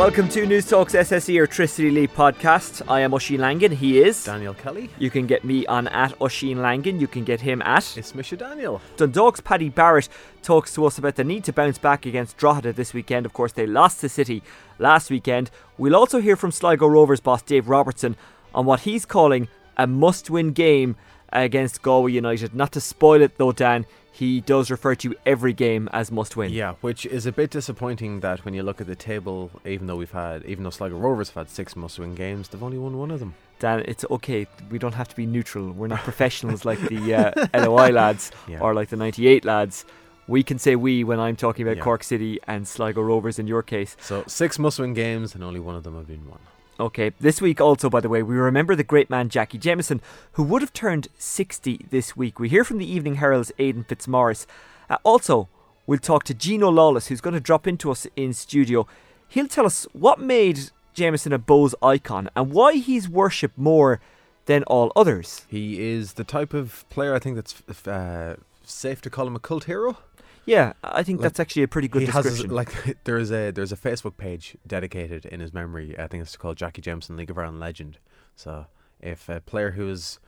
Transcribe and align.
Welcome 0.00 0.30
to 0.30 0.46
Newstalk's 0.46 0.94
SSE 0.94 1.34
Airtricity 1.34 1.92
League 1.92 2.14
podcast. 2.14 2.80
I 2.88 3.00
am 3.00 3.10
Oisín 3.10 3.38
Langan. 3.38 3.70
He 3.70 4.00
is 4.02 4.24
Daniel 4.24 4.54
Kelly. 4.54 4.88
You 4.98 5.10
can 5.10 5.26
get 5.26 5.44
me 5.44 5.66
on 5.66 5.88
at 5.88 6.18
Oisín 6.20 6.56
Langan. 6.56 6.98
You 6.98 7.06
can 7.06 7.22
get 7.22 7.42
him 7.42 7.60
at 7.60 7.98
It's 7.98 8.14
Misha 8.14 8.38
Daniel. 8.38 8.80
Dundalk's 8.96 9.40
Paddy 9.40 9.68
Barrett 9.68 10.08
talks 10.40 10.72
to 10.72 10.86
us 10.86 10.96
about 10.96 11.16
the 11.16 11.22
need 11.22 11.44
to 11.44 11.52
bounce 11.52 11.76
back 11.76 12.06
against 12.06 12.38
Drogheda 12.38 12.72
this 12.72 12.94
weekend. 12.94 13.26
Of 13.26 13.34
course, 13.34 13.52
they 13.52 13.66
lost 13.66 14.00
to 14.00 14.08
City 14.08 14.42
last 14.78 15.10
weekend. 15.10 15.50
We'll 15.76 15.94
also 15.94 16.18
hear 16.18 16.34
from 16.34 16.50
Sligo 16.50 16.86
Rovers 16.86 17.20
boss 17.20 17.42
Dave 17.42 17.68
Robertson 17.68 18.16
on 18.54 18.64
what 18.64 18.80
he's 18.80 19.04
calling 19.04 19.48
a 19.76 19.86
must-win 19.86 20.52
game 20.52 20.96
against 21.30 21.82
Galway 21.82 22.12
United. 22.12 22.54
Not 22.54 22.72
to 22.72 22.80
spoil 22.80 23.20
it 23.20 23.36
though, 23.36 23.52
Dan, 23.52 23.84
he 24.20 24.40
does 24.42 24.70
refer 24.70 24.94
to 24.96 25.14
every 25.24 25.54
game 25.54 25.88
as 25.92 26.12
must 26.12 26.36
win. 26.36 26.52
Yeah, 26.52 26.74
which 26.82 27.06
is 27.06 27.24
a 27.24 27.32
bit 27.32 27.50
disappointing 27.50 28.20
that 28.20 28.44
when 28.44 28.52
you 28.54 28.62
look 28.62 28.78
at 28.80 28.86
the 28.86 28.94
table, 28.94 29.50
even 29.64 29.86
though 29.86 29.96
we've 29.96 30.10
had, 30.10 30.44
even 30.44 30.62
though 30.64 30.70
Sligo 30.78 30.96
Rovers 30.98 31.28
have 31.30 31.36
had 31.46 31.48
six 31.50 31.74
must-win 31.74 32.14
games, 32.14 32.48
they've 32.48 32.62
only 32.62 32.76
won 32.76 32.98
one 32.98 33.10
of 33.10 33.18
them. 33.20 33.32
Dan, 33.60 33.82
it's 33.88 34.04
okay. 34.10 34.46
We 34.70 34.78
don't 34.78 34.94
have 34.94 35.08
to 35.08 35.16
be 35.16 35.24
neutral. 35.26 35.72
We're 35.72 35.86
not 35.86 36.00
professionals 36.00 36.64
like 36.66 36.80
the 36.80 37.14
uh, 37.14 37.46
LOI 37.66 37.90
lads 37.92 38.30
Yeah. 38.46 38.60
or 38.60 38.74
like 38.74 38.88
the 38.90 38.96
98 38.96 39.44
lads. 39.46 39.86
We 40.28 40.42
can 40.42 40.58
say 40.58 40.76
we 40.76 41.02
when 41.02 41.18
I'm 41.18 41.34
talking 41.36 41.66
about 41.66 41.78
Yeah. 41.78 41.82
Cork 41.84 42.04
City 42.04 42.38
and 42.46 42.68
Sligo 42.68 43.00
Rovers 43.02 43.38
in 43.38 43.46
your 43.46 43.62
case. 43.62 43.96
So 44.00 44.22
six 44.26 44.58
must-win 44.58 44.92
games, 44.94 45.34
and 45.34 45.42
only 45.42 45.60
one 45.60 45.76
of 45.76 45.82
them 45.82 45.96
have 45.96 46.06
been 46.06 46.28
won. 46.28 46.38
Okay, 46.80 47.12
this 47.20 47.42
week 47.42 47.60
also, 47.60 47.90
by 47.90 48.00
the 48.00 48.08
way, 48.08 48.22
we 48.22 48.36
remember 48.36 48.74
the 48.74 48.82
great 48.82 49.10
man 49.10 49.28
Jackie 49.28 49.58
Jameson, 49.58 50.00
who 50.32 50.42
would 50.42 50.62
have 50.62 50.72
turned 50.72 51.08
60 51.18 51.84
this 51.90 52.16
week. 52.16 52.40
We 52.40 52.48
hear 52.48 52.64
from 52.64 52.78
the 52.78 52.90
Evening 52.90 53.16
Herald's 53.16 53.52
Aidan 53.58 53.84
Fitzmaurice. 53.84 54.46
Uh, 54.88 54.96
also, 55.02 55.50
we'll 55.86 55.98
talk 55.98 56.24
to 56.24 56.32
Gino 56.32 56.70
Lawless, 56.70 57.08
who's 57.08 57.20
going 57.20 57.34
to 57.34 57.40
drop 57.40 57.66
into 57.66 57.90
us 57.90 58.06
in 58.16 58.32
studio. 58.32 58.86
He'll 59.28 59.46
tell 59.46 59.66
us 59.66 59.86
what 59.92 60.20
made 60.20 60.70
Jameson 60.94 61.34
a 61.34 61.38
Bohs 61.38 61.74
icon 61.82 62.30
and 62.34 62.50
why 62.50 62.76
he's 62.76 63.10
worshipped 63.10 63.58
more 63.58 64.00
than 64.46 64.62
all 64.62 64.90
others. 64.96 65.44
He 65.48 65.82
is 65.82 66.14
the 66.14 66.24
type 66.24 66.54
of 66.54 66.88
player 66.88 67.14
I 67.14 67.18
think 67.18 67.36
that's 67.36 67.86
uh, 67.86 68.36
safe 68.64 69.02
to 69.02 69.10
call 69.10 69.26
him 69.26 69.36
a 69.36 69.40
cult 69.40 69.64
hero. 69.64 69.98
Yeah, 70.46 70.72
I 70.82 71.02
think 71.02 71.18
Like, 71.20 71.24
that's 71.24 71.40
actually 71.40 71.62
a 71.62 71.68
pretty 71.68 71.88
good 71.88 72.00
he 72.02 72.06
description. 72.06 72.44
has 72.46 72.52
like 72.52 72.98
there's 73.04 73.30
a 73.30 73.50
there's 73.50 73.72
a 73.72 73.76
Facebook 73.76 74.16
page 74.16 74.56
dedicated 74.66 75.24
in 75.26 75.40
his 75.40 75.52
memory. 75.52 75.96
I 75.98 76.06
think 76.06 76.22
it's 76.22 76.36
called 76.36 76.56
Jackie 76.56 76.82
Jameson 76.82 77.16
League 77.16 77.30
of 77.30 77.38
Ireland 77.38 77.60
Legend. 77.60 77.98
So 78.36 78.66
if 79.00 79.28
a 79.28 79.40
player 79.40 79.72
who 79.72 79.88
is 79.88 80.18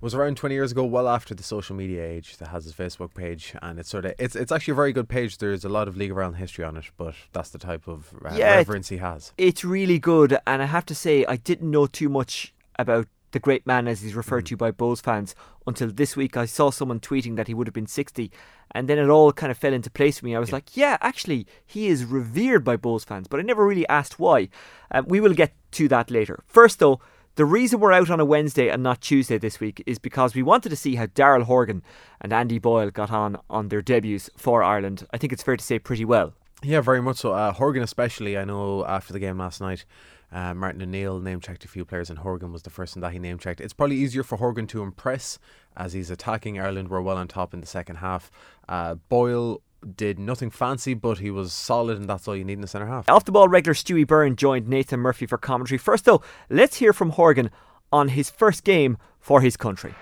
was 0.00 0.14
around 0.14 0.36
20 0.36 0.54
years 0.54 0.72
ago, 0.72 0.84
well 0.84 1.08
after 1.08 1.34
the 1.34 1.42
social 1.42 1.74
media 1.74 2.04
age, 2.04 2.36
that 2.36 2.48
has 2.48 2.64
his 2.64 2.74
Facebook 2.74 3.14
page, 3.14 3.54
and 3.62 3.78
it's 3.78 3.88
sort 3.88 4.04
of 4.04 4.12
it's 4.18 4.36
it's 4.36 4.52
actually 4.52 4.72
a 4.72 4.74
very 4.74 4.92
good 4.92 5.08
page. 5.08 5.38
There's 5.38 5.64
a 5.64 5.68
lot 5.70 5.88
of 5.88 5.96
League 5.96 6.10
of 6.10 6.18
Ireland 6.18 6.36
history 6.36 6.64
on 6.64 6.76
it, 6.76 6.84
but 6.98 7.14
that's 7.32 7.50
the 7.50 7.58
type 7.58 7.88
of 7.88 8.12
uh, 8.24 8.34
Yeah, 8.34 8.56
reverence 8.56 8.88
he 8.90 8.98
has. 8.98 9.32
it's 9.38 9.64
really 9.64 9.98
good, 9.98 10.38
and 10.46 10.60
I 10.62 10.66
have 10.66 10.84
to 10.86 10.94
say, 10.94 11.24
I 11.26 11.36
didn't 11.36 11.70
know 11.70 11.86
too 11.86 12.08
much 12.10 12.52
about 12.78 13.06
the 13.32 13.38
great 13.40 13.66
man 13.66 13.88
as 13.88 14.00
he's 14.02 14.14
referred 14.14 14.44
Mm. 14.44 14.48
to 14.48 14.56
by 14.56 14.70
Bulls 14.70 15.00
fans 15.00 15.34
until 15.66 15.90
this 15.90 16.16
week. 16.16 16.36
I 16.36 16.46
saw 16.46 16.70
someone 16.70 17.00
tweeting 17.00 17.36
that 17.36 17.48
he 17.48 17.54
would 17.54 17.66
have 17.66 17.74
been 17.74 17.86
60, 17.86 18.30
and 18.72 18.88
then 18.88 18.98
it 18.98 19.08
all 19.08 19.32
kind 19.32 19.50
of 19.50 19.58
fell 19.58 19.72
into 19.74 19.90
place 19.90 20.18
for 20.20 20.26
me. 20.26 20.34
I 20.34 20.38
was 20.38 20.50
Yeah. 20.50 20.54
like, 20.56 20.76
yeah, 20.76 20.96
actually, 21.00 21.46
he 21.66 21.88
is 21.88 22.04
revered 22.04 22.64
by 22.64 22.76
Bulls 22.76 23.04
fans, 23.04 23.28
but 23.28 23.40
I 23.40 23.42
never 23.42 23.66
really 23.66 23.86
asked 23.88 24.18
why. 24.18 24.48
Um, 24.90 25.06
we 25.08 25.20
will 25.20 25.34
get 25.34 25.52
to 25.72 25.88
that 25.88 26.10
later. 26.10 26.42
First, 26.46 26.78
though, 26.78 27.00
the 27.34 27.44
reason 27.44 27.80
we're 27.80 27.92
out 27.92 28.08
on 28.10 28.18
a 28.20 28.24
Wednesday 28.24 28.68
and 28.68 28.82
not 28.82 29.02
Tuesday 29.02 29.36
this 29.36 29.60
week 29.60 29.82
is 29.86 29.98
because 29.98 30.34
we 30.34 30.42
wanted 30.42 30.70
to 30.70 30.76
see 30.76 30.94
how 30.94 31.04
Daryl 31.06 31.42
Horgan 31.42 31.82
and 32.20 32.32
Andy 32.32 32.58
Boyle 32.58 32.90
got 32.90 33.10
on 33.10 33.36
on 33.50 33.68
their 33.68 33.82
debuts 33.82 34.30
for 34.36 34.62
Ireland. 34.62 35.06
I 35.12 35.18
think 35.18 35.32
it's 35.34 35.42
fair 35.42 35.56
to 35.56 35.64
say 35.64 35.78
pretty 35.78 36.04
well. 36.06 36.32
Yeah, 36.62 36.80
very 36.80 37.02
much 37.02 37.18
so. 37.18 37.32
Uh, 37.32 37.52
Horgan, 37.52 37.82
especially, 37.82 38.36
I 38.36 38.44
know 38.44 38.84
after 38.86 39.12
the 39.12 39.18
game 39.18 39.38
last 39.38 39.60
night, 39.60 39.84
uh, 40.32 40.54
Martin 40.54 40.82
O'Neill 40.82 41.20
name 41.20 41.40
checked 41.40 41.64
a 41.64 41.68
few 41.68 41.84
players, 41.84 42.10
and 42.10 42.18
Horgan 42.18 42.52
was 42.52 42.62
the 42.62 42.70
first 42.70 42.96
one 42.96 43.02
that 43.02 43.12
he 43.12 43.18
name 43.18 43.38
checked. 43.38 43.60
It's 43.60 43.74
probably 43.74 43.96
easier 43.96 44.22
for 44.22 44.36
Horgan 44.38 44.66
to 44.68 44.82
impress 44.82 45.38
as 45.76 45.92
he's 45.92 46.10
attacking 46.10 46.58
Ireland. 46.58 46.88
We're 46.88 47.00
well 47.02 47.18
on 47.18 47.28
top 47.28 47.54
in 47.54 47.60
the 47.60 47.66
second 47.66 47.96
half. 47.96 48.30
Uh, 48.68 48.94
Boyle 49.08 49.60
did 49.94 50.18
nothing 50.18 50.50
fancy, 50.50 50.94
but 50.94 51.18
he 51.18 51.30
was 51.30 51.52
solid, 51.52 51.98
and 51.98 52.08
that's 52.08 52.26
all 52.26 52.34
you 52.34 52.44
need 52.44 52.54
in 52.54 52.60
the 52.62 52.66
centre 52.66 52.86
half. 52.86 53.08
Off 53.08 53.24
the 53.24 53.32
ball 53.32 53.48
regular 53.48 53.74
Stewie 53.74 54.06
Byrne 54.06 54.34
joined 54.34 54.66
Nathan 54.66 55.00
Murphy 55.00 55.26
for 55.26 55.38
commentary. 55.38 55.78
First, 55.78 56.06
though, 56.06 56.22
let's 56.48 56.76
hear 56.76 56.92
from 56.92 57.10
Horgan 57.10 57.50
on 57.92 58.08
his 58.08 58.30
first 58.30 58.64
game 58.64 58.98
for 59.20 59.40
his 59.42 59.56
country. 59.56 59.94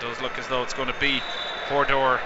does 0.00 0.20
look 0.20 0.36
as 0.38 0.46
though 0.48 0.62
it's 0.62 0.74
going 0.74 0.88
to 0.88 1.00
be 1.00 1.20
Hörður 1.68 2.20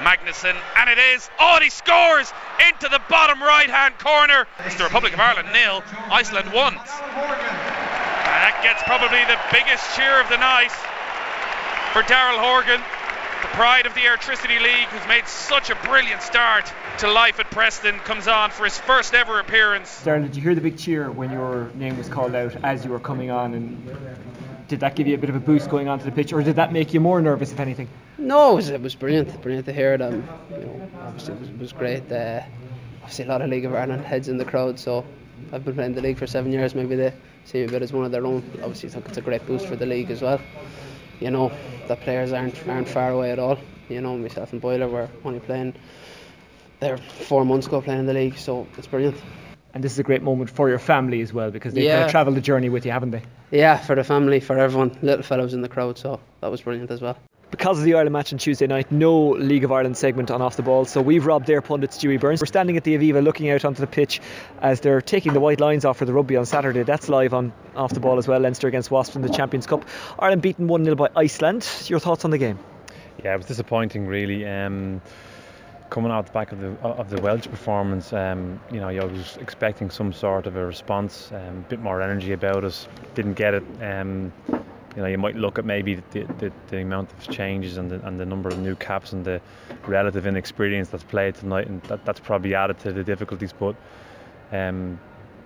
Magnússon, 0.00 0.56
and 0.76 0.90
it 0.90 0.98
is. 0.98 1.28
Oh, 1.38 1.54
and 1.54 1.64
he 1.64 1.70
scores 1.70 2.32
into 2.68 2.88
the 2.88 3.00
bottom 3.08 3.40
right 3.42 3.68
hand 3.68 3.98
corner. 3.98 4.46
It's 4.64 4.76
the 4.76 4.84
Republic 4.84 5.12
of 5.12 5.20
Ireland 5.20 5.48
nil, 5.52 5.82
Iceland 6.10 6.52
one. 6.52 6.74
And 6.74 8.38
that 8.40 8.60
gets 8.62 8.82
probably 8.84 9.20
the 9.28 9.38
biggest 9.52 9.84
cheer 9.96 10.20
of 10.20 10.28
the 10.28 10.38
night 10.38 10.72
for 11.92 12.02
Daryl 12.02 12.38
Horgan, 12.38 12.80
the 13.42 13.48
pride 13.56 13.86
of 13.86 13.94
the 13.94 14.00
Airtricity 14.00 14.60
League, 14.62 14.88
who's 14.88 15.06
made 15.08 15.26
such 15.26 15.70
a 15.70 15.74
brilliant 15.86 16.22
start 16.22 16.72
to 16.98 17.10
life 17.10 17.40
at 17.40 17.50
Preston, 17.50 17.98
comes 18.00 18.28
on 18.28 18.50
for 18.50 18.64
his 18.64 18.78
first 18.78 19.14
ever 19.14 19.40
appearance. 19.40 20.02
Darren, 20.04 20.22
did 20.22 20.36
you 20.36 20.42
hear 20.42 20.54
the 20.54 20.60
big 20.60 20.78
cheer 20.78 21.10
when 21.10 21.32
your 21.32 21.70
name 21.74 21.96
was 21.98 22.08
called 22.08 22.34
out 22.34 22.54
as 22.64 22.84
you 22.84 22.90
were 22.90 23.00
coming 23.00 23.30
on? 23.30 23.54
And 23.54 23.90
did 24.70 24.80
that 24.80 24.94
give 24.96 25.06
you 25.06 25.14
a 25.14 25.18
bit 25.18 25.28
of 25.28 25.36
a 25.36 25.40
boost 25.40 25.68
going 25.68 25.88
onto 25.88 26.04
the 26.04 26.12
pitch, 26.12 26.32
or 26.32 26.42
did 26.42 26.56
that 26.56 26.72
make 26.72 26.94
you 26.94 27.00
more 27.00 27.20
nervous, 27.20 27.52
if 27.52 27.60
anything? 27.60 27.88
No, 28.18 28.52
it 28.52 28.54
was, 28.56 28.70
it 28.70 28.80
was 28.80 28.94
brilliant, 28.94 29.42
brilliant 29.42 29.66
to 29.66 29.72
hear 29.72 29.98
them. 29.98 30.26
You 30.52 30.64
know, 30.64 30.90
obviously 31.02 31.34
it 31.34 31.40
was, 31.40 31.48
it 31.48 31.58
was 31.58 31.72
great. 31.72 32.10
Uh, 32.10 32.40
obviously 33.02 33.24
a 33.24 33.28
lot 33.28 33.42
of 33.42 33.50
League 33.50 33.64
of 33.64 33.74
Ireland 33.74 34.04
heads 34.04 34.28
in 34.28 34.38
the 34.38 34.44
crowd, 34.44 34.78
so 34.78 35.04
I've 35.52 35.64
been 35.64 35.74
playing 35.74 35.94
the 35.94 36.00
league 36.00 36.16
for 36.18 36.26
seven 36.26 36.52
years. 36.52 36.74
Maybe 36.74 36.94
they 36.96 37.12
see 37.44 37.58
me 37.58 37.64
a 37.64 37.68
bit 37.68 37.82
as 37.82 37.92
one 37.92 38.04
of 38.04 38.12
their 38.12 38.24
own. 38.24 38.42
Obviously, 38.62 38.88
I 38.88 38.92
think 38.92 39.08
it's 39.08 39.18
a 39.18 39.22
great 39.22 39.44
boost 39.46 39.66
for 39.66 39.74
the 39.76 39.86
league 39.86 40.10
as 40.10 40.22
well. 40.22 40.40
You 41.18 41.30
know, 41.30 41.50
the 41.88 41.96
players 41.96 42.32
aren't 42.32 42.66
aren't 42.68 42.88
far 42.88 43.10
away 43.10 43.32
at 43.32 43.38
all. 43.38 43.58
You 43.88 44.00
know, 44.00 44.16
myself 44.16 44.52
and 44.52 44.60
Boiler 44.60 44.88
were 44.88 45.08
only 45.24 45.40
playing 45.40 45.74
there 46.78 46.96
four 46.96 47.44
months 47.44 47.66
ago 47.66 47.80
playing 47.80 48.00
in 48.00 48.06
the 48.06 48.14
league, 48.14 48.38
so 48.38 48.66
it's 48.78 48.86
brilliant. 48.86 49.16
And 49.74 49.82
this 49.84 49.92
is 49.92 49.98
a 49.98 50.02
great 50.04 50.22
moment 50.22 50.48
for 50.50 50.68
your 50.68 50.78
family 50.78 51.20
as 51.20 51.32
well, 51.32 51.50
because 51.50 51.74
they've 51.74 51.88
kind 51.90 52.00
Yeah. 52.00 52.04
of 52.06 52.10
travelled 52.10 52.36
the 52.36 52.40
journey 52.40 52.68
with 52.68 52.86
you, 52.86 52.92
haven't 52.92 53.10
they? 53.10 53.22
Yeah, 53.50 53.78
for 53.78 53.96
the 53.96 54.04
family, 54.04 54.40
for 54.40 54.58
everyone. 54.58 54.96
Little 55.02 55.24
fellows 55.24 55.54
in 55.54 55.62
the 55.62 55.68
crowd, 55.68 55.98
so 55.98 56.20
that 56.40 56.50
was 56.50 56.60
brilliant 56.60 56.90
as 56.90 57.00
well. 57.00 57.16
Because 57.50 57.78
of 57.80 57.84
the 57.84 57.94
Ireland 57.94 58.12
match 58.12 58.32
on 58.32 58.38
Tuesday 58.38 58.68
night, 58.68 58.92
no 58.92 59.30
League 59.30 59.64
of 59.64 59.72
Ireland 59.72 59.96
segment 59.96 60.30
on 60.30 60.40
Off 60.40 60.54
the 60.54 60.62
Ball, 60.62 60.84
so 60.84 61.02
we've 61.02 61.26
robbed 61.26 61.48
their 61.48 61.60
pundit 61.60 61.90
Stewie 61.90 62.20
Burns. 62.20 62.40
We're 62.40 62.46
standing 62.46 62.76
at 62.76 62.84
the 62.84 62.96
Aviva 62.96 63.24
looking 63.24 63.50
out 63.50 63.64
onto 63.64 63.80
the 63.80 63.88
pitch 63.88 64.20
as 64.62 64.80
they're 64.80 65.00
taking 65.00 65.32
the 65.32 65.40
white 65.40 65.58
lines 65.58 65.84
off 65.84 65.98
for 65.98 66.04
the 66.04 66.12
rugby 66.12 66.36
on 66.36 66.46
Saturday. 66.46 66.84
That's 66.84 67.08
live 67.08 67.34
on 67.34 67.52
Off 67.74 67.92
the 67.92 67.98
Ball 67.98 68.18
as 68.18 68.28
well, 68.28 68.38
Leinster 68.38 68.68
against 68.68 68.92
Wasps 68.92 69.16
in 69.16 69.22
the 69.22 69.28
Champions 69.28 69.66
Cup. 69.66 69.84
Ireland 70.16 70.42
beaten 70.42 70.68
1 70.68 70.84
0 70.84 70.94
by 70.94 71.08
Iceland. 71.16 71.68
Your 71.86 71.98
thoughts 71.98 72.24
on 72.24 72.30
the 72.30 72.38
game? 72.38 72.60
Yeah, 73.24 73.34
it 73.34 73.38
was 73.38 73.46
disappointing, 73.46 74.06
really. 74.06 74.46
Um, 74.46 75.02
coming 75.90 76.12
out 76.12 76.26
the 76.26 76.32
back 76.32 76.52
of 76.52 76.60
the 76.60 76.70
of 76.82 77.10
the 77.10 77.20
Welsh 77.20 77.46
performance, 77.46 78.12
um, 78.12 78.60
you 78.70 78.80
know, 78.80 78.88
I 78.88 79.04
was 79.04 79.36
expecting 79.38 79.90
some 79.90 80.12
sort 80.12 80.46
of 80.46 80.56
a 80.56 80.64
response, 80.64 81.30
um, 81.32 81.58
a 81.58 81.66
bit 81.68 81.80
more 81.80 82.00
energy 82.00 82.32
about 82.32 82.64
us. 82.64 82.88
Didn't 83.14 83.34
get 83.34 83.54
it. 83.54 83.64
Um, 83.82 84.32
you 84.96 85.02
know, 85.02 85.06
you 85.06 85.18
might 85.18 85.36
look 85.36 85.58
at 85.58 85.64
maybe 85.64 85.96
the, 86.10 86.24
the, 86.38 86.52
the 86.68 86.78
amount 86.78 87.12
of 87.12 87.28
changes 87.28 87.76
and 87.76 87.90
the, 87.90 88.04
and 88.06 88.18
the 88.18 88.26
number 88.26 88.48
of 88.48 88.58
new 88.58 88.74
caps 88.74 89.12
and 89.12 89.24
the 89.24 89.40
relative 89.86 90.26
inexperience 90.26 90.88
that's 90.88 91.04
played 91.04 91.36
tonight, 91.36 91.68
and 91.68 91.80
that, 91.82 92.04
that's 92.04 92.18
probably 92.18 92.54
added 92.54 92.78
to 92.80 92.92
the 92.92 93.04
difficulties. 93.04 93.52
But 93.52 93.76
um, 94.52 94.98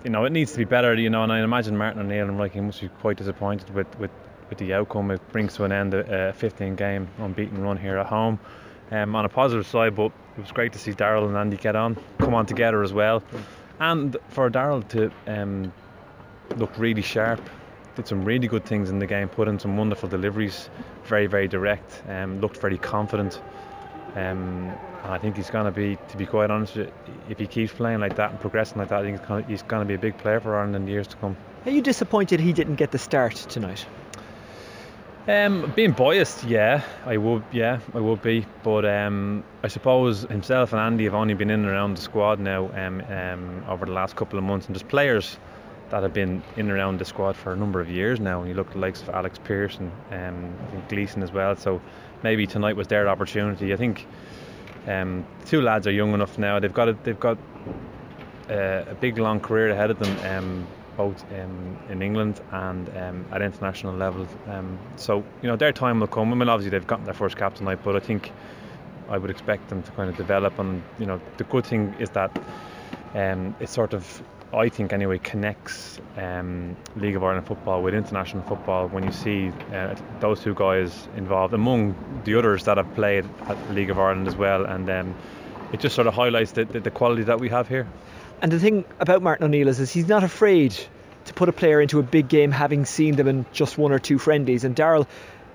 you 0.03 0.11
know, 0.11 0.25
it 0.25 0.31
needs 0.31 0.51
to 0.51 0.57
be 0.59 0.65
better. 0.65 0.93
You 0.93 1.09
know, 1.09 1.23
and 1.23 1.31
I 1.31 1.39
imagine 1.39 1.75
Martin 1.75 2.01
O'Neill 2.01 2.27
and 2.27 2.37
Roy 2.37 2.49
Keane 2.49 2.67
must 2.67 2.81
be 2.81 2.87
quite 2.87 3.17
disappointed 3.17 3.73
with, 3.73 3.87
with, 3.99 4.11
with 4.49 4.59
the 4.59 4.73
outcome. 4.73 5.11
It 5.11 5.27
brings 5.31 5.55
to 5.55 5.63
an 5.63 5.71
end 5.71 5.95
a, 5.95 6.29
a 6.29 6.33
15 6.33 6.75
game 6.75 7.07
unbeaten 7.17 7.61
run 7.61 7.77
here 7.77 7.97
at 7.97 8.05
home. 8.05 8.39
Um, 8.91 9.15
on 9.15 9.25
a 9.25 9.29
positive 9.29 9.65
side, 9.65 9.95
but 9.95 10.11
it 10.37 10.41
was 10.41 10.51
great 10.51 10.73
to 10.73 10.79
see 10.79 10.91
Daryl 10.91 11.27
and 11.27 11.35
Andy 11.35 11.57
get 11.57 11.75
on, 11.75 11.97
come 12.19 12.35
on 12.35 12.45
together 12.45 12.83
as 12.83 12.93
well, 12.93 13.23
and 13.79 14.15
for 14.29 14.47
Daryl 14.51 14.87
to 14.89 15.11
um, 15.25 15.73
look 16.57 16.77
really 16.77 17.01
sharp. 17.01 17.41
Did 17.95 18.07
some 18.07 18.23
really 18.23 18.47
good 18.47 18.63
things 18.63 18.91
in 18.91 18.99
the 18.99 19.07
game, 19.07 19.27
put 19.27 19.47
in 19.47 19.57
some 19.57 19.75
wonderful 19.75 20.07
deliveries, 20.07 20.69
very, 21.05 21.25
very 21.25 21.47
direct, 21.47 22.03
um, 22.07 22.41
looked 22.41 22.57
very 22.57 22.77
confident. 22.77 23.41
Um, 24.15 24.71
and 25.03 25.13
I 25.13 25.17
think 25.17 25.35
he's 25.35 25.49
going 25.49 25.65
to 25.65 25.71
be, 25.71 25.97
to 26.09 26.17
be 26.17 26.25
quite 26.25 26.51
honest, 26.51 26.77
if 27.27 27.39
he 27.39 27.47
keeps 27.47 27.73
playing 27.73 28.01
like 28.01 28.15
that 28.17 28.31
and 28.31 28.39
progressing 28.39 28.77
like 28.77 28.89
that, 28.89 28.99
I 28.99 29.03
think 29.03 29.47
he's 29.47 29.63
going 29.63 29.81
to 29.81 29.87
be 29.87 29.95
a 29.95 29.99
big 29.99 30.17
player 30.17 30.39
for 30.39 30.55
Ireland 30.55 30.75
in 30.75 30.85
the 30.85 30.91
years 30.91 31.07
to 31.07 31.17
come. 31.17 31.35
Are 31.65 31.71
you 31.71 31.81
disappointed 31.81 32.39
he 32.39 32.53
didn't 32.53 32.75
get 32.75 32.91
the 32.91 32.99
start 32.99 33.35
tonight? 33.35 33.85
Um, 35.27 35.73
being 35.75 35.91
biased, 35.91 36.43
yeah, 36.43 36.83
I 37.03 37.17
would, 37.17 37.43
yeah, 37.51 37.79
I 37.95 37.99
would 37.99 38.21
be. 38.21 38.45
But 38.63 38.85
um, 38.85 39.43
I 39.63 39.67
suppose 39.67 40.21
himself 40.23 40.71
and 40.71 40.79
Andy 40.79 41.05
have 41.05 41.15
only 41.15 41.33
been 41.33 41.49
in 41.49 41.61
and 41.61 41.69
around 41.69 41.97
the 41.97 42.01
squad 42.01 42.39
now 42.39 42.69
um, 42.75 43.01
um, 43.09 43.63
over 43.67 43.87
the 43.87 43.91
last 43.91 44.15
couple 44.15 44.37
of 44.37 44.45
months, 44.45 44.67
and 44.67 44.75
there's 44.75 44.83
players 44.83 45.37
that 45.89 46.03
have 46.03 46.13
been 46.13 46.43
in 46.57 46.69
and 46.69 46.71
around 46.71 46.99
the 46.99 47.05
squad 47.05 47.35
for 47.35 47.53
a 47.53 47.55
number 47.55 47.81
of 47.81 47.89
years 47.89 48.19
now. 48.19 48.39
And 48.41 48.49
you 48.49 48.55
look 48.55 48.67
at 48.67 48.73
the 48.73 48.79
likes 48.79 49.01
of 49.01 49.09
Alex 49.09 49.39
Pearce 49.43 49.79
and 49.79 49.91
um, 50.11 50.53
Gleeson 50.89 51.23
as 51.23 51.31
well. 51.31 51.55
So 51.55 51.81
maybe 52.21 52.45
tonight 52.45 52.75
was 52.75 52.87
their 52.87 53.07
opportunity. 53.07 53.73
I 53.73 53.77
think 53.77 54.05
um, 54.87 55.25
two 55.45 55.61
lads 55.61 55.87
are 55.87 55.91
young 55.91 56.13
enough 56.13 56.37
now. 56.37 56.59
They've 56.59 56.73
got 56.73 56.89
a, 56.89 56.93
they've 57.03 57.19
got 57.19 57.39
a, 58.49 58.85
a 58.91 58.95
big 58.95 59.17
long 59.17 59.39
career 59.39 59.71
ahead 59.71 59.89
of 59.89 59.97
them. 59.97 60.67
Um, 60.97 61.05
both 61.05 61.31
in, 61.31 61.77
in 61.89 62.01
England 62.01 62.41
and 62.51 62.89
um, 62.97 63.25
at 63.31 63.41
international 63.41 63.95
level. 63.95 64.27
Um, 64.47 64.77
so 64.95 65.23
you 65.41 65.49
know 65.49 65.55
their 65.55 65.71
time 65.71 65.99
will 65.99 66.07
come. 66.07 66.31
I 66.31 66.35
mean, 66.35 66.49
obviously 66.49 66.71
they've 66.71 66.87
gotten 66.87 67.05
their 67.05 67.13
first 67.13 67.37
cap 67.37 67.55
tonight, 67.55 67.79
but 67.83 67.95
I 67.95 67.99
think 67.99 68.31
I 69.09 69.17
would 69.17 69.29
expect 69.29 69.69
them 69.69 69.83
to 69.83 69.91
kind 69.91 70.09
of 70.09 70.17
develop. 70.17 70.57
And 70.59 70.81
you 70.99 71.05
know 71.05 71.19
the 71.37 71.43
good 71.45 71.65
thing 71.65 71.95
is 71.99 72.09
that 72.11 72.31
um, 73.13 73.55
it 73.59 73.69
sort 73.69 73.93
of 73.93 74.23
I 74.53 74.69
think 74.69 74.93
anyway 74.93 75.17
connects 75.17 75.99
um, 76.17 76.75
League 76.95 77.15
of 77.15 77.23
Ireland 77.23 77.47
football 77.47 77.81
with 77.81 77.93
international 77.93 78.43
football 78.43 78.87
when 78.87 79.03
you 79.03 79.11
see 79.11 79.51
uh, 79.73 79.95
those 80.19 80.41
two 80.41 80.53
guys 80.55 81.07
involved 81.17 81.53
among 81.53 81.95
the 82.23 82.35
others 82.35 82.63
that 82.65 82.77
have 82.77 82.93
played 82.95 83.25
at 83.47 83.73
League 83.73 83.89
of 83.89 83.99
Ireland 83.99 84.27
as 84.27 84.35
well, 84.35 84.65
and 84.65 84.89
um, 84.89 85.15
it 85.73 85.79
just 85.79 85.95
sort 85.95 86.07
of 86.07 86.13
highlights 86.13 86.53
the, 86.53 86.65
the, 86.65 86.79
the 86.79 86.91
quality 86.91 87.23
that 87.23 87.39
we 87.39 87.49
have 87.49 87.67
here. 87.67 87.87
And 88.41 88.51
the 88.51 88.59
thing 88.59 88.85
about 88.99 89.21
Martin 89.21 89.45
O'Neill 89.45 89.67
is, 89.67 89.79
is 89.79 89.91
he's 89.91 90.07
not 90.07 90.23
afraid 90.23 90.75
to 91.25 91.33
put 91.33 91.49
a 91.49 91.53
player 91.53 91.81
into 91.81 91.99
a 91.99 92.03
big 92.03 92.27
game 92.27 92.51
having 92.51 92.85
seen 92.85 93.15
them 93.15 93.27
in 93.27 93.45
just 93.51 93.77
one 93.77 93.91
or 93.91 93.99
two 93.99 94.19
friendlies. 94.19 94.63
And 94.63 94.75
Daryl 94.75 95.07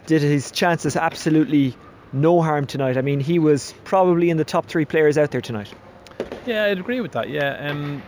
did 0.07 0.23
his 0.23 0.51
chances 0.51 0.97
absolutely 0.97 1.77
no 2.13 2.43
harm 2.43 2.67
tonight. 2.67 2.97
I 2.97 3.03
mean, 3.03 3.21
he 3.21 3.39
was 3.39 3.75
probably 3.85 4.31
in 4.31 4.37
the 4.37 4.45
top 4.45 4.67
three 4.67 4.85
players 4.85 5.17
out 5.19 5.31
there 5.31 5.41
tonight. 5.41 5.73
Yeah, 6.47 6.65
I'd 6.65 6.79
agree 6.79 7.01
with 7.01 7.13
that. 7.13 7.29
Yeah, 7.29 7.71
um, 7.71 8.03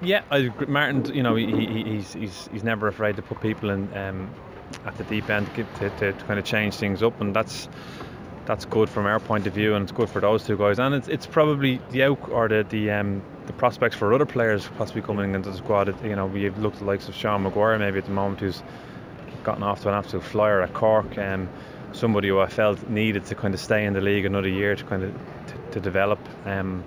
yeah, 0.00 0.22
I, 0.30 0.52
Martin. 0.66 1.12
You 1.14 1.22
know, 1.22 1.34
he, 1.34 1.46
he, 1.46 1.82
he's 1.84 2.12
he's 2.12 2.48
he's 2.52 2.64
never 2.64 2.86
afraid 2.86 3.16
to 3.16 3.22
put 3.22 3.40
people 3.40 3.70
in 3.70 3.96
um, 3.96 4.30
at 4.86 4.96
the 4.96 5.04
deep 5.04 5.28
end 5.28 5.52
to, 5.54 5.64
to, 5.64 5.90
to, 5.98 6.12
kind 6.24 6.38
of 6.38 6.44
change 6.44 6.76
things 6.76 7.02
up, 7.02 7.20
and 7.20 7.34
that's 7.34 7.68
that's 8.48 8.64
good 8.64 8.88
from 8.88 9.04
our 9.04 9.20
point 9.20 9.46
of 9.46 9.52
view, 9.52 9.74
and 9.74 9.82
it's 9.82 9.92
good 9.92 10.08
for 10.08 10.20
those 10.20 10.42
two 10.42 10.56
guys. 10.56 10.78
And 10.78 10.94
it's, 10.94 11.06
it's 11.06 11.26
probably 11.26 11.80
the 11.90 12.04
out 12.04 12.30
or 12.30 12.48
the 12.48 12.66
the 12.68 12.90
um, 12.90 13.22
the 13.46 13.52
prospects 13.52 13.94
for 13.94 14.12
other 14.14 14.24
players 14.24 14.66
possibly 14.78 15.02
coming 15.02 15.34
into 15.34 15.50
the 15.50 15.58
squad. 15.58 16.02
You 16.02 16.16
know, 16.16 16.26
we've 16.26 16.56
looked 16.58 16.76
at 16.76 16.80
the 16.80 16.86
likes 16.86 17.08
of 17.08 17.14
Sean 17.14 17.42
Maguire 17.42 17.78
maybe 17.78 17.98
at 17.98 18.06
the 18.06 18.10
moment, 18.10 18.40
who's 18.40 18.62
gotten 19.44 19.62
off 19.62 19.82
to 19.82 19.88
an 19.88 19.94
absolute 19.94 20.24
flyer 20.24 20.62
at 20.62 20.72
Cork. 20.72 21.18
Um, 21.18 21.50
somebody 21.92 22.28
who 22.28 22.40
I 22.40 22.46
felt 22.46 22.88
needed 22.88 23.26
to 23.26 23.34
kind 23.34 23.52
of 23.52 23.60
stay 23.60 23.84
in 23.84 23.92
the 23.92 24.00
league 24.00 24.24
another 24.24 24.48
year 24.48 24.74
to 24.74 24.84
kind 24.84 25.02
of 25.02 25.12
to, 25.48 25.72
to 25.72 25.80
develop. 25.80 26.18
Um, 26.46 26.84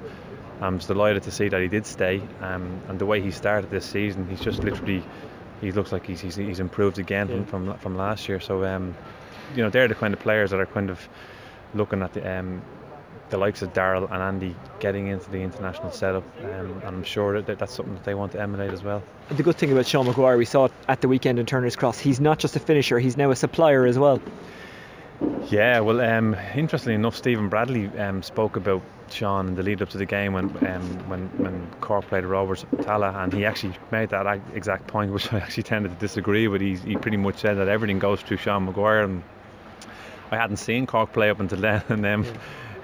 I'm 0.61 0.79
delighted 0.79 1.23
to 1.23 1.31
see 1.31 1.47
that 1.49 1.61
he 1.61 1.67
did 1.67 1.85
stay, 1.85 2.23
um, 2.41 2.81
and 2.87 2.97
the 2.97 3.05
way 3.05 3.21
he 3.21 3.29
started 3.29 3.69
this 3.69 3.85
season, 3.85 4.27
he's 4.27 4.41
just 4.41 4.63
literally, 4.63 5.03
he 5.59 5.71
looks 5.71 5.91
like 5.91 6.07
he's 6.07 6.21
he's, 6.21 6.35
he's 6.35 6.59
improved 6.59 6.97
again 6.97 7.29
yeah. 7.29 7.43
from, 7.45 7.67
from 7.67 7.77
from 7.77 7.97
last 7.97 8.27
year. 8.27 8.39
So, 8.39 8.65
um, 8.65 8.95
you 9.55 9.63
know, 9.63 9.69
they're 9.69 9.87
the 9.87 9.95
kind 9.95 10.13
of 10.13 10.19
players 10.19 10.49
that 10.51 10.59
are 10.59 10.65
kind 10.65 10.89
of 10.89 11.07
looking 11.73 12.01
at 12.01 12.13
the 12.13 12.39
um, 12.39 12.61
the 13.29 13.37
likes 13.37 13.61
of 13.61 13.73
Daryl 13.73 14.11
and 14.11 14.21
Andy 14.21 14.55
getting 14.79 15.07
into 15.07 15.29
the 15.31 15.39
international 15.39 15.91
setup, 15.91 16.23
um, 16.43 16.81
and 16.83 16.83
I'm 16.83 17.03
sure 17.03 17.41
that 17.41 17.57
that's 17.57 17.73
something 17.73 17.95
that 17.95 18.03
they 18.03 18.13
want 18.13 18.33
to 18.33 18.41
emulate 18.41 18.71
as 18.71 18.83
well. 18.83 19.01
The 19.29 19.41
good 19.41 19.55
thing 19.55 19.71
about 19.71 19.87
Sean 19.87 20.05
Maguire, 20.05 20.37
we 20.37 20.45
saw 20.45 20.65
it 20.65 20.73
at 20.89 21.01
the 21.01 21.07
weekend 21.07 21.39
in 21.39 21.45
Turner's 21.45 21.77
Cross, 21.77 21.99
he's 21.99 22.19
not 22.19 22.39
just 22.39 22.55
a 22.55 22.59
finisher, 22.59 22.99
he's 22.99 23.17
now 23.17 23.31
a 23.31 23.35
supplier 23.35 23.85
as 23.85 23.97
well. 23.97 24.21
Yeah, 25.49 25.79
well, 25.79 26.01
um, 26.01 26.35
interestingly 26.55 26.95
enough, 26.95 27.15
Stephen 27.15 27.47
Bradley 27.47 27.87
um, 27.99 28.21
spoke 28.23 28.55
about 28.55 28.81
Sean 29.09 29.49
in 29.49 29.55
the 29.55 29.63
lead 29.63 29.81
up 29.81 29.89
to 29.89 29.97
the 29.97 30.05
game 30.05 30.33
when 30.33 30.45
um, 30.67 31.09
when 31.09 31.27
when 31.37 31.67
Cork 31.79 32.07
played 32.07 32.25
Rovers 32.25 32.65
Tallaght, 32.77 33.15
and 33.23 33.33
he 33.33 33.45
actually 33.45 33.75
made 33.91 34.09
that 34.09 34.41
exact 34.53 34.87
point, 34.87 35.11
which 35.11 35.31
I 35.31 35.37
actually 35.37 35.63
tended 35.63 35.91
to 35.91 35.97
disagree 35.97 36.47
with. 36.47 36.61
He, 36.61 36.75
he 36.75 36.95
pretty 36.95 37.17
much 37.17 37.37
said 37.37 37.55
that 37.55 37.67
everything 37.67 37.99
goes 37.99 38.21
through 38.21 38.37
Sean 38.37 38.65
Maguire 38.65 39.03
and 39.03 39.23
I 40.31 40.37
hadn't 40.37 40.57
seen 40.57 40.87
Cork 40.87 41.11
play 41.11 41.29
up 41.29 41.39
until 41.39 41.59
then, 41.59 41.83
and 41.89 42.05
um, 42.05 42.23
yeah. 42.23 42.31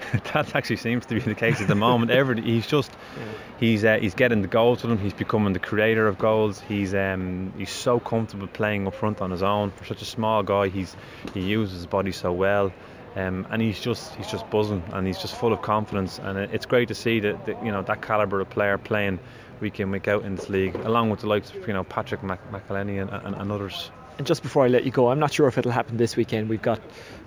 that 0.32 0.54
actually 0.54 0.76
seems 0.76 1.06
to 1.06 1.14
be 1.14 1.20
the 1.20 1.34
case 1.34 1.60
at 1.60 1.68
the 1.68 1.74
moment. 1.74 2.10
Every 2.10 2.40
he's 2.40 2.66
just 2.66 2.90
yeah. 3.16 3.24
he's 3.58 3.84
uh, 3.84 3.98
he's 3.98 4.14
getting 4.14 4.42
the 4.42 4.48
goals 4.48 4.82
to 4.82 4.88
him. 4.88 4.98
He's 4.98 5.14
becoming 5.14 5.52
the 5.52 5.58
creator 5.58 6.06
of 6.06 6.18
goals. 6.18 6.60
He's 6.60 6.94
um, 6.94 7.52
he's 7.56 7.70
so 7.70 7.98
comfortable 7.98 8.46
playing 8.46 8.86
up 8.86 8.94
front 8.94 9.20
on 9.20 9.30
his 9.30 9.42
own 9.42 9.70
for 9.72 9.84
such 9.84 10.02
a 10.02 10.04
small 10.04 10.42
guy. 10.42 10.68
He's 10.68 10.94
he 11.34 11.40
uses 11.40 11.76
his 11.76 11.86
body 11.86 12.12
so 12.12 12.32
well. 12.32 12.72
Um, 13.16 13.46
and 13.50 13.60
he's 13.60 13.80
just 13.80 14.14
he's 14.14 14.30
just 14.30 14.48
buzzing 14.50 14.82
and 14.92 15.06
he's 15.06 15.18
just 15.18 15.34
full 15.34 15.52
of 15.52 15.62
confidence 15.62 16.20
and 16.20 16.38
it's 16.38 16.66
great 16.66 16.88
to 16.88 16.94
see 16.94 17.20
that, 17.20 17.46
that 17.46 17.64
you 17.64 17.72
know 17.72 17.82
that 17.82 18.02
caliber 18.02 18.40
of 18.40 18.50
player 18.50 18.78
playing 18.78 19.18
week 19.60 19.80
in 19.80 19.90
week 19.90 20.06
out 20.06 20.24
in 20.24 20.36
this 20.36 20.48
league 20.48 20.76
along 20.76 21.10
with 21.10 21.20
the 21.20 21.26
likes 21.26 21.50
of 21.50 21.66
you 21.66 21.72
know 21.72 21.82
Patrick 21.82 22.22
Mac- 22.22 22.52
McEleney 22.52 23.00
and, 23.00 23.10
and, 23.10 23.34
and 23.34 23.50
others 23.50 23.90
and 24.18 24.26
just 24.26 24.42
before 24.42 24.64
I 24.64 24.68
let 24.68 24.84
you 24.84 24.90
go, 24.90 25.10
I'm 25.10 25.20
not 25.20 25.32
sure 25.32 25.46
if 25.46 25.58
it'll 25.58 25.70
happen 25.70 25.96
this 25.96 26.16
weekend. 26.16 26.48
We've 26.48 26.60
got 26.60 26.80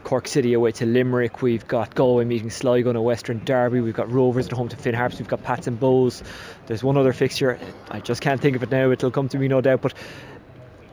Cork 0.03 0.27
City 0.27 0.53
away 0.53 0.71
to 0.73 0.85
Limerick. 0.85 1.41
We've 1.41 1.67
got 1.67 1.95
Galway 1.95 2.25
meeting 2.25 2.49
Sligo 2.49 2.89
in 2.89 2.95
a 2.95 3.01
Western 3.01 3.43
Derby. 3.43 3.81
We've 3.81 3.93
got 3.93 4.11
Rovers 4.11 4.47
at 4.47 4.53
home 4.53 4.69
to 4.69 4.75
Finn 4.75 4.95
Harps. 4.95 5.19
We've 5.19 5.27
got 5.27 5.43
Pats 5.43 5.67
and 5.67 5.79
Bohs. 5.79 6.23
There's 6.67 6.83
one 6.83 6.97
other 6.97 7.13
fixture. 7.13 7.59
I 7.89 7.99
just 7.99 8.21
can't 8.21 8.41
think 8.41 8.55
of 8.55 8.63
it 8.63 8.71
now. 8.71 8.91
It'll 8.91 9.11
come 9.11 9.29
to 9.29 9.37
me 9.37 9.47
no 9.47 9.61
doubt. 9.61 9.81
But 9.81 9.93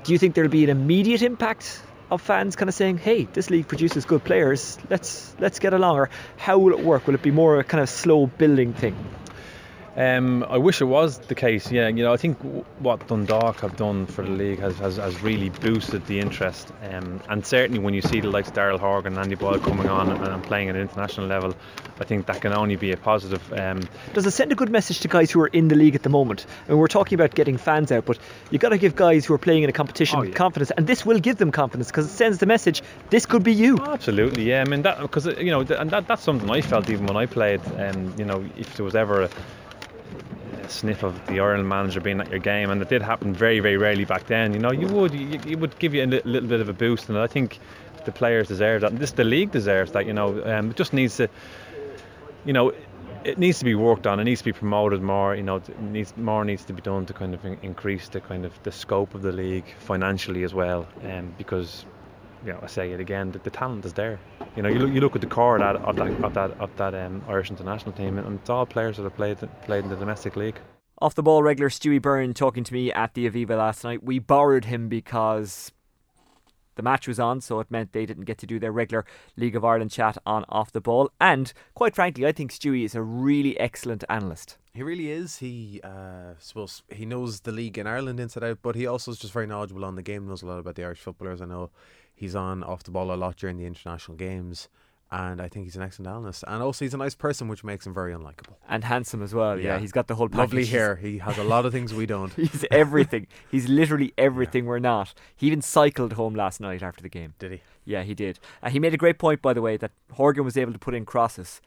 do 0.05 0.13
you 0.13 0.19
think 0.19 0.35
there'll 0.35 0.51
be 0.51 0.65
an 0.65 0.71
immediate 0.71 1.23
impact 1.23 1.83
of 2.11 2.23
fans 2.23 2.57
kind 2.57 2.69
of 2.69 2.75
saying, 2.75 2.99
"Hey, 2.99 3.29
this 3.33 3.51
league 3.51 3.69
produces 3.69 4.05
good 4.05 4.25
players. 4.25 4.79
Let's 4.89 5.35
let's 5.39 5.59
get 5.59 5.75
along"? 5.75 5.97
Or 5.97 6.11
how 6.37 6.59
will 6.59 6.73
it 6.73 6.81
work? 6.81 7.07
Will 7.07 7.15
it 7.15 7.23
be 7.23 7.31
more 7.31 7.59
a 7.59 7.65
kind 7.65 7.83
of 7.83 7.89
slow 7.89 8.27
building 8.27 8.73
thing? 8.73 8.97
Um, 9.99 10.45
I 10.49 10.59
wish 10.59 10.81
it 10.81 10.85
was 10.85 11.19
the 11.19 11.35
case. 11.35 11.73
Yeah, 11.73 11.89
you 11.89 12.05
know, 12.05 12.13
I 12.13 12.17
think 12.17 12.39
what 12.79 13.05
Dundalk 13.09 13.63
have 13.63 13.77
done 13.77 14.07
for 14.07 14.23
the 14.23 14.31
league 14.31 14.61
has, 14.61 14.79
has, 14.79 14.97
has 14.97 15.21
really 15.23 15.49
boosted 15.49 16.07
the 16.07 16.21
interest. 16.21 16.73
Um, 16.89 17.21
and 17.29 17.45
certainly 17.45 17.81
when 17.81 17.95
you 17.95 18.03
see 18.03 18.21
the 18.21 18.31
likes 18.31 18.47
of 18.47 18.55
Daryl 18.55 18.79
Horgan 18.79 19.15
and 19.15 19.23
Andy 19.25 19.35
Boyle 19.35 19.59
coming 19.59 19.89
on 19.89 20.13
and, 20.13 20.25
and, 20.25 20.45
playing 20.45 20.69
at 20.69 20.77
an 20.77 20.83
international 20.83 21.27
level, 21.27 21.53
I 21.99 22.05
think 22.05 22.27
that 22.27 22.41
can 22.41 22.53
only 22.53 22.77
be 22.77 22.93
a 22.93 22.97
positive. 22.97 23.53
Um, 23.53 23.89
Does 24.15 24.25
it 24.25 24.31
send 24.31 24.53
a 24.53 24.55
good 24.55 24.71
message 24.71 25.01
to 25.01 25.09
guys 25.09 25.33
who 25.33 25.41
are 25.41 25.49
in 25.49 25.67
the 25.67 25.75
league 25.75 25.97
at 25.97 26.05
the 26.05 26.11
moment? 26.11 26.47
I 26.69 26.71
mean, 26.71 26.79
we're 26.79 26.87
talking 26.87 27.17
about 27.17 27.35
getting 27.35 27.57
fans 27.57 27.91
out, 27.91 28.05
but 28.05 28.21
you've 28.53 28.63
got 28.63 28.69
to 28.69 28.79
give 28.79 28.95
guys 28.95 29.27
who 29.27 29.35
are 29.35 29.39
playing 29.39 29.65
in 29.65 29.69
a 29.69 29.73
competition 29.73 30.21
oh, 30.21 30.23
yeah. 30.23 30.33
confidence, 30.33 30.71
and 30.71 30.87
this 30.87 31.05
will 31.05 31.19
give 31.19 31.39
them 31.39 31.51
confidence 31.51 31.89
because 31.89 32.07
it 32.07 32.11
sends 32.11 32.39
the 32.39 32.47
message: 32.47 32.85
this 33.11 33.27
could 33.27 33.43
be 33.43 33.53
you. 33.53 33.77
Oh, 33.81 33.95
absolutely, 33.95 34.45
yeah. 34.45 34.61
I 34.61 34.65
mean, 34.71 34.83
that 34.83 35.01
because 35.01 35.27
you 35.27 35.51
know, 35.51 35.63
and 35.63 35.91
that, 35.91 36.07
that's 36.07 36.23
something 36.23 36.49
I 36.49 36.61
felt 36.61 36.89
even 36.89 37.07
when 37.07 37.17
I 37.17 37.27
played. 37.27 37.61
Um, 37.77 38.15
you 38.17 38.25
know, 38.25 38.45
if 38.57 38.77
there 38.77 38.85
was 38.85 38.95
ever 38.95 39.23
a 39.23 39.31
sniff 40.71 41.03
of 41.03 41.27
the 41.27 41.41
Ireland 41.41 41.69
manager 41.69 42.01
being 42.01 42.21
at 42.21 42.31
your 42.31 42.39
game, 42.39 42.71
and 42.71 42.81
it 42.81 42.89
did 42.89 43.03
happen 43.03 43.35
very, 43.35 43.61
very 43.61 43.77
rarely 43.77 44.05
back 44.05 44.27
then. 44.27 44.53
You 44.53 44.59
know, 44.59 44.73
you 44.73 44.87
would 44.89 45.15
you, 45.15 45.41
it 45.47 45.59
would 45.59 45.79
give 45.79 45.95
you 45.95 46.05
a 46.05 46.07
little 46.07 46.49
bit 46.49 46.61
of 46.61 46.69
a 46.69 46.73
boost, 46.73 47.09
and 47.09 47.19
I 47.19 47.27
think 47.27 47.59
the 48.05 48.13
players 48.13 48.49
deserve 48.49 48.83
that. 48.83 48.93
And 48.93 48.99
this 48.99 49.13
the 49.13 49.25
league 49.25 49.51
deserves 49.51 49.93
that. 49.93 50.07
You 50.07 50.13
know, 50.13 50.43
um, 50.45 50.71
it 50.71 50.77
just 50.77 50.93
needs 50.93 51.17
to, 51.17 51.29
you 52.45 52.53
know. 52.53 52.73
It 53.25 53.37
needs 53.37 53.59
to 53.59 53.65
be 53.65 53.75
worked 53.75 54.07
on. 54.07 54.21
It 54.21 54.25
needs 54.25 54.41
to 54.41 54.45
be 54.45 54.53
promoted 54.53 55.03
more. 55.03 55.35
You 55.35 55.43
know, 55.43 55.61
needs 55.81 56.17
more 56.17 56.45
needs 56.45 56.65
to 56.67 56.73
be 56.73 56.81
done 56.81 57.05
to 57.07 57.13
kind 57.13 57.35
of 57.35 57.45
increase 57.63 58.09
the 58.09 58.21
kind 58.21 58.45
of 58.45 58.53
the 58.63 58.71
scope 58.71 59.15
of 59.15 59.23
the 59.23 59.33
league 59.33 59.65
financially 59.81 60.45
as 60.45 60.55
well. 60.55 60.87
Um, 61.03 61.35
because 61.37 61.85
you 62.47 62.53
know, 62.53 62.61
I 62.63 62.67
say 62.69 62.93
it 62.93 63.01
again, 63.01 63.33
the, 63.33 63.41
the 63.41 63.51
talent 63.51 63.85
is 63.85 63.95
there. 63.95 64.21
You 64.59 64.63
know, 64.63 64.71
you 64.71 64.81
look, 64.81 64.93
you 64.93 65.01
look 65.01 65.15
at 65.15 65.21
the 65.21 65.29
core 65.29 65.55
of 65.55 65.61
that 65.61 65.77
of 65.77 65.95
that 65.95 66.25
of 66.25 66.35
that, 66.35 66.51
of 66.61 66.77
that 66.79 66.93
um, 66.93 67.23
Irish 67.29 67.49
international 67.49 67.93
team, 67.93 68.19
and 68.19 68.41
it's 68.41 68.51
all 68.51 68.67
players 68.67 68.97
that 68.97 69.05
have 69.05 69.15
played 69.15 69.39
played 69.63 69.85
in 69.85 69.89
the 69.89 69.95
domestic 69.95 70.35
league. 70.35 70.59
Off 71.01 71.15
the 71.15 71.23
ball 71.23 71.45
regular 71.45 71.69
Stewie 71.69 72.03
Byrne 72.03 72.35
talking 72.35 72.65
to 72.65 72.75
me 72.75 72.93
at 72.93 73.15
the 73.15 73.31
Aviva 73.31 73.57
last 73.57 73.85
night. 73.85 74.03
We 74.03 74.19
borrowed 74.19 74.65
him 74.65 74.89
because 74.89 75.71
the 76.75 76.83
match 76.83 77.07
was 77.07 77.21
on, 77.21 77.41
so 77.41 77.61
it 77.61 77.71
meant 77.71 77.93
they 77.93 78.05
didn't 78.05 78.25
get 78.25 78.39
to 78.39 78.49
do 78.49 78.59
their 78.59 78.73
regular 78.73 79.05
League 79.37 79.55
of 79.55 79.65
Ireland 79.65 79.93
chat 79.93 80.19
on 80.27 80.45
off 80.49 80.73
the 80.73 80.81
ball. 80.81 81.13
And 81.21 81.53
quite 81.75 81.95
frankly, 81.95 82.27
I 82.27 82.33
think 82.33 82.51
Stewie 82.51 82.85
is 82.85 82.97
a 82.97 83.03
really 83.03 83.57
excellent 83.61 84.03
analyst. 84.09 84.59
He 84.75 84.83
really 84.83 85.13
is. 85.13 85.39
He 85.39 85.81
uh, 85.85 86.35
suppose 86.41 86.83
he 86.91 87.07
knows 87.07 87.43
the 87.43 87.53
league 87.53 87.79
in 87.79 87.87
Ireland 87.87 88.19
inside 88.19 88.43
out, 88.43 88.59
but 88.61 88.75
he 88.75 88.89
also 88.89 89.13
is 89.13 89.21
just 89.21 89.33
very 89.33 89.47
knowledgeable 89.47 89.85
on 89.85 89.95
the 89.95 90.03
game. 90.03 90.27
Knows 90.27 90.43
a 90.43 90.47
lot 90.47 90.59
about 90.59 90.75
the 90.75 90.83
Irish 90.83 90.99
footballers. 90.99 91.41
I 91.41 91.45
know 91.45 91.71
He's 92.19 92.35
on 92.35 92.65
off 92.65 92.83
the 92.83 92.91
ball 92.91 93.13
a 93.13 93.15
lot 93.15 93.37
during 93.37 93.59
the 93.59 93.65
international 93.65 94.17
games. 94.17 94.69
And 95.11 95.41
I 95.41 95.49
think 95.49 95.65
he's 95.65 95.77
an 95.77 95.83
excellent 95.83 96.09
analyst. 96.09 96.43
And 96.49 96.61
also, 96.61 96.85
he's 96.85 96.93
a 96.93 96.99
nice 96.99 97.15
person, 97.15 97.47
which 97.47 97.63
makes 97.63 97.87
him 97.87 97.95
very 97.95 98.13
unlikable. 98.13 98.57
And 98.69 98.83
handsome 98.83 99.23
as 99.23 99.33
well. 99.33 99.57
Yeah, 99.57 99.75
yeah. 99.75 99.79
he's 99.79 99.93
got 99.93 100.09
the 100.09 100.17
whole 100.17 100.29
package. 100.29 100.39
Lovely 100.39 100.67
hair. 100.67 100.97
He 100.97 101.19
has 101.19 101.39
a 101.39 101.45
lot 101.45 101.65
of 101.65 101.73
things 101.73 101.95
we 101.95 102.07
don't. 102.07 102.33
he's 102.35 102.65
everything. 102.73 103.29
he's 103.51 103.69
literally 103.69 104.13
everything 104.19 104.65
yeah. 104.65 104.69
we're 104.69 104.81
not. 104.81 105.15
He 105.37 105.47
even 105.47 105.63
cycled 105.63 106.15
home 106.15 106.35
last 106.35 106.61
night 106.61 106.83
after 106.83 107.03
the 107.03 107.09
game. 107.09 107.35
Did 107.39 107.53
he? 107.53 107.63
Yeah, 107.85 108.03
he 108.03 108.15
did. 108.15 108.41
Uh, 108.63 108.69
he 108.69 108.81
made 108.81 108.93
a 108.93 108.99
great 108.99 109.19
point, 109.19 109.41
by 109.41 109.55
the 109.55 109.63
way, 109.63 109.77
that 109.77 109.93
Horgan 110.13 110.45
was 110.45 110.59
able 110.59 110.73
to 110.73 110.79
put 110.79 110.95
in 110.95 111.07
crosses, 111.07 111.63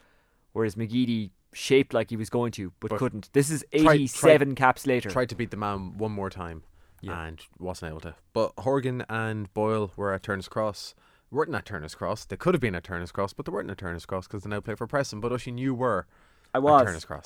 whereas 0.52 0.76
McGeady 0.76 1.30
shaped 1.52 1.94
like 1.94 2.10
he 2.10 2.16
was 2.16 2.28
going 2.30 2.52
to, 2.52 2.72
but, 2.78 2.90
but 2.90 2.98
couldn't. 2.98 3.30
This 3.32 3.50
is 3.50 3.64
87 3.72 4.54
caps 4.54 4.86
later. 4.86 5.10
Tried 5.10 5.30
to 5.30 5.34
beat 5.34 5.50
the 5.50 5.56
man 5.56 5.96
one 5.96 6.12
more 6.12 6.30
time 6.30 6.62
yeah. 7.02 7.26
and 7.26 7.40
wasn't 7.58 7.90
able 7.90 8.00
to. 8.00 8.14
But 8.32 8.52
Horgan 8.58 9.04
and 9.08 9.52
Boyle 9.52 9.92
were 9.96 10.12
at 10.12 10.22
Turner's 10.22 10.48
Cross. 10.48 10.94
weren't 11.30 11.54
at 11.54 11.66
Turner's 11.66 11.94
Cross. 11.94 12.26
They 12.26 12.36
could 12.36 12.54
have 12.54 12.60
been 12.60 12.74
at 12.74 12.84
Turner's 12.84 13.12
Cross, 13.12 13.34
but 13.34 13.44
they 13.44 13.52
weren't 13.52 13.70
at 13.70 13.78
Turner's 13.78 14.06
Cross 14.06 14.28
because 14.28 14.44
they 14.44 14.50
now 14.50 14.60
play 14.60 14.74
for 14.74 14.86
Preston. 14.86 15.20
But 15.20 15.32
Oisín, 15.32 15.58
you 15.58 15.74
were. 15.74 16.06
I 16.54 16.58
was. 16.58 16.70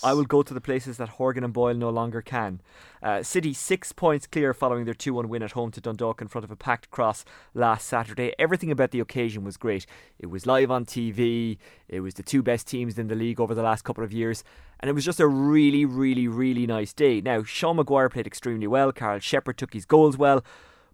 I 0.05 0.13
will 0.13 0.25
go 0.25 0.43
to 0.43 0.55
the 0.55 0.61
places 0.61 0.99
that 0.99 1.09
Horgan 1.11 1.43
and 1.43 1.53
Boyle 1.53 1.75
no 1.75 1.91
longer 1.91 2.23
can. 2.23 2.61
Uh, 3.03 3.23
City 3.25 3.53
six 3.53 3.91
points 3.93 4.27
clear 4.27 4.55
following 4.55 4.85
their 4.85 4.95
2 4.95 5.15
1 5.15 5.29
win 5.29 5.43
at 5.43 5.53
home 5.53 5.73
to 5.73 5.81
Dundalk 5.81 6.21
in 6.21 6.29
front 6.29 6.45
of 6.45 6.51
a 6.51 6.57
packed 6.57 6.91
cross 6.91 7.25
last 7.53 7.87
Saturday. 7.89 8.35
Everything 8.39 8.71
about 8.71 8.93
the 8.93 9.01
occasion 9.01 9.43
was 9.43 9.57
great. 9.57 9.85
It 10.21 10.27
was 10.27 10.47
live 10.47 10.71
on 10.71 10.85
TV, 10.85 11.59
it 11.89 12.01
was 12.01 12.15
the 12.15 12.23
two 12.23 12.43
best 12.43 12.69
teams 12.69 12.99
in 12.99 13.09
the 13.09 13.17
league 13.17 13.41
over 13.41 13.55
the 13.55 13.63
last 13.63 13.83
couple 13.83 14.05
of 14.05 14.13
years, 14.13 14.45
and 14.79 14.89
it 14.89 14.93
was 14.93 15.05
just 15.05 15.21
a 15.21 15.27
really, 15.27 15.85
really, 15.85 16.29
really 16.29 16.67
nice 16.67 16.93
day. 16.93 17.21
Now, 17.21 17.43
Sean 17.43 17.77
Maguire 17.77 18.09
played 18.09 18.27
extremely 18.27 18.69
well, 18.69 18.93
Karl 18.93 19.19
Sheppard 19.19 19.59
took 19.59 19.73
his 19.73 19.85
goals 19.85 20.17
well, 20.17 20.45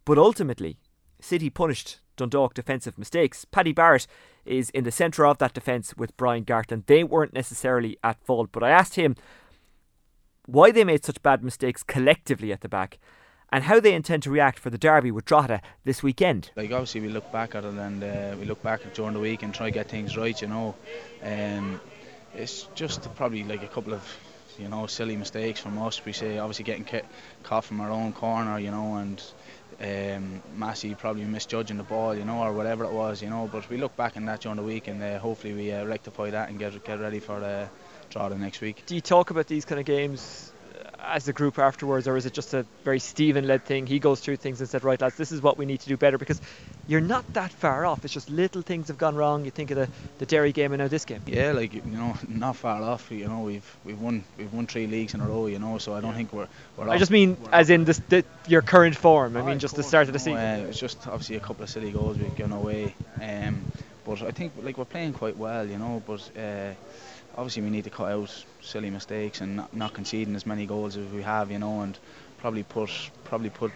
but 0.04 0.16
ultimately, 0.16 0.78
City 1.22 1.50
punished 1.50 2.00
Dundalk 2.16 2.54
defensive 2.54 2.98
mistakes. 2.98 3.44
Paddy 3.44 3.72
Barrett 3.72 4.06
is 4.44 4.70
in 4.70 4.84
the 4.84 4.90
centre 4.90 5.26
of 5.26 5.38
that 5.38 5.54
defence 5.54 5.96
with 5.96 6.16
Brian 6.16 6.44
Gartland. 6.44 6.86
They 6.86 7.04
weren't 7.04 7.32
necessarily 7.32 7.96
at 8.02 8.22
fault, 8.24 8.50
but 8.52 8.62
I 8.62 8.70
asked 8.70 8.96
him 8.96 9.16
why 10.46 10.70
they 10.72 10.84
made 10.84 11.04
such 11.04 11.22
bad 11.22 11.42
mistakes 11.42 11.82
collectively 11.82 12.52
at 12.52 12.60
the 12.60 12.68
back 12.68 12.98
and 13.52 13.64
how 13.64 13.78
they 13.78 13.94
intend 13.94 14.22
to 14.24 14.30
react 14.30 14.58
for 14.58 14.70
the 14.70 14.78
derby 14.78 15.10
with 15.10 15.26
Drogheda 15.26 15.60
this 15.84 16.02
weekend. 16.02 16.50
Like 16.56 16.72
obviously 16.72 17.02
we 17.02 17.08
look 17.08 17.30
back 17.30 17.54
at 17.54 17.64
it 17.64 17.74
and 17.74 18.02
uh, 18.02 18.34
we 18.38 18.46
look 18.46 18.62
back 18.62 18.80
during 18.94 19.12
the 19.12 19.20
week 19.20 19.42
and 19.42 19.54
try 19.54 19.66
to 19.66 19.72
get 19.72 19.88
things 19.88 20.16
right, 20.16 20.40
you 20.40 20.48
know. 20.48 20.74
Um, 21.22 21.80
it's 22.34 22.66
just 22.74 23.14
probably 23.14 23.44
like 23.44 23.62
a 23.62 23.68
couple 23.68 23.92
of 23.92 24.02
you 24.58 24.68
know 24.68 24.86
silly 24.86 25.16
mistakes 25.16 25.60
from 25.60 25.78
us. 25.78 26.04
We 26.04 26.12
say 26.12 26.38
obviously 26.38 26.64
getting 26.64 26.86
caught 27.42 27.64
from 27.64 27.80
our 27.80 27.90
own 27.90 28.12
corner, 28.12 28.58
you 28.58 28.70
know, 28.70 28.96
and 28.96 29.22
um, 29.80 30.42
Massey 30.56 30.94
probably 30.94 31.24
misjudging 31.24 31.76
the 31.76 31.82
ball, 31.82 32.14
you 32.14 32.24
know, 32.24 32.42
or 32.42 32.52
whatever 32.52 32.84
it 32.84 32.92
was, 32.92 33.22
you 33.22 33.30
know. 33.30 33.48
But 33.50 33.68
we 33.70 33.76
look 33.76 33.96
back 33.96 34.16
on 34.16 34.24
that 34.26 34.40
during 34.40 34.56
the 34.56 34.62
week 34.62 34.88
and 34.88 35.02
uh, 35.02 35.18
hopefully 35.18 35.54
we 35.54 35.72
uh, 35.72 35.84
rectify 35.84 36.30
that 36.30 36.48
and 36.48 36.58
get 36.58 36.84
get 36.84 37.00
ready 37.00 37.20
for 37.20 37.40
the 37.40 37.68
draw 38.10 38.28
the 38.28 38.36
next 38.36 38.60
week. 38.60 38.82
Do 38.86 38.94
you 38.94 39.00
talk 39.00 39.30
about 39.30 39.46
these 39.46 39.64
kind 39.64 39.80
of 39.80 39.86
games 39.86 40.52
as 41.02 41.28
a 41.28 41.32
group 41.32 41.58
afterwards, 41.58 42.06
or 42.06 42.16
is 42.16 42.26
it 42.26 42.32
just 42.32 42.54
a 42.54 42.64
very 42.84 42.98
Stephen 42.98 43.46
led 43.46 43.64
thing? 43.64 43.86
He 43.86 43.98
goes 43.98 44.20
through 44.20 44.36
things 44.36 44.60
and 44.60 44.68
said, 44.68 44.84
right, 44.84 45.00
lads, 45.00 45.16
this 45.16 45.32
is 45.32 45.42
what 45.42 45.58
we 45.58 45.66
need 45.66 45.80
to 45.80 45.88
do 45.88 45.96
better 45.96 46.18
because 46.18 46.40
you're 46.86 47.00
not 47.00 47.30
that 47.34 47.52
far 47.52 47.84
off. 47.84 48.04
It's 48.04 48.14
just 48.14 48.30
little 48.30 48.62
things 48.62 48.88
have 48.88 48.98
gone 48.98 49.16
wrong. 49.16 49.44
You 49.44 49.50
think 49.50 49.70
of 49.70 49.76
the, 49.76 49.88
the 50.18 50.26
Derry 50.26 50.52
game 50.52 50.72
and 50.72 50.80
now 50.80 50.88
this 50.88 51.04
game. 51.04 51.20
Yeah, 51.26 51.52
like 51.52 51.74
you 51.74 51.82
know, 51.82 52.16
not 52.28 52.56
far 52.56 52.82
off. 52.82 53.10
You 53.10 53.28
know, 53.28 53.40
we've 53.40 53.76
we've 53.84 54.00
won 54.00 54.24
we've 54.38 54.52
won 54.52 54.66
three 54.66 54.86
leagues 54.86 55.14
in 55.14 55.20
a 55.20 55.26
row. 55.26 55.46
You 55.46 55.58
know, 55.58 55.78
so 55.78 55.94
I 55.94 56.00
don't 56.00 56.14
think 56.14 56.32
we're. 56.32 56.48
we're 56.76 56.88
I 56.88 56.98
just 56.98 57.10
mean 57.10 57.36
as 57.52 57.70
in 57.70 57.84
this, 57.84 58.00
the, 58.08 58.24
your 58.46 58.62
current 58.62 58.96
form. 58.96 59.36
I 59.36 59.42
mean, 59.42 59.58
just 59.58 59.76
the 59.76 59.82
start 59.82 60.06
of 60.06 60.12
the 60.12 60.18
season. 60.18 60.38
Uh, 60.38 60.66
it's 60.68 60.78
just 60.78 61.06
obviously 61.06 61.36
a 61.36 61.40
couple 61.40 61.64
of 61.64 61.70
silly 61.70 61.90
goals 61.90 62.18
we've 62.18 62.34
given 62.36 62.52
away. 62.52 62.94
Um, 63.20 63.64
but 64.04 64.22
I 64.22 64.30
think 64.30 64.52
like 64.62 64.78
we're 64.78 64.84
playing 64.84 65.14
quite 65.14 65.36
well. 65.36 65.66
You 65.66 65.78
know, 65.78 66.02
but. 66.06 66.30
Uh, 66.38 66.74
obviously 67.36 67.62
we 67.62 67.70
need 67.70 67.84
to 67.84 67.90
cut 67.90 68.10
out 68.10 68.44
silly 68.60 68.90
mistakes 68.90 69.40
and 69.40 69.56
not, 69.56 69.74
not 69.74 69.92
conceding 69.92 70.34
as 70.34 70.46
many 70.46 70.66
goals 70.66 70.96
as 70.96 71.06
we 71.12 71.22
have, 71.22 71.50
you 71.50 71.58
know, 71.58 71.80
and 71.80 71.98
probably 72.38 72.62
put 72.62 72.90
probably 73.24 73.50
put 73.50 73.72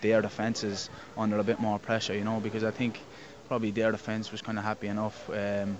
their 0.00 0.22
defences 0.22 0.90
under 1.16 1.38
a 1.38 1.44
bit 1.44 1.58
more 1.58 1.78
pressure, 1.78 2.14
you 2.14 2.24
know, 2.24 2.40
because 2.40 2.64
I 2.64 2.70
think 2.70 3.00
probably 3.48 3.70
their 3.70 3.90
defence 3.92 4.30
was 4.30 4.42
kind 4.42 4.58
of 4.58 4.64
happy 4.64 4.88
enough 4.88 5.28
um, 5.30 5.78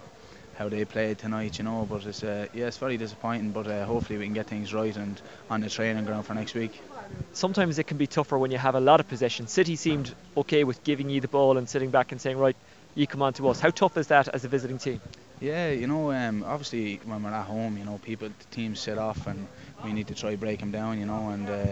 how 0.57 0.69
they 0.69 0.85
played 0.85 1.19
tonight, 1.19 1.59
you 1.59 1.65
know. 1.65 1.87
But 1.89 2.05
it's 2.07 2.23
uh, 2.23 2.47
yeah, 2.53 2.67
it's 2.67 2.79
very 2.79 2.97
disappointing. 2.97 3.53
But 3.53 3.67
uh, 3.67 3.85
hopefully 3.85 4.19
we 4.19 4.25
can 4.25 4.35
get 4.35 4.47
things 4.47 4.75
right 4.75 4.97
and 4.97 5.21
on 5.51 5.61
the 5.61 5.71
training 5.71 6.05
ground 6.05 6.27
for 6.27 6.35
next 6.35 6.55
week. 6.55 6.81
Sometimes 7.33 7.79
it 7.79 7.87
can 7.87 7.97
be 7.97 8.07
tougher 8.07 8.37
when 8.39 8.51
you 8.51 8.59
have 8.59 8.75
a 8.75 8.81
lot 8.81 9.01
of 9.01 9.09
possession. 9.09 9.47
City 9.47 9.77
seemed 9.77 10.15
okay 10.37 10.65
with 10.65 10.83
giving 10.85 11.09
you 11.09 11.21
the 11.21 11.29
ball 11.29 11.57
and 11.59 11.69
sitting 11.69 11.91
back 11.91 12.13
and 12.13 12.21
saying, 12.21 12.37
right, 12.39 12.57
you 12.95 13.07
come 13.07 13.23
on 13.23 13.33
to 13.35 13.49
us. 13.49 13.61
How 13.61 13.71
tough 13.71 13.97
is 13.97 14.09
that 14.09 14.29
as 14.29 14.45
a 14.45 14.49
visiting 14.49 14.79
team? 14.79 15.01
Yeah, 15.41 15.71
you 15.71 15.87
know, 15.87 16.11
um, 16.11 16.43
obviously 16.43 16.97
when 17.05 17.23
we're 17.23 17.31
at 17.31 17.45
home, 17.47 17.79
you 17.79 17.85
know, 17.85 17.99
people, 17.99 18.29
the 18.29 18.45
teams 18.57 18.81
set 18.81 18.99
off 18.99 19.29
and 19.29 19.47
we 19.85 19.93
need 19.93 20.09
to 20.09 20.15
try 20.15 20.35
break 20.35 20.59
them 20.59 20.73
down, 20.73 20.99
you 20.99 21.07
know, 21.07 21.29
and 21.29 21.49
uh, 21.49 21.67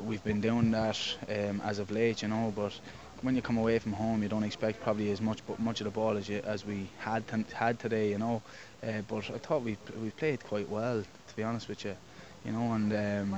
we've 0.00 0.24
been 0.24 0.40
doing 0.40 0.70
that 0.70 0.98
um, 1.28 1.60
as 1.66 1.80
of 1.80 1.90
late, 1.90 2.22
you 2.22 2.28
know, 2.28 2.50
but 2.56 2.72
when 3.20 3.36
you 3.36 3.42
come 3.42 3.58
away 3.58 3.78
from 3.78 3.92
home, 3.92 4.22
you 4.22 4.28
don't 4.30 4.44
expect 4.44 4.80
probably 4.82 5.10
as 5.10 5.20
much 5.20 5.40
much 5.58 5.80
of 5.80 5.84
the 5.84 5.90
ball 5.90 6.16
as 6.16 6.28
you, 6.30 6.40
as 6.44 6.64
we 6.64 6.88
had 6.98 7.24
had 7.52 7.78
today, 7.78 8.08
you 8.10 8.18
know. 8.18 8.40
Uh, 8.82 9.02
but 9.06 9.28
I 9.30 9.38
thought 9.38 9.62
we 9.62 9.76
we 10.00 10.10
played 10.10 10.42
quite 10.44 10.70
well, 10.70 11.02
to 11.02 11.36
be 11.36 11.42
honest 11.42 11.68
with 11.68 11.84
you, 11.84 11.96
you 12.46 12.52
know, 12.52 12.72
and 12.72 12.92
um, 12.92 13.36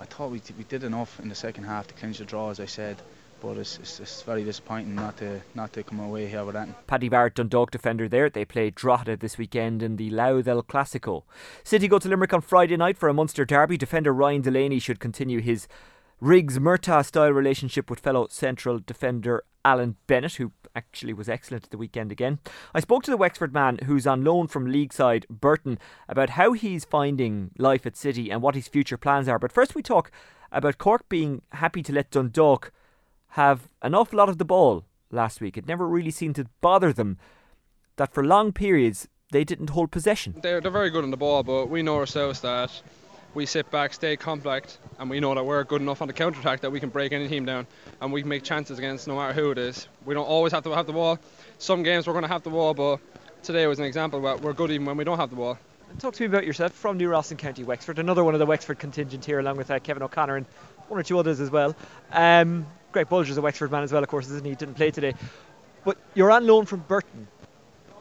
I 0.00 0.04
thought 0.04 0.30
we 0.30 0.40
we 0.56 0.64
did 0.64 0.84
enough 0.84 1.20
in 1.20 1.28
the 1.28 1.34
second 1.34 1.64
half 1.64 1.88
to 1.88 1.94
clinch 1.94 2.18
the 2.18 2.24
draw, 2.24 2.50
as 2.50 2.60
I 2.60 2.66
said 2.66 2.96
but 3.40 3.56
it's, 3.56 3.78
it's, 3.78 4.00
it's, 4.00 4.22
very 4.22 4.44
disappointing 4.44 4.94
not 4.94 5.16
to 5.18 5.40
not 5.54 5.72
to 5.72 5.82
come 5.82 6.00
away 6.00 6.26
here 6.26 6.44
with 6.44 6.54
that. 6.54 6.86
Paddy 6.86 7.08
Barrett, 7.08 7.34
Dundalk 7.34 7.70
defender 7.70 8.08
there. 8.08 8.28
They 8.30 8.44
play 8.44 8.70
Drogheda 8.70 9.16
this 9.16 9.38
weekend 9.38 9.82
in 9.82 9.96
the 9.96 10.10
Louth 10.10 10.46
El 10.46 10.62
Clasico. 10.62 11.24
City 11.64 11.88
go 11.88 11.98
to 11.98 12.08
Limerick 12.08 12.32
on 12.32 12.40
Friday 12.40 12.76
night 12.76 12.98
for 12.98 13.08
a 13.08 13.14
Munster 13.14 13.44
derby. 13.44 13.76
Defender 13.76 14.12
Ryan 14.12 14.42
Delaney 14.42 14.78
should 14.78 15.00
continue 15.00 15.40
his 15.40 15.68
Riggs 16.20 16.58
Murtaugh 16.58 17.06
style 17.06 17.30
relationship 17.30 17.88
with 17.88 18.00
fellow 18.00 18.26
central 18.28 18.80
defender 18.80 19.44
Alan 19.64 19.96
Bennett, 20.08 20.34
who 20.34 20.52
actually 20.74 21.12
was 21.12 21.28
excellent 21.28 21.64
at 21.64 21.70
the 21.70 21.78
weekend 21.78 22.10
again. 22.10 22.40
I 22.74 22.80
spoke 22.80 23.02
to 23.04 23.10
the 23.10 23.16
Wexford 23.16 23.52
man 23.52 23.78
who's 23.84 24.06
on 24.06 24.24
loan 24.24 24.48
from 24.48 24.66
league 24.66 24.92
side 24.92 25.26
Burton 25.28 25.78
about 26.08 26.30
how 26.30 26.54
he's 26.54 26.84
finding 26.84 27.52
life 27.58 27.86
at 27.86 27.96
City 27.96 28.30
and 28.30 28.42
what 28.42 28.54
his 28.54 28.66
future 28.66 28.96
plans 28.96 29.28
are. 29.28 29.38
But 29.38 29.52
first, 29.52 29.74
we 29.74 29.82
talk 29.82 30.10
about 30.50 30.78
Cork 30.78 31.08
being 31.08 31.42
happy 31.52 31.82
to 31.82 31.92
let 31.92 32.10
Dundalk 32.10 32.72
have 33.30 33.68
an 33.82 33.94
awful 33.94 34.18
lot 34.18 34.28
of 34.28 34.38
the 34.38 34.44
ball 34.44 34.84
last 35.10 35.40
week. 35.40 35.56
It 35.56 35.66
never 35.66 35.86
really 35.86 36.10
seemed 36.10 36.36
to 36.36 36.46
bother 36.60 36.92
them 36.92 37.18
that 37.96 38.12
for 38.12 38.24
long 38.24 38.52
periods 38.52 39.08
they 39.30 39.44
didn't 39.44 39.70
hold 39.70 39.90
possession. 39.90 40.36
They're, 40.42 40.60
they're 40.60 40.70
very 40.70 40.90
good 40.90 41.04
on 41.04 41.10
the 41.10 41.16
ball, 41.16 41.42
but 41.42 41.66
we 41.68 41.82
know 41.82 41.96
ourselves 41.96 42.40
that 42.40 42.70
we 43.34 43.44
sit 43.44 43.70
back, 43.70 43.92
stay 43.92 44.16
compact, 44.16 44.78
and 44.98 45.10
we 45.10 45.20
know 45.20 45.34
that 45.34 45.44
we're 45.44 45.62
good 45.64 45.82
enough 45.82 46.00
on 46.00 46.08
the 46.08 46.14
counter 46.14 46.40
attack 46.40 46.60
that 46.60 46.72
we 46.72 46.80
can 46.80 46.88
break 46.88 47.12
any 47.12 47.28
team 47.28 47.44
down 47.44 47.66
and 48.00 48.12
we 48.12 48.22
can 48.22 48.28
make 48.28 48.42
chances 48.42 48.78
against 48.78 49.06
no 49.06 49.16
matter 49.16 49.34
who 49.34 49.50
it 49.50 49.58
is. 49.58 49.86
We 50.06 50.14
don't 50.14 50.26
always 50.26 50.52
have 50.52 50.64
to 50.64 50.70
have 50.70 50.86
the 50.86 50.94
ball. 50.94 51.18
Some 51.58 51.82
games 51.82 52.06
we're 52.06 52.14
going 52.14 52.24
to 52.24 52.28
have 52.28 52.42
the 52.42 52.50
ball, 52.50 52.72
but 52.72 53.00
today 53.42 53.66
was 53.66 53.78
an 53.78 53.84
example 53.84 54.20
that 54.22 54.40
we're 54.40 54.54
good 54.54 54.70
even 54.70 54.86
when 54.86 54.96
we 54.96 55.04
don't 55.04 55.18
have 55.18 55.30
the 55.30 55.36
ball. 55.36 55.58
Talk 55.98 56.14
to 56.14 56.22
me 56.22 56.26
about 56.26 56.46
yourself 56.46 56.72
from 56.72 56.96
New 56.96 57.08
Ross 57.08 57.30
and 57.30 57.38
County 57.38 57.64
Wexford, 57.64 57.98
another 57.98 58.22
one 58.22 58.34
of 58.34 58.40
the 58.40 58.46
Wexford 58.46 58.78
contingent 58.78 59.24
here, 59.24 59.38
along 59.40 59.56
with 59.56 59.70
uh, 59.70 59.78
Kevin 59.78 60.02
O'Connor 60.02 60.36
and 60.36 60.46
one 60.88 61.00
or 61.00 61.02
two 61.02 61.18
others 61.18 61.40
as 61.40 61.50
well. 61.50 61.74
Um, 62.12 62.66
Greg 63.04 63.28
is 63.28 63.38
a 63.38 63.42
Wexford 63.42 63.70
man 63.70 63.84
as 63.84 63.92
well, 63.92 64.02
of 64.02 64.08
course, 64.08 64.26
isn't 64.26 64.44
he? 64.44 64.54
Didn't 64.54 64.74
play 64.74 64.90
today. 64.90 65.14
But 65.84 65.98
you're 66.14 66.32
on 66.32 66.46
loan 66.46 66.66
from 66.66 66.80
Burton. 66.80 67.28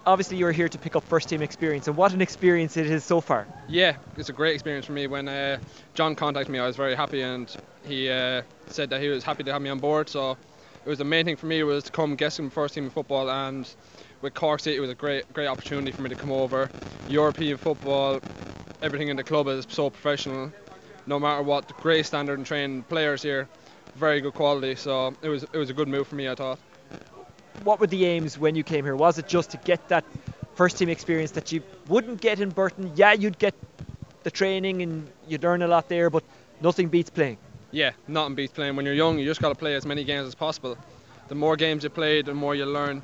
Obviously, 0.07 0.37
you're 0.37 0.51
here 0.51 0.69
to 0.69 0.77
pick 0.77 0.95
up 0.95 1.03
first 1.03 1.29
team 1.29 1.41
experience, 1.41 1.87
and 1.87 1.95
what 1.95 2.13
an 2.13 2.21
experience 2.21 2.77
it 2.77 2.87
is 2.87 3.03
so 3.03 3.21
far. 3.21 3.45
Yeah, 3.67 3.97
it's 4.15 4.29
a 4.29 4.33
great 4.33 4.53
experience 4.55 4.85
for 4.85 4.93
me. 4.93 5.05
When 5.05 5.27
uh, 5.27 5.59
John 5.93 6.15
contacted 6.15 6.51
me, 6.51 6.59
I 6.59 6.65
was 6.65 6.75
very 6.75 6.95
happy, 6.95 7.21
and 7.21 7.53
he 7.85 8.09
uh, 8.09 8.41
said 8.67 8.89
that 8.89 9.01
he 9.01 9.09
was 9.09 9.23
happy 9.23 9.43
to 9.43 9.53
have 9.53 9.61
me 9.61 9.69
on 9.69 9.79
board. 9.79 10.09
So 10.09 10.31
it 10.31 10.89
was 10.89 10.97
the 10.97 11.03
main 11.03 11.25
thing 11.25 11.35
for 11.35 11.45
me 11.45 11.61
was 11.63 11.83
to 11.83 11.91
come 11.91 12.15
get 12.15 12.33
some 12.33 12.49
first 12.49 12.73
team 12.73 12.89
football, 12.89 13.29
and 13.29 13.69
with 14.21 14.33
Cork 14.33 14.61
City, 14.61 14.77
it 14.77 14.79
was 14.79 14.89
a 14.89 14.95
great, 14.95 15.31
great 15.33 15.47
opportunity 15.47 15.91
for 15.91 16.01
me 16.01 16.09
to 16.09 16.15
come 16.15 16.31
over. 16.31 16.69
European 17.09 17.57
football, 17.57 18.19
everything 18.81 19.09
in 19.09 19.17
the 19.17 19.23
club 19.23 19.47
is 19.47 19.67
so 19.69 19.89
professional. 19.89 20.51
No 21.05 21.19
matter 21.19 21.43
what, 21.43 21.67
the 21.67 21.73
great 21.75 22.05
standard 22.05 22.39
and 22.39 22.47
trained 22.47 22.89
players 22.89 23.21
here 23.21 23.47
very 23.97 24.21
good 24.21 24.33
quality. 24.33 24.75
So 24.75 25.13
it 25.21 25.29
was 25.29 25.43
it 25.43 25.57
was 25.57 25.69
a 25.69 25.73
good 25.73 25.87
move 25.87 26.07
for 26.07 26.15
me, 26.15 26.29
I 26.29 26.35
thought. 26.35 26.59
What 27.63 27.79
were 27.79 27.87
the 27.87 28.05
aims 28.05 28.37
when 28.37 28.55
you 28.55 28.63
came 28.63 28.85
here? 28.85 28.95
Was 28.95 29.17
it 29.17 29.27
just 29.27 29.51
to 29.51 29.57
get 29.57 29.87
that 29.89 30.05
first 30.55 30.77
team 30.77 30.89
experience 30.89 31.31
that 31.31 31.51
you 31.51 31.61
wouldn't 31.87 32.21
get 32.21 32.39
in 32.39 32.49
Burton? 32.49 32.91
Yeah, 32.95 33.13
you'd 33.13 33.39
get 33.39 33.55
the 34.23 34.31
training 34.31 34.81
and 34.81 35.09
you'd 35.27 35.43
learn 35.43 35.61
a 35.61 35.67
lot 35.67 35.89
there, 35.89 36.09
but 36.09 36.23
nothing 36.61 36.87
beats 36.87 37.09
playing. 37.09 37.37
Yeah, 37.71 37.91
nothing 38.07 38.35
beats 38.35 38.53
playing. 38.53 38.75
When 38.75 38.85
you're 38.85 38.95
young, 38.95 39.17
you 39.19 39.25
just 39.25 39.41
got 39.41 39.49
to 39.49 39.55
play 39.55 39.75
as 39.75 39.85
many 39.85 40.03
games 40.03 40.27
as 40.27 40.35
possible. 40.35 40.77
The 41.27 41.35
more 41.35 41.57
games 41.57 41.83
you 41.83 41.89
play, 41.89 42.21
the 42.21 42.33
more 42.33 42.55
you 42.55 42.65
learn. 42.65 43.01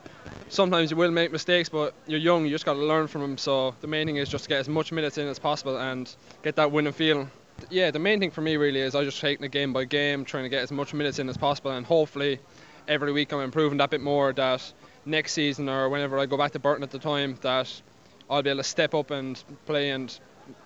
Sometimes 0.47 0.91
you 0.91 0.97
will 0.97 1.11
make 1.11 1.31
mistakes, 1.31 1.67
but 1.67 1.93
you're 2.07 2.19
young, 2.19 2.45
you 2.45 2.51
just 2.51 2.65
got 2.65 2.73
to 2.73 2.85
learn 2.85 3.07
from 3.07 3.21
them. 3.21 3.37
So 3.37 3.75
the 3.81 3.87
main 3.87 4.07
thing 4.07 4.17
is 4.17 4.29
just 4.29 4.45
to 4.45 4.49
get 4.49 4.59
as 4.59 4.69
much 4.69 4.91
minutes 4.91 5.17
in 5.17 5.27
as 5.27 5.39
possible 5.39 5.77
and 5.77 6.15
get 6.43 6.55
that 6.55 6.71
winning 6.71 6.93
feeling 6.93 7.29
yeah, 7.69 7.91
the 7.91 7.99
main 7.99 8.19
thing 8.19 8.31
for 8.31 8.41
me 8.41 8.57
really 8.57 8.79
is 8.79 8.95
I 8.95 9.03
just 9.03 9.19
taking 9.19 9.45
it 9.45 9.51
game 9.51 9.73
by 9.73 9.85
game, 9.85 10.25
trying 10.25 10.43
to 10.43 10.49
get 10.49 10.63
as 10.63 10.71
much 10.71 10.93
minutes 10.93 11.19
in 11.19 11.29
as 11.29 11.37
possible, 11.37 11.71
and 11.71 11.85
hopefully 11.85 12.39
every 12.87 13.11
week 13.11 13.31
I'm 13.31 13.41
improving 13.41 13.77
that 13.79 13.89
bit 13.89 14.01
more. 14.01 14.33
That 14.33 14.73
next 15.05 15.33
season 15.33 15.69
or 15.69 15.89
whenever 15.89 16.17
I 16.19 16.25
go 16.25 16.37
back 16.37 16.51
to 16.51 16.59
Burton 16.59 16.83
at 16.83 16.91
the 16.91 16.99
time, 16.99 17.37
that 17.41 17.81
I'll 18.29 18.41
be 18.41 18.49
able 18.49 18.59
to 18.59 18.63
step 18.63 18.93
up 18.93 19.11
and 19.11 19.41
play 19.65 19.89
and 19.89 20.17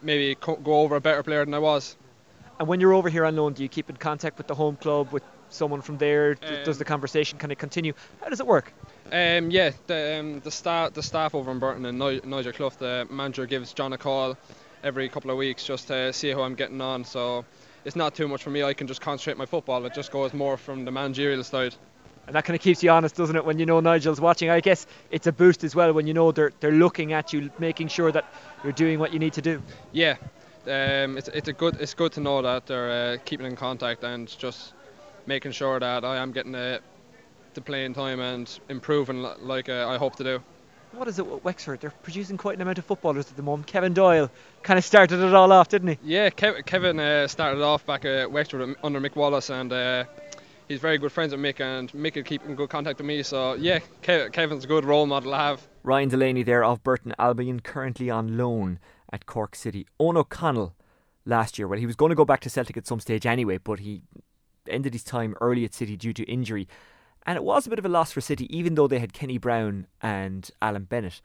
maybe 0.02 0.36
go 0.36 0.82
over 0.82 0.96
a 0.96 1.02
better 1.02 1.24
player 1.24 1.44
than 1.46 1.54
I 1.54 1.60
was. 1.60 1.98
And 2.60 2.68
when 2.68 2.80
you're 2.80 2.94
over 2.94 3.10
here 3.10 3.26
on 3.26 3.36
loan, 3.36 3.54
do 3.54 3.64
you 3.64 3.70
keep 3.70 3.90
in 3.90 3.98
contact 3.98 4.38
with 4.38 4.48
the 4.48 4.56
home 4.56 4.78
club, 4.78 5.12
with 5.12 5.24
someone 5.50 5.82
from 5.82 5.98
there? 5.98 6.38
Um, 6.42 6.64
does 6.64 6.78
the 6.78 6.86
conversation 6.86 7.38
kind 7.38 7.52
of 7.52 7.58
continue? 7.58 7.94
How 8.22 8.30
does 8.30 8.40
it 8.40 8.48
work? 8.48 8.74
Um, 9.12 9.52
yeah, 9.52 9.72
the, 9.86 10.20
um, 10.20 10.40
the 10.40 10.52
staff 10.52 10.94
the 10.94 11.04
staff 11.04 11.36
over 11.36 11.52
in 11.52 11.60
Burton 11.60 11.86
and 11.86 12.00
Nigel 12.00 12.52
Clough, 12.52 12.72
the 12.78 13.08
manager, 13.10 13.46
gives 13.46 13.74
John 13.74 13.94
a 13.94 13.98
call 13.98 14.38
every 14.84 15.10
couple 15.10 15.32
of 15.32 15.38
weeks 15.38 15.66
just 15.66 15.88
to 15.88 16.14
see 16.14 16.30
how 16.32 16.42
I'm 16.42 16.56
getting 16.56 16.82
on. 16.82 17.04
So 17.04 17.46
it's 17.86 17.96
not 17.96 18.16
too 18.16 18.28
much 18.28 18.44
for 18.44 18.50
me. 18.50 18.64
I 18.64 18.74
can 18.74 18.88
just 18.88 19.02
concentrate 19.02 19.38
my 19.38 19.46
football. 19.46 19.86
It 19.86 19.94
just 19.94 20.12
goes 20.12 20.34
more 20.34 20.58
from 20.58 20.86
the 20.86 20.92
managerial 20.92 21.44
side. 21.44 21.76
and 22.28 22.36
that 22.36 22.44
kind 22.46 22.56
of 22.56 22.62
keeps 22.62 22.84
you 22.84 22.90
honest, 22.92 23.16
doesn't 23.16 23.36
it? 23.36 23.46
When 23.46 23.58
you 23.60 23.66
know 23.66 23.80
Nigel's 23.80 24.20
watching, 24.20 24.50
I 24.50 24.60
guess 24.60 24.86
it's 25.12 25.28
a 25.28 25.32
boost 25.32 25.64
as 25.64 25.76
well 25.76 25.94
when 25.94 26.08
you 26.08 26.14
know 26.14 26.32
they're 26.32 26.52
they're 26.60 26.72
looking 26.72 27.14
at 27.14 27.34
you, 27.34 27.50
making 27.60 27.88
sure 27.88 28.12
that 28.12 28.26
you're 28.64 28.74
doing 28.74 29.00
what 29.00 29.14
you 29.14 29.20
need 29.20 29.34
to 29.34 29.42
do. 29.42 29.62
Yeah, 29.94 30.16
um, 30.66 31.18
it's 31.18 31.30
it's 31.30 31.48
a 31.48 31.54
good 31.54 31.78
it's 31.80 31.94
good 31.94 32.12
to 32.14 32.20
know 32.20 32.42
that 32.42 32.66
they're 32.66 33.14
uh, 33.14 33.18
keeping 33.24 33.46
in 33.46 33.56
contact 33.56 34.04
and 34.04 34.28
just 34.38 34.74
making 35.26 35.54
sure 35.54 35.80
that 35.80 36.04
I 36.04 36.18
am 36.18 36.32
getting 36.34 36.52
the 36.52 36.82
the 37.54 37.62
playing 37.62 37.94
time 37.94 38.20
and 38.20 38.60
improving 38.70 39.24
like 39.42 39.70
uh, 39.70 39.88
I 39.88 39.98
hope 39.98 40.18
to 40.18 40.24
do. 40.24 40.44
What 40.98 41.08
is 41.08 41.20
it 41.20 41.28
with 41.28 41.44
Wexford? 41.44 41.80
They're 41.82 41.92
producing 41.92 42.38
quite 42.38 42.56
an 42.56 42.62
amount 42.64 42.80
of 42.80 42.86
footballers 42.86 43.30
at 43.30 43.36
the 43.38 43.44
moment. 43.44 43.68
Kevin 43.68 43.94
Doyle 43.94 44.32
kind 44.64 44.80
of 44.80 44.84
started 44.84 45.20
it 45.20 45.32
all 45.32 45.52
off, 45.52 45.70
didn't 45.70 45.90
he? 45.90 45.98
Yeah, 46.04 46.32
Kev- 46.32 46.66
Kevin 46.66 47.00
uh, 47.00 47.28
started 47.28 47.62
off 47.62 47.86
back 47.86 48.04
at 48.04 48.32
Wexford 48.32 48.76
under 48.84 49.00
Mick 49.00 49.16
Wallace 49.16 49.52
and 49.52 49.72
uh, 49.72 50.06
he's 50.68 50.80
very 50.80 50.98
good 50.98 51.12
friends 51.12 51.34
with 51.34 51.42
Mick, 51.42 51.60
and 51.60 51.92
Mick 51.92 52.16
will 52.16 52.24
keep 52.24 52.44
in 52.46 52.56
good 52.56 52.70
contact 52.70 52.98
with 52.98 53.06
me. 53.06 53.22
So 53.22 53.54
yeah, 53.54 53.80
Kev- 54.02 54.32
Kevin's 54.34 54.64
a 54.64 54.68
good 54.68 54.86
role 54.86 55.06
model 55.06 55.34
to 55.34 55.38
have. 55.38 55.68
Ryan 55.84 56.10
Delaney 56.10 56.42
there 56.42 56.64
of 56.64 56.84
Burton 56.84 57.14
Albion, 57.20 57.60
currently 57.60 58.10
on 58.10 58.36
loan 58.36 58.80
at 59.14 59.28
Cork 59.28 59.56
City. 59.56 59.86
Owen 60.00 60.18
O'Connell 60.18 60.76
last 61.26 61.60
year, 61.60 61.68
well, 61.68 61.80
he 61.80 61.86
was 61.86 61.96
going 61.96 62.10
to 62.10 62.16
go 62.16 62.26
back 62.26 62.40
to 62.42 62.50
Celtic 62.50 62.76
at 62.76 62.88
some 62.88 63.00
stage 63.00 63.28
anyway, 63.28 63.60
but 63.60 63.82
he 63.82 64.02
ended 64.68 64.94
his 64.94 65.04
time 65.04 65.36
early 65.42 65.64
at 65.64 65.76
City 65.76 65.96
due 65.96 66.14
to 66.14 66.24
injury. 66.24 66.68
And 67.28 67.36
it 67.36 67.44
was 67.44 67.68
a 67.68 67.70
bit 67.70 67.78
of 67.78 67.86
a 67.86 67.90
loss 67.90 68.12
for 68.12 68.22
City, 68.22 68.48
even 68.56 68.76
though 68.76 68.88
they 68.88 69.00
had 69.00 69.14
Kenny 69.14 69.38
Brown 69.38 69.86
and 70.02 70.50
Alan 70.62 70.86
Bennett. 70.86 71.22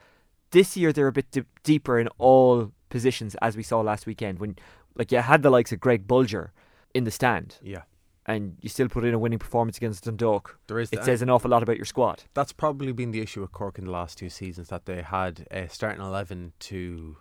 This 0.51 0.77
year 0.77 0.93
they're 0.93 1.07
a 1.07 1.13
bit 1.13 1.31
d- 1.31 1.45
deeper 1.63 1.99
in 1.99 2.09
all 2.19 2.73
positions, 2.91 3.37
as 3.41 3.57
we 3.57 3.63
saw 3.63 3.81
last 3.81 4.05
weekend. 4.05 4.39
When, 4.39 4.57
like, 4.97 5.13
you 5.13 5.19
had 5.19 5.43
the 5.43 5.49
likes 5.51 5.73
of 5.73 5.81
Greg 5.81 6.07
Bolger 6.07 6.51
in 6.93 7.05
the 7.05 7.11
stand. 7.11 7.59
Yeah 7.63 7.83
and 8.27 8.57
you 8.61 8.69
still 8.69 8.89
put 8.89 9.05
in 9.05 9.15
a 9.15 9.19
winning 9.19 9.39
performance 9.39 9.77
against 9.77 10.05
Dundalk, 10.05 10.59
there 10.69 10.79
is 10.79 10.91
it 10.93 11.05
says 11.05 11.23
an 11.23 11.31
awful 11.31 11.51
lot 11.51 11.63
about 11.63 11.77
your 11.77 11.85
squad. 11.85 12.25
That's 12.35 12.53
probably 12.53 12.93
been 12.93 13.11
the 13.11 13.21
issue 13.21 13.41
with 13.41 13.53
Cork 13.53 13.79
in 13.79 13.85
the 13.85 13.91
last 13.91 14.19
two 14.19 14.29
seasons 14.29 14.69
that 14.69 14.87
they 14.87 15.03
had 15.03 15.47
a 15.51 15.69
starting 15.69 16.01
eleven 16.01 16.53
to 16.61 17.17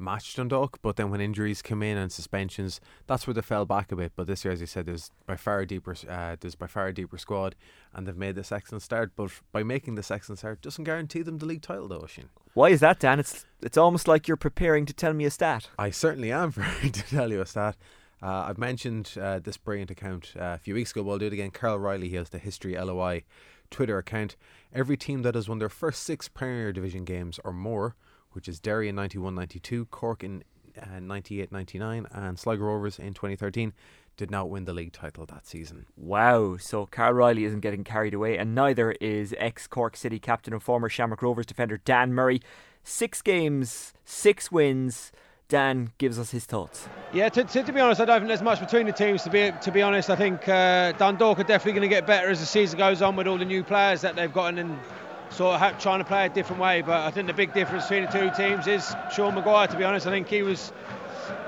match 0.00 0.34
Dundalk, 0.34 0.78
but 0.82 0.96
then 0.96 1.10
when 1.10 1.20
injuries 1.20 1.62
come 1.62 1.82
in 1.82 1.96
and 1.96 2.10
suspensions, 2.10 2.80
that's 3.06 3.26
where 3.26 3.34
they 3.34 3.42
fell 3.42 3.66
back 3.66 3.92
a 3.92 3.96
bit. 3.96 4.12
But 4.16 4.26
this 4.26 4.44
year, 4.44 4.52
as 4.52 4.60
you 4.60 4.66
said, 4.66 4.86
there's 4.86 5.10
by 5.26 5.36
far 5.36 5.60
a 5.60 5.66
deeper, 5.66 5.94
uh, 6.08 6.36
there's 6.40 6.54
by 6.54 6.66
far 6.66 6.88
a 6.88 6.94
deeper 6.94 7.18
squad, 7.18 7.54
and 7.94 8.06
they've 8.06 8.16
made 8.16 8.34
this 8.34 8.52
excellent 8.52 8.82
start. 8.82 9.12
But 9.14 9.30
by 9.52 9.62
making 9.62 9.94
this 9.94 10.10
excellent 10.10 10.38
start, 10.38 10.62
doesn't 10.62 10.84
guarantee 10.84 11.22
them 11.22 11.38
the 11.38 11.46
league 11.46 11.62
title, 11.62 11.88
though, 11.88 12.00
Oisín. 12.00 12.26
Why 12.54 12.70
is 12.70 12.80
that, 12.80 12.98
Dan? 12.98 13.20
It's 13.20 13.46
it's 13.62 13.76
almost 13.76 14.08
like 14.08 14.26
you're 14.26 14.36
preparing 14.36 14.86
to 14.86 14.92
tell 14.92 15.12
me 15.12 15.24
a 15.24 15.30
stat. 15.30 15.68
I 15.78 15.90
certainly 15.90 16.32
am 16.32 16.52
preparing 16.52 16.92
to 16.92 17.02
tell 17.02 17.30
you 17.30 17.40
a 17.40 17.46
stat. 17.46 17.76
Uh, 18.22 18.44
I've 18.48 18.58
mentioned 18.58 19.14
uh, 19.20 19.38
this 19.38 19.56
brilliant 19.56 19.90
account 19.90 20.34
uh, 20.36 20.54
a 20.54 20.58
few 20.58 20.74
weeks 20.74 20.90
ago, 20.90 21.02
but 21.02 21.10
I'll 21.12 21.18
do 21.18 21.26
it 21.26 21.32
again. 21.32 21.50
Carl 21.50 21.78
Riley, 21.78 22.10
he 22.10 22.16
has 22.16 22.30
the 22.30 22.38
History 22.38 22.76
LOI 22.76 23.24
Twitter 23.70 23.98
account. 23.98 24.36
Every 24.74 24.96
team 24.96 25.22
that 25.22 25.34
has 25.34 25.48
won 25.48 25.58
their 25.58 25.68
first 25.68 26.02
six 26.02 26.28
Premier 26.28 26.72
Division 26.72 27.04
games 27.04 27.40
or 27.44 27.52
more, 27.52 27.96
which 28.32 28.48
is 28.48 28.60
Derry 28.60 28.88
in 28.88 28.94
91 28.94 29.34
92, 29.34 29.86
Cork 29.86 30.24
in 30.24 30.44
uh, 30.80 31.00
98 31.00 31.52
99, 31.52 32.06
and 32.12 32.38
Sligo 32.38 32.64
Rovers 32.64 32.98
in 32.98 33.14
2013, 33.14 33.72
did 34.16 34.30
not 34.30 34.50
win 34.50 34.66
the 34.66 34.74
league 34.74 34.92
title 34.92 35.24
that 35.26 35.46
season. 35.46 35.86
Wow, 35.96 36.58
so 36.58 36.86
Carl 36.86 37.14
Riley 37.14 37.44
isn't 37.44 37.60
getting 37.60 37.84
carried 37.84 38.14
away, 38.14 38.36
and 38.36 38.54
neither 38.54 38.92
is 38.92 39.34
ex 39.38 39.66
Cork 39.66 39.96
City 39.96 40.18
captain 40.18 40.52
and 40.52 40.62
former 40.62 40.88
Shamrock 40.88 41.22
Rovers 41.22 41.46
defender 41.46 41.78
Dan 41.78 42.12
Murray. 42.12 42.40
Six 42.84 43.22
games, 43.22 43.92
six 44.04 44.52
wins. 44.52 45.12
Dan 45.48 45.90
gives 45.98 46.16
us 46.16 46.30
his 46.30 46.44
thoughts. 46.44 46.88
Yeah, 47.12 47.28
to, 47.28 47.42
to, 47.42 47.62
to, 47.64 47.72
be 47.72 47.80
honest, 47.80 48.00
I 48.00 48.04
don't 48.04 48.20
think 48.20 48.28
there's 48.28 48.40
much 48.40 48.60
between 48.60 48.86
the 48.86 48.92
teams. 48.92 49.24
To 49.24 49.30
be 49.30 49.52
to 49.62 49.72
be 49.72 49.82
honest, 49.82 50.08
I 50.08 50.14
think 50.14 50.46
uh, 50.48 50.92
Dundalk 50.92 51.40
are 51.40 51.44
definitely 51.44 51.72
going 51.72 51.90
to 51.90 51.94
get 51.94 52.06
better 52.06 52.28
as 52.28 52.38
the 52.38 52.46
season 52.46 52.78
goes 52.78 53.02
on 53.02 53.16
with 53.16 53.26
all 53.26 53.36
the 53.36 53.44
new 53.44 53.64
players 53.64 54.02
that 54.02 54.14
they've 54.14 54.32
gotten 54.32 54.58
and 54.58 54.78
sort 55.30 55.60
of 55.60 55.78
trying 55.78 56.00
to 56.00 56.04
play 56.04 56.26
a 56.26 56.28
different 56.28 56.60
way. 56.60 56.82
But 56.82 57.00
I 57.00 57.10
think 57.10 57.26
the 57.26 57.32
big 57.32 57.54
difference 57.54 57.84
between 57.84 58.06
the 58.06 58.12
two 58.12 58.30
teams 58.36 58.66
is 58.66 58.94
Sean 59.14 59.34
Maguire. 59.34 59.66
To 59.68 59.76
be 59.76 59.84
honest, 59.84 60.06
I 60.06 60.10
think 60.10 60.28
he 60.28 60.42
was. 60.42 60.72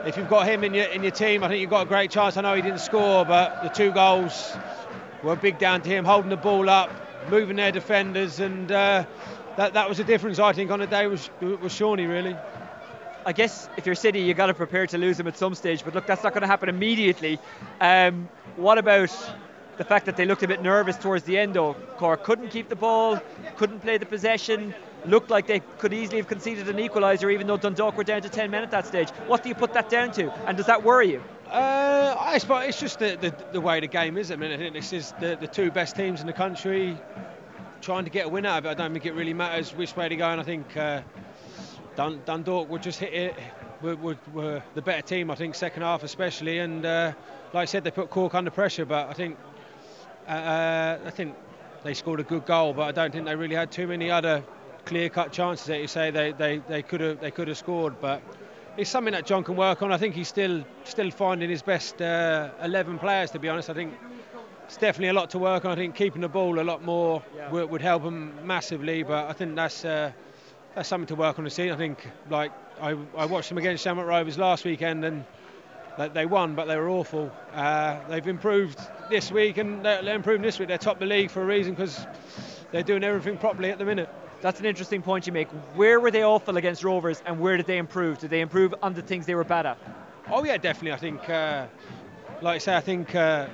If 0.06 0.16
you've 0.16 0.28
got 0.28 0.46
him 0.46 0.64
in 0.64 0.74
your 0.74 0.86
in 0.86 1.02
your 1.02 1.12
team, 1.12 1.44
I 1.44 1.48
think 1.48 1.60
you've 1.60 1.70
got 1.70 1.86
a 1.86 1.88
great 1.88 2.10
chance. 2.10 2.36
I 2.36 2.40
know 2.40 2.54
he 2.54 2.62
didn't 2.62 2.80
score, 2.80 3.24
but 3.24 3.62
the 3.62 3.68
two 3.68 3.90
goals 3.92 4.56
were 5.22 5.36
big 5.36 5.58
down 5.58 5.82
to 5.82 5.88
him 5.88 6.04
holding 6.04 6.30
the 6.30 6.36
ball 6.36 6.68
up, 6.68 6.90
moving 7.30 7.56
their 7.56 7.72
defenders, 7.72 8.40
and 8.40 8.70
uh, 8.70 9.04
that 9.56 9.74
that 9.74 9.88
was 9.88 10.00
a 10.00 10.04
difference. 10.04 10.38
I 10.38 10.52
think 10.52 10.70
on 10.70 10.80
the 10.80 10.86
day 10.86 11.06
was 11.06 11.28
was 11.40 11.72
Shawnee 11.72 12.06
really. 12.06 12.36
I 13.24 13.32
guess 13.32 13.68
if 13.76 13.86
you're 13.86 13.94
City, 13.94 14.20
you've 14.20 14.36
got 14.36 14.46
to 14.46 14.54
prepare 14.54 14.86
to 14.88 14.98
lose 14.98 15.16
them 15.16 15.28
at 15.28 15.38
some 15.38 15.54
stage. 15.54 15.84
But 15.84 15.94
look, 15.94 16.06
that's 16.06 16.24
not 16.24 16.32
going 16.32 16.42
to 16.42 16.48
happen 16.48 16.68
immediately. 16.68 17.38
Um, 17.80 18.28
what 18.56 18.78
about 18.78 19.14
the 19.82 19.88
fact 19.88 20.06
that 20.06 20.16
they 20.16 20.24
looked 20.24 20.44
a 20.44 20.48
bit 20.48 20.62
nervous 20.62 20.96
towards 20.96 21.24
the 21.24 21.36
end? 21.36 21.54
Though 21.54 21.74
Cork 21.96 22.22
couldn't 22.22 22.50
keep 22.50 22.68
the 22.68 22.76
ball, 22.76 23.20
couldn't 23.56 23.80
play 23.80 23.98
the 23.98 24.06
possession. 24.06 24.74
Looked 25.06 25.28
like 25.28 25.48
they 25.48 25.58
could 25.78 25.92
easily 25.92 26.18
have 26.18 26.28
conceded 26.28 26.68
an 26.68 26.76
equaliser, 26.76 27.32
even 27.32 27.48
though 27.48 27.56
Dundalk 27.56 27.96
were 27.96 28.04
down 28.04 28.22
to 28.22 28.28
10 28.28 28.48
men 28.52 28.62
at 28.62 28.70
that 28.70 28.86
stage. 28.86 29.10
What 29.26 29.42
do 29.42 29.48
you 29.48 29.56
put 29.56 29.72
that 29.72 29.90
down 29.90 30.12
to? 30.12 30.32
And 30.46 30.56
does 30.56 30.66
that 30.66 30.84
worry 30.84 31.10
you? 31.10 31.22
Uh, 31.48 32.14
I 32.16 32.38
suppose 32.38 32.68
it's 32.68 32.78
just 32.78 33.00
the, 33.00 33.18
the, 33.20 33.34
the, 33.52 33.60
way 33.60 33.80
the 33.80 33.88
game 33.88 34.16
is. 34.16 34.30
I 34.30 34.36
mean, 34.36 34.52
I 34.52 34.56
think 34.56 34.72
this 34.72 34.92
is 34.92 35.12
the, 35.18 35.36
the 35.40 35.48
two 35.48 35.72
best 35.72 35.96
teams 35.96 36.20
in 36.20 36.28
the 36.28 36.32
country 36.32 36.96
trying 37.80 38.04
to 38.04 38.10
get 38.10 38.26
a 38.26 38.28
win 38.28 38.46
out 38.46 38.58
of 38.58 38.66
it. 38.66 38.68
I 38.68 38.74
don't 38.74 38.92
think 38.92 39.04
it 39.04 39.14
really 39.14 39.34
matters 39.34 39.74
which 39.74 39.96
way 39.96 40.08
they 40.08 40.16
go, 40.16 40.28
and 40.28 40.40
I 40.40 40.44
think. 40.44 40.76
Uh, 40.76 41.02
Dun, 41.94 42.22
Dundalk 42.24 42.70
would 42.70 42.82
just 42.82 42.98
hit 42.98 43.12
it. 43.12 43.34
Were, 43.82 43.96
were, 43.96 44.16
were, 44.32 44.62
the 44.74 44.82
better 44.82 45.02
team, 45.02 45.30
I 45.30 45.34
think, 45.34 45.54
second 45.54 45.82
half 45.82 46.02
especially. 46.02 46.58
And 46.58 46.86
uh, 46.86 47.12
like 47.52 47.62
I 47.62 47.64
said, 47.66 47.84
they 47.84 47.90
put 47.90 48.10
Cork 48.10 48.34
under 48.34 48.50
pressure. 48.50 48.86
But 48.86 49.08
I 49.08 49.12
think 49.12 49.36
uh, 50.36 50.98
I 51.06 51.10
think 51.10 51.34
they 51.82 51.94
scored 51.94 52.20
a 52.20 52.24
good 52.24 52.46
goal. 52.46 52.72
But 52.72 52.82
I 52.82 52.92
don't 52.92 53.12
think 53.12 53.26
they 53.26 53.36
really 53.36 53.56
had 53.56 53.70
too 53.70 53.86
many 53.86 54.10
other 54.10 54.42
clear-cut 54.84 55.32
chances 55.32 55.66
that 55.66 55.80
you 55.80 55.86
say 55.86 56.10
they 56.10 56.32
they 56.32 56.58
they 56.68 56.82
could 56.82 57.00
have 57.00 57.20
they 57.20 57.30
could 57.30 57.48
have 57.48 57.58
scored. 57.58 58.00
But 58.00 58.22
it's 58.76 58.90
something 58.90 59.12
that 59.12 59.26
John 59.26 59.44
can 59.44 59.56
work 59.56 59.82
on. 59.82 59.92
I 59.92 59.98
think 59.98 60.14
he's 60.14 60.28
still 60.28 60.64
still 60.84 61.10
finding 61.10 61.50
his 61.50 61.62
best 61.62 62.00
uh, 62.00 62.50
11 62.62 62.98
players. 62.98 63.30
To 63.32 63.38
be 63.38 63.48
honest, 63.48 63.70
I 63.70 63.74
think 63.74 63.94
it's 64.64 64.76
definitely 64.76 65.08
a 65.08 65.12
lot 65.12 65.30
to 65.30 65.38
work 65.38 65.64
on. 65.64 65.72
I 65.72 65.76
think 65.76 65.94
keeping 65.94 66.22
the 66.22 66.28
ball 66.28 66.58
a 66.58 66.62
lot 66.62 66.84
more 66.84 67.22
yeah. 67.36 67.50
would, 67.50 67.70
would, 67.70 67.82
help 67.82 68.02
him 68.02 68.46
massively. 68.46 69.02
But 69.02 69.28
I 69.28 69.32
think 69.32 69.54
that's 69.56 69.84
uh, 69.84 70.12
that's 70.74 70.88
something 70.88 71.08
to 71.08 71.14
work 71.14 71.38
on 71.38 71.44
the 71.44 71.50
scene. 71.50 71.70
I 71.70 71.76
think 71.76 72.06
like 72.30 72.52
I, 72.80 72.96
I 73.16 73.26
watched 73.26 73.48
them 73.48 73.58
against 73.58 73.84
Shamrock 73.84 74.06
Rovers 74.06 74.38
last 74.38 74.64
weekend 74.64 75.04
and 75.04 75.24
they 76.14 76.26
won, 76.26 76.54
but 76.54 76.66
they 76.66 76.76
were 76.76 76.88
awful. 76.88 77.32
Uh, 77.52 77.98
they've 78.08 78.26
improved 78.26 78.80
this 79.10 79.30
week 79.30 79.58
and 79.58 79.84
they're, 79.84 80.02
they're 80.02 80.16
improving 80.16 80.42
this 80.42 80.58
week. 80.58 80.68
They're 80.68 80.78
top 80.78 80.94
of 80.94 81.00
the 81.00 81.06
league 81.06 81.30
for 81.30 81.42
a 81.42 81.46
reason 81.46 81.74
because 81.74 82.06
they're 82.70 82.82
doing 82.82 83.04
everything 83.04 83.38
properly 83.38 83.70
at 83.70 83.78
the 83.78 83.84
minute. 83.84 84.08
That's 84.40 84.58
an 84.58 84.66
interesting 84.66 85.02
point 85.02 85.26
you 85.26 85.32
make. 85.32 85.48
Where 85.76 86.00
were 86.00 86.10
they 86.10 86.24
awful 86.24 86.56
against 86.56 86.82
Rovers 86.82 87.22
and 87.26 87.38
where 87.38 87.56
did 87.56 87.66
they 87.66 87.78
improve? 87.78 88.18
Did 88.18 88.30
they 88.30 88.40
improve 88.40 88.74
on 88.82 88.94
the 88.94 89.02
things 89.02 89.26
they 89.26 89.34
were 89.34 89.44
bad 89.44 89.66
at? 89.66 89.78
Oh 90.28 90.44
yeah, 90.44 90.56
definitely. 90.56 90.92
I 90.92 90.96
think, 90.96 91.28
uh, 91.28 91.66
like 92.40 92.56
I 92.56 92.58
say, 92.58 92.76
I 92.76 92.80
think 92.80 93.14
uh, 93.14 93.48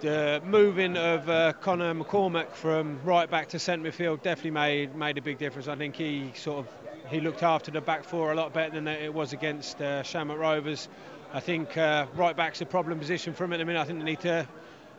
the 0.00 0.40
moving 0.44 0.96
of 0.96 1.28
uh, 1.28 1.52
Conor 1.54 1.94
McCormack 1.94 2.52
from 2.52 2.98
right 3.04 3.30
back 3.30 3.48
to 3.48 3.58
centre 3.58 3.90
midfield 3.90 4.22
definitely 4.22 4.52
made 4.52 4.94
made 4.94 5.18
a 5.18 5.22
big 5.22 5.38
difference. 5.38 5.68
I 5.68 5.76
think 5.76 5.96
he 5.96 6.32
sort 6.34 6.66
of 6.66 6.79
he 7.10 7.20
looked 7.20 7.42
after 7.42 7.72
the 7.72 7.80
back 7.80 8.04
four 8.04 8.30
a 8.30 8.34
lot 8.36 8.54
better 8.54 8.74
than 8.74 8.86
it 8.86 9.12
was 9.12 9.32
against 9.32 9.80
uh, 9.82 10.02
Shamrock 10.04 10.38
Rovers. 10.38 10.88
I 11.32 11.40
think 11.40 11.76
uh, 11.76 12.06
right 12.14 12.36
back's 12.36 12.60
a 12.60 12.66
problem 12.66 12.98
position 13.00 13.34
for 13.34 13.44
him 13.44 13.52
at 13.52 13.58
the 13.58 13.64
minute. 13.64 13.80
I 13.80 13.84
think 13.84 13.98
they 13.98 14.04
need 14.04 14.20
to 14.20 14.48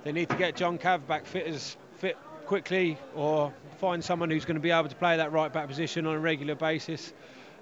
they 0.03 0.11
need 0.11 0.29
to 0.29 0.35
get 0.35 0.55
John 0.55 0.77
Cav 0.77 1.07
back 1.07 1.25
fit 1.25 1.47
as 1.47 1.77
fit 1.99 2.17
quickly, 2.45 2.97
or 3.15 3.53
find 3.79 4.03
someone 4.03 4.29
who's 4.29 4.43
going 4.43 4.55
to 4.55 4.61
be 4.61 4.71
able 4.71 4.89
to 4.89 4.95
play 4.95 5.17
that 5.17 5.31
right 5.31 5.51
back 5.51 5.69
position 5.69 6.05
on 6.05 6.15
a 6.15 6.19
regular 6.19 6.55
basis. 6.55 7.13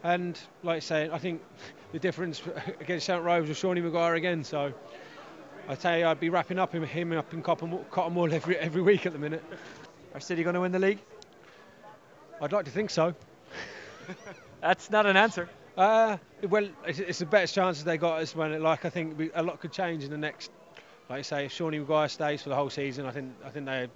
And 0.03 0.39
like 0.63 0.77
I 0.77 0.79
say, 0.79 1.09
I 1.11 1.19
think 1.19 1.43
the 1.91 1.99
difference 1.99 2.41
against 2.79 3.05
Shamrock 3.05 3.25
Rovers 3.25 3.49
was 3.49 3.57
Shawnee 3.57 3.81
Maguire 3.81 4.15
again. 4.15 4.43
So 4.43 4.73
I 5.67 5.75
tell 5.75 5.95
you, 5.95 6.07
I'd 6.07 6.19
be 6.19 6.29
wrapping 6.29 6.57
up 6.57 6.73
him, 6.73 6.83
him 6.83 7.13
up 7.13 7.31
in 7.33 7.43
cotton, 7.43 7.85
cotton 7.91 8.15
wool 8.15 8.33
every 8.33 8.57
every 8.57 8.81
week 8.81 9.05
at 9.05 9.13
the 9.13 9.19
minute. 9.19 9.43
Are 10.15 10.19
City 10.19 10.41
going 10.41 10.55
to 10.55 10.61
win 10.61 10.71
the 10.71 10.79
league? 10.79 10.99
I'd 12.41 12.51
like 12.51 12.65
to 12.65 12.71
think 12.71 12.89
so. 12.89 13.13
That's 14.61 14.89
not 14.91 15.05
an 15.05 15.17
answer. 15.17 15.49
Uh, 15.77 16.17
well, 16.49 16.67
it's, 16.85 16.99
it's 16.99 17.19
the 17.19 17.25
best 17.25 17.55
chances 17.55 17.83
they 17.83 17.97
got 17.97 18.21
is 18.21 18.35
when, 18.35 18.61
like, 18.61 18.85
I 18.85 18.89
think 18.89 19.31
a 19.33 19.41
lot 19.41 19.59
could 19.59 19.71
change 19.71 20.03
in 20.03 20.11
the 20.11 20.17
next. 20.17 20.51
Like 21.09 21.19
I 21.19 21.21
say, 21.21 21.45
if 21.45 21.51
Shawnee 21.51 21.79
Maguire 21.79 22.09
stays 22.09 22.43
for 22.43 22.49
the 22.49 22.55
whole 22.55 22.69
season, 22.69 23.05
I 23.05 23.11
think 23.11 23.33
I 23.43 23.49
think 23.49 23.65
they 23.65 23.89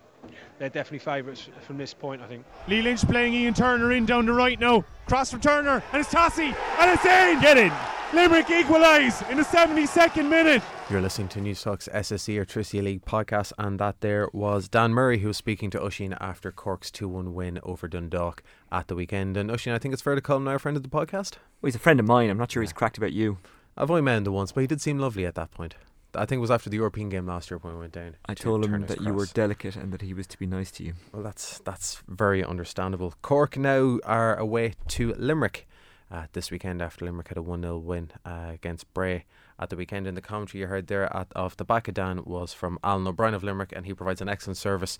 they're 0.57 0.69
definitely 0.69 0.99
favourites 0.99 1.49
from 1.67 1.77
this 1.77 1.93
point, 1.93 2.21
I 2.21 2.27
think. 2.27 2.45
Lee 2.67 2.81
Lynch 2.81 3.05
playing 3.07 3.33
Ian 3.33 3.53
Turner 3.53 3.91
in 3.91 4.05
down 4.05 4.25
the 4.25 4.33
right 4.33 4.59
now. 4.59 4.83
Cross 5.05 5.31
from 5.31 5.41
Turner, 5.41 5.83
and 5.91 5.99
it's 5.99 6.13
Tosi, 6.13 6.55
and 6.79 6.91
it's 6.91 7.05
in! 7.05 7.41
Get 7.41 7.57
in! 7.57 7.71
Limerick 8.13 8.49
equalise 8.49 9.21
in 9.23 9.37
the 9.37 9.43
72nd 9.43 10.29
minute. 10.29 10.61
You're 10.89 11.01
listening 11.01 11.29
to 11.29 11.39
Newstalk's 11.39 11.87
SSE 11.87 12.35
Airtricity 12.35 12.83
League 12.83 13.05
podcast, 13.05 13.53
and 13.57 13.79
that 13.79 14.01
there 14.01 14.27
was 14.33 14.67
Dan 14.67 14.91
Murray 14.93 15.19
who 15.19 15.29
was 15.29 15.37
speaking 15.37 15.69
to 15.69 15.79
Oisín 15.79 16.15
after 16.19 16.51
Cork's 16.51 16.91
2 16.91 17.07
1 17.07 17.33
win 17.33 17.59
over 17.63 17.87
Dundalk 17.87 18.43
at 18.69 18.89
the 18.89 18.95
weekend. 18.95 19.37
And 19.37 19.49
Oisín, 19.49 19.73
I 19.73 19.79
think 19.79 19.93
it's 19.93 20.01
fair 20.01 20.13
to 20.13 20.21
call 20.21 20.37
him 20.37 20.43
now 20.43 20.55
a 20.55 20.59
friend 20.59 20.75
of 20.75 20.83
the 20.83 20.89
podcast. 20.89 21.35
Well, 21.61 21.67
he's 21.67 21.75
a 21.75 21.79
friend 21.79 22.01
of 22.01 22.05
mine. 22.05 22.29
I'm 22.29 22.37
not 22.37 22.51
sure 22.51 22.61
he's 22.61 22.73
cracked 22.73 22.97
about 22.97 23.13
you. 23.13 23.37
I've 23.77 23.89
only 23.89 24.01
met 24.01 24.17
him 24.17 24.33
once, 24.33 24.51
but 24.51 24.61
he 24.61 24.67
did 24.67 24.81
seem 24.81 24.99
lovely 24.99 25.25
at 25.25 25.35
that 25.35 25.51
point. 25.51 25.75
I 26.13 26.25
think 26.25 26.37
it 26.37 26.41
was 26.41 26.51
after 26.51 26.69
the 26.69 26.77
European 26.77 27.09
game 27.09 27.25
last 27.25 27.49
year 27.49 27.57
when 27.59 27.73
we 27.73 27.79
went 27.79 27.93
down. 27.93 28.17
I 28.25 28.33
to 28.33 28.43
told 28.43 28.65
him 28.65 28.85
that 28.85 29.01
you 29.01 29.13
were 29.13 29.25
delicate 29.25 29.77
and 29.77 29.91
that 29.93 30.01
he 30.01 30.13
was 30.13 30.27
to 30.27 30.37
be 30.37 30.45
nice 30.45 30.69
to 30.71 30.83
you. 30.83 30.93
Well, 31.11 31.23
that's 31.23 31.59
that's 31.59 32.03
very 32.07 32.43
understandable. 32.43 33.15
Cork 33.21 33.57
now 33.57 33.99
are 34.03 34.35
away 34.35 34.73
to 34.89 35.13
Limerick 35.15 35.65
uh, 36.11 36.25
this 36.33 36.51
weekend 36.51 36.81
after 36.81 37.05
Limerick 37.05 37.29
had 37.29 37.37
a 37.37 37.41
1 37.41 37.61
0 37.61 37.77
win 37.77 38.11
uh, 38.25 38.49
against 38.51 38.93
Bray 38.93 39.25
at 39.63 39.69
the 39.69 39.75
weekend. 39.75 40.05
In 40.07 40.15
the 40.15 40.21
commentary 40.21 40.61
you 40.61 40.67
heard 40.67 40.87
there 40.87 41.13
at, 41.15 41.27
off 41.35 41.57
the 41.57 41.65
back 41.65 41.87
of 41.87 41.93
Dan 41.95 42.21
was 42.25 42.53
from 42.53 42.77
Alan 42.83 43.07
O'Brien 43.07 43.33
of 43.33 43.43
Limerick, 43.43 43.73
and 43.75 43.85
he 43.85 43.93
provides 43.93 44.21
an 44.21 44.29
excellent 44.29 44.57
service 44.57 44.97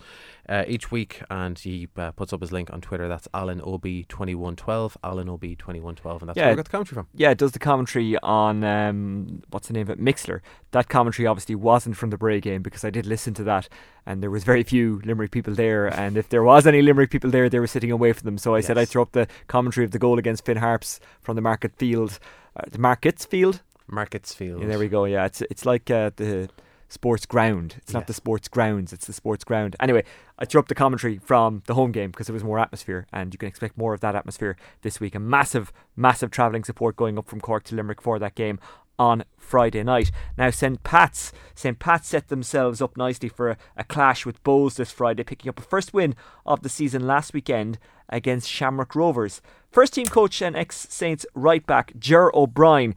uh, 0.48 0.64
each 0.66 0.90
week. 0.90 1.22
And 1.30 1.58
he 1.58 1.88
uh, 1.96 2.10
puts 2.12 2.32
up 2.32 2.40
his 2.40 2.50
link 2.52 2.72
on 2.72 2.80
Twitter. 2.80 3.06
That's 3.08 3.28
Alan 3.32 3.60
OB2112, 3.60 4.96
Alan 5.02 5.28
OB2112, 5.28 6.20
and 6.20 6.28
that's 6.28 6.36
Yeah. 6.36 6.44
where 6.46 6.52
we 6.52 6.56
got 6.56 6.64
the 6.64 6.70
commentary 6.70 6.94
from. 6.96 7.06
Yeah, 7.14 7.30
it 7.30 7.38
does 7.38 7.52
the 7.52 7.58
commentary 7.58 8.16
on 8.18 8.64
um, 8.64 9.42
what's 9.50 9.68
the 9.68 9.74
name 9.74 9.82
of 9.82 9.90
it, 9.90 10.00
Mixlr. 10.00 10.40
That 10.72 10.88
commentary 10.88 11.26
obviously 11.26 11.54
wasn't 11.54 11.96
from 11.96 12.10
the 12.10 12.18
Bray 12.18 12.40
game 12.40 12.62
because 12.62 12.84
I 12.84 12.90
did 12.90 13.06
listen 13.06 13.34
to 13.34 13.44
that, 13.44 13.68
and 14.06 14.22
there 14.22 14.30
was 14.30 14.44
very 14.44 14.62
few 14.62 15.00
Limerick 15.04 15.30
people 15.30 15.54
there. 15.54 15.86
And 15.86 16.16
if 16.16 16.28
there 16.28 16.42
was 16.42 16.66
any 16.66 16.82
Limerick 16.82 17.10
people 17.10 17.30
there, 17.30 17.48
they 17.48 17.60
were 17.60 17.66
sitting 17.66 17.90
away 17.90 18.12
from 18.12 18.24
them. 18.26 18.38
So 18.38 18.54
I 18.54 18.60
said 18.60 18.78
I'd 18.78 18.88
throw 18.88 19.02
up 19.02 19.12
the 19.12 19.28
commentary 19.46 19.84
of 19.84 19.90
the 19.92 19.98
goal 19.98 20.18
against 20.18 20.44
Finn 20.44 20.56
Harps 20.58 21.00
from 21.20 21.36
the 21.36 21.42
Market 21.42 21.76
Field, 21.76 22.18
uh, 22.56 22.62
the 22.70 22.78
Markets 22.78 23.24
Field. 23.24 23.62
Markets 23.86 24.34
Field. 24.34 24.62
Yeah, 24.62 24.68
there 24.68 24.78
we 24.78 24.88
go. 24.88 25.04
Yeah, 25.04 25.26
it's 25.26 25.42
it's 25.42 25.66
like 25.66 25.90
uh, 25.90 26.10
the 26.16 26.48
sports 26.88 27.26
ground. 27.26 27.74
It's 27.78 27.92
not 27.92 28.06
the 28.06 28.14
sports 28.14 28.48
grounds. 28.48 28.92
It's 28.92 29.06
the 29.06 29.12
sports 29.12 29.44
ground. 29.44 29.76
Anyway, 29.80 30.04
I 30.38 30.44
threw 30.44 30.60
up 30.60 30.68
the 30.68 30.74
commentary 30.74 31.18
from 31.18 31.62
the 31.66 31.74
home 31.74 31.92
game 31.92 32.10
because 32.10 32.26
there 32.28 32.34
was 32.34 32.44
more 32.44 32.58
atmosphere, 32.58 33.06
and 33.12 33.34
you 33.34 33.38
can 33.38 33.48
expect 33.48 33.76
more 33.76 33.92
of 33.94 34.00
that 34.00 34.14
atmosphere 34.14 34.56
this 34.82 35.00
week. 35.00 35.14
A 35.14 35.18
massive, 35.18 35.72
massive 35.96 36.30
travelling 36.30 36.64
support 36.64 36.96
going 36.96 37.18
up 37.18 37.28
from 37.28 37.40
Cork 37.40 37.64
to 37.64 37.74
Limerick 37.74 38.00
for 38.00 38.18
that 38.18 38.34
game 38.34 38.58
on 38.98 39.24
Friday 39.36 39.82
night. 39.82 40.10
Now, 40.38 40.50
St. 40.50 40.82
Pat's, 40.84 41.32
St. 41.54 41.78
Pat's 41.78 42.08
set 42.08 42.28
themselves 42.28 42.80
up 42.80 42.96
nicely 42.96 43.28
for 43.28 43.50
a, 43.50 43.56
a 43.76 43.84
clash 43.84 44.24
with 44.24 44.42
Bohs 44.44 44.76
this 44.76 44.92
Friday, 44.92 45.24
picking 45.24 45.48
up 45.48 45.58
a 45.58 45.62
first 45.62 45.92
win 45.92 46.14
of 46.46 46.62
the 46.62 46.68
season 46.68 47.06
last 47.06 47.34
weekend 47.34 47.78
against 48.08 48.48
Shamrock 48.48 48.94
Rovers. 48.94 49.42
First 49.70 49.94
team 49.94 50.06
coach 50.06 50.40
and 50.40 50.54
ex 50.54 50.86
Saints 50.90 51.26
right 51.34 51.66
back 51.66 51.92
Ger 51.98 52.30
O'Brien 52.34 52.94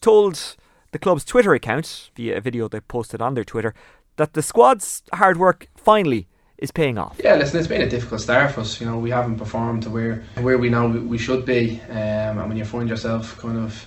told 0.00 0.56
the 0.92 0.98
club's 0.98 1.24
Twitter 1.24 1.54
account 1.54 2.10
via 2.16 2.36
a 2.36 2.40
video 2.40 2.68
they 2.68 2.80
posted 2.80 3.20
on 3.22 3.34
their 3.34 3.44
Twitter 3.44 3.74
that 4.16 4.34
the 4.34 4.42
squad's 4.42 5.02
hard 5.14 5.38
work 5.38 5.68
finally 5.76 6.26
is 6.58 6.70
paying 6.70 6.98
off. 6.98 7.18
Yeah, 7.24 7.36
listen, 7.36 7.58
it's 7.58 7.68
been 7.68 7.80
a 7.80 7.88
difficult 7.88 8.20
start 8.20 8.52
for 8.52 8.60
us. 8.60 8.80
You 8.80 8.86
know, 8.86 8.98
we 8.98 9.10
haven't 9.10 9.38
performed 9.38 9.82
to 9.84 9.90
where 9.90 10.22
where 10.40 10.58
we 10.58 10.68
know 10.68 10.88
we, 10.88 11.16
should 11.16 11.46
be, 11.46 11.80
um, 11.88 12.38
and 12.38 12.48
when 12.48 12.56
you 12.56 12.64
find 12.64 12.88
yourself 12.88 13.38
kind 13.38 13.58
of 13.58 13.86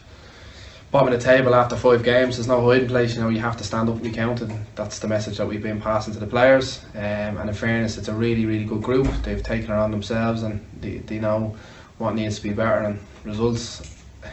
bottom 0.93 1.12
of 1.12 1.19
the 1.19 1.23
table 1.23 1.56
after 1.56 1.76
five 1.76 2.04
games, 2.04 2.38
there's 2.38 2.47
no 2.47 2.67
hiding 2.67 2.88
place. 2.88 3.15
You 3.15 3.21
know, 3.21 3.30
you 3.30 3.39
have 3.39 3.58
to 3.58 3.63
stand 3.63 3.89
up 3.89 3.95
and 3.95 4.04
be 4.04 4.12
counted. 4.12 4.52
That's 4.76 4.99
the 4.99 5.08
message 5.08 5.38
that 5.38 5.47
we've 5.47 5.62
been 5.62 5.82
passing 5.82 6.13
to 6.13 6.19
the 6.19 6.28
players. 6.28 6.84
Um, 6.93 7.38
and 7.38 7.49
in 7.49 7.56
fairness, 7.56 7.97
it's 7.97 8.08
a 8.08 8.13
really, 8.13 8.45
really 8.45 8.65
good 8.65 8.82
group. 8.82 9.08
They've 9.23 9.41
taken 9.41 9.71
it 9.71 9.78
on 9.78 9.91
themselves, 9.91 10.43
and 10.43 10.65
they, 10.80 10.97
they 10.97 11.19
know 11.19 11.56
what 11.97 12.15
needs 12.15 12.38
to 12.38 12.43
be 12.43 12.54
better. 12.54 12.82
And 12.82 12.99
results, 13.23 13.82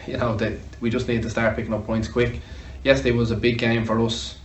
you 0.07 0.17
know, 0.17 0.35
that 0.35 0.53
we 0.79 0.89
just 0.89 1.07
need 1.07 1.21
to 1.23 1.29
start 1.29 1.55
picking 1.55 1.73
up 1.73 1.85
points 1.85 2.07
quick. 2.07 2.41
Yesterday 2.83 3.11
was 3.11 3.31
a 3.31 3.35
big 3.35 3.57
game 3.57 3.85
for 3.85 3.99
us. 3.99 4.37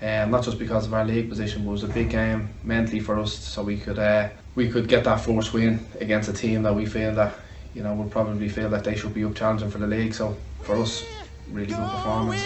Um, 0.00 0.30
not 0.30 0.44
just 0.44 0.58
because 0.58 0.86
of 0.86 0.94
our 0.94 1.04
league 1.04 1.28
position, 1.28 1.62
but 1.62 1.70
it 1.70 1.72
was 1.72 1.82
a 1.82 1.88
big 1.88 2.10
game 2.10 2.50
mentally 2.62 3.00
for 3.00 3.18
us, 3.18 3.36
so 3.36 3.64
we 3.64 3.76
could 3.76 3.98
uh, 3.98 4.28
we 4.54 4.68
could 4.68 4.86
get 4.86 5.02
that 5.04 5.16
first 5.16 5.52
win 5.52 5.84
against 6.00 6.28
a 6.28 6.32
team 6.32 6.62
that 6.62 6.74
we 6.74 6.86
feel 6.86 7.12
that 7.16 7.34
you 7.74 7.82
know 7.82 7.94
would 7.94 8.10
probably 8.10 8.48
feel 8.48 8.70
that 8.70 8.84
they 8.84 8.94
should 8.94 9.12
be 9.12 9.24
up 9.24 9.34
challenging 9.34 9.70
for 9.70 9.78
the 9.78 9.88
league. 9.88 10.14
So 10.14 10.36
for 10.62 10.76
us, 10.76 11.04
really 11.50 11.66
good 11.66 11.78
performance. 11.78 12.44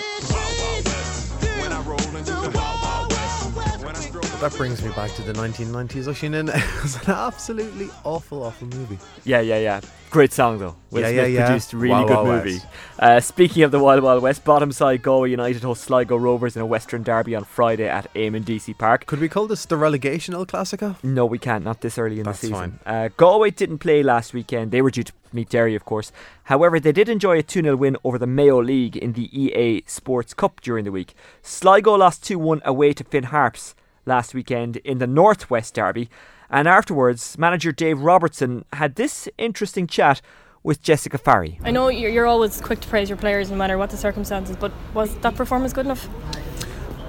That 3.83 4.55
brings 4.57 4.81
me 4.85 4.93
back 4.93 5.11
to 5.15 5.23
the 5.23 5.33
1990s, 5.33 6.07
Oisin, 6.07 6.35
and 6.35 6.49
it 6.55 6.83
was 6.83 6.95
an 7.03 7.11
absolutely 7.11 7.89
awful, 8.05 8.45
awful 8.45 8.69
movie. 8.69 8.97
Yeah, 9.25 9.41
yeah, 9.41 9.59
yeah. 9.59 9.81
Great 10.11 10.33
song 10.33 10.59
though. 10.59 10.77
Will 10.91 11.01
Yeah, 11.01 11.09
Smith 11.09 11.17
yeah, 11.17 11.27
yeah. 11.27 11.47
produced 11.47 11.73
a 11.73 11.77
really 11.79 11.91
Wild 11.91 12.09
good 12.09 12.15
Wild 12.15 12.45
movie. 12.45 12.59
Uh, 12.99 13.19
speaking 13.19 13.65
of 13.65 13.73
the 13.73 13.81
Wild 13.81 14.03
Wild 14.05 14.23
West, 14.23 14.45
bottom 14.45 14.71
side 14.71 15.03
Galway 15.03 15.31
United 15.31 15.63
host 15.63 15.83
Sligo 15.83 16.17
Rovers 16.17 16.55
in 16.55 16.63
a 16.63 16.67
Western 16.67 17.03
derby 17.03 17.35
on 17.35 17.43
Friday 17.43 17.89
at 17.89 18.13
Eamonn 18.15 18.45
Deacy 18.45 18.73
Park. 18.77 19.07
Could 19.07 19.19
we 19.19 19.29
call 19.29 19.49
this 19.49 19.65
the 19.67 19.77
relegation 19.77 20.33
El 20.35 20.47
Clasico? 20.47 20.97
No, 21.03 21.27
we 21.27 21.39
can't. 21.41 21.65
Not 21.65 21.81
this 21.81 21.99
early 21.99 22.19
in 22.21 22.25
That's 22.25 22.41
the 22.41 22.49
season. 22.49 22.79
fine. 22.85 22.95
Uh, 22.95 23.09
Galway 23.17 23.51
didn't 23.51 23.79
play 23.79 24.03
last 24.05 24.33
weekend. 24.33 24.71
They 24.71 24.83
were 24.83 24.91
due 24.93 25.03
to 25.05 25.13
meet 25.35 25.49
Derry, 25.49 25.75
of 25.75 25.85
course. 25.85 26.13
However, 26.45 26.79
they 26.79 26.93
did 26.93 27.09
enjoy 27.09 27.39
a 27.39 27.43
2 27.43 27.63
0 27.63 27.77
win 27.77 27.97
over 28.05 28.19
the 28.19 28.27
Mayo 28.27 28.63
League 28.63 28.97
in 28.97 29.13
the 29.13 29.29
EA 29.39 29.85
Sports 29.87 30.35
Cup 30.35 30.61
during 30.61 30.85
the 30.85 30.93
week. 30.93 31.15
Sligo 31.43 31.95
lost 31.95 32.25
2 32.25 32.39
1 32.39 32.63
away 32.65 32.93
to 32.93 33.05
Finn 33.05 33.25
Harps 33.25 33.75
last 34.07 34.35
weekend 34.35 34.79
in 34.79 34.99
the 34.99 35.07
Northwest 35.07 35.75
Derby. 35.75 36.11
And 36.51 36.69
afterwards, 36.69 37.39
manager 37.39 37.73
Dave 37.73 38.01
Robertson 38.01 38.65
had 38.75 38.97
this 38.97 39.29
interesting 39.39 39.87
chat 39.87 40.21
with 40.63 40.83
Jessica 40.83 41.19
Farry. 41.19 41.59
I 41.65 41.71
know 41.71 41.89
you're, 41.89 42.11
you're 42.11 42.27
always 42.27 42.61
quick 42.61 42.81
to 42.81 42.89
praise 42.89 43.09
your 43.09 43.19
players 43.19 43.51
no 43.51 43.57
matter 43.57 43.79
what 43.79 43.91
the 43.91 43.97
circumstances, 43.97 44.57
but 44.57 44.73
was 44.95 45.15
that 45.17 45.35
performance 45.35 45.73
good 45.73 45.87
enough? 45.87 46.09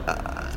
Uh, 0.08 0.52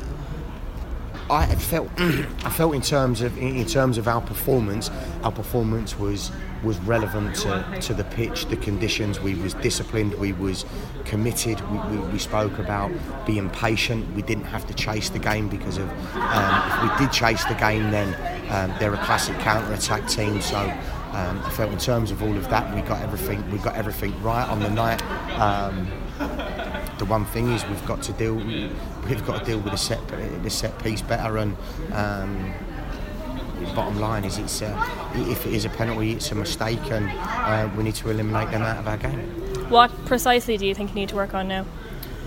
I 1.29 1.55
felt 1.55 1.89
I 1.97 2.49
felt 2.49 2.73
in 2.73 2.81
terms 2.81 3.21
of 3.21 3.37
in 3.37 3.65
terms 3.65 3.97
of 3.97 4.07
our 4.07 4.21
performance, 4.21 4.89
our 5.23 5.31
performance 5.31 5.99
was 5.99 6.31
was 6.63 6.77
relevant 6.79 7.35
to, 7.35 7.79
to 7.81 7.93
the 7.93 8.03
pitch, 8.03 8.45
the 8.47 8.57
conditions. 8.57 9.19
We 9.19 9.35
was 9.35 9.53
disciplined, 9.55 10.13
we 10.15 10.33
was 10.33 10.65
committed. 11.05 11.59
We, 11.71 11.97
we, 11.97 12.07
we 12.13 12.19
spoke 12.19 12.59
about 12.59 12.91
being 13.25 13.49
patient. 13.49 14.13
We 14.15 14.21
didn't 14.21 14.45
have 14.45 14.67
to 14.67 14.73
chase 14.73 15.09
the 15.09 15.19
game 15.19 15.49
because 15.49 15.77
of 15.77 15.89
um, 16.15 16.71
if 16.71 16.99
we 16.99 17.05
did 17.05 17.13
chase 17.13 17.43
the 17.45 17.55
game, 17.55 17.91
then 17.91 18.09
um, 18.51 18.77
they're 18.79 18.93
a 18.93 19.05
classic 19.05 19.37
counter 19.39 19.73
attack 19.73 20.07
team. 20.07 20.41
So 20.41 20.57
um, 20.57 21.41
I 21.43 21.49
felt 21.51 21.71
in 21.71 21.79
terms 21.79 22.11
of 22.11 22.21
all 22.21 22.35
of 22.35 22.49
that, 22.49 22.73
we 22.75 22.81
got 22.81 23.01
everything 23.01 23.49
we 23.51 23.57
got 23.59 23.75
everything 23.75 24.13
right 24.21 24.47
on 24.47 24.59
the 24.59 24.69
night. 24.69 25.01
Um, 25.39 25.87
the 26.97 27.05
one 27.05 27.25
thing 27.25 27.51
is 27.51 27.65
we've 27.67 27.85
got 27.85 28.01
to 28.03 28.13
deal 28.13 28.35
we've 28.35 29.25
got 29.25 29.39
to 29.39 29.45
deal 29.45 29.59
with 29.59 29.71
the 29.71 29.77
set 29.77 29.99
the 30.43 30.49
set 30.49 30.77
piece 30.81 31.01
better 31.01 31.37
and 31.37 31.55
um, 31.93 32.53
bottom 33.75 33.99
line 33.99 34.23
is 34.23 34.37
it's 34.37 34.61
uh, 34.61 35.11
if 35.15 35.45
it 35.45 35.53
is 35.53 35.65
a 35.65 35.69
penalty 35.69 36.13
it's 36.13 36.31
a 36.31 36.35
mistake 36.35 36.91
and 36.91 37.09
uh, 37.09 37.69
we 37.75 37.83
need 37.83 37.95
to 37.95 38.09
eliminate 38.09 38.51
them 38.51 38.61
out 38.61 38.77
of 38.77 38.87
our 38.87 38.97
game. 38.97 39.19
What 39.69 39.91
precisely 40.05 40.57
do 40.57 40.65
you 40.65 40.73
think 40.73 40.91
you 40.91 40.95
need 40.95 41.09
to 41.09 41.15
work 41.15 41.33
on 41.33 41.47
now? 41.47 41.65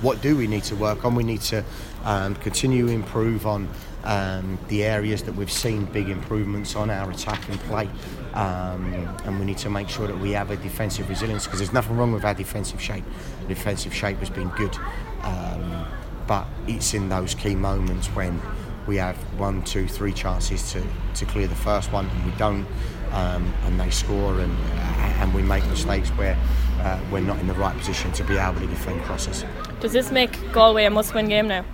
what 0.02 0.22
do 0.22 0.36
we 0.36 0.46
need 0.46 0.64
to 0.64 0.76
work 0.76 1.04
on? 1.04 1.14
We 1.14 1.24
need 1.24 1.42
to 1.42 1.64
um, 2.04 2.34
continue 2.36 2.86
to 2.86 2.92
improve 2.92 3.46
on 3.46 3.68
um, 4.04 4.58
the 4.68 4.84
areas 4.84 5.22
that 5.24 5.34
we've 5.34 5.52
seen 5.52 5.84
big 5.86 6.08
improvements 6.08 6.74
on 6.74 6.90
our 6.90 7.10
attack 7.10 7.48
and 7.48 7.58
play. 7.60 7.88
Um, 8.32 8.94
and 9.24 9.38
we 9.38 9.44
need 9.44 9.58
to 9.58 9.70
make 9.70 9.88
sure 9.88 10.06
that 10.06 10.18
we 10.18 10.32
have 10.32 10.50
a 10.50 10.56
defensive 10.56 11.08
resilience 11.08 11.44
because 11.44 11.58
there's 11.58 11.72
nothing 11.72 11.96
wrong 11.96 12.12
with 12.12 12.24
our 12.24 12.34
defensive 12.34 12.80
shape. 12.80 13.04
The 13.42 13.48
defensive 13.48 13.94
shape 13.94 14.18
has 14.18 14.30
been 14.30 14.48
good. 14.50 14.76
Um, 15.22 15.86
but 16.26 16.46
it's 16.66 16.94
in 16.94 17.08
those 17.08 17.34
key 17.34 17.54
moments 17.54 18.06
when 18.08 18.40
we 18.90 18.96
have 18.96 19.16
one, 19.38 19.62
two, 19.62 19.86
three 19.86 20.12
chances 20.12 20.72
to, 20.72 20.82
to 21.14 21.24
clear 21.24 21.46
the 21.46 21.54
first 21.54 21.92
one 21.92 22.08
and 22.08 22.24
we 22.24 22.36
don't 22.36 22.66
um, 23.12 23.54
and 23.64 23.78
they 23.78 23.88
score 23.88 24.40
and 24.40 24.52
and 25.20 25.32
we 25.32 25.42
make 25.42 25.64
mistakes 25.68 26.08
where 26.10 26.36
uh, 26.80 27.00
we're 27.12 27.20
not 27.20 27.38
in 27.38 27.46
the 27.46 27.54
right 27.54 27.76
position 27.78 28.10
to 28.10 28.24
be 28.24 28.36
able 28.36 28.58
to 28.58 28.66
defend 28.66 29.00
crosses. 29.02 29.44
Does 29.78 29.92
this 29.92 30.10
make 30.10 30.32
Galway 30.52 30.86
a 30.86 30.90
must 30.90 31.14
win 31.14 31.28
game 31.28 31.46
now? 31.46 31.64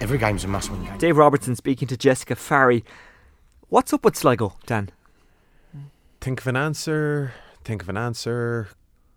Every 0.00 0.16
game's 0.16 0.44
a 0.44 0.48
must-win 0.48 0.84
game. 0.84 0.96
Dave 0.96 1.18
Robertson 1.18 1.54
speaking 1.54 1.86
to 1.88 1.98
Jessica 1.98 2.34
Farry. 2.34 2.82
What's 3.68 3.92
up 3.92 4.02
with 4.02 4.16
Sligo, 4.16 4.54
Dan? 4.64 4.90
Think 6.22 6.40
of 6.40 6.46
an 6.46 6.56
answer. 6.56 7.34
Think 7.62 7.82
of 7.82 7.90
an 7.90 7.98
answer. 7.98 8.68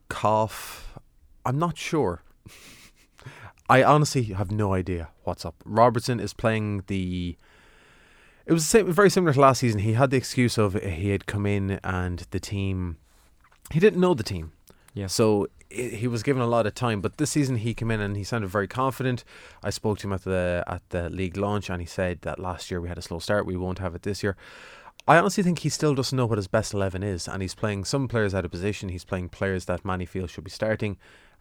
Cough. 0.09 0.99
I'm 1.45 1.57
not 1.57 1.77
sure. 1.77 2.23
I 3.69 3.83
honestly 3.83 4.23
have 4.23 4.51
no 4.51 4.73
idea 4.73 5.09
what's 5.23 5.45
up. 5.45 5.55
Robertson 5.65 6.19
is 6.19 6.33
playing 6.33 6.83
the. 6.87 7.37
It 8.45 8.53
was 8.53 8.63
the 8.63 8.69
same, 8.69 8.91
very 8.91 9.09
similar 9.09 9.33
to 9.33 9.41
last 9.41 9.59
season. 9.59 9.81
He 9.81 9.93
had 9.93 10.09
the 10.09 10.17
excuse 10.17 10.57
of 10.57 10.73
he 10.81 11.09
had 11.09 11.25
come 11.25 11.45
in 11.45 11.79
and 11.83 12.25
the 12.31 12.39
team. 12.39 12.97
He 13.71 13.79
didn't 13.79 13.99
know 13.99 14.13
the 14.13 14.23
team. 14.23 14.53
Yeah. 14.93 15.07
So 15.07 15.47
he 15.69 16.07
was 16.07 16.23
given 16.23 16.41
a 16.41 16.47
lot 16.47 16.65
of 16.65 16.73
time, 16.73 17.01
but 17.01 17.17
this 17.17 17.31
season 17.31 17.57
he 17.57 17.73
came 17.73 17.91
in 17.91 17.99
and 17.99 18.15
he 18.15 18.23
sounded 18.23 18.47
very 18.47 18.67
confident. 18.67 19.25
I 19.61 19.69
spoke 19.69 19.99
to 19.99 20.07
him 20.07 20.13
at 20.13 20.23
the 20.23 20.63
at 20.65 20.81
the 20.89 21.09
league 21.09 21.35
launch, 21.35 21.69
and 21.69 21.81
he 21.81 21.85
said 21.85 22.21
that 22.21 22.39
last 22.39 22.71
year 22.71 22.79
we 22.79 22.87
had 22.87 22.97
a 22.97 23.01
slow 23.01 23.19
start. 23.19 23.45
We 23.45 23.57
won't 23.57 23.79
have 23.79 23.95
it 23.95 24.03
this 24.03 24.23
year. 24.23 24.37
I 25.09 25.17
honestly 25.17 25.43
think 25.43 25.59
he 25.59 25.69
still 25.69 25.93
doesn't 25.93 26.15
know 26.15 26.25
what 26.25 26.37
his 26.37 26.47
best 26.47 26.73
eleven 26.73 27.03
is, 27.03 27.27
and 27.27 27.41
he's 27.41 27.55
playing 27.55 27.83
some 27.83 28.07
players 28.07 28.33
out 28.33 28.45
of 28.45 28.51
position. 28.51 28.89
He's 28.89 29.05
playing 29.05 29.29
players 29.29 29.65
that 29.65 29.83
Manny 29.83 30.05
feels 30.05 30.31
should 30.31 30.45
be 30.45 30.49
starting. 30.49 30.97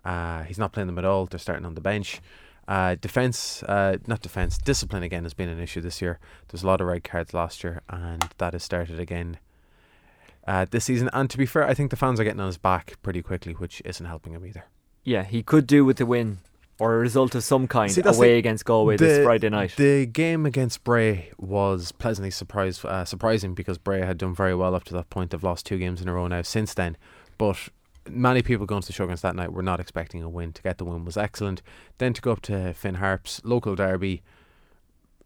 Uh, 0.06 0.44
he's 0.44 0.58
not 0.58 0.72
playing 0.72 0.86
them 0.86 0.98
at 0.98 1.04
all. 1.04 1.26
They're 1.26 1.38
starting 1.38 1.66
on 1.66 1.74
the 1.74 1.80
bench. 1.80 2.20
Uh, 2.68 2.94
defense, 3.00 3.62
uh, 3.64 3.96
not 4.06 4.22
defense, 4.22 4.58
discipline 4.58 5.02
again 5.02 5.22
has 5.24 5.34
been 5.34 5.48
an 5.48 5.60
issue 5.60 5.80
this 5.80 6.00
year. 6.02 6.18
There's 6.48 6.62
a 6.62 6.66
lot 6.66 6.80
of 6.80 6.86
red 6.86 7.04
cards 7.04 7.32
last 7.34 7.62
year, 7.64 7.80
and 7.88 8.28
that 8.38 8.52
has 8.54 8.62
started 8.62 8.98
again 9.00 9.38
uh, 10.46 10.66
this 10.70 10.84
season. 10.84 11.10
And 11.12 11.28
to 11.30 11.38
be 11.38 11.46
fair, 11.46 11.66
I 11.66 11.74
think 11.74 11.90
the 11.90 11.96
fans 11.96 12.18
are 12.20 12.24
getting 12.24 12.40
on 12.40 12.46
his 12.46 12.58
back 12.58 12.96
pretty 13.02 13.22
quickly, 13.22 13.52
which 13.52 13.82
isn't 13.84 14.06
helping 14.06 14.32
him 14.32 14.44
either. 14.46 14.64
Yeah, 15.04 15.22
he 15.24 15.42
could 15.42 15.66
do 15.66 15.84
with 15.84 15.98
the 15.98 16.06
win 16.06 16.38
or 16.78 16.94
a 16.94 16.98
result 16.98 17.34
of 17.34 17.42
some 17.44 17.66
kind 17.68 17.90
See, 17.90 18.02
away 18.04 18.32
the- 18.32 18.38
against 18.38 18.64
Galway 18.64 18.96
this 18.96 19.24
Friday 19.24 19.48
night. 19.48 19.74
The 19.76 20.04
game 20.06 20.44
against 20.44 20.84
Bray 20.84 21.30
was 21.38 21.92
pleasantly 21.92 22.30
surprised, 22.30 22.84
uh, 22.84 23.04
surprising 23.04 23.54
because 23.54 23.78
Bray 23.78 24.00
had 24.04 24.18
done 24.18 24.34
very 24.34 24.54
well 24.54 24.74
up 24.74 24.84
to 24.84 24.92
that 24.94 25.08
point. 25.08 25.30
They've 25.30 25.42
lost 25.42 25.66
two 25.66 25.78
games 25.78 26.02
in 26.02 26.08
a 26.08 26.12
row 26.14 26.26
now 26.26 26.42
since 26.42 26.74
then. 26.74 26.96
But 27.38 27.68
many 28.08 28.42
people 28.42 28.66
going 28.66 28.82
to 28.82 28.86
the 28.86 28.92
Showgrounds 28.92 29.20
that 29.20 29.36
night 29.36 29.52
were 29.52 29.62
not 29.62 29.80
expecting 29.80 30.22
a 30.22 30.28
win. 30.28 30.52
To 30.52 30.62
get 30.62 30.78
the 30.78 30.84
win 30.84 31.04
was 31.04 31.16
excellent. 31.16 31.62
Then 31.98 32.12
to 32.12 32.22
go 32.22 32.32
up 32.32 32.42
to 32.42 32.72
Finn 32.74 32.96
Harps, 32.96 33.40
local 33.44 33.74
derby. 33.74 34.22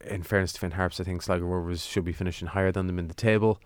In 0.07 0.23
fairness 0.23 0.53
to 0.55 0.61
Finn 0.61 0.73
Harps, 0.73 1.01
I 1.01 1.05
think 1.05 1.23
Sligo 1.23 1.45
Rovers 1.45 1.85
should 1.85 2.05
be 2.05 2.13
finishing 2.13 2.49
higher 2.49 2.73
than 2.73 2.87
them 2.87 2.99
in 2.99 3.09
the 3.09 3.15
table. 3.15 3.61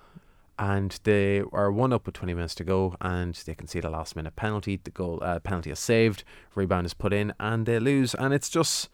And 0.58 0.98
they 1.04 1.42
are 1.52 1.70
one 1.70 1.92
up 1.92 2.06
with 2.06 2.14
20 2.14 2.34
minutes 2.34 2.54
to 2.56 2.64
go, 2.64 2.96
and 3.00 3.34
they 3.34 3.54
concede 3.54 3.84
a 3.84 3.90
last 3.90 4.14
minute 4.14 4.36
penalty. 4.36 4.80
The 4.82 4.90
goal 4.90 5.18
uh, 5.22 5.40
penalty 5.40 5.70
is 5.70 5.78
saved, 5.78 6.22
rebound 6.54 6.86
is 6.86 6.94
put 6.94 7.12
in, 7.12 7.32
and 7.40 7.66
they 7.66 7.78
lose. 7.78 8.14
And 8.14 8.32
it's 8.32 8.48
just 8.48 8.88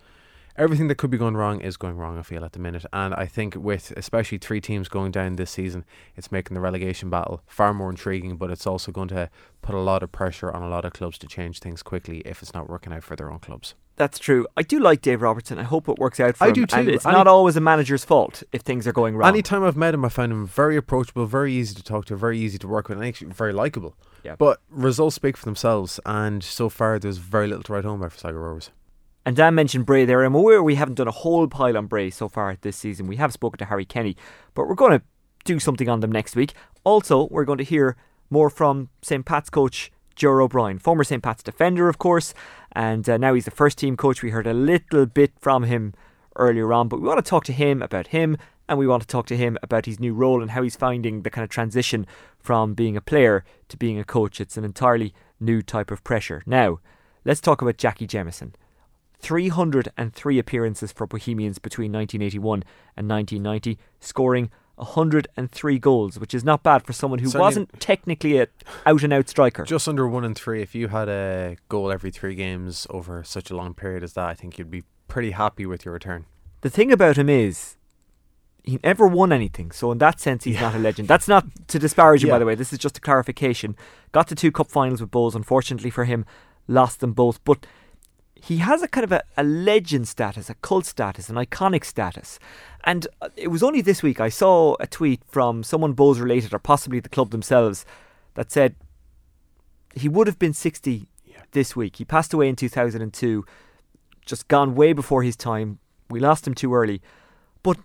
everything 0.57 0.89
that 0.89 0.97
could 0.97 1.11
be 1.11 1.19
going 1.19 1.37
wrong 1.37 1.61
is 1.61 1.77
going 1.77 1.97
wrong. 1.97 2.19
I 2.19 2.23
feel 2.23 2.45
at 2.45 2.53
the 2.53 2.59
minute, 2.59 2.85
and 2.93 3.15
I 3.15 3.27
think 3.27 3.55
with 3.57 3.93
especially 3.97 4.39
three 4.39 4.61
teams 4.61 4.89
going 4.89 5.11
down 5.13 5.37
this 5.37 5.51
season, 5.51 5.85
it's 6.17 6.33
making 6.33 6.55
the 6.55 6.61
relegation 6.61 7.11
battle 7.11 7.43
far 7.47 7.73
more 7.75 7.91
intriguing. 7.91 8.37
But 8.37 8.51
it's 8.51 8.67
also 8.67 8.93
going 8.93 9.09
to 9.09 9.31
put 9.63 9.75
a 9.75 9.81
lot 9.81 10.03
of 10.03 10.13
pressure 10.13 10.51
on 10.51 10.63
a 10.63 10.69
lot 10.69 10.85
of 10.85 10.93
clubs 10.93 11.19
to 11.19 11.27
change 11.27 11.61
things 11.61 11.83
quickly 11.83 12.19
if 12.25 12.43
it's 12.43 12.55
not 12.55 12.69
working 12.69 12.93
out 12.93 13.05
for 13.05 13.17
their 13.17 13.31
own 13.31 13.39
clubs. 13.39 13.75
That's 13.97 14.19
true. 14.19 14.47
I 14.57 14.63
do 14.63 14.81
like 14.81 15.03
Dave 15.03 15.21
Robertson. 15.21 15.59
I 15.59 15.63
hope 15.65 15.87
it 15.87 15.99
works 15.99 16.19
out 16.21 16.35
for 16.35 16.45
I 16.45 16.49
him. 16.49 16.55
do 16.55 16.63
And 16.73 16.87
too. 16.89 16.95
it's 16.95 17.05
Any- 17.05 17.15
not 17.15 17.27
always 17.27 17.55
a 17.57 17.61
manager's 17.61 18.03
fault 18.03 18.43
if 18.51 18.63
things 18.63 18.87
are 18.87 18.95
going 18.95 19.15
wrong. 19.15 19.29
Anytime 19.29 19.63
I've 19.63 19.77
met 19.77 19.93
him, 19.93 20.07
I 20.07 20.09
found 20.09 20.33
him 20.33 20.47
very 20.47 20.77
approachable, 20.79 21.27
very 21.27 21.53
easy 21.53 21.75
to 21.75 21.83
talk 21.83 22.07
to, 22.07 22.17
very 22.17 22.39
easy 22.39 22.57
to 22.59 22.69
work 22.69 22.89
with, 22.89 22.97
and 22.97 23.07
actually 23.07 23.31
very 23.33 23.53
likable. 23.53 23.95
Yeah. 24.23 24.37
But 24.37 24.61
results 24.71 25.17
speak 25.17 25.37
for 25.37 25.45
themselves, 25.45 26.01
and 26.07 26.43
so 26.43 26.71
far 26.71 26.99
there's 26.99 27.19
very 27.19 27.47
little 27.47 27.63
to 27.65 27.73
write 27.75 27.85
home 27.85 28.01
about 28.01 28.13
for 28.13 28.19
Sligo 28.21 28.39
Rovers. 28.39 28.71
And 29.25 29.37
Dan 29.37 29.55
mentioned 29.55 29.87
Bray 29.87 30.05
there. 30.05 30.25
I'm 30.25 30.35
aware 30.35 30.63
we 30.63 30.77
haven't 30.77 30.95
done 30.95 31.09
a 31.09 31.13
whole 31.13 31.47
pile 31.47 31.77
on 31.77 31.87
Bray 31.87 32.11
so 32.11 32.29
far 32.29 32.57
this 32.61 32.77
season. 32.77 33.07
We 33.07 33.17
have 33.17 33.33
spoken 33.33 33.59
to 33.59 33.67
Harry 33.67 33.85
Kenny, 33.85 34.17
but 34.55 34.67
we're 34.67 34.75
going 34.75 34.99
to 34.99 35.05
do 35.45 35.59
something 35.59 35.89
on 35.89 36.01
them 36.01 36.13
next 36.13 36.37
week. 36.37 36.55
Also, 36.85 37.29
we're 37.31 37.45
going 37.45 37.59
to 37.59 37.65
hear 37.65 37.97
more 38.31 38.49
from 38.49 38.89
St. 39.03 39.27
Pat's 39.27 39.51
coach 39.51 39.93
Ger 40.17 40.41
O'Brien, 40.41 40.79
former 40.79 41.05
St. 41.05 41.23
Pat's 41.23 41.43
defender, 41.43 41.89
of 41.89 41.99
course, 41.99 42.35
and 42.73 43.09
uh, 43.09 43.17
now 43.17 43.33
he's 43.33 43.47
the 43.47 43.51
first 43.51 43.79
team 43.79 43.97
coach. 43.97 44.23
We 44.23 44.31
heard 44.31 44.47
a 44.47 44.53
little 44.53 45.07
bit 45.07 45.33
from 45.39 45.63
him 45.65 45.95
earlier 46.37 46.73
on, 46.73 46.89
but 46.89 47.01
we 47.01 47.09
want 47.09 47.25
to 47.25 47.29
talk 47.29 47.45
to 47.45 47.53
him 47.53 47.81
about 47.81 48.09
him 48.09 48.37
and 48.69 48.79
we 48.79 48.87
want 48.87 49.03
to 49.03 49.09
talk 49.09 49.27
to 49.27 49.37
him 49.37 49.59
about 49.63 49.87
his 49.87 49.99
new 49.99 50.15
role 50.15 50.43
and 50.43 50.53
how 50.53 50.63
he's 50.63 50.77
finding 50.77 51.23
the 51.23 51.31
kind 51.31 51.43
of 51.43 51.51
transition 51.51 52.07
from 52.39 52.75
being 52.75 52.97
a 52.97 53.01
player 53.01 53.45
to 53.69 53.77
being 53.77 53.99
a 53.99 54.05
coach. 54.05 54.41
It's 54.41 54.57
an 54.57 54.65
entirely 54.65 55.13
new 55.41 55.61
type 55.61 55.91
of 55.91 56.05
pressure. 56.05 56.43
Now, 56.47 56.79
let's 57.25 57.41
talk 57.41 57.63
about 57.63 57.79
Jackie 57.79 58.07
Jameson. 58.07 58.55
303 59.21 60.39
appearances 60.39 60.93
for 60.93 61.07
Bohemians 61.07 61.59
between 61.59 61.93
1981 61.93 62.65
and 62.97 63.09
1990, 63.09 63.79
scoring 64.01 64.51
103 64.77 65.79
goals, 65.79 66.19
which 66.19 66.35
is 66.35 66.43
not 66.43 66.63
bad 66.63 66.83
for 66.85 66.93
someone 66.93 67.19
who 67.21 67.27
Certainly- 67.27 67.45
wasn't 67.45 67.81
technically 67.81 68.39
a 68.39 68.49
out 68.87 69.03
and 69.03 69.13
out 69.13 69.29
striker. 69.29 69.65
Just 69.65 69.89
under 69.89 70.09
one 70.09 70.25
in 70.25 70.35
three. 70.35 70.63
If 70.63 70.75
you 70.75 70.89
had 70.89 71.09
a 71.09 71.57
goal 71.69 71.93
every 71.93 72.11
three 72.11 72.35
games 72.35 72.87
over 72.91 73.23
such 73.23 73.51
a 73.51 73.57
long 73.57 73.75
period 73.75 74.03
as 74.03 74.15
that, 74.15 74.27
I 74.29 74.35
think 74.35 74.59
you'd 74.59 74.71
be 74.71 74.85
pretty 75.09 75.33
happy 75.33 75.67
with 75.67 75.85
your 75.85 75.93
return. 75.95 76.25
The 76.63 76.71
thing 76.71 76.93
about 76.93 77.17
him 77.19 77.29
is 77.29 77.77
he 78.63 78.79
never 78.85 79.07
won 79.07 79.33
anything, 79.33 79.71
so 79.71 79.91
in 79.93 79.99
that 79.99 80.21
sense 80.21 80.45
he's 80.45 80.61
not 80.61 80.75
a 80.75 80.79
legend. 80.79 81.09
That's 81.09 81.29
not 81.29 81.47
to 81.69 81.79
disparage 81.79 82.23
him 82.25 82.31
by 82.31 82.39
the 82.39 82.47
way. 82.47 82.55
This 82.55 82.73
is 82.73 82.79
just 82.79 82.99
a 82.99 83.01
clarification. 83.01 83.77
Got 84.13 84.29
to 84.29 84.35
two 84.35 84.53
cup 84.53 84.69
finals 84.71 85.01
with 85.01 85.11
Bohs, 85.11 85.35
unfortunately 85.35 85.91
for 85.91 86.05
him, 86.05 86.25
lost 86.69 87.01
them 87.01 87.13
both, 87.13 87.43
but 87.45 87.67
he 88.43 88.59
has 88.59 88.83
a 88.83 88.89
kind 88.89 89.05
of 89.05 89.13
a, 89.13 89.23
a 89.37 89.45
legend 89.45 90.09
status, 90.09 90.49
a 90.49 90.55
cult 90.55 90.87
status, 90.87 91.29
an 91.29 91.37
iconic 91.37 91.85
status. 91.85 92.39
And 92.85 93.07
uh, 93.21 93.29
it 93.37 93.49
was 93.49 93.63
only 93.63 93.83
this 93.83 94.03
week 94.03 94.21
I 94.21 94.29
saw 94.31 94.77
a 94.81 94.87
tweet 94.87 95.23
from 95.27 95.63
someone 95.63 95.95
Bohs 95.95 96.21
related, 96.21 96.55
or 96.55 96.59
possibly 96.59 97.01
the 97.01 97.09
club 97.09 97.31
themselves, 97.31 97.85
that 98.35 98.51
said 98.51 98.77
he 99.95 100.09
would 100.09 100.27
have 100.27 100.39
been 100.39 100.55
60 100.55 101.09
this 101.53 101.77
week. 101.77 101.97
He 101.97 102.05
passed 102.05 102.33
away 102.33 102.49
in 102.49 102.57
2002, 102.57 103.45
just 104.25 104.49
gone 104.49 104.75
way 104.75 104.93
before 104.93 105.23
his 105.23 105.37
time. 105.37 105.79
We 106.09 106.21
lost 106.21 106.47
him 106.47 106.55
too 106.55 106.75
early. 106.75 107.03
But 107.63 107.79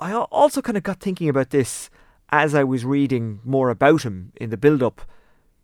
I 0.00 0.14
also 0.14 0.62
kind 0.62 0.76
of 0.76 0.82
got 0.82 1.00
thinking 1.00 1.28
about 1.28 1.50
this 1.50 1.90
as 2.30 2.54
I 2.54 2.64
was 2.64 2.84
reading 2.84 3.40
more 3.44 3.68
about 3.68 4.02
him 4.02 4.32
in 4.36 4.50
the 4.50 4.56
build 4.56 4.82
up 4.82 5.02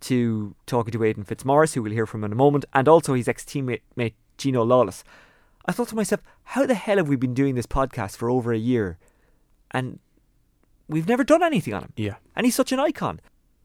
to 0.02 0.54
talking 0.66 0.92
to 0.92 1.04
Aidan 1.04 1.24
Fitzmaurice, 1.24 1.74
who 1.74 1.82
we'll 1.82 1.92
hear 1.92 2.06
from 2.06 2.24
in 2.24 2.32
a 2.32 2.36
moment, 2.36 2.64
and 2.72 2.88
also 2.88 3.14
his 3.14 3.28
ex 3.28 3.44
teammate 3.44 3.82
mate 3.96 4.14
Gino 4.36 4.62
Lawless. 4.64 5.04
I 5.66 5.72
thought 5.72 5.88
to 5.88 5.96
myself, 5.96 6.22
how 6.44 6.64
the 6.64 6.74
hell 6.74 6.96
have 6.96 7.08
we 7.08 7.16
been 7.16 7.34
doing 7.34 7.54
this 7.54 7.66
podcast 7.66 8.16
for 8.16 8.30
over 8.30 8.52
a 8.52 8.58
year 8.58 8.96
and 9.70 9.98
we've 10.88 11.08
never 11.08 11.24
done 11.24 11.42
anything 11.42 11.74
on 11.74 11.82
him? 11.82 11.92
Yeah. 11.96 12.14
And 12.34 12.46
he's 12.46 12.54
such 12.54 12.72
an 12.72 12.80
icon. 12.80 13.20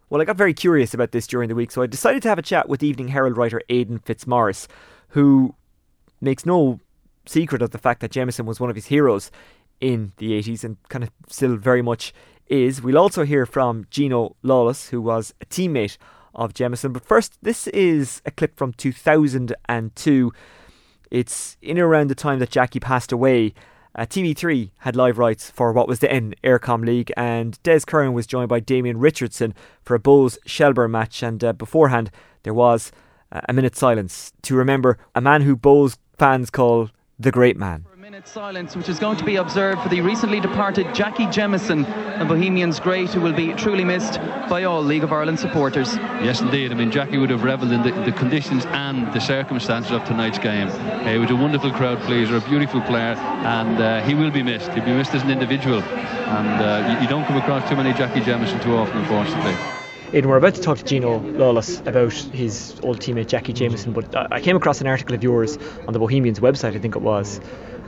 Well, 0.10 0.22
I 0.22 0.26
got 0.26 0.36
very 0.36 0.54
curious 0.54 0.94
about 0.94 1.12
this 1.12 1.26
during 1.26 1.48
the 1.48 1.56
week, 1.56 1.72
so 1.72 1.82
I 1.82 1.88
decided 1.88 2.22
to 2.24 2.30
have 2.30 2.38
a 2.38 2.44
chat 2.44 2.68
with 2.68 2.84
Evening 2.84 3.08
Herald 3.08 3.38
writer 3.38 3.62
Aidan 3.70 4.00
Fitzmaurice, 4.00 4.68
who 5.10 5.56
makes 6.20 6.46
no 6.46 6.80
secret 7.26 7.62
of 7.62 7.72
the 7.72 7.78
fact 7.78 8.02
that 8.02 8.12
Jameson 8.12 8.46
was 8.46 8.60
one 8.60 8.70
of 8.70 8.76
his 8.76 8.88
heroes 8.88 9.32
in 9.80 10.12
the 10.18 10.32
80s 10.32 10.64
and 10.64 10.78
kind 10.90 11.04
of 11.04 11.12
still 11.30 11.56
very 11.56 11.82
much 11.82 12.14
is. 12.48 12.82
We'll 12.82 12.98
also 12.98 13.24
hear 13.24 13.46
from 13.46 13.88
Gino 13.90 14.36
Lawless, 14.44 14.90
who 14.90 15.02
was 15.02 15.34
a 15.42 15.46
teammate 15.46 15.98
of 16.34 16.54
Jameson. 16.54 16.94
But 16.94 17.06
first, 17.06 17.38
this 17.42 17.68
is 17.68 18.22
a 18.26 18.32
clip 18.32 18.58
from 18.58 18.74
2002. 18.74 20.34
It's 21.12 21.58
in 21.62 21.80
around 21.80 22.10
the 22.10 22.16
time 22.16 22.40
that 22.40 22.50
Jackie 22.50 22.80
passed 22.80 23.12
away. 23.12 23.54
Uh, 23.96 24.06
TV3 24.06 24.72
had 24.80 24.96
live 24.96 25.20
rights 25.20 25.52
for 25.52 25.72
what 25.72 25.88
was 25.88 26.00
then 26.00 26.34
eircom 26.44 26.84
League, 26.84 27.12
and 27.16 27.62
Des 27.62 27.82
Curran 27.82 28.14
was 28.14 28.26
joined 28.26 28.50
by 28.50 28.60
Damien 28.60 28.98
Richardson 28.98 29.54
for 29.84 29.94
a 29.94 30.00
Bohs 30.00 30.38
Shelburne 30.48 30.92
match. 30.92 31.22
And 31.22 31.44
uh, 31.44 31.54
beforehand, 31.54 32.10
there 32.42 32.56
was 32.56 32.92
uh, 33.32 33.42
a 33.48 33.54
minute's 33.54 33.78
silence 33.78 34.34
to 34.42 34.56
remember 34.56 34.98
a 35.14 35.22
man 35.22 35.44
who 35.44 35.56
Bohs 35.56 35.98
fans 36.18 36.50
call 36.50 36.90
the 37.20 37.32
great 37.32 37.58
man. 37.58 37.86
Minute 38.14 38.28
silence, 38.28 38.76
which 38.76 38.90
is 38.90 39.00
going 39.00 39.18
to 39.18 39.24
be 39.24 39.38
observed 39.38 39.82
for 39.82 39.90
the 39.90 40.00
recently 40.00 40.40
departed 40.40 40.86
Jackie 40.94 41.26
Jameson, 41.32 41.84
a 41.84 42.24
Bohemians 42.24 42.80
great 42.80 43.10
who 43.10 43.20
will 43.20 43.34
be 43.34 43.54
truly 43.54 43.84
missed 43.84 44.20
by 44.48 44.66
all 44.66 44.84
League 44.84 45.04
of 45.04 45.12
Ireland 45.12 45.40
supporters. 45.40 45.96
Yes, 46.22 46.40
indeed. 46.40 46.72
I 46.72 46.76
mean, 46.76 46.92
Jackie 46.92 47.18
would 47.18 47.32
have 47.32 47.44
revelled 47.44 47.72
in 47.72 47.82
the, 47.82 47.92
the 48.06 48.12
conditions 48.12 48.68
and 48.68 49.12
the 49.14 49.20
circumstances 49.20 49.92
of 49.94 50.04
tonight's 50.04 50.38
game. 50.38 50.68
Uh, 50.68 51.12
he 51.12 51.18
was 51.18 51.32
a 51.32 51.36
wonderful 51.36 51.72
crowd 51.72 52.00
pleaser, 52.02 52.38
a 52.38 52.42
beautiful 52.42 52.82
player, 52.82 53.16
and 53.16 53.82
uh, 53.82 54.06
he 54.06 54.14
will 54.14 54.30
be 54.30 54.44
missed. 54.44 54.70
He'll 54.74 54.86
be 54.86 54.94
missed 54.94 55.16
as 55.16 55.24
an 55.24 55.32
individual. 55.32 55.82
And 55.82 56.62
uh, 56.62 56.94
you, 56.94 57.02
you 57.06 57.10
don't 57.10 57.26
come 57.26 57.38
across 57.38 57.68
too 57.68 57.76
many 57.76 57.94
Jackie 57.94 58.22
Jameson 58.22 58.60
too 58.60 58.76
often, 58.76 58.96
unfortunately. 58.96 59.56
Aidan, 60.16 60.30
we're 60.30 60.38
about 60.38 60.54
to 60.54 60.62
talk 60.62 60.78
to 60.78 60.84
Gino 60.84 61.18
Lawless 61.18 61.80
about 61.80 62.14
his 62.14 62.80
old 62.84 63.00
teammate 63.00 63.26
Jackie 63.26 63.54
Jameson, 63.54 63.92
but 63.92 64.16
I 64.16 64.28
I 64.30 64.42
came 64.42 64.56
across 64.56 64.80
an 64.82 64.86
article 64.86 65.16
of 65.16 65.24
yours 65.24 65.58
on 65.88 65.94
the 65.94 65.98
Bohemians 65.98 66.40
website, 66.40 66.76
I 66.76 66.80
think 66.80 66.96
it 66.96 67.02
was, 67.02 67.42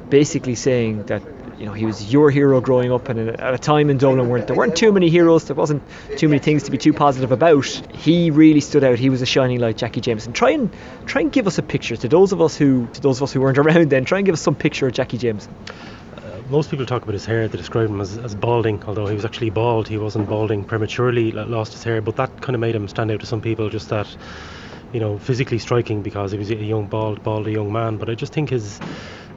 basically 0.10 0.56
saying 0.56 1.04
that 1.04 1.22
you 1.58 1.66
know 1.66 1.74
he 1.74 1.86
was 1.86 2.12
your 2.12 2.30
hero 2.30 2.62
growing 2.62 2.92
up, 2.92 3.10
and 3.10 3.30
at 3.30 3.54
a 3.54 3.58
time 3.58 3.90
in 3.90 3.98
Dublin 3.98 4.30
where 4.30 4.42
there 4.42 4.56
weren't 4.56 4.76
too 4.76 4.92
many 4.92 5.10
heroes, 5.10 5.46
there 5.46 5.56
wasn't 5.56 5.84
too 6.18 6.28
many 6.28 6.40
things 6.40 6.64
to 6.64 6.72
be 6.72 6.78
too 6.78 6.94
positive 6.94 7.32
about. 7.32 7.66
He 7.94 8.32
really 8.32 8.60
stood 8.60 8.84
out. 8.84 9.00
He 9.00 9.10
was 9.10 9.22
a 9.22 9.26
shining 9.26 9.60
light, 9.60 9.78
Jackie 9.78 10.02
Jameson. 10.02 10.34
Try 10.34 10.52
and 10.52 10.74
try 11.06 11.22
and 11.22 11.32
give 11.32 11.48
us 11.48 11.58
a 11.58 11.64
picture 11.64 11.96
to 11.96 12.08
those 12.08 12.32
of 12.32 12.42
us 12.42 12.56
who 12.58 12.88
to 12.94 13.02
those 13.02 13.20
of 13.20 13.24
us 13.24 13.34
who 13.34 13.42
weren't 13.42 13.58
around 13.58 13.90
then. 13.90 14.06
Try 14.06 14.20
and 14.20 14.26
give 14.26 14.34
us 14.34 14.42
some 14.42 14.56
picture 14.56 14.88
of 14.88 14.94
Jackie 14.94 15.18
Jameson. 15.18 15.54
Uh, 16.18 16.42
most 16.50 16.70
people 16.70 16.86
talk 16.86 17.04
about 17.04 17.14
his 17.14 17.26
hair. 17.26 17.48
They 17.48 17.58
describe 17.58 17.90
him 17.90 18.02
as, 18.02 18.18
as 18.18 18.36
balding, 18.36 18.84
although 18.84 19.08
he 19.08 19.16
was 19.16 19.26
actually 19.26 19.50
bald. 19.50 19.88
He 19.88 19.98
wasn't 19.98 20.28
balding 20.28 20.64
prematurely, 20.64 21.32
lo- 21.32 21.46
lost 21.46 21.74
his 21.74 21.84
hair, 21.84 22.02
but 22.02 22.16
that 22.18 22.42
kind 22.42 22.56
of 22.56 22.60
made 22.60 22.76
him 22.76 22.88
stand 22.88 23.12
out 23.12 23.20
to 23.22 23.26
some 23.26 23.42
people. 23.42 23.70
Just 23.70 23.90
that, 23.90 24.08
you 24.92 25.00
know, 25.00 25.18
physically 25.18 25.60
striking 25.60 26.02
because 26.02 26.32
he 26.32 26.38
was 26.38 26.50
a 26.50 26.56
young, 26.56 26.88
bald, 26.88 27.24
baldy 27.24 27.54
young 27.54 27.72
man. 27.72 27.98
But 27.98 28.10
I 28.10 28.16
just 28.16 28.34
think 28.34 28.50
his 28.50 28.80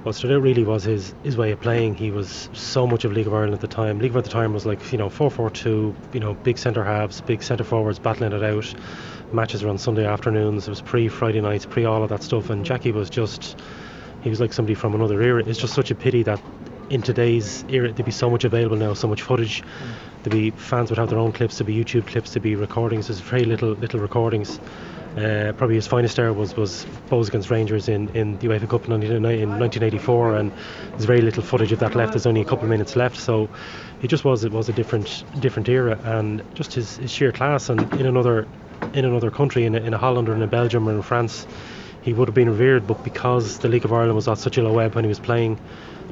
what 0.02 0.14
stood 0.14 0.32
out 0.32 0.42
really 0.42 0.64
was 0.64 0.84
his 0.84 1.14
his 1.22 1.36
way 1.36 1.52
of 1.52 1.60
playing. 1.60 1.94
He 1.94 2.10
was 2.10 2.48
so 2.52 2.86
much 2.86 3.04
of 3.04 3.12
League 3.12 3.26
of 3.26 3.34
Ireland 3.34 3.54
at 3.54 3.60
the 3.60 3.68
time. 3.68 3.98
League 3.98 4.10
of 4.10 4.16
Ireland 4.16 4.26
at 4.26 4.30
the 4.30 4.38
time 4.38 4.52
was 4.52 4.66
like 4.66 4.92
you 4.92 4.98
know 4.98 5.08
4-4-2, 5.08 5.94
you 6.14 6.20
know, 6.20 6.34
big 6.34 6.58
centre 6.58 6.84
halves, 6.84 7.20
big 7.20 7.42
centre 7.42 7.64
forwards 7.64 7.98
battling 7.98 8.32
it 8.32 8.42
out. 8.42 8.74
Matches 9.32 9.62
were 9.62 9.70
on 9.70 9.78
Sunday 9.78 10.06
afternoons. 10.06 10.66
It 10.66 10.70
was 10.70 10.80
pre 10.80 11.08
Friday 11.08 11.40
nights, 11.40 11.66
pre 11.66 11.84
all 11.84 12.02
of 12.02 12.08
that 12.10 12.22
stuff. 12.22 12.50
And 12.50 12.64
Jackie 12.64 12.92
was 12.92 13.10
just 13.10 13.60
he 14.22 14.30
was 14.30 14.40
like 14.40 14.52
somebody 14.52 14.74
from 14.74 14.94
another 14.94 15.20
era. 15.20 15.44
It's 15.44 15.58
just 15.58 15.74
such 15.74 15.90
a 15.90 15.94
pity 15.94 16.22
that 16.24 16.40
in 16.90 17.02
today's 17.02 17.64
era 17.68 17.92
there'd 17.92 18.04
be 18.04 18.10
so 18.10 18.30
much 18.30 18.44
available 18.44 18.76
now, 18.76 18.94
so 18.94 19.08
much 19.08 19.22
footage. 19.22 19.62
Mm. 19.62 20.22
There'd 20.22 20.32
be 20.32 20.50
fans 20.50 20.90
would 20.90 20.98
have 20.98 21.10
their 21.10 21.18
own 21.18 21.32
clips, 21.32 21.58
there'd 21.58 21.66
be 21.66 21.76
YouTube 21.76 22.06
clips, 22.06 22.32
there'd 22.32 22.42
be 22.42 22.54
recordings. 22.54 23.08
There's 23.08 23.20
very 23.20 23.44
little 23.44 23.70
little 23.70 24.00
recordings. 24.00 24.58
Uh, 25.18 25.52
probably 25.52 25.74
his 25.74 25.86
finest 25.86 26.18
hour 26.20 26.32
was 26.32 26.56
was 26.56 26.86
Bohs 27.10 27.26
against 27.26 27.50
Rangers 27.50 27.88
in, 27.88 28.08
in 28.10 28.38
the 28.38 28.46
UEFA 28.46 28.68
Cup 28.68 28.88
in 28.88 28.92
19- 28.92 29.02
in 29.02 29.22
1984, 29.24 30.36
and 30.36 30.52
there's 30.92 31.06
very 31.06 31.20
little 31.20 31.42
footage 31.42 31.72
of 31.72 31.80
that 31.80 31.96
left. 31.96 32.12
There's 32.12 32.26
only 32.26 32.40
a 32.40 32.44
couple 32.44 32.64
of 32.64 32.70
minutes 32.70 32.94
left, 32.94 33.16
so 33.16 33.50
it 34.00 34.08
just 34.08 34.24
was 34.24 34.44
it 34.44 34.52
was 34.52 34.68
a 34.68 34.72
different 34.72 35.24
different 35.40 35.68
era, 35.68 35.98
and 36.04 36.42
just 36.54 36.74
his, 36.74 36.96
his 36.96 37.10
sheer 37.10 37.32
class. 37.32 37.68
And 37.68 37.92
in 37.94 38.06
another 38.06 38.46
in 38.94 39.04
another 39.04 39.30
country, 39.30 39.64
in 39.64 39.74
a, 39.74 39.78
in 39.78 39.92
a 39.92 39.98
Holland 39.98 40.28
or 40.28 40.34
in 40.34 40.42
a 40.42 40.46
Belgium 40.46 40.88
or 40.88 40.92
in 40.92 41.02
France, 41.02 41.46
he 42.00 42.08
he 42.08 42.14
would 42.14 42.28
have 42.28 42.34
been 42.34 42.48
revered. 42.48 42.86
But 42.86 43.02
because 43.02 43.58
the 43.58 43.68
League 43.68 43.84
of 43.84 43.92
Ireland 43.92 44.14
was 44.14 44.28
at 44.28 44.38
such 44.38 44.56
a 44.56 44.62
low 44.62 44.78
ebb 44.78 44.94
when 44.94 45.04
he 45.04 45.08
was 45.08 45.20
playing, 45.20 45.58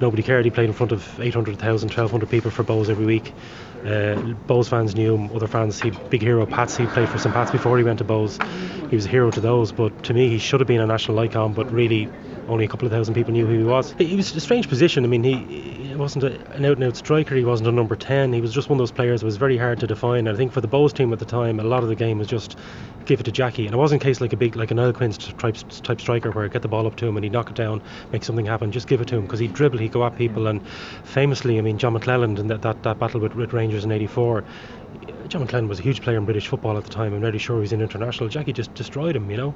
nobody 0.01 0.23
cared. 0.23 0.45
He 0.45 0.51
played 0.51 0.69
in 0.69 0.73
front 0.73 0.93
of 0.93 1.21
800,000, 1.21 1.89
1,200 1.89 2.29
people 2.29 2.51
for 2.51 2.65
Bohs 2.65 2.89
every 2.89 3.07
week. 3.07 3.33
Uh, 3.85 4.35
Bohs 4.49 4.69
fans 4.69 4.95
knew 4.95 5.15
him, 5.15 5.31
other 5.35 5.47
fans, 5.47 5.79
he 5.79 5.91
big 6.11 6.23
hero 6.23 6.47
Pats, 6.47 6.77
he 6.77 6.87
played 6.87 7.09
for 7.09 7.19
St 7.19 7.35
Pat's 7.35 7.51
before 7.51 7.79
he 7.79 7.85
went 7.85 7.99
to 7.99 8.05
Bohs. 8.05 8.39
He 8.89 8.97
was 8.97 9.07
a 9.07 9.09
hero 9.09 9.31
to 9.31 9.41
those, 9.41 9.73
but 9.73 10.03
to 10.05 10.15
me, 10.15 10.29
he 10.29 10.39
should 10.39 10.61
have 10.61 10.67
been 10.67 10.81
a 10.81 10.87
national 10.87 11.19
icon, 11.19 11.53
but 11.53 11.71
really 11.71 12.09
only 12.49 12.65
a 12.65 12.69
couple 12.69 12.87
of 12.87 12.93
thousand 12.93 13.15
people 13.15 13.33
knew 13.33 13.47
who 13.47 13.59
he 13.59 13.65
was. 13.65 13.93
He 13.99 14.17
was 14.17 14.35
a 14.35 14.41
strange 14.41 14.69
position. 14.69 15.05
I 15.05 15.09
mean, 15.09 15.25
he, 15.25 15.37
he 15.89 15.95
wasn't 15.95 16.25
a, 16.25 16.41
an 16.53 16.65
out 16.65 16.77
and 16.77 16.85
out 16.85 16.97
striker. 16.97 17.35
He 17.35 17.45
wasn't 17.45 17.69
a 17.69 17.73
number 17.73 17.97
ten. 17.97 18.33
He 18.33 18.41
was 18.41 18.53
just 18.53 18.69
one 18.69 18.77
of 18.77 18.79
those 18.79 18.93
players. 18.93 19.23
It 19.23 19.27
was 19.27 19.37
very 19.37 19.57
hard 19.57 19.81
to 19.81 19.87
define. 19.87 20.27
And 20.27 20.31
I 20.31 20.37
think 20.37 20.53
for 20.53 20.61
the 20.61 20.69
Bohs 20.69 20.93
team 20.93 21.13
at 21.13 21.19
the 21.19 21.25
time, 21.25 21.61
a 21.61 21.65
lot 21.65 21.83
of 21.83 21.89
the 21.89 21.95
game 21.95 22.19
was 22.19 22.29
just 22.29 22.57
give 23.07 23.21
it 23.21 23.25
to 23.25 23.33
Jackie. 23.33 23.67
And 23.67 23.75
it 23.75 23.79
wasn't 23.79 24.03
case 24.03 24.21
like 24.21 24.33
a 24.33 24.37
big 24.37 24.57
like 24.57 24.71
an 24.71 24.77
Niall 24.77 24.93
Quinn 24.93 25.13
type 25.13 25.57
type 25.83 26.01
striker 26.01 26.31
where 26.31 26.49
get 26.49 26.63
the 26.63 26.69
ball 26.69 26.87
up 26.87 26.97
to 26.97 27.07
him 27.07 27.17
and 27.17 27.25
he'd 27.25 27.33
knock 27.33 27.51
it 27.51 27.57
down, 27.57 27.83
make 28.13 28.25
something 28.25 28.47
happen. 28.47 28.73
Just 28.73 28.89
give 28.89 29.01
it 29.01 29.09
to 29.09 29.17
him 29.17 29.23
because 29.23 29.41
he'd 29.41 29.55
dribble, 29.55 29.79
he'd 29.79 29.93
go 29.93 30.05
at 30.05 30.17
people. 30.17 30.47
And 30.47 30.67
famously, 31.05 31.59
I 31.59 31.63
mean, 31.63 31.79
John 31.79 31.95
McClelland 31.95 32.39
in 32.39 32.49
that, 32.49 32.63
that, 32.63 32.83
that 32.83 32.99
battle 32.99 33.21
with, 33.21 33.35
with 33.35 33.53
Rangers 33.53 33.85
in 33.85 33.93
'84 33.93 34.45
John 35.29 35.47
McClelland 35.47 35.69
was 35.69 35.81
a 35.81 35.83
huge 35.83 36.03
player 36.03 36.17
in 36.17 36.25
British 36.25 36.47
football 36.47 36.77
at 36.77 36.85
the 36.85 36.91
time. 36.91 37.13
I'm 37.13 37.21
really 37.21 37.39
sure 37.39 37.57
he 37.57 37.61
was 37.63 37.73
in 37.73 37.81
international. 37.81 38.29
Jackie 38.29 38.53
just 38.53 38.73
destroyed 38.75 39.17
him, 39.17 39.31
you 39.31 39.37
know. 39.37 39.55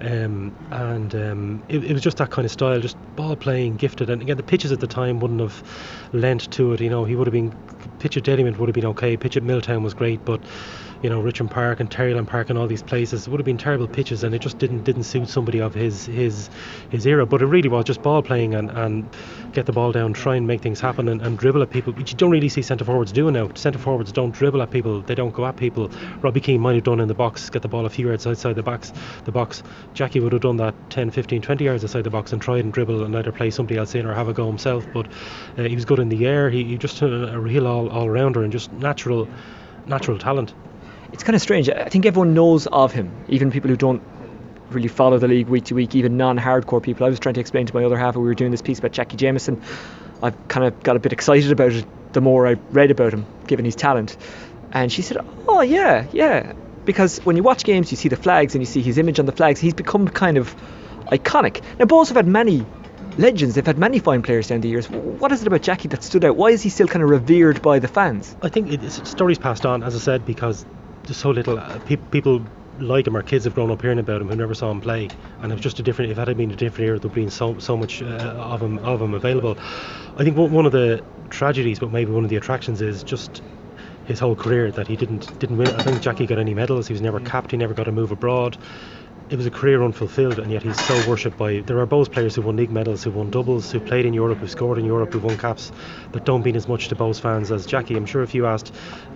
Um, 0.00 0.54
and 0.70 1.14
um, 1.14 1.62
it, 1.68 1.84
it, 1.84 1.92
was 1.92 2.02
just 2.02 2.18
that 2.18 2.30
kind 2.30 2.44
of 2.44 2.52
style, 2.52 2.80
just 2.80 2.96
ball 3.16 3.36
playing, 3.36 3.76
gifted. 3.76 4.10
And 4.10 4.20
again, 4.22 4.36
the 4.36 4.42
pitches 4.42 4.72
at 4.72 4.80
the 4.80 4.86
time 4.86 5.20
wouldn't 5.20 5.40
have 5.40 5.62
lent 6.12 6.50
to 6.52 6.72
it. 6.72 6.80
You 6.80 6.90
know, 6.90 7.04
he 7.04 7.14
would 7.14 7.26
have 7.26 7.32
been 7.32 7.54
pitch 7.98 8.16
at 8.16 8.24
Dalymount 8.24 8.58
would 8.58 8.68
have 8.68 8.74
been 8.74 8.86
okay. 8.86 9.16
Pitch 9.16 9.36
at 9.36 9.42
Milltown 9.42 9.82
was 9.82 9.94
great, 9.94 10.24
but 10.24 10.40
you 11.06 11.10
know 11.10 11.20
Richmond 11.20 11.52
Park 11.52 11.78
and 11.78 11.88
Terryland 11.88 12.26
Park 12.26 12.50
and 12.50 12.58
all 12.58 12.66
these 12.66 12.82
places 12.82 13.28
would 13.28 13.38
have 13.38 13.44
been 13.44 13.58
terrible 13.58 13.86
pitches, 13.86 14.24
and 14.24 14.34
it 14.34 14.40
just 14.40 14.58
didn't 14.58 14.82
didn't 14.82 15.04
suit 15.04 15.28
somebody 15.28 15.60
of 15.60 15.72
his 15.72 16.06
his 16.06 16.50
his 16.90 17.06
era. 17.06 17.24
But 17.24 17.42
it 17.42 17.46
really 17.46 17.68
was 17.68 17.84
just 17.84 18.02
ball 18.02 18.22
playing 18.22 18.56
and, 18.56 18.72
and 18.72 19.08
get 19.52 19.66
the 19.66 19.72
ball 19.72 19.92
down, 19.92 20.14
try 20.14 20.34
and 20.34 20.48
make 20.48 20.62
things 20.62 20.80
happen, 20.80 21.08
and, 21.08 21.22
and 21.22 21.38
dribble 21.38 21.62
at 21.62 21.70
people, 21.70 21.92
which 21.92 22.10
you 22.10 22.16
don't 22.16 22.32
really 22.32 22.48
see 22.48 22.60
centre 22.60 22.84
forwards 22.84 23.12
doing 23.12 23.34
now. 23.34 23.48
Centre 23.54 23.78
forwards 23.78 24.10
don't 24.10 24.34
dribble 24.34 24.60
at 24.60 24.72
people; 24.72 25.00
they 25.02 25.14
don't 25.14 25.32
go 25.32 25.46
at 25.46 25.56
people. 25.56 25.92
Robbie 26.22 26.40
Keane 26.40 26.60
might 26.60 26.74
have 26.74 26.82
done 26.82 26.98
in 26.98 27.06
the 27.06 27.14
box, 27.14 27.50
get 27.50 27.62
the 27.62 27.68
ball 27.68 27.86
a 27.86 27.88
few 27.88 28.08
yards 28.08 28.26
outside 28.26 28.56
the 28.56 28.64
box. 28.64 28.92
The 29.26 29.30
box. 29.30 29.62
Jackie 29.94 30.18
would 30.18 30.32
have 30.32 30.42
done 30.42 30.56
that 30.56 30.74
10, 30.90 31.12
15, 31.12 31.40
20 31.40 31.64
yards 31.64 31.84
outside 31.84 32.02
the 32.02 32.10
box 32.10 32.32
and 32.32 32.42
tried 32.42 32.64
and 32.64 32.72
dribble 32.72 33.04
and 33.04 33.14
either 33.14 33.30
play 33.30 33.50
somebody 33.50 33.78
else 33.78 33.94
in 33.94 34.06
or 34.06 34.12
have 34.12 34.26
a 34.26 34.32
go 34.32 34.48
himself. 34.48 34.84
But 34.92 35.06
uh, 35.56 35.62
he 35.62 35.76
was 35.76 35.84
good 35.84 36.00
in 36.00 36.08
the 36.08 36.26
air. 36.26 36.50
He, 36.50 36.64
he 36.64 36.76
just 36.76 37.00
a 37.00 37.38
real 37.38 37.68
all 37.68 37.88
all 37.90 38.10
rounder 38.10 38.42
and 38.42 38.50
just 38.50 38.72
natural 38.72 39.28
natural 39.86 40.18
talent 40.18 40.52
it's 41.12 41.22
kind 41.22 41.34
of 41.34 41.42
strange. 41.42 41.68
I 41.68 41.88
think 41.88 42.06
everyone 42.06 42.34
knows 42.34 42.66
of 42.66 42.92
him, 42.92 43.10
even 43.28 43.50
people 43.50 43.70
who 43.70 43.76
don't 43.76 44.02
really 44.70 44.88
follow 44.88 45.18
the 45.18 45.28
league 45.28 45.48
week 45.48 45.64
to 45.64 45.74
week, 45.74 45.94
even 45.94 46.16
non-hardcore 46.16 46.82
people. 46.82 47.06
I 47.06 47.08
was 47.08 47.20
trying 47.20 47.34
to 47.34 47.40
explain 47.40 47.66
to 47.66 47.74
my 47.74 47.84
other 47.84 47.96
half 47.96 48.16
we 48.16 48.22
were 48.22 48.34
doing 48.34 48.50
this 48.50 48.62
piece 48.62 48.78
about 48.78 48.92
Jackie 48.92 49.16
Jameson. 49.16 49.62
I've 50.22 50.48
kind 50.48 50.66
of 50.66 50.82
got 50.82 50.96
a 50.96 50.98
bit 50.98 51.12
excited 51.12 51.52
about 51.52 51.72
it 51.72 51.86
the 52.12 52.20
more 52.20 52.46
I 52.46 52.54
read 52.70 52.90
about 52.90 53.12
him, 53.12 53.26
given 53.46 53.64
his 53.64 53.76
talent. 53.76 54.16
And 54.72 54.90
she 54.90 55.02
said, 55.02 55.18
"Oh 55.46 55.60
yeah, 55.60 56.06
yeah," 56.12 56.54
because 56.84 57.18
when 57.18 57.36
you 57.36 57.42
watch 57.42 57.64
games, 57.64 57.90
you 57.90 57.96
see 57.96 58.08
the 58.08 58.16
flags 58.16 58.54
and 58.54 58.62
you 58.62 58.66
see 58.66 58.82
his 58.82 58.98
image 58.98 59.18
on 59.20 59.26
the 59.26 59.32
flags. 59.32 59.60
He's 59.60 59.74
become 59.74 60.08
kind 60.08 60.36
of 60.36 60.54
iconic. 61.12 61.62
Now, 61.78 61.84
Bohs 61.84 62.08
have 62.08 62.16
had 62.16 62.26
many 62.26 62.66
legends. 63.18 63.54
They've 63.54 63.66
had 63.66 63.78
many 63.78 63.98
fine 63.98 64.22
players 64.22 64.48
down 64.48 64.60
the 64.60 64.68
years. 64.68 64.90
What 64.90 65.32
is 65.32 65.40
it 65.42 65.46
about 65.46 65.62
Jackie 65.62 65.88
that 65.88 66.02
stood 66.02 66.24
out? 66.24 66.36
Why 66.36 66.50
is 66.50 66.62
he 66.62 66.68
still 66.68 66.88
kind 66.88 67.02
of 67.02 67.10
revered 67.10 67.62
by 67.62 67.78
the 67.78 67.88
fans? 67.88 68.34
I 68.42 68.48
think 68.48 68.82
stories 68.90 69.38
passed 69.38 69.64
on, 69.64 69.82
as 69.82 69.94
I 69.94 69.98
said, 69.98 70.26
because 70.26 70.64
so 71.14 71.30
little 71.30 71.58
uh, 71.58 71.78
pe- 71.80 71.96
people 71.96 72.44
like 72.78 73.06
him. 73.06 73.16
Our 73.16 73.22
kids 73.22 73.44
have 73.44 73.54
grown 73.54 73.70
up 73.70 73.82
hearing 73.82 73.98
about 73.98 74.20
him 74.20 74.28
who 74.28 74.36
never 74.36 74.54
saw 74.54 74.70
him 74.70 74.80
play, 74.80 75.08
and 75.40 75.52
it's 75.52 75.62
just 75.62 75.78
a 75.78 75.82
different. 75.82 76.10
If 76.10 76.18
it 76.18 76.28
had 76.28 76.36
been 76.36 76.50
a 76.50 76.56
different 76.56 76.86
era, 76.88 76.98
there'd 76.98 77.12
been 77.12 77.30
so 77.30 77.58
so 77.58 77.76
much 77.76 78.02
uh, 78.02 78.06
of 78.06 78.62
him 78.62 78.78
of 78.78 79.00
him 79.00 79.14
available. 79.14 79.58
I 80.16 80.24
think 80.24 80.36
one 80.36 80.66
of 80.66 80.72
the 80.72 81.02
tragedies, 81.30 81.78
but 81.78 81.90
maybe 81.90 82.10
one 82.12 82.24
of 82.24 82.30
the 82.30 82.36
attractions, 82.36 82.80
is 82.80 83.02
just 83.02 83.42
his 84.04 84.20
whole 84.20 84.36
career 84.36 84.70
that 84.72 84.86
he 84.86 84.96
didn't 84.96 85.32
didn't 85.38 85.56
win. 85.56 85.70
I 85.70 85.82
think 85.82 86.02
Jackie 86.02 86.26
got 86.26 86.38
any 86.38 86.54
medals. 86.54 86.86
He 86.86 86.92
was 86.92 87.02
never 87.02 87.20
capped. 87.20 87.50
He 87.50 87.56
never 87.56 87.74
got 87.74 87.88
a 87.88 87.92
move 87.92 88.10
abroad 88.12 88.56
it 89.28 89.36
was 89.36 89.46
a 89.46 89.50
career 89.50 89.82
unfulfilled, 89.82 90.38
and 90.38 90.52
yet 90.52 90.62
he's 90.62 90.80
so 90.84 91.08
worshipped 91.08 91.36
by. 91.36 91.60
There 91.60 91.78
are 91.80 91.86
both 91.86 92.12
players 92.12 92.36
who 92.36 92.42
won 92.42 92.56
league 92.56 92.70
medals, 92.70 93.02
who 93.02 93.10
won 93.10 93.30
doubles, 93.30 93.72
who 93.72 93.80
played 93.80 94.06
in 94.06 94.14
Europe, 94.14 94.38
who 94.38 94.46
scored 94.46 94.78
in 94.78 94.84
Europe, 94.84 95.12
who 95.12 95.18
won 95.18 95.36
caps, 95.36 95.72
that 96.12 96.24
don't 96.24 96.44
mean 96.44 96.54
as 96.54 96.68
much 96.68 96.88
to 96.88 96.96
Bohs 96.96 97.20
fans 97.20 97.50
as 97.50 97.66
Jackie. 97.66 97.96
I'm 97.96 98.06
sure 98.06 98.22
if 98.22 98.34
you 98.34 98.46
asked, 98.46 98.72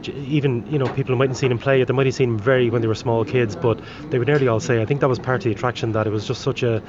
even 0.07 0.67
you 0.71 0.79
know 0.79 0.89
people 0.89 1.15
who 1.15 1.17
mightn't 1.17 1.37
seen 1.37 1.53
him 1.53 1.59
play, 1.59 1.85
they 1.85 1.93
might 1.93 2.07
have 2.07 2.15
seen 2.15 2.31
him 2.31 2.39
very 2.39 2.71
when 2.71 2.83
they 2.83 2.89
were 2.89 2.95
small 2.95 3.25
kids, 3.25 3.55
but 3.55 3.81
they 4.11 4.19
would 4.19 4.29
nearly 4.29 4.49
all 4.49 4.61
say, 4.61 4.83
I 4.83 4.85
think 4.85 5.01
that 5.01 5.09
was 5.09 5.19
part 5.19 5.37
of 5.37 5.45
the 5.45 5.53
attraction 5.53 5.93
that 5.93 6.07
it 6.07 6.11
was 6.11 6.27
just 6.27 6.43
such 6.43 6.63
a 6.63 6.83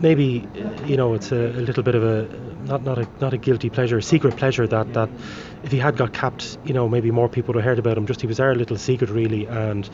maybe 0.00 0.46
you 0.86 0.96
know 0.96 1.14
it's 1.14 1.30
a, 1.32 1.36
a, 1.36 1.60
little 1.60 1.82
bit 1.82 1.94
of 1.94 2.02
a 2.02 2.26
not 2.64 2.82
not 2.82 2.98
a 2.98 3.06
not 3.20 3.32
a 3.32 3.38
guilty 3.38 3.70
pleasure, 3.70 3.98
a 3.98 4.02
secret 4.02 4.36
pleasure 4.36 4.66
that 4.66 4.92
that 4.94 5.08
if 5.62 5.72
he 5.72 5.78
had 5.78 5.96
got 5.96 6.12
capped, 6.12 6.58
you 6.64 6.74
know 6.74 6.88
maybe 6.88 7.10
more 7.10 7.28
people 7.28 7.54
would 7.54 7.62
have 7.62 7.68
heard 7.68 7.78
about 7.78 7.96
him. 7.96 8.06
Just 8.06 8.20
he 8.20 8.26
was 8.26 8.40
our 8.40 8.54
little 8.54 8.76
secret 8.76 9.10
really, 9.10 9.46
and 9.46 9.88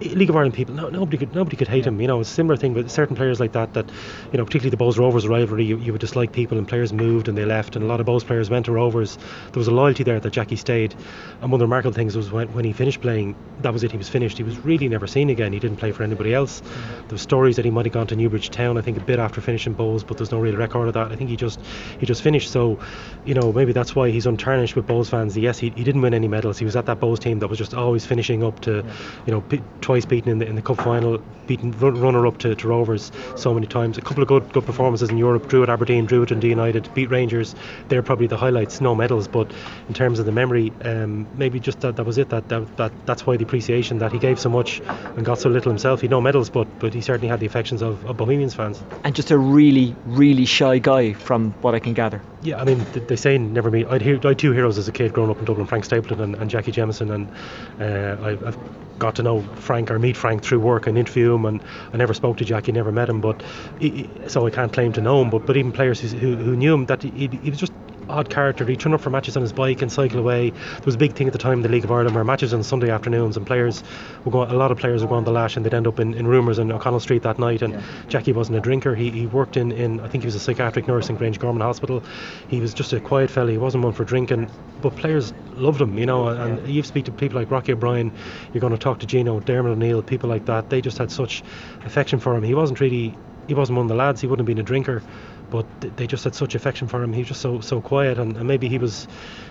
League 0.00 0.28
of 0.28 0.36
Ireland 0.36 0.54
people, 0.54 0.74
no, 0.74 0.88
nobody 0.88 1.16
could 1.16 1.34
nobody 1.34 1.56
could 1.56 1.68
hate 1.68 1.86
him. 1.86 2.00
You 2.00 2.06
know, 2.06 2.20
it's 2.20 2.30
a 2.30 2.34
similar 2.34 2.56
thing 2.56 2.74
with 2.74 2.90
certain 2.90 3.16
players 3.16 3.40
like 3.40 3.52
that. 3.52 3.72
That 3.74 3.88
you 4.32 4.38
know, 4.38 4.44
particularly 4.44 4.70
the 4.70 4.76
Bohs 4.76 4.98
Rovers 4.98 5.26
rivalry, 5.26 5.64
you, 5.64 5.78
you 5.78 5.92
would 5.92 6.00
dislike 6.00 6.32
people, 6.32 6.58
and 6.58 6.68
players 6.68 6.92
moved 6.92 7.28
and 7.28 7.36
they 7.36 7.44
left, 7.44 7.76
and 7.76 7.84
a 7.84 7.88
lot 7.88 8.00
of 8.00 8.06
Bohs 8.06 8.24
players 8.24 8.50
went 8.50 8.66
to 8.66 8.72
Rovers. 8.72 9.16
There 9.52 9.58
was 9.60 9.68
a 9.68 9.72
loyalty 9.72 10.04
there 10.04 10.20
that 10.20 10.30
Jackie 10.30 10.56
stayed. 10.56 10.94
And 11.40 11.50
one 11.50 11.54
of 11.54 11.58
the 11.60 11.66
remarkable 11.66 11.94
things 11.94 12.16
was 12.16 12.30
when, 12.30 12.52
when 12.52 12.64
he 12.64 12.72
finished 12.72 13.00
playing, 13.00 13.36
that 13.60 13.72
was 13.72 13.84
it. 13.84 13.90
He 13.90 13.98
was 13.98 14.08
finished. 14.08 14.36
He 14.36 14.44
was 14.44 14.58
really 14.58 14.88
never 14.88 15.06
seen 15.06 15.30
again. 15.30 15.52
He 15.52 15.58
didn't 15.58 15.78
play 15.78 15.92
for 15.92 16.02
anybody 16.02 16.34
else. 16.34 16.60
Mm-hmm. 16.60 16.94
There 17.08 17.12
were 17.12 17.18
stories 17.18 17.56
that 17.56 17.64
he 17.64 17.70
might 17.70 17.86
have 17.86 17.94
gone 17.94 18.06
to 18.08 18.16
Newbridge 18.16 18.50
Town, 18.50 18.76
I 18.76 18.82
think, 18.82 18.98
a 18.98 19.00
bit 19.00 19.18
after 19.18 19.40
finishing 19.40 19.74
Bohs, 19.74 20.06
but 20.06 20.18
there's 20.18 20.32
no 20.32 20.40
real 20.40 20.56
record 20.56 20.88
of 20.88 20.94
that. 20.94 21.12
I 21.12 21.16
think 21.16 21.30
he 21.30 21.36
just 21.36 21.60
he 21.98 22.06
just 22.06 22.22
finished. 22.22 22.50
So, 22.50 22.78
you 23.24 23.34
know, 23.34 23.52
maybe 23.52 23.72
that's 23.72 23.94
why 23.94 24.10
he's 24.10 24.26
untarnished 24.26 24.76
with 24.76 24.86
Bohs 24.86 25.08
fans. 25.08 25.36
Yes, 25.36 25.58
he, 25.58 25.70
he 25.70 25.84
didn't 25.84 26.02
win 26.02 26.14
any 26.14 26.28
medals. 26.28 26.58
He 26.58 26.64
was 26.64 26.76
at 26.76 26.86
that 26.86 27.00
Bohs 27.00 27.18
team 27.18 27.38
that 27.38 27.48
was 27.48 27.58
just 27.58 27.74
always 27.74 28.04
finishing 28.04 28.42
up 28.42 28.60
to, 28.60 28.84
you 29.26 29.32
know, 29.32 29.40
p- 29.40 29.62
twice 29.86 30.04
beaten 30.04 30.32
in 30.32 30.38
the 30.38 30.46
in 30.46 30.56
the 30.56 30.62
cup 30.62 30.78
final, 30.78 31.22
beaten 31.46 31.70
runner 31.78 32.26
up 32.26 32.38
to, 32.38 32.56
to 32.56 32.66
Rovers 32.66 33.12
so 33.36 33.54
many 33.54 33.68
times. 33.68 33.96
A 33.96 34.02
couple 34.02 34.20
of 34.20 34.28
good 34.28 34.52
good 34.52 34.66
performances 34.66 35.10
in 35.10 35.16
Europe. 35.16 35.48
Drew 35.48 35.62
at 35.62 35.70
Aberdeen, 35.70 36.06
drew 36.06 36.22
at 36.22 36.30
Dundee 36.30 36.48
United, 36.48 36.92
beat 36.92 37.08
Rangers. 37.08 37.54
They're 37.88 38.02
probably 38.02 38.26
the 38.26 38.36
highlights. 38.36 38.80
No 38.80 38.96
medals, 38.96 39.28
but 39.28 39.52
in 39.86 39.94
terms 39.94 40.18
of 40.18 40.26
the 40.26 40.32
memory, 40.32 40.72
um, 40.82 41.28
maybe 41.38 41.60
just 41.60 41.78
that, 41.82 41.94
that 41.94 42.04
was 42.04 42.18
it. 42.18 42.30
That, 42.30 42.48
that 42.48 42.76
that 42.78 42.92
that's 43.06 43.24
why 43.26 43.36
the 43.36 43.44
appreciation 43.44 43.98
that 43.98 44.10
he 44.10 44.18
gave 44.18 44.40
so 44.40 44.48
much 44.48 44.80
and 45.16 45.24
got 45.24 45.38
so 45.38 45.48
little 45.48 45.70
himself. 45.70 46.00
He 46.00 46.08
no 46.08 46.20
medals, 46.20 46.50
but 46.50 46.66
but 46.80 46.92
he 46.92 47.00
certainly 47.00 47.28
had 47.28 47.38
the 47.38 47.46
affections 47.46 47.80
of, 47.80 48.04
of 48.06 48.16
Bohemians 48.16 48.54
fans. 48.54 48.82
And 49.04 49.14
just 49.14 49.30
a 49.30 49.38
really 49.38 49.94
really 50.04 50.46
shy 50.46 50.78
guy, 50.80 51.12
from 51.12 51.52
what 51.62 51.76
I 51.76 51.78
can 51.78 51.94
gather. 51.94 52.20
Yeah, 52.46 52.60
I 52.60 52.64
mean 52.64 52.88
they 52.92 53.16
say 53.16 53.36
never 53.38 53.72
meet. 53.72 53.88
I'd 53.88 54.02
hear 54.02 54.20
I 54.22 54.28
had 54.28 54.38
two 54.38 54.52
heroes 54.52 54.78
as 54.78 54.86
a 54.86 54.92
kid 54.92 55.12
growing 55.12 55.30
up 55.30 55.40
in 55.40 55.44
Dublin: 55.46 55.66
Frank 55.66 55.84
Stapleton 55.84 56.20
and, 56.20 56.36
and 56.36 56.48
Jackie 56.48 56.70
Jameson, 56.70 57.10
and 57.10 57.32
uh, 57.80 58.16
I, 58.22 58.30
I've 58.46 58.58
got 59.00 59.16
to 59.16 59.24
know 59.24 59.42
Frank 59.56 59.90
or 59.90 59.98
meet 59.98 60.16
Frank 60.16 60.44
through 60.44 60.60
work 60.60 60.86
and 60.86 60.96
interview 60.96 61.34
him, 61.34 61.44
and 61.44 61.64
I 61.92 61.96
never 61.96 62.14
spoke 62.14 62.36
to 62.36 62.44
Jackie, 62.44 62.70
never 62.70 62.92
met 62.92 63.08
him, 63.08 63.20
but 63.20 63.42
he, 63.80 64.08
so 64.28 64.46
I 64.46 64.50
can't 64.50 64.72
claim 64.72 64.92
to 64.92 65.00
know 65.00 65.20
him. 65.20 65.30
But 65.30 65.44
but 65.44 65.56
even 65.56 65.72
players 65.72 66.00
who, 66.00 66.36
who 66.36 66.54
knew 66.54 66.72
him, 66.72 66.86
that 66.86 67.02
he, 67.02 67.28
he 67.42 67.50
was 67.50 67.58
just 67.58 67.72
odd 68.08 68.30
character. 68.30 68.64
He'd 68.64 68.80
turn 68.80 68.94
up 68.94 69.00
for 69.00 69.10
matches 69.10 69.36
on 69.36 69.42
his 69.42 69.52
bike 69.52 69.82
and 69.82 69.90
cycle 69.90 70.18
away. 70.18 70.50
There 70.50 70.82
was 70.84 70.94
a 70.94 70.98
big 70.98 71.14
thing 71.14 71.26
at 71.26 71.32
the 71.32 71.38
time 71.38 71.54
in 71.54 71.62
the 71.62 71.68
League 71.68 71.84
of 71.84 71.90
Ireland 71.90 72.14
where 72.14 72.24
matches 72.24 72.52
on 72.54 72.62
Sunday 72.62 72.90
afternoons 72.90 73.36
and 73.36 73.46
players 73.46 73.82
would 74.24 74.32
go. 74.32 74.44
A 74.44 74.54
lot 74.54 74.70
of 74.70 74.78
players 74.78 75.02
would 75.02 75.08
go 75.08 75.16
on 75.16 75.24
the 75.24 75.32
lash 75.32 75.56
and 75.56 75.64
they'd 75.64 75.74
end 75.74 75.86
up 75.86 76.00
in, 76.00 76.14
in 76.14 76.26
rumours 76.26 76.58
in 76.58 76.70
O'Connell 76.70 77.00
Street 77.00 77.22
that 77.22 77.38
night. 77.38 77.62
And 77.62 77.74
yeah. 77.74 77.82
Jackie 78.08 78.32
wasn't 78.32 78.58
a 78.58 78.60
drinker. 78.60 78.94
He, 78.94 79.10
he 79.10 79.26
worked 79.26 79.56
in, 79.56 79.72
in 79.72 80.00
I 80.00 80.08
think 80.08 80.24
he 80.24 80.26
was 80.26 80.34
a 80.34 80.40
psychiatric 80.40 80.86
nurse 80.86 81.08
in 81.08 81.16
Grangegorman 81.16 81.62
Hospital. 81.62 82.02
He 82.48 82.60
was 82.60 82.74
just 82.74 82.92
a 82.92 83.00
quiet 83.00 83.30
fella. 83.30 83.50
He 83.50 83.58
wasn't 83.58 83.84
one 83.84 83.92
for 83.92 84.04
drinking. 84.04 84.50
But 84.82 84.96
players 84.96 85.32
loved 85.54 85.80
him, 85.80 85.98
you 85.98 86.06
know. 86.06 86.28
And 86.28 86.58
yeah. 86.60 86.66
you 86.66 86.82
speak 86.82 87.06
to 87.06 87.12
people 87.12 87.38
like 87.38 87.50
Rocky 87.50 87.72
O'Brien. 87.72 88.12
You're 88.52 88.60
going 88.60 88.72
to 88.72 88.78
talk 88.78 89.00
to 89.00 89.06
Gino, 89.06 89.40
Dermot 89.40 89.72
O'Neill, 89.72 90.02
people 90.02 90.28
like 90.28 90.46
that. 90.46 90.70
They 90.70 90.80
just 90.80 90.98
had 90.98 91.10
such 91.10 91.42
affection 91.84 92.18
for 92.18 92.34
him. 92.34 92.42
He 92.42 92.54
wasn't 92.54 92.80
really. 92.80 93.16
He 93.46 93.54
wasn't 93.54 93.76
one 93.76 93.84
of 93.84 93.88
the 93.88 93.94
lads. 93.94 94.20
He 94.20 94.26
wouldn't 94.26 94.46
have 94.48 94.56
been 94.56 94.60
a 94.60 94.66
drinker 94.66 95.02
but 95.50 95.66
they 95.96 96.06
just 96.06 96.24
had 96.24 96.34
such 96.34 96.54
affection 96.54 96.88
for 96.88 97.02
him. 97.02 97.12
He 97.12 97.20
was 97.20 97.28
just 97.28 97.40
so 97.40 97.60
so 97.60 97.80
quiet, 97.80 98.18
and, 98.18 98.36
and, 98.36 98.46
maybe 98.46 98.68
he 98.68 98.78
was 98.78 99.06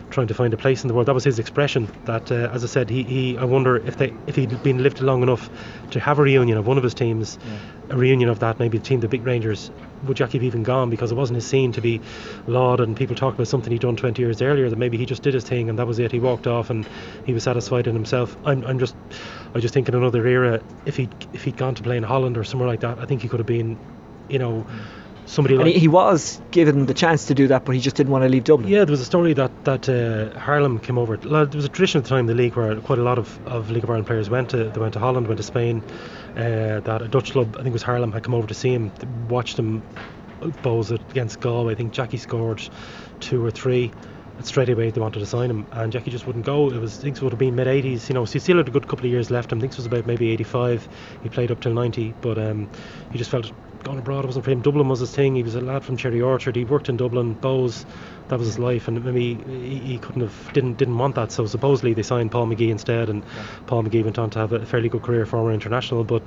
trying 0.10 0.28
to 0.28 0.34
find 0.34 0.54
a 0.54 0.58
place 0.58 0.84
in 0.84 0.88
the 0.88 0.94
world. 0.94 1.08
That 1.08 1.14
was 1.14 1.24
his 1.24 1.40
expression. 1.40 1.92
That, 2.06 2.32
uh, 2.32 2.50
as 2.54 2.64
I 2.64 2.68
said, 2.68 2.90
he, 2.90 3.04
he 3.04 3.38
I 3.38 3.46
wonder 3.46 3.78
if 3.78 3.98
they 3.98 4.14
if 4.28 4.36
he'd 4.36 4.62
been 4.64 4.84
lived 4.84 5.00
long 5.02 5.24
enough 5.24 5.50
to 5.92 6.00
have 6.00 6.20
a 6.20 6.24
reunion 6.24 6.58
of 6.58 6.68
one 6.68 6.78
of 6.78 6.84
his 6.84 6.94
teams, 6.94 7.38
yeah. 7.46 7.96
a 7.96 7.98
reunion 7.98 8.30
of 8.30 8.40
that 8.40 8.60
maybe 8.60 8.78
the 8.78 8.84
team, 8.84 9.00
the 9.00 9.08
big 9.08 9.26
Rangers. 9.26 9.72
Would 10.04 10.18
Jackie 10.18 10.38
have 10.38 10.44
even 10.44 10.62
gone 10.62 10.90
because 10.92 11.12
it 11.12 11.16
wasn't 11.16 11.36
his 11.36 11.48
scene 11.48 11.72
to 11.72 11.82
be 11.82 12.00
lauded 12.46 12.88
and 12.88 12.96
people 12.96 13.16
talk 13.16 13.34
about 13.34 13.48
something 13.48 13.72
he'd 13.72 13.82
done 13.82 13.96
20 13.96 14.22
years 14.22 14.40
earlier 14.40 14.70
that 14.70 14.76
maybe 14.76 14.98
he 14.98 15.06
just 15.06 15.24
did 15.24 15.34
his 15.34 15.44
thing 15.44 15.68
and 15.68 15.80
that 15.80 15.88
was 15.88 15.98
it. 15.98 16.12
He 16.12 16.20
walked 16.20 16.46
off 16.46 16.70
and 16.70 16.88
he 17.26 17.34
was 17.34 17.44
satisfied 17.44 17.88
in 17.88 17.96
himself. 17.96 18.38
I'm, 18.46 18.64
I'm 18.66 18.78
just 18.78 18.96
I 19.56 19.60
just 19.60 19.74
think 19.74 19.90
in 19.90 19.96
another 19.96 20.28
era 20.28 20.62
if 20.86 20.96
he 20.98 21.10
if 21.34 21.44
he'd 21.44 21.58
gone 21.58 21.74
to 21.76 21.84
play 21.84 21.98
in 21.98 22.04
Holland 22.04 22.38
or 22.38 22.44
somewhere 22.44 22.68
like 22.68 22.82
that, 22.82 23.00
I 23.00 23.06
think 23.06 23.22
he 23.22 23.28
could 23.28 23.40
have 23.40 23.48
been, 23.48 23.80
you 24.30 24.38
know. 24.38 24.66
Mm 24.68 25.05
somebody 25.26 25.56
and 25.56 25.64
like 25.64 25.74
he, 25.74 25.80
he 25.80 25.88
was 25.88 26.40
given 26.52 26.86
the 26.86 26.94
chance 26.94 27.26
to 27.26 27.34
do 27.34 27.48
that, 27.48 27.66
but 27.66 27.76
he 27.76 27.82
just 27.82 27.96
didn't 27.96 28.12
want 28.12 28.24
to 28.24 28.30
leave 28.30 28.44
Dublin. 28.44 28.70
Yeah, 28.70 28.86
there 28.86 28.92
was 28.92 29.02
a 29.02 29.06
story 29.06 29.34
that 29.34 29.52
that 29.66 29.90
uh, 29.90 30.38
Haarlem 30.40 30.82
came 30.82 30.98
over. 30.98 31.18
There 31.18 31.46
was 31.48 31.66
a 31.66 31.70
tradition 31.70 32.00
at 32.00 32.04
the 32.04 32.10
time 32.10 32.22
in 32.22 32.26
the 32.28 32.34
league 32.34 32.56
where 32.56 32.76
quite 32.82 33.00
a 33.00 33.04
lot 33.04 33.18
of, 33.18 33.48
of 33.48 33.72
League 33.72 33.84
of 33.84 33.90
Ireland 33.90 34.08
players 34.08 34.30
went 34.30 34.50
to 34.52 34.66
they 34.66 34.80
went 34.80 34.94
to 34.94 35.00
Holland, 35.00 35.28
went 35.28 35.38
to 35.38 35.44
Spain. 35.44 35.84
Uh, 36.32 36.82
that 36.82 37.02
a 37.02 37.08
Dutch 37.08 37.32
club, 37.32 37.56
I 37.56 37.64
think 37.64 37.68
it 37.68 37.74
was 37.74 37.84
Haarlem, 37.84 38.12
had 38.14 38.24
come 38.24 38.36
over 38.36 38.48
to 38.48 38.54
see 38.54 38.74
him, 38.74 38.92
watched 39.30 39.58
him 39.58 39.82
Bohs 40.42 40.92
against 40.92 41.40
Galway. 41.40 41.74
I 41.74 41.76
think 41.76 41.94
Jackie 41.94 42.18
scored 42.18 42.62
two 43.20 43.44
or 43.44 43.52
three. 43.52 43.92
Straight 44.42 44.68
away 44.68 44.92
they 44.92 45.00
wanted 45.00 45.20
to 45.20 45.26
sign 45.26 45.50
him, 45.50 45.66
and 45.72 45.94
Jackie 45.94 46.12
just 46.12 46.28
wouldn't 46.28 46.46
go. 46.46 46.70
It 46.70 46.78
was 46.78 47.00
I 47.00 47.04
think 47.04 47.16
it 47.16 47.22
would 47.24 47.32
have 47.32 47.40
been 47.40 47.56
mid 47.56 47.68
80s, 47.68 48.10
you 48.10 48.16
know. 48.16 48.26
So 48.26 48.34
he 48.34 48.40
still 48.40 48.58
had 48.58 48.68
a 48.68 48.72
good 48.72 48.86
couple 48.86 49.06
of 49.06 49.12
years 49.12 49.32
left. 49.32 49.54
I 49.54 49.60
think 49.60 49.72
it 49.72 49.78
was 49.78 49.86
about 49.86 50.06
maybe 50.06 50.30
85. 50.32 50.90
He 51.24 51.30
played 51.30 51.52
up 51.52 51.62
till 51.62 51.74
90, 51.74 52.16
but 52.20 52.38
um, 52.38 52.70
he 53.14 53.18
just 53.18 53.32
felt 53.32 53.50
gone 53.86 54.00
abroad 54.00 54.26
wasn't 54.26 54.44
for 54.44 54.52
him. 54.52 54.62
Dublin 54.62 54.90
was 54.90 55.00
his 55.00 55.12
thing. 55.12 55.36
He 55.36 55.44
was 55.44 55.54
a 55.54 55.62
lad 55.62 55.86
from 55.86 55.96
Cherry 55.96 56.20
Orchard. 56.20 56.56
He 56.56 56.66
worked 56.66 56.90
in 56.90 56.98
Dublin, 56.98 57.36
Bohs. 57.36 57.86
That 58.30 58.40
was 58.40 58.48
his 58.48 58.58
life, 58.58 58.88
and 58.88 59.06
maybe 59.06 59.36
he, 59.36 59.78
he 59.78 59.98
couldn't 60.00 60.22
have 60.22 60.54
didn't 60.54 60.78
didn't 60.78 60.98
want 60.98 61.14
that. 61.16 61.32
So 61.32 61.46
supposedly 61.46 61.94
they 61.94 62.02
signed 62.02 62.32
Paul 62.32 62.48
McGee 62.48 62.72
instead, 62.72 63.10
and 63.10 63.24
yeah. 63.24 63.46
Paul 63.68 63.84
McGee 63.84 64.04
went 64.04 64.18
on 64.18 64.32
to 64.32 64.40
have 64.40 64.52
a 64.52 64.66
fairly 64.66 64.90
good 64.90 65.04
career, 65.04 65.28
former 65.28 65.52
international. 65.54 66.04
But 66.04 66.24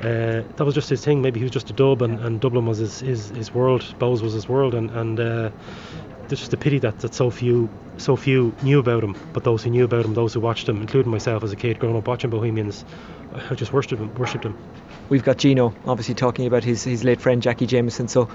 uh, 0.00 0.42
that 0.56 0.64
was 0.64 0.74
just 0.74 0.90
his 0.90 1.02
thing. 1.02 1.22
Maybe 1.22 1.40
he 1.40 1.44
was 1.44 1.52
just 1.52 1.70
a 1.70 1.72
dub, 1.72 2.02
and, 2.02 2.20
and 2.20 2.38
Dublin 2.38 2.66
was 2.66 2.78
his, 2.78 3.00
his, 3.00 3.30
his 3.30 3.54
world. 3.54 3.80
Bohs 3.98 4.20
was 4.20 4.34
his 4.34 4.46
world, 4.46 4.74
and 4.74 4.90
and 4.90 5.18
uh, 5.18 5.50
it's 6.24 6.40
just 6.40 6.52
a 6.52 6.58
pity 6.58 6.78
that, 6.80 6.98
that 6.98 7.14
so 7.14 7.30
few 7.30 7.70
so 7.96 8.16
few 8.16 8.54
knew 8.62 8.78
about 8.78 9.02
him. 9.02 9.16
But 9.32 9.44
those 9.44 9.62
who 9.62 9.70
knew 9.70 9.84
about 9.84 10.04
him, 10.04 10.12
those 10.12 10.34
who 10.34 10.40
watched 10.40 10.68
him, 10.68 10.82
including 10.82 11.10
myself 11.10 11.42
as 11.42 11.52
a 11.52 11.56
kid 11.56 11.78
growing 11.78 11.96
up 11.96 12.06
watching 12.06 12.28
Bohemians, 12.28 12.84
I 13.50 13.54
just 13.54 13.72
worshipped 13.72 14.02
him. 14.02 14.14
Worshipped 14.16 14.44
him. 14.44 14.58
We've 15.08 15.24
got 15.24 15.38
Gino 15.38 15.74
obviously 15.86 16.14
talking 16.14 16.46
about 16.46 16.64
his, 16.64 16.84
his 16.84 17.02
late 17.02 17.20
friend 17.20 17.40
Jackie 17.42 17.66
Jameson. 17.66 18.08
So 18.08 18.28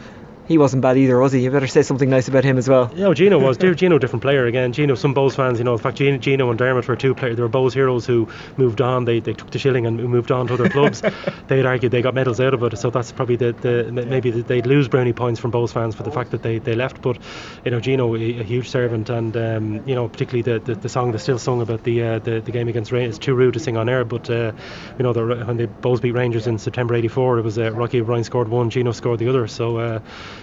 he 0.48 0.58
wasn't 0.58 0.82
bad 0.82 0.98
either, 0.98 1.18
was 1.18 1.32
he? 1.32 1.42
You 1.42 1.52
better 1.52 1.68
say 1.68 1.84
something 1.84 2.10
nice 2.10 2.28
about 2.28 2.44
him 2.44 2.58
as 2.58 2.68
well. 2.68 2.92
Yeah, 2.96 3.14
Gino 3.14 3.40
was. 3.40 3.58
Gino, 3.58 3.98
different 3.98 4.22
player 4.22 4.46
again. 4.46 4.74
Gino, 4.74 4.96
some 4.96 5.16
Bohs 5.16 5.36
fans, 5.36 5.58
you 5.58 5.64
know, 5.64 5.74
in 5.74 5.80
fact, 5.80 5.98
Gino 5.98 6.50
and 6.50 6.60
Dermot 6.60 6.88
were 6.88 6.96
two 6.96 7.16
players. 7.16 7.38
They 7.38 7.42
were 7.42 7.50
Bohs 7.50 7.74
heroes 7.74 8.06
who 8.06 8.28
moved 8.58 8.82
on. 8.82 9.06
They, 9.06 9.22
they 9.22 9.34
took 9.34 9.52
the 9.52 9.60
shilling 9.60 9.86
and 9.86 9.98
moved 10.04 10.32
on 10.32 10.48
to 10.48 10.56
other 10.56 10.70
clubs. 10.70 11.02
they'd 11.48 11.66
argue 11.66 11.88
they 11.88 12.02
got 12.02 12.14
medals 12.14 12.42
out 12.42 12.54
of 12.54 12.62
it. 12.64 12.78
So 12.78 12.90
that's 12.90 13.12
probably 13.14 13.38
the, 13.38 13.54
the 13.54 13.92
maybe 13.92 14.32
they'd 14.32 14.66
lose 14.66 14.90
brownie 14.90 15.14
points 15.14 15.40
from 15.40 15.52
Bohs 15.52 15.72
fans 15.72 15.96
for 15.96 16.04
the 16.04 16.12
fact 16.12 16.32
that 16.32 16.44
they, 16.44 16.60
they 16.60 16.76
left. 16.76 17.02
But 17.02 17.18
you 17.64 17.72
know, 17.72 17.80
Gino, 17.80 18.14
a, 18.16 18.40
a 18.40 18.44
huge 18.44 18.70
servant, 18.70 19.10
and 19.10 19.36
um, 19.38 19.88
you 19.88 19.96
know, 19.96 20.10
particularly 20.10 20.42
the, 20.42 20.60
the, 20.60 20.76
the 20.76 20.90
song 20.90 21.12
that's 21.12 21.24
still 21.24 21.40
sung 21.40 21.62
about 21.62 21.84
the 21.84 22.04
uh, 22.04 22.20
the, 22.20 22.42
the 22.42 22.52
game 22.52 22.68
against 22.68 22.92
Rangers. 22.92 23.16
It's 23.16 23.26
too 23.26 23.34
rude 23.34 23.54
to 23.54 23.60
sing 23.62 23.78
on 23.78 23.88
air, 23.88 24.04
but 24.04 24.30
uh, 24.30 24.52
you 24.98 25.04
know, 25.04 25.14
the, 25.14 25.46
when 25.46 25.56
the 25.56 25.68
Bohs 25.68 26.02
beat 26.02 26.12
Rangers 26.12 26.48
in 26.48 26.58
September 26.58 26.96
'84, 26.96 27.40
it 27.40 27.42
was 27.44 27.58
uh, 27.58 27.72
Rocky 27.72 28.02
O'Brien 28.02 28.24
scored 28.26 28.50
one, 28.50 28.70
Gino 28.70 28.92
scored 28.92 29.20
the 29.20 29.30
other. 29.30 29.48
So 29.48 29.78
uh, 29.78 30.00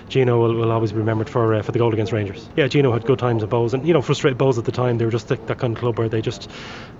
Gino 0.08 0.38
will, 0.40 0.54
will 0.54 0.72
always 0.72 0.92
be 0.92 0.98
remembered 0.98 1.28
for 1.28 1.54
uh, 1.54 1.62
for 1.62 1.72
the 1.72 1.78
goal 1.78 1.92
against 1.92 2.12
Rangers. 2.12 2.48
Yeah, 2.56 2.68
Gino 2.68 2.92
had 2.92 3.04
good 3.04 3.18
times 3.18 3.42
at 3.42 3.48
Bohs, 3.48 3.74
and 3.74 3.86
you 3.86 3.92
know, 3.92 4.02
frustrated 4.02 4.38
Bohs 4.38 4.58
at 4.58 4.64
the 4.64 4.72
time. 4.72 4.98
They 4.98 5.04
were 5.04 5.10
just 5.10 5.28
that, 5.28 5.46
that 5.46 5.58
kind 5.58 5.74
of 5.74 5.80
club 5.80 5.98
where 5.98 6.08
they 6.08 6.20
just 6.20 6.50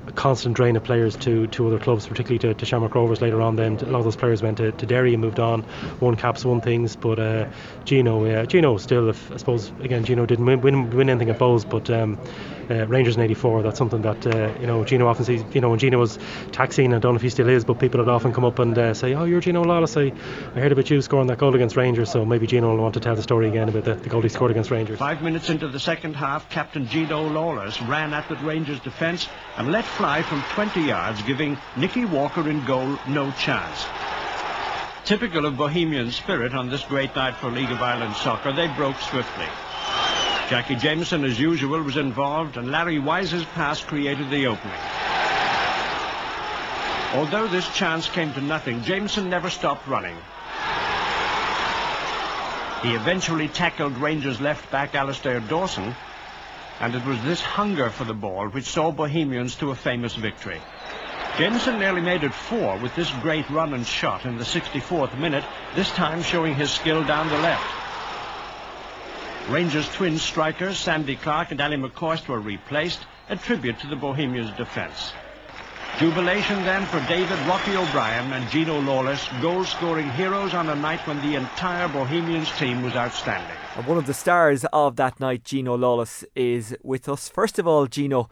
a 0.07 0.13
constant 0.13 0.57
drain 0.57 0.77
of 0.77 0.85
players 0.85 1.17
to, 1.17 1.47
to 1.49 1.67
other 1.67 1.79
clubs, 1.79 2.07
particularly 2.07 2.39
to, 2.39 2.55
to 2.55 2.67
Shamrock 2.67 2.95
Rovers 2.95 3.21
later 3.21 3.41
on. 3.41 3.57
Then 3.57 3.77
a 3.77 3.85
lot 3.87 3.99
of 3.99 4.05
those 4.05 4.17
players 4.17 4.43
went 4.43 4.59
to, 4.59 4.73
to 4.73 4.87
Derry 4.87 5.13
and 5.13 5.21
moved 5.21 5.41
on, 5.41 5.65
won 6.01 6.17
caps, 6.17 6.45
won 6.45 6.61
things. 6.61 6.97
But 6.97 7.19
uh, 7.19 7.49
Gino, 7.85 8.25
yeah, 8.25 8.45
Gino 8.45 8.77
still, 8.79 9.09
if, 9.11 9.31
I 9.33 9.37
suppose, 9.37 9.71
again, 9.81 10.05
Gino 10.05 10.27
didn't 10.27 10.47
win, 10.47 10.61
win, 10.61 10.91
win 10.91 11.11
anything 11.11 11.31
at 11.31 11.39
Bohs, 11.39 11.69
but. 11.69 11.91
Um, 11.91 12.19
uh, 12.71 12.87
Rangers 12.87 13.17
in 13.17 13.23
'84. 13.23 13.63
That's 13.63 13.79
something 13.79 14.03
that 14.03 14.27
uh, 14.27 14.55
you 14.61 14.67
know 14.67 14.85
Gino 14.85 15.07
often 15.07 15.25
sees. 15.25 15.43
You 15.53 15.61
know 15.61 15.71
when 15.71 15.79
Gino 15.79 15.99
was 15.99 16.19
taxing, 16.53 16.95
I 16.95 16.99
don't 16.99 17.13
know 17.13 17.17
if 17.17 17.23
he 17.23 17.31
still 17.31 17.49
is, 17.49 17.65
but 17.65 17.79
people 17.79 18.01
would 18.01 18.09
often 18.09 18.33
come 18.33 18.45
up 18.45 18.59
and 18.59 18.77
uh, 18.79 18.95
say, 18.95 19.15
"Oh, 19.15 19.25
you're 19.25 19.41
Gino 19.41 19.63
Lawless. 19.63 19.97
I, 19.97 20.13
I 20.55 20.61
heard 20.61 20.73
about 20.73 20.89
you 20.91 21.01
scoring 21.03 21.27
that 21.29 21.39
goal 21.39 21.55
against 21.55 21.77
Rangers." 21.77 22.11
So 22.11 22.25
maybe 22.25 22.47
Gino 22.47 22.71
will 22.71 22.83
want 22.83 22.95
to 22.95 23.01
tell 23.01 23.17
the 23.17 23.23
story 23.23 23.49
again 23.49 23.69
about 23.69 23.85
the, 23.85 23.95
the 23.95 24.09
goal 24.09 24.23
he 24.23 24.29
scored 24.29 24.51
against 24.51 24.71
Rangers. 24.71 24.99
Five 24.99 25.23
minutes 25.23 25.51
into 25.51 25.69
the 25.69 25.81
second 25.81 26.15
half, 26.15 26.49
Captain 26.51 26.87
Gino 26.87 27.29
Lawless 27.29 27.81
ran 27.83 28.15
at 28.15 28.29
the 28.29 28.37
Rangers 28.37 28.81
defence 28.81 29.29
and 29.57 29.73
let 29.73 29.85
fly 29.85 30.23
from 30.23 30.43
20 30.55 30.83
yards, 30.83 31.23
giving 31.23 31.59
Nicky 31.77 32.05
Walker 32.05 32.49
in 32.49 32.65
goal 32.65 32.99
no 33.09 33.31
chance. 33.33 33.87
Typical 35.05 35.47
of 35.47 35.57
Bohemian 35.57 36.11
spirit 36.11 36.55
on 36.55 36.69
this 36.69 36.85
great 36.85 37.15
night 37.17 37.35
for 37.35 37.51
League 37.51 37.71
of 37.71 37.83
Ireland 37.83 38.15
soccer, 38.17 38.53
they 38.53 38.69
broke 38.69 39.01
swiftly. 39.01 39.47
Jackie 40.51 40.75
Jameson, 40.75 41.25
as 41.25 41.39
usual, 41.39 41.81
was 41.81 41.97
involved, 41.97 42.57
and 42.57 42.73
Larry 42.73 42.99
Wyse's 42.99 43.45
pass 43.55 43.85
created 43.85 44.31
the 44.31 44.49
opening. 44.49 44.81
Although 47.15 47.47
this 47.47 47.73
chance 47.73 48.09
came 48.09 48.33
to 48.33 48.41
nothing, 48.41 48.83
Jameson 48.83 49.31
never 49.31 49.49
stopped 49.49 49.87
running. 49.87 50.17
He 52.83 52.97
eventually 52.97 53.47
tackled 53.47 53.97
Rangers 53.99 54.41
left 54.41 54.69
back 54.73 54.97
Alistair 54.97 55.39
Dawson, 55.39 55.95
and 56.81 56.97
it 56.97 57.05
was 57.05 57.23
this 57.23 57.41
hunger 57.41 57.89
for 57.89 58.03
the 58.03 58.13
ball 58.13 58.49
which 58.49 58.65
saw 58.65 58.91
Bohemians 58.91 59.55
to 59.57 59.71
a 59.71 59.77
famous 59.77 60.17
victory. 60.17 60.61
Jameson 61.39 61.79
nearly 61.79 62.01
made 62.01 62.25
it 62.25 62.35
four 62.35 62.77
with 62.79 62.97
this 62.97 63.13
great 63.23 63.49
run 63.51 63.73
and 63.73 63.87
shot 63.87 64.25
in 64.25 64.37
the 64.37 64.43
64th 64.43 65.17
minute, 65.17 65.45
this 65.77 65.91
time 65.93 66.25
showing 66.25 66.57
his 66.57 66.73
skill 66.73 67.05
down 67.05 67.29
the 67.29 67.39
left. 67.39 67.80
Rangers 69.49 69.89
twin 69.95 70.19
strikers 70.19 70.79
Sandy 70.79 71.17
Clark 71.17 71.51
and 71.51 71.61
Ally 71.61 71.77
McCoist 71.77 72.29
were 72.29 72.41
replaced, 72.41 73.01
a 73.29 73.37
tribute 73.37 73.79
to 73.81 73.87
the 73.87 73.97
Bohemians' 73.97 74.57
defence. 74.57 75.13
Jubilation 75.99 76.63
then 76.63 76.87
for 76.87 77.01
David 77.09 77.39
Rocky 77.47 77.77
O'Brien 77.77 78.33
and 78.33 78.49
Gino 78.51 78.81
Lawless, 78.81 79.29
goal-scoring 79.43 80.09
heroes 80.11 80.55
on 80.55 80.69
a 80.69 80.75
night 80.75 81.07
when 81.07 81.21
the 81.21 81.35
entire 81.35 81.89
Bohemians 81.89 82.51
team 82.59 82.83
was 82.83 82.95
outstanding. 82.95 83.57
And 83.77 83.87
one 83.87 83.99
of 83.99 84.07
the 84.07 84.15
stars 84.15 84.65
of 84.73 84.97
that 84.97 85.21
night, 85.21 85.45
Gino 85.45 85.77
Lawless, 85.77 86.25
is 86.35 86.77
with 86.83 87.09
us. 87.09 87.29
First 87.29 87.59
of 87.59 87.67
all, 87.67 87.87
Gino, 87.87 88.31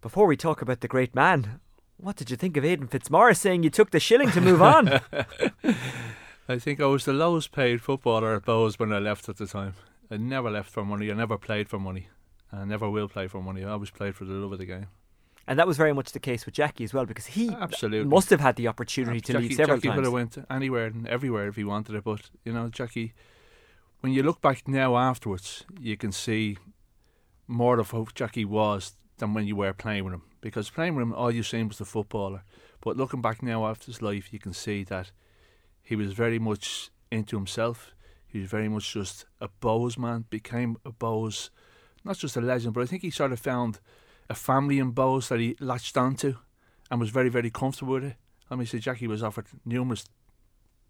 before 0.00 0.26
we 0.26 0.36
talk 0.36 0.62
about 0.62 0.80
the 0.80 0.88
great 0.88 1.14
man, 1.14 1.60
what 1.96 2.16
did 2.16 2.30
you 2.30 2.36
think 2.36 2.56
of 2.56 2.64
Aidan 2.64 2.86
Fitzmaurice 2.86 3.40
saying 3.40 3.64
you 3.64 3.70
took 3.70 3.90
the 3.90 4.00
shilling 4.00 4.30
to 4.30 4.40
move 4.40 4.62
on? 4.62 4.88
I 6.48 6.58
think 6.58 6.80
I 6.80 6.86
was 6.86 7.04
the 7.04 7.12
lowest 7.12 7.52
paid 7.52 7.80
footballer 7.80 8.34
at 8.34 8.44
Bohs 8.44 8.78
when 8.78 8.92
I 8.92 8.98
left 8.98 9.28
at 9.28 9.36
the 9.36 9.46
time. 9.46 9.74
I 10.10 10.16
never 10.16 10.50
left 10.50 10.70
for 10.70 10.84
money. 10.84 11.10
I 11.10 11.14
never 11.14 11.38
played 11.38 11.68
for 11.68 11.78
money. 11.78 12.08
I 12.52 12.64
never 12.64 12.88
will 12.88 13.08
play 13.08 13.26
for 13.26 13.42
money. 13.42 13.64
I 13.64 13.70
always 13.70 13.90
played 13.90 14.14
for 14.14 14.24
the 14.24 14.34
love 14.34 14.52
of 14.52 14.58
the 14.58 14.66
game. 14.66 14.86
And 15.46 15.58
that 15.58 15.66
was 15.66 15.76
very 15.76 15.92
much 15.92 16.12
the 16.12 16.20
case 16.20 16.46
with 16.46 16.54
Jackie 16.54 16.84
as 16.84 16.94
well, 16.94 17.04
because 17.04 17.26
he 17.26 17.50
absolutely 17.50 18.08
must 18.08 18.30
have 18.30 18.40
had 18.40 18.56
the 18.56 18.68
opportunity 18.68 19.20
to 19.20 19.32
Jackie, 19.34 19.48
leave 19.48 19.56
several 19.56 19.76
Jackie 19.76 19.88
times. 19.88 19.96
could 19.96 20.04
have 20.04 20.12
went 20.12 20.38
anywhere 20.48 20.86
and 20.86 21.06
everywhere 21.06 21.48
if 21.48 21.56
he 21.56 21.64
wanted 21.64 21.96
it, 21.96 22.04
but 22.04 22.30
you 22.44 22.52
know, 22.52 22.68
Jackie. 22.68 23.12
When 24.00 24.12
you 24.12 24.22
look 24.22 24.40
back 24.40 24.68
now 24.68 24.96
afterwards, 24.96 25.64
you 25.80 25.96
can 25.96 26.12
see 26.12 26.58
more 27.46 27.78
of 27.78 27.90
who 27.90 28.06
Jackie 28.14 28.44
was 28.44 28.96
than 29.18 29.34
when 29.34 29.46
you 29.46 29.56
were 29.56 29.72
playing 29.72 30.04
with 30.04 30.14
him. 30.14 30.22
Because 30.40 30.68
playing 30.70 30.94
with 30.94 31.02
him, 31.02 31.14
all 31.14 31.30
you 31.30 31.42
seen 31.42 31.68
was 31.68 31.78
the 31.78 31.84
footballer. 31.86 32.44
But 32.82 32.96
looking 32.96 33.22
back 33.22 33.42
now 33.42 33.66
after 33.66 33.86
his 33.86 34.02
life, 34.02 34.32
you 34.32 34.38
can 34.38 34.52
see 34.52 34.84
that 34.84 35.10
he 35.82 35.96
was 35.96 36.12
very 36.12 36.38
much 36.38 36.90
into 37.10 37.36
himself. 37.36 37.93
He 38.34 38.40
was 38.40 38.50
very 38.50 38.68
much 38.68 38.92
just 38.92 39.26
a 39.40 39.48
Bohs 39.62 39.96
man, 39.96 40.24
became 40.28 40.76
a 40.84 40.90
Bohs, 40.90 41.50
not 42.04 42.18
just 42.18 42.36
a 42.36 42.40
legend, 42.40 42.74
but 42.74 42.80
I 42.80 42.86
think 42.86 43.02
he 43.02 43.10
sort 43.10 43.30
of 43.30 43.38
found 43.38 43.78
a 44.28 44.34
family 44.34 44.80
in 44.80 44.92
Bohs 44.92 45.28
that 45.28 45.38
he 45.38 45.56
latched 45.60 45.96
onto 45.96 46.34
and 46.90 46.98
was 46.98 47.10
very, 47.10 47.28
very 47.28 47.48
comfortable 47.48 47.94
with 47.94 48.04
it. 48.04 48.16
I 48.50 48.56
mean, 48.56 48.66
so 48.66 48.78
Jackie 48.78 49.06
was 49.06 49.22
offered 49.22 49.46
numerous, 49.64 50.06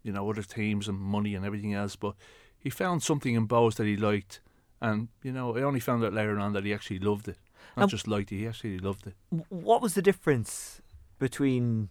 you 0.01 0.11
know, 0.11 0.27
other 0.27 0.41
teams 0.41 0.87
and 0.87 0.97
money 0.97 1.35
and 1.35 1.45
everything 1.45 1.75
else, 1.75 1.95
but 1.95 2.15
he 2.57 2.71
found 2.71 3.03
something 3.03 3.35
in 3.35 3.47
Bohs 3.47 3.75
that 3.75 3.85
he 3.85 3.95
liked. 3.95 4.41
And, 4.81 5.09
you 5.21 5.31
know, 5.31 5.55
I 5.55 5.61
only 5.61 5.79
found 5.79 6.03
out 6.03 6.13
later 6.13 6.39
on 6.39 6.53
that 6.53 6.65
he 6.65 6.73
actually 6.73 6.97
loved 6.97 7.27
it. 7.27 7.37
Not 7.77 7.83
um, 7.83 7.89
just 7.89 8.07
liked 8.07 8.31
it, 8.31 8.37
he 8.37 8.47
actually 8.47 8.79
loved 8.79 9.05
it. 9.05 9.13
What 9.49 9.83
was 9.83 9.93
the 9.93 10.01
difference 10.01 10.81
between 11.19 11.89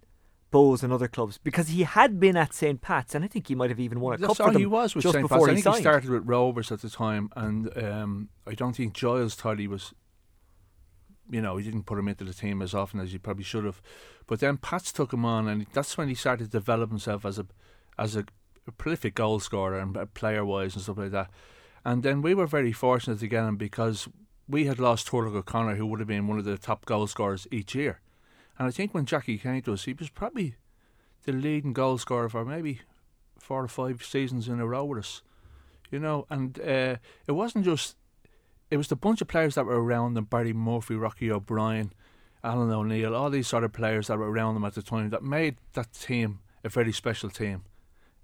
Bohs 0.55 0.85
and 0.85 0.93
other 0.93 1.09
clubs 1.09 1.39
because 1.39 1.69
he 1.69 1.83
had 1.83 2.21
been 2.21 2.37
at 2.37 2.55
St 2.55 2.81
Pat's 2.81 3.15
and 3.15 3.25
I 3.25 3.29
think 3.29 3.49
he 3.49 3.57
might 3.57 3.71
have 3.71 3.81
even 3.81 3.99
won 3.99 4.15
a 4.15 4.19
That's 4.19 4.37
cup 4.39 4.47
for 4.47 4.53
them 4.53 4.61
he 4.61 4.67
was 4.67 4.95
with 4.95 5.03
just 5.03 5.15
St. 5.15 5.25
before 5.25 5.47
Pat's. 5.47 5.49
I 5.49 5.51
he 5.51 5.57
think 5.57 5.65
signed. 5.65 5.77
he 5.77 5.83
started 5.83 6.11
with 6.11 6.23
Rovers 6.27 6.71
at 6.71 6.81
the 6.81 6.91
time, 6.91 7.29
and 7.35 7.77
um, 7.77 8.29
I 8.47 8.55
don't 8.55 8.77
think 8.77 8.93
Giles 8.95 9.35
thought 9.35 9.59
he 9.59 9.67
was. 9.67 9.93
You 11.29 11.41
know, 11.41 11.57
he 11.57 11.65
didn't 11.65 11.85
put 11.85 11.99
him 11.99 12.07
into 12.07 12.25
the 12.25 12.35
team 12.35 12.63
as 12.63 12.75
often 12.75 13.01
as 13.01 13.11
he 13.11 13.19
probably 13.19 13.45
should 13.45 13.65
have, 13.65 13.81
but 14.27 14.41
then 14.41 14.59
Pats 14.59 14.93
took 14.93 15.13
him 15.13 15.25
on, 15.25 15.49
and 15.49 15.67
that's 15.73 15.97
when 15.99 16.09
he 16.09 16.15
started 16.15 16.45
to 16.45 16.51
develop 16.51 16.91
himself 16.91 17.25
as 17.25 17.39
a 17.39 17.47
as 17.99 18.15
a, 18.15 18.25
a 18.69 18.73
prolific 18.73 19.15
goal 19.15 19.41
scorer 19.41 19.79
and 19.79 19.97
player 20.15 20.45
wise 20.45 20.75
and 20.75 20.83
stuff 20.83 20.99
like 20.99 21.11
that. 21.13 21.31
And 21.85 22.03
then 22.03 22.23
we 22.23 22.35
were 22.35 22.47
very 22.47 22.73
fortunate 22.73 23.19
to 23.21 23.27
get 23.27 23.45
him 23.45 23.57
because 23.57 24.09
we 24.49 24.67
had 24.67 24.79
lost 24.79 25.09
Turlough 25.09 25.35
O'Connor, 25.35 25.77
who 25.77 25.87
would 25.87 26.01
have 26.01 26.09
been 26.09 26.29
one 26.29 26.39
of 26.39 26.45
the 26.45 26.59
top 26.59 26.85
goal 26.85 27.07
scorers 27.07 27.47
each 27.51 27.75
year. 27.75 28.01
And 28.59 28.69
I 28.69 28.71
think 28.71 28.95
when 28.95 29.07
Jackie 29.07 29.39
came 29.39 29.63
to 29.63 29.73
us, 29.73 29.85
he 29.85 29.93
was 29.93 30.11
probably 30.11 30.55
the 31.25 31.33
leading 31.33 31.73
goal 31.73 31.99
scorer 31.99 32.29
for 32.29 32.45
maybe 32.45 32.81
four 33.39 33.63
or 33.65 33.69
five 33.69 34.05
seasons 34.05 34.49
in 34.49 34.61
a 34.61 34.67
row 34.67 34.85
with 34.85 35.01
us. 35.01 35.23
You 35.91 35.99
know, 35.99 36.27
and 36.31 36.59
uh, 36.61 36.97
it 37.27 37.33
wasn't 37.33 37.65
just 37.65 37.97
it 38.71 38.77
was 38.77 38.89
the 38.89 38.97
bunch 38.97 39.21
of 39.21 39.29
players 39.29 39.55
that 39.55 39.67
were 39.67 39.83
around 39.83 40.15
them, 40.15 40.25
Barry 40.25 40.53
Murphy, 40.53 40.97
Rocky 40.97 41.31
O'Brien, 41.31 41.93
Alan 42.43 42.71
O'Neill, 42.71 43.15
all 43.15 43.31
these 43.31 43.47
sort 43.47 43.65
of 43.65 43.73
players 43.73 44.07
that 44.09 44.19
were 44.19 44.31
around 44.31 44.55
them 44.55 44.65
at 44.65 44.75
the 44.75 44.83
time 44.83 45.11
that 45.11 45.23
made 45.23 45.57
that 45.75 45.93
team 45.93 46.41
a 46.65 46.69
very 46.69 46.93
special 46.93 47.31
team. 47.31 47.65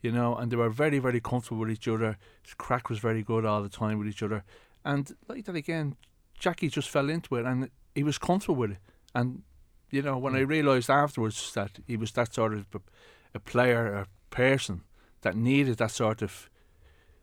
you 0.02 0.10
know, 0.10 0.34
and 0.36 0.50
they 0.50 0.56
were 0.56 0.70
very, 0.70 0.98
very 0.98 1.20
comfortable 1.20 1.60
with 1.60 1.70
each 1.70 1.88
other. 1.88 2.16
His 2.42 2.54
crack 2.54 2.88
was 2.88 2.98
very 2.98 3.22
good 3.22 3.44
all 3.44 3.62
the 3.62 3.68
time 3.68 3.98
with 3.98 4.08
each 4.08 4.22
other, 4.22 4.44
and 4.84 5.14
like 5.28 5.44
that 5.44 5.56
again, 5.56 5.96
Jackie 6.38 6.68
just 6.68 6.88
fell 6.88 7.10
into 7.10 7.36
it, 7.36 7.44
and 7.44 7.68
he 7.94 8.02
was 8.02 8.18
comfortable 8.18 8.56
with 8.56 8.72
it. 8.72 8.78
And 9.14 9.42
you 9.90 10.02
know, 10.02 10.18
when 10.18 10.34
I 10.34 10.40
mm. 10.40 10.48
realised 10.48 10.90
afterwards 10.90 11.52
that 11.54 11.78
he 11.86 11.96
was 11.96 12.12
that 12.12 12.32
sort 12.34 12.54
of 12.54 12.66
a, 13.34 13.40
player, 13.40 13.86
a 13.94 14.06
person 14.34 14.82
that 15.22 15.36
needed 15.36 15.78
that 15.78 15.90
sort 15.90 16.22
of 16.22 16.48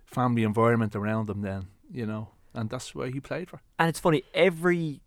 family 0.06 0.44
environment 0.44 0.96
around 0.96 1.30
him, 1.30 1.42
then 1.42 1.68
you 1.92 2.06
know, 2.06 2.30
and 2.54 2.70
that's 2.70 2.94
why 2.94 3.10
he 3.10 3.20
played 3.20 3.50
for. 3.50 3.62
And 3.80 3.90
it's 3.90 4.00
funny 4.00 4.24
every 4.34 5.02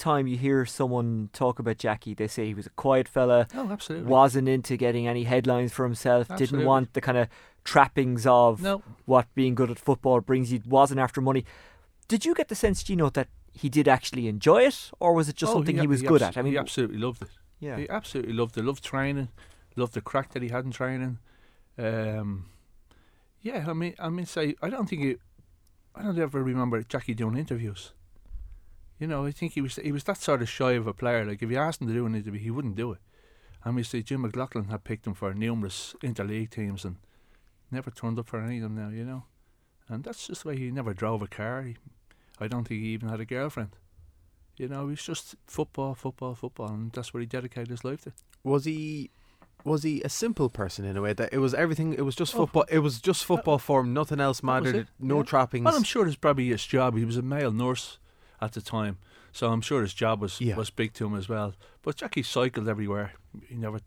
time 0.00 0.26
you 0.26 0.36
hear 0.36 0.64
someone 0.64 1.28
talk 1.32 1.58
about 1.58 1.78
Jackie, 1.78 2.14
they 2.14 2.26
say 2.26 2.46
he 2.46 2.54
was 2.54 2.66
a 2.66 2.70
quiet 2.70 3.06
fella. 3.06 3.46
Oh, 3.54 3.70
absolutely. 3.70 4.08
Wasn't 4.08 4.48
into 4.48 4.76
getting 4.76 5.06
any 5.06 5.24
headlines 5.24 5.72
for 5.72 5.84
himself. 5.84 6.30
Absolutely. 6.30 6.58
Didn't 6.58 6.66
want 6.66 6.94
the 6.94 7.00
kind 7.00 7.18
of 7.18 7.28
trappings 7.64 8.26
of 8.26 8.62
No. 8.62 8.82
what 9.04 9.26
being 9.34 9.54
good 9.54 9.70
at 9.70 9.78
football 9.78 10.20
brings 10.20 10.52
you. 10.52 10.62
Wasn't 10.66 10.98
after 10.98 11.20
money. 11.20 11.44
Did 12.08 12.24
you 12.24 12.34
get 12.34 12.48
the 12.48 12.54
sense, 12.54 12.82
Gino, 12.82 13.10
that 13.10 13.28
he 13.60 13.68
did 13.68 13.86
actually 13.88 14.26
enjoy 14.28 14.62
it, 14.62 14.90
or 15.00 15.12
was 15.14 15.28
it 15.28 15.36
just 15.36 15.50
Oh, 15.50 15.56
something 15.56 15.76
he, 15.76 15.82
he, 15.82 15.86
was 15.86 16.00
he 16.00 16.06
good 16.06 16.22
abso- 16.22 16.28
at? 16.28 16.38
I 16.38 16.42
mean, 16.42 16.52
he 16.52 16.58
absolutely 16.58 16.98
loved 16.98 17.22
it. 17.22 17.28
Yeah. 17.58 17.76
he 17.76 17.88
absolutely 17.90 18.32
loved 18.32 18.56
it. 18.56 18.64
Loved 18.64 18.82
training, 18.82 19.28
loved 19.76 19.94
the 19.94 20.00
crack 20.00 20.32
that 20.32 20.42
he 20.42 20.48
had 20.48 20.64
in 20.64 20.70
training. 20.70 21.18
Um, 21.78 22.46
yeah, 23.42 23.66
I 23.68 23.72
mean, 23.72 23.94
I 23.98 24.08
mean, 24.08 24.26
say, 24.26 24.54
I 24.62 24.70
don't 24.70 24.88
think 24.88 25.02
he, 25.02 25.16
I 25.94 26.02
don't 26.02 26.18
ever 26.18 26.42
remember 26.42 26.82
Jackie 26.82 27.14
doing 27.14 27.36
interviews. 27.36 27.92
You 28.98 29.06
know, 29.06 29.24
I 29.24 29.30
think 29.32 29.52
he 29.54 29.60
was 29.62 29.76
he 29.76 29.92
was 29.92 30.04
that 30.04 30.18
sort 30.18 30.42
of 30.42 30.48
shy 30.48 30.72
of 30.72 30.86
a 30.86 30.92
player. 30.92 31.24
Like 31.24 31.42
if 31.42 31.50
you 31.50 31.56
asked 31.58 31.80
him 31.80 31.88
to 31.88 31.94
do 31.94 32.04
an 32.06 32.14
interview, 32.14 32.40
he 32.40 32.50
wouldn't 32.50 32.76
do 32.76 32.92
it. 32.92 32.98
I 33.64 33.70
mean, 33.70 33.84
say 33.84 34.02
Jim 34.02 34.22
McLaughlin 34.22 34.66
had 34.68 34.84
picked 34.84 35.06
him 35.06 35.14
for 35.14 35.32
numerous 35.32 35.94
interleague 36.02 36.50
teams 36.50 36.84
and 36.84 36.96
never 37.70 37.90
turned 37.90 38.18
up 38.18 38.28
for 38.28 38.40
any 38.40 38.58
of 38.58 38.62
them 38.64 38.74
now. 38.76 38.90
You 38.90 39.04
know, 39.04 39.24
and 39.88 40.04
that's 40.04 40.26
just 40.26 40.42
the 40.42 40.48
way 40.48 40.56
he 40.58 40.70
never 40.70 40.92
drove 40.92 41.22
a 41.22 41.26
car. 41.28 41.62
He, 41.62 41.76
I 42.40 42.48
don't 42.48 42.66
think 42.66 42.80
he 42.82 42.88
even 42.88 43.08
had 43.08 43.20
a 43.20 43.24
girlfriend. 43.24 43.70
You 44.56 44.68
know, 44.68 44.88
he's 44.88 45.02
just 45.02 45.36
football, 45.46 45.94
football, 45.94 46.34
football, 46.34 46.68
and 46.68 46.92
that's 46.92 47.14
what 47.14 47.20
he 47.20 47.26
dedicated 47.26 47.68
his 47.68 47.84
life 47.84 48.02
to. 48.02 48.12
Was 48.44 48.64
he 48.64 49.10
was 49.64 49.82
he 49.82 50.00
a 50.02 50.08
simple 50.08 50.48
person 50.48 50.84
in 50.86 50.96
a 50.96 51.02
way 51.02 51.12
that 51.12 51.30
it 51.32 51.38
was 51.38 51.52
everything 51.52 51.92
it 51.92 52.00
was 52.00 52.16
just 52.16 52.34
Oh, 52.34 52.38
football 52.38 52.64
it 52.70 52.78
was 52.78 52.98
just 53.00 53.24
football 53.26 53.58
for 53.58 53.82
him 53.82 53.92
nothing 53.92 54.18
else 54.18 54.42
mattered 54.42 54.88
no 54.98 55.18
yeah. 55.18 55.22
trappings 55.24 55.64
Well, 55.66 55.76
I'm 55.76 55.82
sure 55.82 56.06
it's 56.06 56.16
probably 56.16 56.48
his 56.48 56.64
job. 56.64 56.96
He 56.96 57.04
was 57.04 57.18
a 57.18 57.22
male 57.22 57.52
nurse 57.52 57.98
at 58.40 58.52
the 58.52 58.62
time, 58.62 58.96
so 59.32 59.52
I'm 59.52 59.60
sure 59.60 59.82
his 59.82 59.92
job 59.92 60.20
was 60.22 60.40
Yeah. 60.40 60.56
was 60.56 60.70
big 60.70 60.94
to 60.94 61.06
him 61.06 61.14
as 61.14 61.28
well. 61.28 61.54
But 61.82 61.96
Jackie 61.96 62.22
cycled 62.22 62.68
everywhere. 62.68 63.12
He 63.48 63.54
never, 63.56 63.80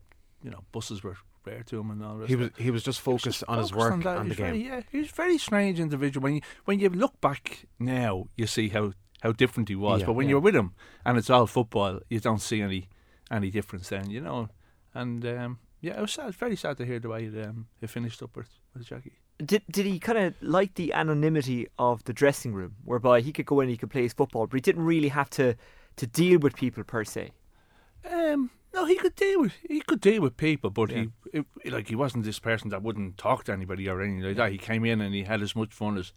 you 0.43 0.51
know, 0.51 0.63
buses 0.71 1.01
were 1.03 1.17
rare 1.45 1.63
to 1.63 1.79
him 1.79 1.91
and 1.91 2.03
all 2.03 2.17
the 2.17 2.27
he 2.27 2.35
was 2.35 2.49
he 2.57 2.71
was 2.71 2.83
just 2.83 3.01
focused 3.01 3.39
just 3.39 3.43
on 3.47 3.57
his 3.59 3.69
focused 3.69 3.91
work 3.91 4.03
that. 4.03 4.17
and 4.17 4.27
He's 4.27 4.37
the 4.37 4.43
game 4.43 4.55
yeah, 4.61 4.81
he 4.91 4.99
was 4.99 5.09
a 5.09 5.13
very 5.13 5.37
strange 5.37 5.79
individual. 5.79 6.23
When 6.23 6.35
you 6.35 6.41
when 6.65 6.79
you 6.79 6.89
look 6.89 7.19
back 7.21 7.65
now, 7.79 8.27
you 8.35 8.47
see 8.47 8.69
how, 8.69 8.93
how 9.21 9.31
different 9.31 9.69
he 9.69 9.75
was. 9.75 10.01
Yeah, 10.01 10.07
but 10.07 10.13
when 10.13 10.27
yeah. 10.27 10.31
you're 10.31 10.39
with 10.39 10.55
him 10.55 10.73
and 11.05 11.17
it's 11.17 11.29
all 11.29 11.47
football, 11.47 11.99
you 12.09 12.19
don't 12.19 12.41
see 12.41 12.61
any 12.61 12.87
any 13.31 13.49
difference 13.51 13.89
then, 13.89 14.09
you 14.09 14.21
know. 14.21 14.49
And 14.93 15.25
um, 15.25 15.59
yeah, 15.81 15.97
it 15.97 16.01
was 16.01 16.11
sad, 16.11 16.33
very 16.35 16.55
sad 16.55 16.77
to 16.77 16.85
hear 16.85 16.99
the 16.99 17.09
way 17.09 17.25
it, 17.25 17.45
um, 17.45 17.67
it 17.81 17.89
finished 17.89 18.21
up 18.23 18.35
with, 18.37 18.49
with 18.73 18.85
Jackie. 18.85 19.13
did 19.43 19.63
did 19.69 19.85
he 19.85 19.99
kind 19.99 20.17
of 20.17 20.33
like 20.41 20.75
the 20.75 20.93
anonymity 20.93 21.67
of 21.77 22.03
the 22.05 22.13
dressing 22.13 22.53
room, 22.53 22.75
whereby 22.85 23.21
he 23.21 23.31
could 23.31 23.45
go 23.45 23.59
in, 23.59 23.69
he 23.69 23.77
could 23.77 23.89
play 23.89 24.03
his 24.03 24.13
football, 24.13 24.47
but 24.47 24.55
he 24.55 24.61
didn't 24.61 24.85
really 24.85 25.09
have 25.09 25.29
to 25.31 25.55
to 25.95 26.07
deal 26.07 26.39
with 26.39 26.55
people 26.55 26.83
per 26.83 27.03
se. 27.03 27.31
Um, 28.09 28.49
no, 28.83 28.87
he 28.87 28.95
could 28.95 29.15
deal 29.15 29.41
with 29.41 29.53
he 29.67 29.79
could 29.81 30.01
deal 30.01 30.21
with 30.21 30.35
people, 30.37 30.69
but 30.69 30.89
Yeah. 30.91 31.05
he 31.31 31.39
it, 31.63 31.73
like 31.73 31.87
he 31.87 31.95
wasn't 31.95 32.25
this 32.25 32.39
person 32.39 32.69
that 32.69 32.83
wouldn't 32.83 33.17
talk 33.17 33.43
to 33.45 33.51
anybody 33.53 33.87
or 33.89 34.01
anything 34.01 34.21
like 34.21 34.35
that. 34.37 34.51
He 34.51 34.57
came 34.57 34.85
in 34.85 35.01
and 35.01 35.13
he 35.15 35.23
had 35.23 35.41
as 35.41 35.55
much 35.55 35.73
fun 35.73 35.97
as 35.97 36.13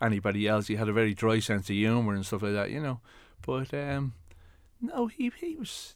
anybody 0.00 0.46
else. 0.48 0.66
He 0.66 0.76
had 0.76 0.88
a 0.88 0.92
very 0.92 1.14
dry 1.14 1.38
sense 1.40 1.68
of 1.70 1.76
humour 1.76 2.14
and 2.14 2.24
stuff 2.26 2.42
like 2.42 2.52
that, 2.52 2.70
you 2.70 2.80
know. 2.80 3.00
But 3.46 3.72
um, 3.74 4.14
no, 4.80 5.06
he 5.06 5.30
he 5.40 5.56
was 5.56 5.94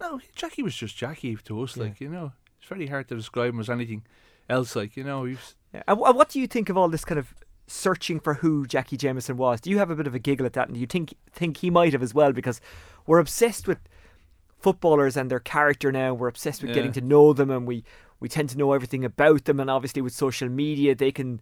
no 0.00 0.20
Jackie 0.34 0.62
was 0.62 0.76
just 0.76 0.96
Jackie 0.96 1.36
to 1.36 1.62
us, 1.62 1.76
Yeah. 1.76 1.82
like 1.84 2.00
you 2.00 2.08
know. 2.08 2.32
It's 2.60 2.68
very 2.68 2.86
hard 2.86 3.08
to 3.08 3.16
describe 3.16 3.54
him 3.54 3.60
as 3.60 3.68
anything 3.70 4.04
else, 4.48 4.76
like 4.76 4.96
you 4.96 5.04
know. 5.04 5.24
He 5.24 5.32
was, 5.34 5.56
Yeah. 5.74 5.82
And, 5.88 5.98
and 6.00 6.16
what 6.16 6.28
do 6.28 6.38
you 6.40 6.46
think 6.46 6.68
of 6.68 6.76
all 6.76 6.88
this 6.88 7.04
kind 7.04 7.18
of 7.18 7.34
searching 7.66 8.20
for 8.20 8.34
who 8.34 8.66
Jackie 8.66 8.96
Jameson 8.96 9.36
was? 9.36 9.60
Do 9.60 9.70
you 9.70 9.78
have 9.78 9.90
a 9.90 9.96
bit 9.96 10.06
of 10.06 10.14
a 10.14 10.18
giggle 10.18 10.46
at 10.46 10.52
that, 10.52 10.68
and 10.68 10.74
do 10.74 10.80
you 10.80 10.86
think 10.86 11.14
think 11.32 11.56
he 11.58 11.70
might 11.70 11.92
have 11.92 12.02
as 12.02 12.14
well? 12.14 12.32
Because 12.32 12.60
we're 13.06 13.18
obsessed 13.18 13.66
with 13.66 13.78
footballers 14.62 15.16
and 15.16 15.30
their 15.30 15.40
character 15.40 15.90
now. 15.92 16.14
We're 16.14 16.28
obsessed 16.28 16.62
with 16.62 16.70
Yeah. 16.70 16.74
getting 16.76 16.92
to 16.92 17.00
know 17.00 17.32
them, 17.32 17.50
and 17.50 17.66
we 17.66 17.84
we 18.20 18.28
tend 18.28 18.50
to 18.50 18.58
know 18.58 18.72
everything 18.72 19.04
about 19.04 19.44
them. 19.44 19.58
And 19.60 19.68
obviously, 19.68 20.00
with 20.02 20.12
social 20.14 20.48
media, 20.48 20.94
they 20.94 21.10
can 21.12 21.40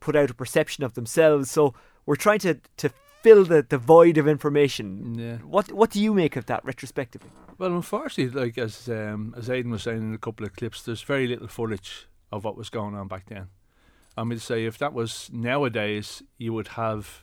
put 0.00 0.16
out 0.16 0.30
a 0.30 0.34
perception 0.34 0.84
of 0.84 0.94
themselves. 0.94 1.50
So 1.50 1.74
we're 2.06 2.16
trying 2.16 2.38
to 2.40 2.54
to 2.78 2.90
fill 3.22 3.44
the, 3.44 3.62
the 3.68 3.78
void 3.78 4.16
of 4.16 4.26
information. 4.28 5.14
Yeah. 5.18 5.36
What 5.38 5.72
what 5.72 5.90
do 5.90 6.00
you 6.00 6.14
make 6.14 6.36
of 6.36 6.46
that 6.46 6.64
retrospectively? 6.64 7.30
Well, 7.58 7.74
unfortunately, 7.74 8.40
like 8.40 8.56
as 8.58 8.88
um, 8.88 9.34
as 9.36 9.50
Aidan 9.50 9.70
was 9.72 9.82
saying 9.82 9.98
in 10.02 10.14
a 10.14 10.18
couple 10.18 10.46
of 10.46 10.54
clips, 10.56 10.82
there's 10.82 11.02
very 11.02 11.26
little 11.26 11.48
footage 11.48 12.06
of 12.32 12.44
what 12.44 12.56
was 12.56 12.70
going 12.70 12.94
on 12.94 13.08
back 13.08 13.26
then. 13.26 13.48
I 14.16 14.24
mean, 14.24 14.38
say 14.38 14.64
if 14.64 14.78
that 14.78 14.92
was 14.92 15.30
nowadays, 15.32 16.22
you 16.38 16.52
would 16.52 16.68
have, 16.68 17.22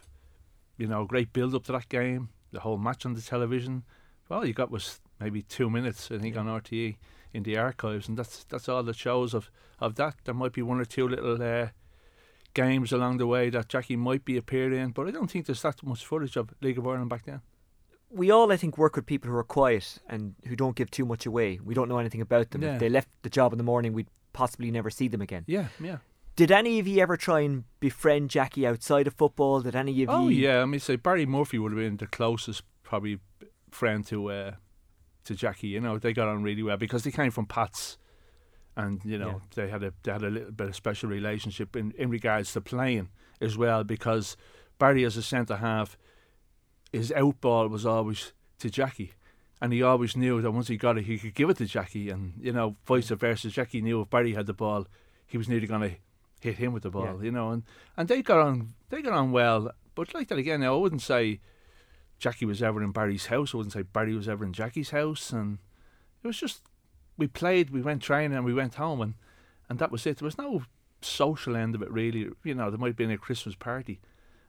you 0.78 0.88
know, 0.88 1.02
a 1.04 1.08
great 1.08 1.34
build 1.34 1.54
up 1.56 1.64
to 1.66 1.72
that 1.74 1.90
game, 1.90 2.30
the 2.52 2.62
whole 2.62 2.78
match 2.78 3.06
on 3.06 3.14
the 3.14 3.22
television. 3.22 3.84
Well, 4.30 4.46
you 4.46 4.54
got 4.54 4.72
was 4.72 5.00
maybe 5.20 5.42
two 5.42 5.70
minutes, 5.70 6.10
I 6.12 6.18
think, 6.18 6.38
on 6.38 6.48
RTE 6.48 6.98
in 7.34 7.44
the 7.44 7.58
archives, 7.58 8.08
and 8.08 8.18
that's 8.18 8.44
that's 8.46 8.70
all 8.70 8.84
that 8.84 8.96
shows 8.96 9.34
of 9.34 9.50
of 9.80 9.96
that. 9.96 10.16
There 10.24 10.34
might 10.34 10.54
be 10.54 10.62
one 10.62 10.80
or 10.80 10.86
two 10.86 11.08
little 11.08 11.42
uh, 11.42 11.68
games 12.54 12.92
along 12.92 13.18
the 13.18 13.28
way 13.28 13.50
that 13.50 13.68
Jackie 13.70 13.96
might 13.98 14.24
be 14.26 14.38
appearing 14.38 14.80
in, 14.80 14.92
but 14.92 15.08
I 15.08 15.12
don't 15.12 15.30
think 15.30 15.46
there's 15.46 15.62
that 15.64 15.84
much 15.84 16.06
footage 16.06 16.38
of 16.38 16.54
League 16.62 16.78
of 16.78 16.88
Ireland 16.88 17.10
back 17.10 17.26
then. 17.26 17.42
we 18.10 18.32
all, 18.32 18.52
I 18.52 18.58
think, 18.58 18.78
work 18.78 18.96
with 18.96 19.06
people 19.06 19.30
who 19.30 19.36
are 19.38 19.44
quiet 19.44 19.98
and 20.08 20.36
who 20.48 20.56
don't 20.56 20.76
give 20.76 20.90
too 20.90 21.06
much 21.06 21.26
away. 21.26 21.60
We 21.62 21.74
don't 21.74 21.90
know 21.90 21.98
anything 22.00 22.22
about 22.22 22.52
them. 22.52 22.62
Yeah. 22.62 22.76
If 22.76 22.80
they 22.80 22.88
left 22.90 23.10
the 23.24 23.30
job 23.30 23.52
in 23.52 23.58
the 23.58 23.64
morning, 23.64 23.92
we'd 23.94 24.08
possibly 24.32 24.72
never 24.72 24.90
see 24.90 25.10
them 25.10 25.22
again. 25.22 25.44
Yeah, 25.48 25.68
yeah. 25.82 25.98
Did 26.38 26.52
any 26.52 26.80
of 26.80 26.88
you 26.88 27.02
ever 27.02 27.18
try 27.18 27.42
and 27.42 27.64
befriend 27.80 28.30
Jackie 28.30 28.66
outside 28.68 29.08
of 29.08 29.14
football? 29.16 29.62
Did 29.62 29.76
any 29.76 30.04
of 30.04 30.10
Oh 30.10 30.28
you? 30.30 30.48
Oh 30.48 30.54
yeah, 30.54 30.62
I 30.62 30.66
mean, 30.66 30.80
say 30.80 30.96
Barry 30.98 31.26
Murphy 31.26 31.58
would 31.60 31.72
have 31.74 31.80
been 31.80 31.98
the 31.98 32.08
closest 32.08 32.64
probably 32.84 33.20
friend 33.72 34.06
to 34.08 34.32
uh, 34.32 34.52
to 35.26 35.36
Jackie. 35.36 35.68
You 35.68 35.80
know, 35.82 35.98
they 36.00 36.14
got 36.14 36.28
on 36.28 36.44
really 36.44 36.64
well 36.64 36.78
because 36.78 37.04
they 37.04 37.12
came 37.12 37.32
from 37.32 37.46
Pats, 37.46 37.98
and 38.76 39.02
you 39.06 39.18
know 39.18 39.42
they 39.56 39.70
had 39.70 39.84
a 39.84 39.94
they 40.04 40.12
had 40.12 40.24
a 40.24 40.30
little 40.30 40.52
bit 40.52 40.68
of 40.68 40.76
special 40.76 41.10
relationship 41.10 41.76
in 41.76 41.92
in 41.98 42.10
regards 42.10 42.54
to 42.54 42.62
playing 42.62 43.10
as 43.42 43.58
well. 43.58 43.84
Because 43.84 44.38
Barry, 44.80 45.04
as 45.04 45.18
a 45.18 45.22
centre 45.24 45.58
half, 45.58 45.98
his 46.92 47.12
out 47.12 47.40
ball 47.42 47.68
was 47.68 47.86
always 47.86 48.34
to 48.60 48.70
Jackie. 48.70 49.14
And 49.62 49.72
he 49.72 49.82
always 49.82 50.18
knew 50.18 50.42
that 50.42 50.52
once 50.52 50.68
he 50.68 50.76
got 50.76 50.98
it, 50.98 51.06
he 51.06 51.18
could 51.18 51.34
give 51.34 51.50
it 51.50 51.58
to 51.58 51.66
Jackie, 51.66 52.10
and 52.10 52.34
you 52.40 52.52
know, 52.52 52.76
vice 52.86 53.08
versa. 53.10 53.50
Jackie 53.50 53.82
knew 53.82 54.02
if 54.02 54.10
Barry 54.10 54.34
had 54.34 54.48
the 54.48 54.54
ball, 54.54 54.86
he 55.26 55.38
was 55.38 55.48
nearly 55.48 55.66
going 55.66 55.82
to 55.90 55.96
hit 56.42 56.58
him 56.58 56.74
with 56.74 56.84
the 56.84 56.92
ball, 56.92 57.18
Yeah. 57.18 57.24
you 57.24 57.32
know, 57.32 57.52
and, 57.52 57.64
and 57.96 58.08
they 58.10 58.22
got 58.22 58.40
on 58.42 58.74
they 58.90 59.02
got 59.02 59.14
on 59.14 59.32
well. 59.32 59.72
But 59.96 60.14
like 60.14 60.28
that 60.28 60.38
again, 60.38 60.62
I 60.62 60.72
wouldn't 60.72 61.02
say 61.02 61.40
Jackie 62.18 62.46
was 62.46 62.64
ever 62.64 62.82
in 62.84 62.92
Barry's 62.92 63.28
house. 63.28 63.54
I 63.54 63.58
wouldn't 63.58 63.74
say 63.74 63.84
Barry 63.84 64.16
was 64.16 64.30
ever 64.30 64.46
in 64.46 64.54
Jackie's 64.54 64.92
house, 64.92 65.32
and 65.32 65.60
it 66.24 66.28
was 66.28 66.38
just 66.38 66.62
we 67.18 67.28
played, 67.28 67.70
we 67.70 67.82
went 67.82 68.02
training, 68.02 68.36
and 68.36 68.46
we 68.46 68.54
went 68.54 68.76
home, 68.76 69.02
and 69.02 69.14
and 69.70 69.80
that 69.80 69.92
was 69.92 70.06
it. 70.06 70.18
There 70.18 70.26
was 70.26 70.38
no 70.38 70.64
social 71.02 71.56
end 71.56 71.76
of 71.76 71.82
it 71.82 71.92
really. 71.92 72.30
You 72.44 72.56
know, 72.56 72.70
there 72.70 72.80
might 72.80 72.88
have 72.88 72.96
been 72.96 73.12
a 73.12 73.18
Christmas 73.18 73.56
party, 73.56 74.00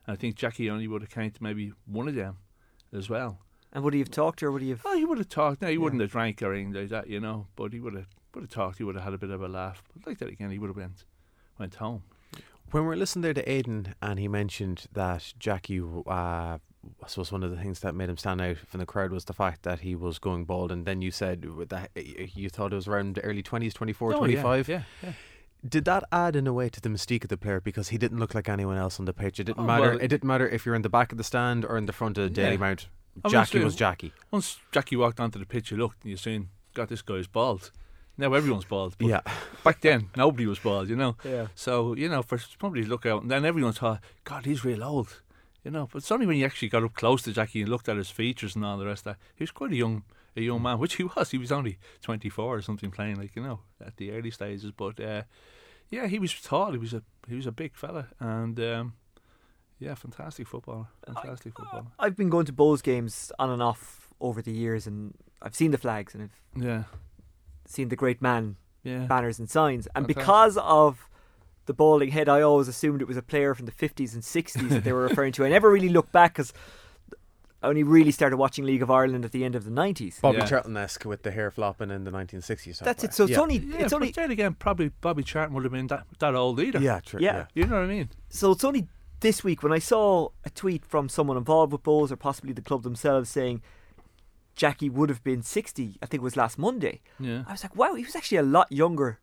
and 0.05 0.13
I 0.13 0.17
think 0.17 0.35
Jackie 0.35 0.69
only 0.69 0.87
would 0.87 1.01
have 1.01 1.11
came 1.11 1.31
to 1.31 1.43
maybe 1.43 1.73
one 1.85 2.07
of 2.07 2.15
them 2.15 2.37
as 2.93 3.09
well. 3.09 3.39
And 3.73 3.83
would 3.83 3.93
he 3.93 3.99
have 3.99 4.11
talked 4.11 4.41
or 4.41 4.51
would 4.51 4.61
he 4.61 4.69
have? 4.69 4.81
Oh, 4.85 4.95
he 4.95 5.05
would 5.05 5.17
have 5.17 5.29
talked. 5.29 5.61
No, 5.61 5.67
he 5.67 5.77
wouldn't 5.77 6.01
have 6.01 6.11
drank 6.11 6.41
or 6.41 6.53
anything 6.53 6.73
like 6.73 6.89
that, 6.89 7.07
you 7.07 7.19
know. 7.19 7.47
But 7.55 7.73
he 7.73 7.79
would 7.79 7.95
have 7.95 8.07
would 8.33 8.41
have 8.43 8.49
talked. 8.49 8.77
He 8.77 8.83
would 8.83 8.95
have 8.95 9.03
had 9.03 9.13
a 9.13 9.17
bit 9.17 9.29
of 9.29 9.41
a 9.41 9.47
laugh. 9.47 9.83
But 9.93 10.07
like 10.07 10.19
that 10.19 10.29
again, 10.29 10.51
he 10.51 10.59
would 10.59 10.67
have 10.67 10.77
went 10.77 11.03
went 11.59 11.75
home. 11.75 12.03
When 12.71 12.83
we 12.83 12.89
were 12.89 12.95
listening 12.95 13.23
there 13.23 13.33
to 13.33 13.49
Aidan 13.49 13.95
and 14.01 14.19
he 14.19 14.27
mentioned 14.27 14.87
that 14.91 15.33
Jackie, 15.39 15.81
uh, 16.05 16.57
I 17.03 17.07
suppose 17.07 17.31
one 17.31 17.43
of 17.43 17.51
the 17.51 17.57
things 17.57 17.79
that 17.81 17.95
made 17.95 18.09
him 18.09 18.17
stand 18.17 18.41
out 18.41 18.57
from 18.57 18.79
the 18.79 18.85
crowd 18.85 19.11
was 19.11 19.25
the 19.25 19.33
fact 19.33 19.63
that 19.63 19.79
he 19.81 19.95
was 19.95 20.19
going 20.19 20.45
bald. 20.45 20.71
And 20.71 20.85
then 20.85 21.01
you 21.01 21.11
said 21.11 21.41
that 21.69 21.89
you 22.35 22.49
thought 22.49 22.73
it 22.73 22.75
was 22.75 22.87
around 22.87 23.15
the 23.15 23.21
early 23.21 23.43
20s, 23.43 23.73
24, 23.73 24.09
Oh, 24.09 24.15
yeah, 24.15 24.17
25. 24.41 24.69
yeah, 24.69 24.83
yeah. 25.03 25.13
Did 25.67 25.85
that 25.85 26.03
add 26.11 26.35
in 26.35 26.45
a 26.47 26.53
way 26.53 26.69
to 26.69 26.79
the 26.79 26.87
mystique 26.89 27.23
of 27.23 27.29
the 27.29 27.37
player 27.37 27.59
because 27.59 27.89
he 27.89 27.97
didn't 27.97 28.19
look 28.19 28.35
like 28.35 28.47
anyone 28.47 28.77
else 28.77 28.99
on 28.99 29.05
the 29.05 29.13
pitch? 29.13 29.39
It 29.39 29.45
didn't 29.45 29.59
Oh, 29.63 29.63
matter. 29.63 29.89
well- 29.91 29.99
it 30.01 30.07
didn't 30.07 30.23
matter 30.27 30.47
if 30.47 30.65
you're 30.65 30.75
in 30.75 30.83
the 30.83 30.89
back 30.89 31.11
of 31.11 31.17
the 31.17 31.23
stand 31.23 31.65
or 31.65 31.77
in 31.77 31.87
the 31.87 31.93
front 31.93 32.17
of 32.17 32.23
the 32.25 32.29
Daily 32.29 32.51
Yeah. 32.53 32.57
Mount. 32.57 32.87
Jackie 33.27 33.57
so 33.59 33.65
was 33.65 33.75
Jackie. 33.75 34.13
Once 34.29 34.59
Jackie 34.71 34.95
walked 34.95 35.19
onto 35.19 35.39
the 35.39 35.45
pitch, 35.47 35.71
you 35.71 35.77
looked 35.77 36.03
and 36.03 36.11
you 36.11 36.17
seen, 36.17 36.49
God, 36.75 36.89
this 36.89 37.01
guy's 37.01 37.25
bald. 37.25 37.71
Now 38.19 38.33
everyone's 38.33 38.65
bald. 38.65 38.95
But 38.99 39.07
Yeah. 39.07 39.21
Back 39.63 39.81
then, 39.81 40.09
nobody 40.15 40.45
was 40.45 40.59
bald, 40.59 40.87
you 40.89 40.95
know. 40.95 41.17
Yeah. 41.23 41.47
So 41.55 41.95
you 41.95 42.07
know, 42.09 42.21
for 42.21 42.37
somebody 42.37 42.83
to 42.83 42.89
look 42.89 43.07
out, 43.07 43.23
and 43.23 43.31
then 43.31 43.43
everyone 43.43 43.73
thought, 43.73 44.01
God, 44.23 44.45
he's 44.45 44.63
real 44.63 44.83
old. 44.83 45.21
You 45.67 45.71
know, 45.71 45.89
but 45.91 45.97
it's 45.97 46.11
only 46.13 46.25
when 46.25 46.37
you 46.37 46.45
actually 46.45 46.69
got 46.69 46.83
up 46.85 46.93
close 46.93 47.23
to 47.23 47.33
Jackie 47.33 47.59
and 47.59 47.69
looked 47.69 47.89
at 47.89 47.97
his 47.97 48.09
features 48.09 48.55
and 48.55 48.63
all 48.63 48.77
the 48.77 48.85
rest 48.85 49.01
of 49.05 49.15
that, 49.15 49.17
he 49.35 49.43
was 49.43 49.51
quite 49.51 49.73
a 49.73 49.75
young, 49.75 50.03
a 50.37 50.39
young 50.41 50.61
man, 50.61 50.79
which 50.79 50.95
he 50.95 51.03
was. 51.03 51.31
He 51.31 51.37
was 51.37 51.51
only 51.51 51.77
twenty 52.01 52.29
four 52.29 52.55
or 52.55 52.61
something, 52.61 52.89
playing 52.89 53.17
like 53.17 53.35
you 53.35 53.43
know 53.43 53.59
at 53.85 53.97
the 53.97 54.11
early 54.11 54.31
stages. 54.31 54.71
But 54.71 54.97
uh, 55.01 55.23
Yeah, 55.89 56.07
he 56.07 56.19
was 56.19 56.33
tall. 56.41 56.71
He 56.71 56.77
was 56.77 56.93
a 56.93 57.03
he 57.27 57.35
was 57.35 57.45
a 57.45 57.51
big 57.51 57.75
fella, 57.75 58.07
and 58.17 58.57
um, 58.61 58.93
yeah, 59.77 59.93
fantastic 59.95 60.47
footballer. 60.47 60.87
Fantastic 61.05 61.53
footballer. 61.53 61.87
I've 61.99 62.15
been 62.15 62.29
going 62.29 62.45
to 62.45 62.53
Bohs 62.53 62.81
games 62.81 63.33
on 63.37 63.49
and 63.49 63.61
off 63.61 64.07
over 64.21 64.41
the 64.41 64.53
years, 64.53 64.87
and 64.87 65.15
I've 65.41 65.53
seen 65.55 65.71
the 65.71 65.77
flags 65.77 66.15
and 66.15 66.23
I've 66.23 66.63
Yeah. 66.63 66.83
seen 67.65 67.89
the 67.89 67.97
great 67.97 68.21
man 68.21 68.55
Yeah. 68.83 69.05
banners 69.07 69.37
and 69.37 69.49
signs. 69.49 69.85
And 69.87 70.05
Fantastic. 70.07 70.15
because 70.15 70.57
of 70.57 71.09
the 71.67 71.73
balding 71.73 72.09
head, 72.09 72.27
I 72.27 72.41
always 72.41 72.67
assumed 72.67 73.01
it 73.01 73.07
was 73.07 73.17
a 73.17 73.21
player 73.21 73.53
from 73.53 73.65
the 73.67 73.71
50s 73.71 74.13
and 74.13 74.23
60s 74.23 74.69
that 74.69 74.83
they 74.83 74.91
were 74.91 75.03
referring 75.03 75.31
to. 75.33 75.45
I 75.45 75.49
never 75.49 75.69
really 75.71 75.89
looked 75.89 76.11
back 76.11 76.33
because 76.33 76.51
I 77.61 77.67
only 77.67 77.83
really 77.83 78.11
started 78.11 78.37
watching 78.37 78.65
League 78.65 78.81
of 78.81 78.89
Ireland 78.91 79.25
at 79.25 79.31
the 79.31 79.43
end 79.43 79.55
of 79.55 79.63
the 79.65 79.71
90s. 79.71 80.21
Bobby 80.21 80.41
Charlton-esque 80.45 81.05
with 81.05 81.23
the 81.23 81.31
hair 81.31 81.49
flopping 81.51 81.91
in 81.91 82.03
the 82.03 82.11
1960s. 82.11 82.79
That's 82.79 83.03
it. 83.03 83.13
So 83.13 83.23
it's 83.23 83.31
Yeah. 83.31 83.39
only 83.39 83.57
Yeah, 83.57 83.77
it's 83.83 83.93
only 83.93 84.11
then 84.11 84.31
again, 84.31 84.53
probably 84.53 84.89
Bobby 85.01 85.23
Charlton 85.23 85.53
would 85.55 85.63
have 85.63 85.73
been 85.73 85.87
that, 85.87 86.05
that 86.19 86.35
old 86.35 86.59
either. 86.59 86.79
Yeah, 86.79 86.99
true. 86.99 87.19
Yeah. 87.19 87.35
yeah. 87.35 87.45
You 87.53 87.65
know 87.65 87.75
what 87.75 87.83
I 87.83 87.87
mean? 87.87 88.09
So 88.29 88.51
it's 88.51 88.63
only 88.63 88.87
this 89.19 89.43
week 89.43 89.63
when 89.63 89.71
I 89.71 89.79
saw 89.79 90.29
a 90.45 90.49
tweet 90.49 90.85
from 90.85 91.09
someone 91.09 91.37
involved 91.37 91.71
with 91.71 91.83
Bohs 91.83 92.11
or 92.11 92.15
possibly 92.15 92.53
the 92.53 92.61
club 92.61 92.83
themselves 92.83 93.29
saying 93.29 93.61
Jackie 94.55 94.89
would 94.89 95.09
have 95.09 95.23
been 95.23 95.41
60, 95.41 95.97
I 96.01 96.05
think 96.05 96.21
it 96.21 96.23
was 96.23 96.37
last 96.37 96.57
Monday. 96.57 97.01
Yeah. 97.19 97.43
I 97.47 97.51
was 97.51 97.63
like, 97.63 97.75
wow, 97.75 97.95
he 97.95 98.03
was 98.03 98.15
actually 98.15 98.37
a 98.37 98.43
lot 98.43 98.71
younger 98.71 99.19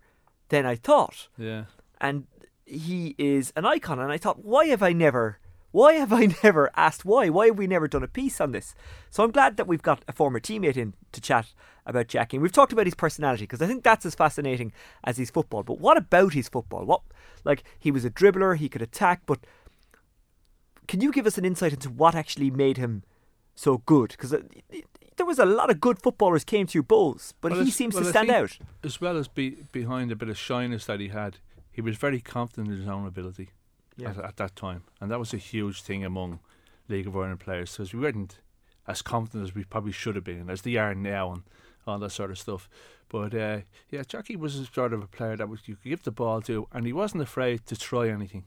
than 0.48 0.66
I 0.66 0.74
thought. 0.76 1.28
Yeah. 1.38 1.64
And 2.00 2.26
he 2.66 3.14
is 3.18 3.52
an 3.56 3.64
icon. 3.64 3.98
And 3.98 4.10
I 4.10 4.18
thought, 4.18 4.44
why 4.44 4.66
have 4.66 4.82
I 4.82 4.92
never, 4.92 5.38
why 5.70 5.94
have 5.94 6.12
I 6.12 6.26
never 6.42 6.70
asked 6.76 7.04
why? 7.04 7.28
Why 7.28 7.46
have 7.46 7.58
we 7.58 7.66
never 7.66 7.88
done 7.88 8.02
a 8.02 8.08
piece 8.08 8.40
on 8.40 8.52
this? 8.52 8.74
So 9.10 9.22
I'm 9.22 9.30
glad 9.30 9.56
that 9.56 9.66
we've 9.66 9.82
got 9.82 10.04
a 10.08 10.12
former 10.12 10.40
teammate 10.40 10.76
in 10.76 10.94
to 11.12 11.20
chat 11.20 11.52
about 11.86 12.08
Jackie. 12.08 12.36
And 12.36 12.42
we've 12.42 12.52
talked 12.52 12.72
about 12.72 12.86
his 12.86 12.94
personality 12.94 13.44
because 13.44 13.62
I 13.62 13.66
think 13.66 13.82
that's 13.82 14.06
as 14.06 14.14
fascinating 14.14 14.72
as 15.04 15.18
his 15.18 15.30
football. 15.30 15.62
But 15.62 15.80
what 15.80 15.96
about 15.96 16.32
his 16.32 16.48
football? 16.48 16.84
What, 16.84 17.02
like, 17.44 17.64
he 17.78 17.90
was 17.90 18.04
a 18.04 18.10
dribbler, 18.10 18.56
he 18.56 18.68
could 18.68 18.82
attack, 18.82 19.22
but 19.26 19.40
can 20.86 21.00
you 21.00 21.12
give 21.12 21.26
us 21.26 21.38
an 21.38 21.44
insight 21.44 21.72
into 21.72 21.90
what 21.90 22.14
actually 22.14 22.50
made 22.50 22.76
him 22.76 23.02
so 23.54 23.78
good? 23.78 24.10
Because 24.10 24.32
uh, 24.32 24.42
there 25.16 25.26
was 25.26 25.38
a 25.38 25.46
lot 25.46 25.70
of 25.70 25.80
good 25.80 26.00
footballers 26.00 26.44
came 26.44 26.66
through 26.66 26.84
Bohs, 26.84 27.32
but 27.40 27.52
Well, 27.52 27.64
he 27.64 27.70
seems 27.70 27.94
well, 27.94 28.04
to 28.04 28.10
stand 28.10 28.30
out. 28.30 28.58
As 28.82 29.00
well 29.00 29.16
as 29.16 29.28
be 29.28 29.50
behind 29.72 30.10
a 30.12 30.16
bit 30.16 30.28
of 30.28 30.38
shyness 30.38 30.86
that 30.86 31.00
he 31.00 31.08
had, 31.08 31.38
he 31.74 31.80
was 31.82 31.96
very 31.96 32.20
confident 32.20 32.68
in 32.72 32.78
his 32.78 32.88
own 32.88 33.06
ability 33.06 33.50
Yeah. 33.96 34.10
at, 34.10 34.18
at 34.18 34.36
that 34.36 34.56
time. 34.56 34.84
And 35.00 35.10
that 35.10 35.18
was 35.18 35.34
a 35.34 35.38
huge 35.38 35.82
thing 35.82 36.04
among 36.04 36.38
League 36.88 37.06
of 37.06 37.16
Ireland 37.16 37.40
players 37.40 37.72
because 37.72 37.92
we 37.92 38.00
weren't 38.00 38.38
as 38.86 39.02
confident 39.02 39.44
as 39.44 39.54
we 39.54 39.64
probably 39.64 39.92
should 39.92 40.14
have 40.14 40.24
been, 40.24 40.48
as 40.50 40.62
they 40.62 40.76
are 40.76 40.94
now, 40.94 41.32
and 41.32 41.42
all 41.86 41.98
that 41.98 42.10
sort 42.10 42.30
of 42.30 42.38
stuff. 42.38 42.68
But 43.08 43.34
uh, 43.34 43.60
yeah, 43.90 44.02
Jackie 44.06 44.36
was 44.36 44.56
a 44.56 44.66
sort 44.66 44.92
of 44.92 45.02
a 45.02 45.06
player 45.06 45.36
that 45.36 45.48
was, 45.48 45.60
you 45.66 45.76
could 45.76 45.90
give 45.90 46.02
the 46.04 46.10
ball 46.10 46.40
to, 46.42 46.68
and 46.72 46.86
he 46.86 46.92
wasn't 46.92 47.22
afraid 47.22 47.66
to 47.66 47.76
try 47.76 48.08
anything. 48.08 48.44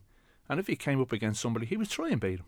And 0.48 0.58
if 0.58 0.66
he 0.66 0.76
came 0.76 1.00
up 1.00 1.12
against 1.12 1.40
somebody, 1.42 1.66
he 1.66 1.76
would 1.76 1.90
try 1.90 2.08
and 2.08 2.20
beat 2.20 2.38
him. 2.40 2.46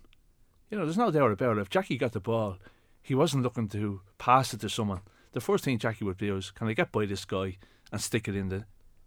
You 0.71 0.79
know, 0.79 0.85
there's 0.85 0.97
no 0.97 1.11
doubt 1.11 1.33
about 1.33 1.59
it. 1.59 1.61
If 1.61 1.69
Jackie 1.71 1.99
got 1.99 2.13
the 2.13 2.21
ball, 2.21 2.57
he 3.03 3.15
wasn't 3.15 3.43
looking 3.43 3.69
to 3.69 4.01
pass 4.19 4.55
it 4.55 4.61
to 4.61 4.69
someone. 4.69 5.01
The 5.33 5.41
first 5.41 5.65
thing 5.65 5.79
Jackie 5.79 6.05
would 6.05 6.17
do 6.19 6.37
is, 6.37 6.51
can 6.51 6.69
I 6.69 6.73
get 6.75 6.93
by 6.93 7.07
this 7.07 7.25
guy 7.25 7.59
and 7.93 8.01
stick 8.01 8.29
it 8.29 8.37
in 8.37 8.49
the 8.49 8.65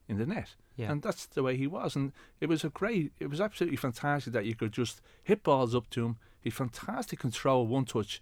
in 0.08 0.18
the 0.18 0.26
net? 0.26 0.56
Yeah. 0.76 0.91
And 0.91 1.01
that's 1.01 1.26
the 1.28 1.43
way 1.43 1.56
he 1.56 1.68
was. 1.68 1.95
And 1.95 2.12
it 2.41 2.49
was 2.49 2.64
a 2.64 2.70
great, 2.70 3.12
it 3.20 3.30
was 3.30 3.39
absolutely 3.39 3.78
fantastic 3.78 4.34
that 4.34 4.45
you 4.45 4.56
could 4.56 4.72
just 4.72 5.01
hit 5.24 5.43
balls 5.43 5.76
up 5.76 5.89
to 5.91 6.06
him. 6.06 6.18
He 6.41 6.49
fantastic 6.49 7.20
control, 7.20 7.66
one 7.68 7.86
touch 7.86 8.22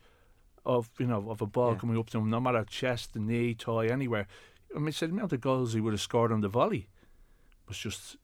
of 0.64 0.92
you 1.00 1.08
know 1.08 1.30
of 1.32 1.42
a 1.42 1.46
ball 1.48 1.72
Yeah. 1.72 1.80
coming 1.80 1.98
up 1.98 2.10
to 2.12 2.20
him, 2.20 2.30
no 2.30 2.40
matter 2.40 2.64
chest, 2.66 3.14
the 3.14 3.20
knee, 3.20 3.56
toe, 3.56 3.80
anywhere. 3.80 4.28
I 4.76 4.80
mean, 4.80 4.94
the 4.98 5.06
amount 5.06 5.34
of 5.34 5.42
goals 5.42 5.74
he 5.74 5.82
would 5.82 5.94
have 5.94 6.02
scored 6.02 6.32
on 6.32 6.42
the 6.42 6.48
volley 6.50 6.88
was 7.68 7.78
just 7.78 8.16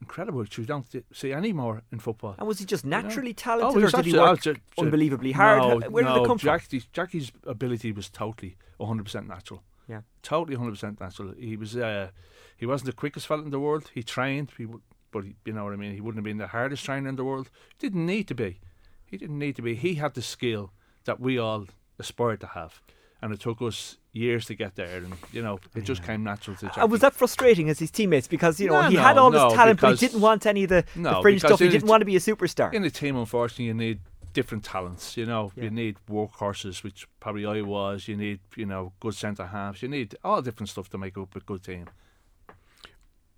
incredible, 0.00 0.40
which 0.40 0.58
we 0.58 0.66
don't 0.66 0.86
see 1.12 1.32
anymore 1.32 1.82
in 1.90 1.98
football. 2.00 2.34
And 2.38 2.46
was 2.46 2.58
he 2.58 2.66
just 2.66 2.84
You 2.84 2.90
know? 2.90 3.00
naturally 3.00 3.30
Oh, 3.30 3.32
talented, 3.34 3.82
or 3.84 3.90
did 3.90 4.04
he 4.04 4.12
work 4.12 4.30
oh, 4.30 4.36
ju- 4.36 4.54
ju- 4.54 4.60
unbelievably 4.78 5.32
hard? 5.32 5.80
No, 5.80 5.88
Where 5.90 6.04
did 6.04 6.10
no, 6.10 6.22
it 6.22 6.26
come 6.26 6.38
from? 6.38 6.60
Jackie's 6.92 7.32
ability 7.44 7.92
was 7.92 8.10
totally 8.10 8.56
100% 8.78 9.26
natural. 9.26 9.62
Yeah. 9.88 10.00
Totally 10.22 10.56
100% 10.56 11.00
natural. 11.00 11.32
He 11.38 11.56
was 11.56 11.76
uh, 11.76 12.08
he 12.56 12.66
wasn't 12.66 12.86
the 12.86 12.92
quickest 12.96 13.26
fella 13.26 13.42
in 13.42 13.50
the 13.50 13.60
world. 13.60 13.90
He 13.94 14.02
trained, 14.02 14.50
he, 14.56 14.64
w- 14.64 14.82
but 15.12 15.24
he, 15.24 15.36
you 15.44 15.52
know 15.52 15.64
what 15.64 15.72
I 15.72 15.76
mean. 15.76 15.94
He 15.94 16.00
wouldn't 16.00 16.18
have 16.18 16.24
been 16.24 16.38
the 16.38 16.48
hardest 16.48 16.84
trainer 16.84 17.08
in 17.08 17.16
the 17.16 17.24
world. 17.24 17.50
He 17.78 17.86
didn't 17.88 18.04
need 18.06 18.26
to 18.28 18.34
be. 18.34 18.60
He 19.04 19.16
didn't 19.16 19.38
need 19.38 19.54
to 19.56 19.62
be. 19.62 19.74
He 19.76 19.94
had 19.94 20.14
the 20.14 20.22
skill 20.22 20.72
that 21.04 21.20
we 21.20 21.38
all 21.38 21.66
aspired 21.98 22.40
to 22.40 22.48
have, 22.48 22.82
and 23.22 23.32
it 23.32 23.38
took 23.40 23.62
us 23.62 23.98
years 24.12 24.46
to 24.46 24.54
get 24.56 24.74
there. 24.74 24.96
And 24.98 25.12
you 25.32 25.42
know, 25.42 25.60
it 25.76 25.82
just 25.84 26.02
came 26.02 26.24
natural 26.24 26.56
to 26.56 26.66
Jackie. 26.66 26.80
And 26.80 26.90
was 26.90 27.02
that 27.02 27.14
frustrating 27.14 27.68
as 27.68 27.78
his 27.78 27.92
teammates? 27.92 28.26
Because 28.26 28.58
you 28.58 28.66
know 28.68 28.82
No, 28.82 28.88
he 28.88 28.96
no, 28.96 29.02
had 29.02 29.18
all 29.18 29.30
no, 29.30 29.48
this 29.48 29.56
talent, 29.56 29.80
but 29.80 29.90
he 30.00 30.06
didn't 30.08 30.20
want 30.20 30.46
any 30.46 30.64
of 30.64 30.70
the, 30.70 30.84
the 30.96 31.20
fringe 31.22 31.40
stuff. 31.42 31.60
He 31.60 31.68
didn't 31.68 31.84
t- 31.84 31.88
want 31.88 32.00
to 32.00 32.06
be 32.06 32.16
a 32.16 32.20
superstar. 32.20 32.74
In 32.74 32.82
the 32.82 32.90
team, 32.90 33.16
unfortunately, 33.16 33.66
you 33.66 33.74
need 33.74 34.00
different 34.36 34.62
talents. 34.64 35.16
You 35.16 35.26
know, 35.26 35.50
you 35.56 35.70
need 35.70 35.96
workhorses, 36.08 36.82
which 36.84 37.08
probably 37.20 37.46
I 37.46 37.62
was. 37.62 38.06
You 38.06 38.16
need, 38.16 38.40
you 38.54 38.66
know, 38.66 38.92
good 39.00 39.14
centre 39.14 39.46
halves. 39.46 39.82
You 39.82 39.88
need 39.88 40.14
all 40.22 40.42
different 40.42 40.68
stuff 40.68 40.88
to 40.90 40.98
make 40.98 41.16
up 41.18 41.34
a 41.34 41.40
good 41.40 41.62
team. 41.64 41.86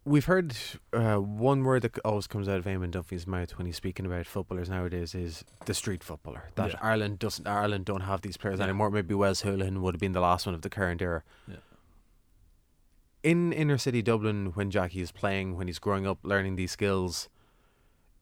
We've 0.05 0.25
heard 0.25 0.57
uh, 0.93 1.17
one 1.17 1.65
word 1.65 1.83
that 1.83 1.99
always 2.05 2.27
comes 2.27 2.49
out 2.49 2.59
of 2.59 2.65
Eamon 2.65 2.91
Dunphy's 2.91 3.27
mouth 3.27 3.53
when 3.59 3.67
he's 3.67 3.77
speaking 3.77 4.07
about 4.07 4.27
footballers 4.27 4.69
nowadays 4.71 5.15
is 5.15 5.45
the 5.67 5.75
street 5.75 6.03
footballer. 6.03 6.45
That 6.57 6.71
Yeah. 6.73 6.79
Ireland 6.83 7.19
doesn't. 7.19 7.47
Ireland 7.47 7.85
don't 7.85 8.01
have 8.11 8.23
these 8.23 8.37
players 8.39 8.59
Yeah. 8.59 8.65
anymore. 8.67 8.91
Maybe 8.91 9.15
Wes 9.15 9.43
Hoolahan 9.43 9.79
would 9.83 9.95
have 9.95 10.01
been 10.01 10.13
the 10.13 10.21
last 10.31 10.47
one 10.47 10.55
of 10.55 10.63
the 10.63 10.71
current 10.71 11.01
era. 11.03 11.23
Yeah. 11.47 11.57
In 13.23 13.53
inner 13.53 13.79
city 13.79 14.01
Dublin, 14.03 14.53
when 14.55 14.71
Jackie 14.71 15.01
is 15.03 15.13
playing, 15.13 15.57
when 15.57 15.67
he's 15.67 15.79
growing 15.79 16.07
up, 16.07 16.19
learning 16.23 16.57
these 16.57 16.73
skills, 16.73 17.29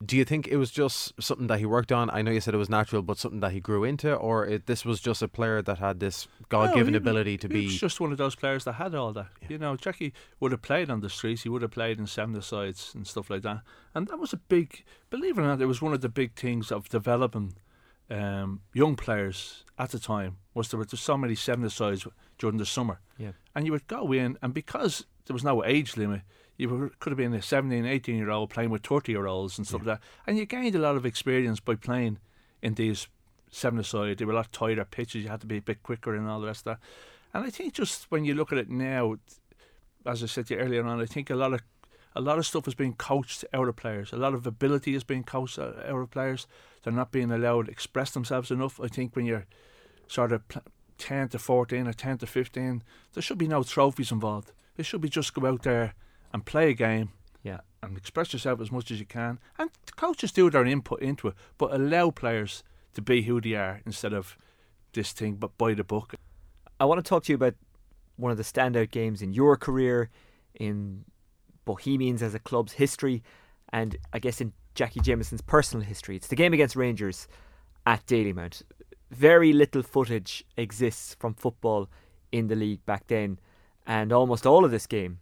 do 0.05 0.15
you 0.15 0.23
think 0.23 0.47
it 0.47 0.57
was 0.57 0.69
just 0.69 1.13
something 1.21 1.47
that 1.47 1.59
he 1.59 1.65
worked 1.65 1.91
on? 1.91 2.09
I 2.11 2.21
know 2.21 2.31
you 2.31 2.39
said 2.39 2.53
it 2.53 2.57
was 2.57 2.69
natural, 2.69 3.01
but 3.01 3.17
something 3.17 3.39
that 3.39 3.51
he 3.51 3.59
grew 3.59 3.83
into, 3.83 4.13
or 4.13 4.45
it, 4.45 4.67
this 4.67 4.85
was 4.85 4.99
just 5.01 5.21
a 5.21 5.27
player 5.27 5.61
that 5.63 5.79
had 5.79 5.99
this 5.99 6.27
God-given 6.49 6.93
No, 6.93 6.97
ability 6.97 7.37
to 7.39 7.49
be? 7.49 7.65
was 7.65 7.79
just 7.79 7.99
one 7.99 8.11
of 8.11 8.17
those 8.17 8.35
players 8.35 8.63
that 8.65 8.73
had 8.73 8.93
all 8.93 9.11
that. 9.13 9.27
You 9.49 9.57
know, 9.57 9.75
Jackie 9.75 10.13
would 10.39 10.51
have 10.51 10.61
played 10.61 10.89
on 10.89 11.01
the 11.01 11.09
streets. 11.09 11.43
He 11.43 11.49
would 11.49 11.63
have 11.63 11.71
played 11.71 11.97
in 11.97 12.05
seven 12.05 12.39
sides 12.41 12.91
and 12.93 13.07
stuff 13.07 13.29
like 13.29 13.41
that. 13.41 13.61
And 13.95 14.07
that 14.07 14.19
was 14.19 14.33
a 14.33 14.37
big, 14.37 14.83
believe 15.09 15.37
it 15.37 15.41
or 15.41 15.45
not, 15.45 15.61
it 15.61 15.65
was 15.65 15.81
one 15.81 15.93
of 15.93 16.01
the 16.01 16.09
big 16.09 16.35
things 16.35 16.71
of 16.71 16.89
developing 16.89 17.55
um, 18.09 18.61
young 18.73 18.95
players 18.95 19.63
at 19.79 19.89
the 19.89 19.99
time. 19.99 20.37
Was 20.53 20.69
there 20.69 20.77
were 20.77 20.85
just 20.85 21.03
so 21.03 21.17
many 21.17 21.35
seven 21.35 21.69
sides 21.69 22.07
during 22.37 22.57
the 22.57 22.65
summer. 22.65 22.99
Yeah. 23.17 23.31
And 23.55 23.65
you 23.65 23.71
would 23.71 23.87
go 23.87 24.11
in, 24.11 24.37
and 24.41 24.53
because 24.53 25.05
there 25.25 25.33
was 25.33 25.43
no 25.43 25.65
age 25.65 25.97
limit, 25.97 26.21
you 26.57 26.91
could 26.99 27.11
have 27.11 27.17
been 27.17 27.33
a 27.33 27.41
17, 27.41 27.85
18 27.85 28.17
year 28.17 28.31
old 28.31 28.49
playing 28.49 28.71
with 28.71 28.85
30 28.85 29.11
year 29.11 29.27
olds 29.27 29.57
and 29.57 29.67
stuff 29.67 29.85
like 29.85 29.99
that. 29.99 30.07
And 30.25 30.37
you 30.37 30.45
gained 30.45 30.75
a 30.75 30.79
lot 30.79 30.95
of 30.95 31.05
experience 31.05 31.59
by 31.59 31.75
playing 31.75 32.17
in 32.61 32.73
these 32.73 33.07
seven 33.51 33.79
aside. 33.79 34.17
They 34.17 34.25
were 34.25 34.33
a 34.33 34.37
lot 34.37 34.51
tighter 34.51 34.83
pitches, 34.85 35.23
you 35.23 35.29
had 35.29 35.41
to 35.41 35.47
be 35.47 35.57
a 35.57 35.61
bit 35.61 35.83
quicker 35.83 36.15
and 36.15 36.27
all 36.27 36.41
the 36.41 36.47
rest 36.47 36.65
of 36.67 36.75
that. 36.75 36.79
And 37.33 37.45
I 37.45 37.49
think 37.49 37.73
just 37.73 38.09
when 38.09 38.25
you 38.25 38.33
look 38.33 38.51
at 38.51 38.57
it 38.57 38.69
now, 38.69 39.17
as 40.05 40.23
I 40.23 40.25
said 40.25 40.47
to 40.47 40.55
you 40.55 40.59
earlier 40.59 40.85
on, 40.85 40.99
I 40.99 41.05
think 41.05 41.29
a 41.29 41.35
lot 41.35 41.53
of 41.53 41.61
a 42.15 42.21
lot 42.21 42.39
of 42.39 42.47
stuff 42.47 42.67
is 42.67 42.73
being 42.73 42.95
coached 42.95 43.45
out 43.53 43.67
of 43.67 43.75
players. 43.75 44.11
A 44.11 44.17
lot 44.17 44.33
of 44.33 44.47
ability 44.47 44.95
is 44.95 45.03
being 45.03 45.23
coached 45.23 45.59
out 45.59 45.77
out 45.85 45.99
of 45.99 46.09
players. 46.09 46.47
They're 46.81 46.91
not 46.91 47.11
being 47.11 47.31
allowed 47.31 47.67
to 47.67 47.71
express 47.71 48.11
themselves 48.11 48.49
enough. 48.49 48.79
I 48.81 48.87
think 48.87 49.15
when 49.15 49.25
you're 49.25 49.45
sort 50.07 50.31
of 50.31 50.41
10 50.97 51.29
to 51.29 51.39
14 51.39 51.87
or 51.87 51.93
10 51.93 52.17
to 52.19 52.25
15, 52.25 52.83
there 53.13 53.21
should 53.21 53.37
be 53.37 53.47
no 53.47 53.61
trophies 53.61 54.11
involved. 54.11 54.51
It 54.77 54.85
should 54.87 55.01
be 55.01 55.09
just 55.09 55.33
go 55.33 55.45
out 55.45 55.61
there 55.61 55.93
and 56.33 56.45
play 56.45 56.69
a 56.69 56.73
game 56.73 57.11
Yeah. 57.43 57.61
and 57.81 57.97
express 57.97 58.33
yourself 58.33 58.59
as 58.61 58.71
much 58.71 58.91
as 58.91 58.99
you 58.99 59.05
can. 59.05 59.39
And 59.57 59.69
coaches 59.95 60.31
do 60.31 60.49
their 60.49 60.65
input 60.65 61.01
into 61.01 61.27
it, 61.29 61.35
but 61.57 61.73
allow 61.73 62.11
players 62.11 62.63
to 62.93 63.01
be 63.01 63.23
who 63.23 63.39
they 63.41 63.53
are 63.53 63.81
instead 63.85 64.13
of 64.13 64.37
this 64.93 65.11
thing, 65.13 65.35
but 65.35 65.57
by 65.57 65.73
the 65.73 65.83
book. 65.83 66.15
I 66.79 66.85
want 66.85 67.03
to 67.03 67.07
talk 67.07 67.23
to 67.25 67.31
you 67.31 67.35
about 67.35 67.55
one 68.15 68.31
of 68.31 68.37
the 68.37 68.43
standout 68.43 68.91
games 68.91 69.21
in 69.21 69.31
your 69.33 69.55
career, 69.57 70.09
in 70.59 71.05
Bohemians 71.65 72.21
as 72.23 72.33
a 72.33 72.39
club's 72.39 72.73
history, 72.73 73.21
and 73.69 73.97
I 74.13 74.19
guess 74.19 74.41
in 74.41 74.53
Jackie 74.73 74.99
Jameson's 75.01 75.41
personal 75.41 75.85
history. 75.85 76.15
It's 76.15 76.27
the 76.27 76.35
game 76.35 76.53
against 76.53 76.75
Rangers 76.75 77.27
at 77.85 78.05
Dalymount. 78.07 78.63
Very 79.11 79.53
little 79.53 79.83
footage 79.83 80.43
exists 80.57 81.15
from 81.19 81.33
football 81.33 81.89
in 82.31 82.47
the 82.47 82.55
league 82.55 82.85
back 82.85 83.07
then, 83.07 83.39
and 83.85 84.11
almost 84.11 84.45
all 84.45 84.65
of 84.65 84.71
this 84.71 84.87
game 84.87 85.19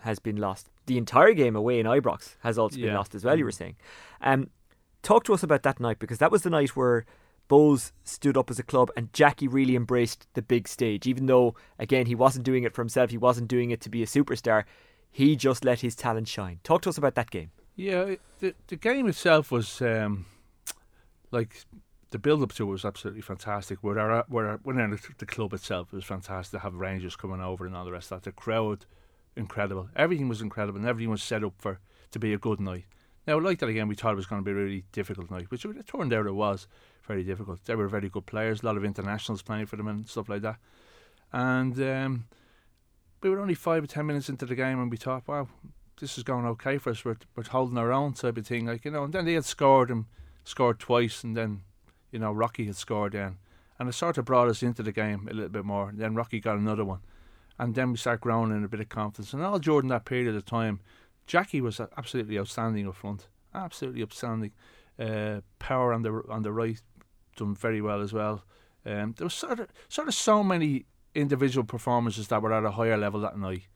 has 0.00 0.18
been 0.18 0.36
lost. 0.36 0.70
The 0.86 0.98
entire 0.98 1.34
game 1.34 1.56
away 1.56 1.80
in 1.80 1.86
Ibrox 1.86 2.36
has 2.40 2.58
also 2.58 2.76
been 2.76 2.94
lost 2.94 3.14
as 3.14 3.24
well. 3.24 3.38
You 3.38 3.44
were 3.44 3.50
saying. 3.50 3.76
Um, 4.20 4.50
talk 5.02 5.24
to 5.24 5.34
us 5.34 5.42
about 5.42 5.62
that 5.62 5.80
night 5.80 5.98
because 5.98 6.18
that 6.18 6.30
was 6.30 6.42
the 6.42 6.50
night 6.50 6.76
where 6.76 7.04
Bohs 7.48 7.92
stood 8.04 8.36
up 8.36 8.50
as 8.50 8.58
a 8.58 8.62
club 8.62 8.90
and 8.96 9.12
Jackie 9.12 9.48
really 9.48 9.74
embraced 9.74 10.26
the 10.34 10.42
big 10.42 10.68
stage. 10.68 11.06
Even 11.06 11.26
though, 11.26 11.54
again, 11.78 12.06
he 12.06 12.14
wasn't 12.14 12.44
doing 12.44 12.64
it 12.64 12.74
for 12.74 12.82
himself, 12.82 13.10
he 13.10 13.18
wasn't 13.18 13.48
doing 13.48 13.70
it 13.70 13.80
to 13.82 13.90
be 13.90 14.02
a 14.02 14.06
superstar. 14.06 14.64
He 15.10 15.36
just 15.36 15.64
let 15.64 15.80
his 15.80 15.94
talent 15.94 16.28
shine. 16.28 16.60
Talk 16.62 16.82
to 16.82 16.90
us 16.90 16.98
about 16.98 17.14
that 17.14 17.30
game. 17.30 17.50
Yeah, 17.74 18.16
the 18.40 18.54
the 18.66 18.76
game 18.76 19.08
itself 19.08 19.52
was 19.52 19.80
um, 19.80 20.26
like 21.30 21.64
the 22.10 22.18
build 22.18 22.42
up 22.42 22.52
to 22.54 22.64
it 22.64 22.72
was 22.72 22.84
absolutely 22.84 23.22
fantastic. 23.22 23.78
Where 23.82 23.98
our 23.98 24.24
where 24.28 24.48
our, 24.48 24.60
when 24.62 24.76
the 25.18 25.26
club 25.26 25.54
itself 25.54 25.88
it 25.92 25.96
was 25.96 26.04
fantastic 26.04 26.58
to 26.58 26.62
have 26.64 26.74
Rangers 26.74 27.16
coming 27.16 27.40
over 27.40 27.66
and 27.66 27.76
all 27.76 27.84
the 27.84 27.92
rest 27.92 28.10
of 28.10 28.22
that. 28.22 28.28
The 28.28 28.32
crowd, 28.32 28.84
incredible. 29.38 29.88
Everything 29.96 30.28
was 30.28 30.42
incredible, 30.42 30.78
and 30.78 30.88
everything 30.88 31.10
was 31.10 31.22
set 31.22 31.44
up 31.44 31.54
for 31.58 31.78
to 32.10 32.18
be 32.18 32.32
a 32.34 32.38
good 32.38 32.60
night. 32.60 32.84
Now, 33.26 33.38
like 33.38 33.58
that 33.58 33.68
again, 33.68 33.88
we 33.88 33.94
thought 33.94 34.12
it 34.12 34.16
was 34.16 34.26
going 34.26 34.42
to 34.42 34.44
be 34.44 34.52
a 34.52 34.54
really 34.54 34.84
difficult 34.92 35.30
night, 35.30 35.50
which 35.50 35.64
it 35.64 35.86
turned 35.86 36.12
out 36.12 36.26
it 36.26 36.32
was 36.34 36.66
very 37.06 37.22
difficult. 37.22 37.64
They 37.64 37.74
were 37.74 37.88
very 37.88 38.08
good 38.08 38.26
players, 38.26 38.62
a 38.62 38.66
lot 38.66 38.76
of 38.76 38.84
internationals 38.84 39.42
playing 39.42 39.66
for 39.66 39.76
them 39.76 39.88
and 39.88 40.08
stuff 40.08 40.28
like 40.28 40.42
that. 40.42 40.56
And 41.32 41.78
um, 41.82 42.24
we 43.22 43.30
were 43.30 43.40
only 43.40 43.54
five 43.54 43.84
or 43.84 43.86
ten 43.86 44.06
minutes 44.06 44.28
into 44.28 44.46
the 44.46 44.54
game, 44.54 44.80
and 44.80 44.90
we 44.90 44.96
thought, 44.96 45.28
wow, 45.28 45.48
this 46.00 46.16
is 46.16 46.24
going 46.24 46.46
okay 46.46 46.78
for 46.78 46.90
us. 46.90 47.04
We're, 47.04 47.18
we're 47.36 47.44
holding 47.44 47.78
our 47.78 47.92
own 47.92 48.14
type 48.14 48.38
of 48.38 48.46
thing, 48.46 48.66
like 48.66 48.84
you 48.84 48.90
know. 48.90 49.04
And 49.04 49.12
then 49.12 49.24
they 49.24 49.34
had 49.34 49.44
scored 49.44 49.90
and 49.90 50.06
scored 50.44 50.78
twice, 50.78 51.22
and 51.24 51.36
then 51.36 51.62
you 52.10 52.18
know 52.18 52.32
Rocky 52.32 52.66
had 52.66 52.76
scored 52.76 53.12
then, 53.12 53.38
and 53.78 53.88
it 53.88 53.92
sort 53.92 54.18
of 54.18 54.24
brought 54.24 54.48
us 54.48 54.62
into 54.62 54.82
the 54.82 54.92
game 54.92 55.28
a 55.30 55.34
little 55.34 55.50
bit 55.50 55.64
more. 55.64 55.90
And 55.90 55.98
then 55.98 56.14
Rocky 56.14 56.40
got 56.40 56.56
another 56.56 56.84
one, 56.84 57.00
and 57.58 57.74
then 57.74 57.90
we 57.90 57.96
start 57.96 58.20
growing 58.20 58.50
in 58.52 58.64
a 58.64 58.68
bit 58.68 58.80
of 58.80 58.88
confidence. 58.88 59.32
And 59.32 59.42
all 59.42 59.58
during 59.58 59.88
that 59.88 60.04
period 60.04 60.34
of 60.34 60.44
time, 60.44 60.80
Jackie 61.26 61.60
was 61.60 61.80
absolutely 61.80 62.38
outstanding 62.38 62.88
up 62.88 62.94
front, 62.94 63.28
absolutely 63.54 64.02
outstanding. 64.02 64.52
Uh, 64.98 65.40
power 65.60 65.92
on 65.92 66.02
the 66.02 66.10
on 66.28 66.42
the 66.42 66.52
right, 66.52 66.80
done 67.36 67.54
very 67.54 67.80
well 67.80 68.00
as 68.00 68.12
well. 68.12 68.44
Um, 68.84 69.14
there 69.16 69.26
was 69.26 69.34
sort 69.34 69.60
of 69.60 69.68
sort 69.88 70.08
of 70.08 70.14
so 70.14 70.42
many 70.42 70.86
individual 71.14 71.64
performances 71.64 72.28
that 72.28 72.42
were 72.42 72.52
at 72.52 72.64
a 72.64 72.72
higher 72.72 72.96
level 72.96 73.20
that 73.20 73.38
night 73.38 73.68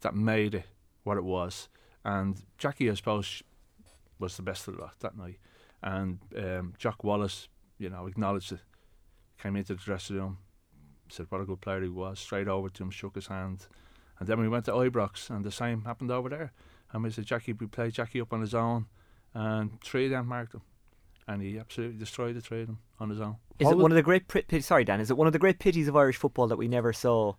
that 0.00 0.14
made 0.14 0.54
it 0.54 0.64
what 1.04 1.16
it 1.16 1.24
was. 1.24 1.68
And 2.04 2.42
Jackie, 2.58 2.90
I 2.90 2.94
suppose, 2.94 3.42
was 4.18 4.36
the 4.36 4.42
best 4.42 4.68
of 4.68 4.76
the 4.76 4.82
lot 4.82 4.98
that 5.00 5.16
night. 5.16 5.38
And 5.82 6.18
um, 6.36 6.74
Jock 6.78 7.04
Wallace, 7.04 7.48
you 7.78 7.90
know, 7.90 8.06
acknowledged 8.06 8.52
it, 8.52 8.60
came 9.40 9.56
into 9.56 9.74
the 9.74 9.82
dressing 9.82 10.16
room, 10.16 10.38
said 11.08 11.26
what 11.30 11.40
a 11.40 11.44
good 11.44 11.60
player 11.60 11.80
he 11.82 11.88
was, 11.88 12.18
straight 12.20 12.48
over 12.48 12.68
to 12.68 12.82
him, 12.82 12.90
shook 12.90 13.14
his 13.14 13.26
hand. 13.28 13.66
And 14.18 14.28
then 14.28 14.40
we 14.40 14.48
went 14.48 14.64
to 14.66 14.72
Ibrox, 14.72 15.28
and 15.30 15.44
the 15.44 15.50
same 15.50 15.84
happened 15.84 16.10
over 16.10 16.28
there. 16.28 16.52
And 16.92 17.02
we 17.02 17.10
said, 17.10 17.26
Jackie, 17.26 17.52
we 17.52 17.66
played 17.66 17.92
Jackie 17.92 18.20
up 18.20 18.32
on 18.32 18.40
his 18.40 18.54
own, 18.54 18.86
and 19.34 19.80
three 19.82 20.06
of 20.06 20.10
them 20.12 20.26
marked 20.28 20.54
him. 20.54 20.62
And 21.28 21.42
he 21.42 21.58
absolutely 21.58 21.98
destroyed 21.98 22.36
the 22.36 22.40
three 22.40 22.60
of 22.62 22.68
them 22.68 22.78
on 23.00 23.10
his 23.10 23.20
own. 23.20 23.36
Is 23.58 23.68
it 23.70 23.76
one 23.76 23.90
of 23.90 23.96
the 23.96 24.02
great 24.02 24.28
pit- 24.28 24.64
sorry 24.64 24.84
Dan? 24.84 25.00
Is 25.00 25.10
it 25.10 25.16
one 25.16 25.26
of 25.26 25.32
the 25.32 25.38
great 25.38 25.58
pities 25.58 25.88
of 25.88 25.96
Irish 25.96 26.16
football 26.16 26.46
that 26.46 26.56
we 26.56 26.68
never 26.68 26.92
saw 26.92 27.34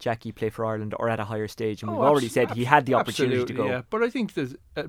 Jackie 0.00 0.32
play 0.32 0.50
for 0.50 0.64
Ireland 0.66 0.94
or 0.98 1.08
at 1.08 1.20
a 1.20 1.24
higher 1.24 1.46
stage? 1.46 1.82
And 1.82 1.90
Oh, 1.90 1.94
we've 1.94 2.02
already 2.02 2.26
abs- 2.26 2.34
said 2.34 2.50
he 2.52 2.64
had 2.64 2.84
the 2.86 2.94
opportunity 2.94 3.44
to 3.44 3.52
go. 3.52 3.66
Yeah, 3.66 3.82
but 3.90 4.02
I 4.02 4.10
think 4.10 4.34
the 4.34 4.56
uh, 4.76 4.84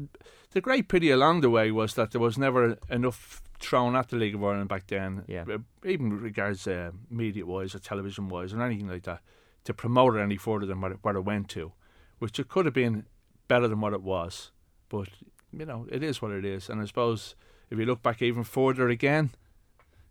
the 0.51 0.61
great 0.61 0.87
pity 0.87 1.11
along 1.11 1.41
the 1.41 1.49
way 1.51 1.69
was 1.71 1.93
that 1.93 2.11
there 2.11 2.21
was 2.21 2.37
never 2.39 2.77
enough 2.89 3.41
thrown 3.59 3.95
at 3.95 4.09
the 4.09 4.15
League 4.15 4.35
of 4.35 4.43
Ireland 4.43 4.69
back 4.69 4.87
then. 4.87 5.23
Yeah. 5.27 5.43
uh, 5.49 5.57
even 5.85 6.19
regards 6.19 6.67
uh, 6.67 6.91
media 7.09 7.45
wise 7.45 7.75
or 7.75 7.79
television 7.79 8.29
wise 8.29 8.53
or 8.53 8.61
anything 8.61 8.87
like 8.87 9.03
that 9.03 9.21
to 9.65 9.73
promote 9.73 10.15
it 10.15 10.19
any 10.21 10.37
further 10.37 10.65
than 10.65 10.81
what 10.81 10.91
it, 10.93 10.97
what 11.01 11.15
it 11.15 11.25
went 11.25 11.49
to, 11.49 11.73
which 12.19 12.39
it 12.39 12.47
could 12.49 12.65
have 12.65 12.73
been 12.73 13.05
better 13.47 13.67
than 13.67 13.81
what 13.81 13.93
it 13.93 14.01
was. 14.01 14.51
But 14.89 15.09
you 15.51 15.65
know, 15.65 15.85
it 15.91 16.03
is 16.03 16.21
what 16.21 16.31
it 16.31 16.45
is, 16.45 16.69
and 16.69 16.81
I 16.81 16.85
suppose 16.85 17.35
if 17.69 17.77
you 17.77 17.85
look 17.85 18.01
back 18.03 18.21
even 18.21 18.43
further 18.43 18.87
again. 18.89 19.31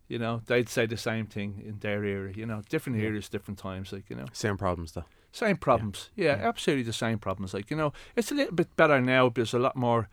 You 0.07 0.17
know, 0.17 0.41
they'd 0.47 0.67
say 0.67 0.87
the 0.87 0.97
same 0.97 1.27
thing 1.27 1.61
in 1.63 1.77
their 1.81 2.03
era. 2.03 2.31
You 2.35 2.47
know, 2.47 2.63
different 2.67 2.97
Yeah. 2.97 3.09
eras, 3.09 3.29
different 3.29 3.59
times. 3.59 3.93
Like 3.93 4.09
you 4.09 4.15
know, 4.15 4.25
Same 4.33 4.57
problems 4.57 4.93
though. 4.93 5.05
same 5.31 5.55
problems. 5.55 6.09
Yeah, 6.15 6.31
absolutely 6.31 6.81
the 6.83 6.93
same 6.93 7.19
problems. 7.19 7.53
Like, 7.53 7.69
you 7.69 7.77
know, 7.77 7.93
it's 8.15 8.31
a 8.31 8.33
little 8.33 8.55
bit 8.55 8.75
better 8.75 8.99
now. 8.99 9.29
There's 9.29 9.53
a 9.53 9.59
lot 9.59 9.75
more 9.75 10.09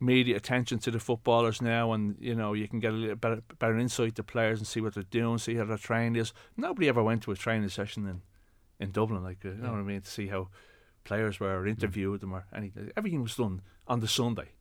media 0.00 0.34
attention 0.36 0.78
to 0.80 0.90
the 0.90 0.98
footballers 0.98 1.60
now, 1.60 1.92
and, 1.92 2.16
you 2.18 2.34
know, 2.34 2.54
you 2.54 2.66
can 2.66 2.80
get 2.80 2.92
a 2.92 2.96
little 2.96 3.16
better, 3.16 3.42
better 3.58 3.78
insight 3.78 4.14
to 4.16 4.22
players 4.22 4.58
and 4.58 4.66
see 4.66 4.80
what 4.80 4.94
they're 4.94 5.02
doing, 5.04 5.38
see 5.38 5.54
how 5.56 5.64
their 5.64 5.76
training 5.76 6.16
is. 6.16 6.32
Nobody 6.56 6.88
ever 6.88 7.02
went 7.02 7.22
to 7.24 7.32
a 7.32 7.36
training 7.36 7.68
session 7.68 8.06
in, 8.06 8.22
in 8.78 8.90
Dublin, 8.92 9.22
like, 9.22 9.44
uh, 9.44 9.50
you 9.50 9.54
know 9.56 9.72
what 9.72 9.78
I 9.80 9.82
mean, 9.82 10.00
to 10.00 10.10
see 10.10 10.28
how 10.28 10.48
players 11.04 11.38
were 11.38 11.58
or 11.60 11.66
interviewed 11.66 12.20
them 12.20 12.32
or 12.32 12.46
anything. 12.54 12.90
Everything 12.96 13.22
was 13.22 13.36
done 13.36 13.60
on 13.86 14.00
the 14.00 14.08
Sunday, 14.08 14.52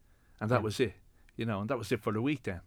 and 0.41 0.49
that 0.51 0.57
Yeah. 0.57 0.61
was 0.63 0.79
it, 0.79 0.93
you 1.37 1.45
know, 1.45 1.61
and 1.61 1.69
that 1.69 1.77
was 1.77 1.91
it 1.91 2.01
for 2.01 2.11
the 2.11 2.21
week 2.21 2.43
then. 2.43 2.61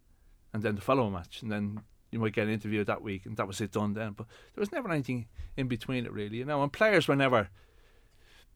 And 0.54 0.62
then 0.62 0.74
the 0.74 0.80
following 0.82 1.12
match, 1.12 1.42
and 1.42 1.50
then 1.52 1.80
you 2.10 2.18
might 2.18 2.34
get 2.34 2.46
an 2.46 2.52
interview 2.52 2.84
that 2.84 3.02
week, 3.02 3.24
and 3.26 3.36
that 3.38 3.46
was 3.46 3.60
it 3.60 3.72
done 3.72 3.94
then. 3.94 4.12
But 4.12 4.26
there 4.54 4.60
was 4.60 4.72
never 4.72 4.90
anything 4.90 5.28
in 5.56 5.68
between 5.68 6.04
it, 6.04 6.12
really, 6.12 6.38
you 6.38 6.44
know. 6.44 6.62
And 6.62 6.70
players 6.72 7.08
were 7.08 7.16
never, 7.16 7.48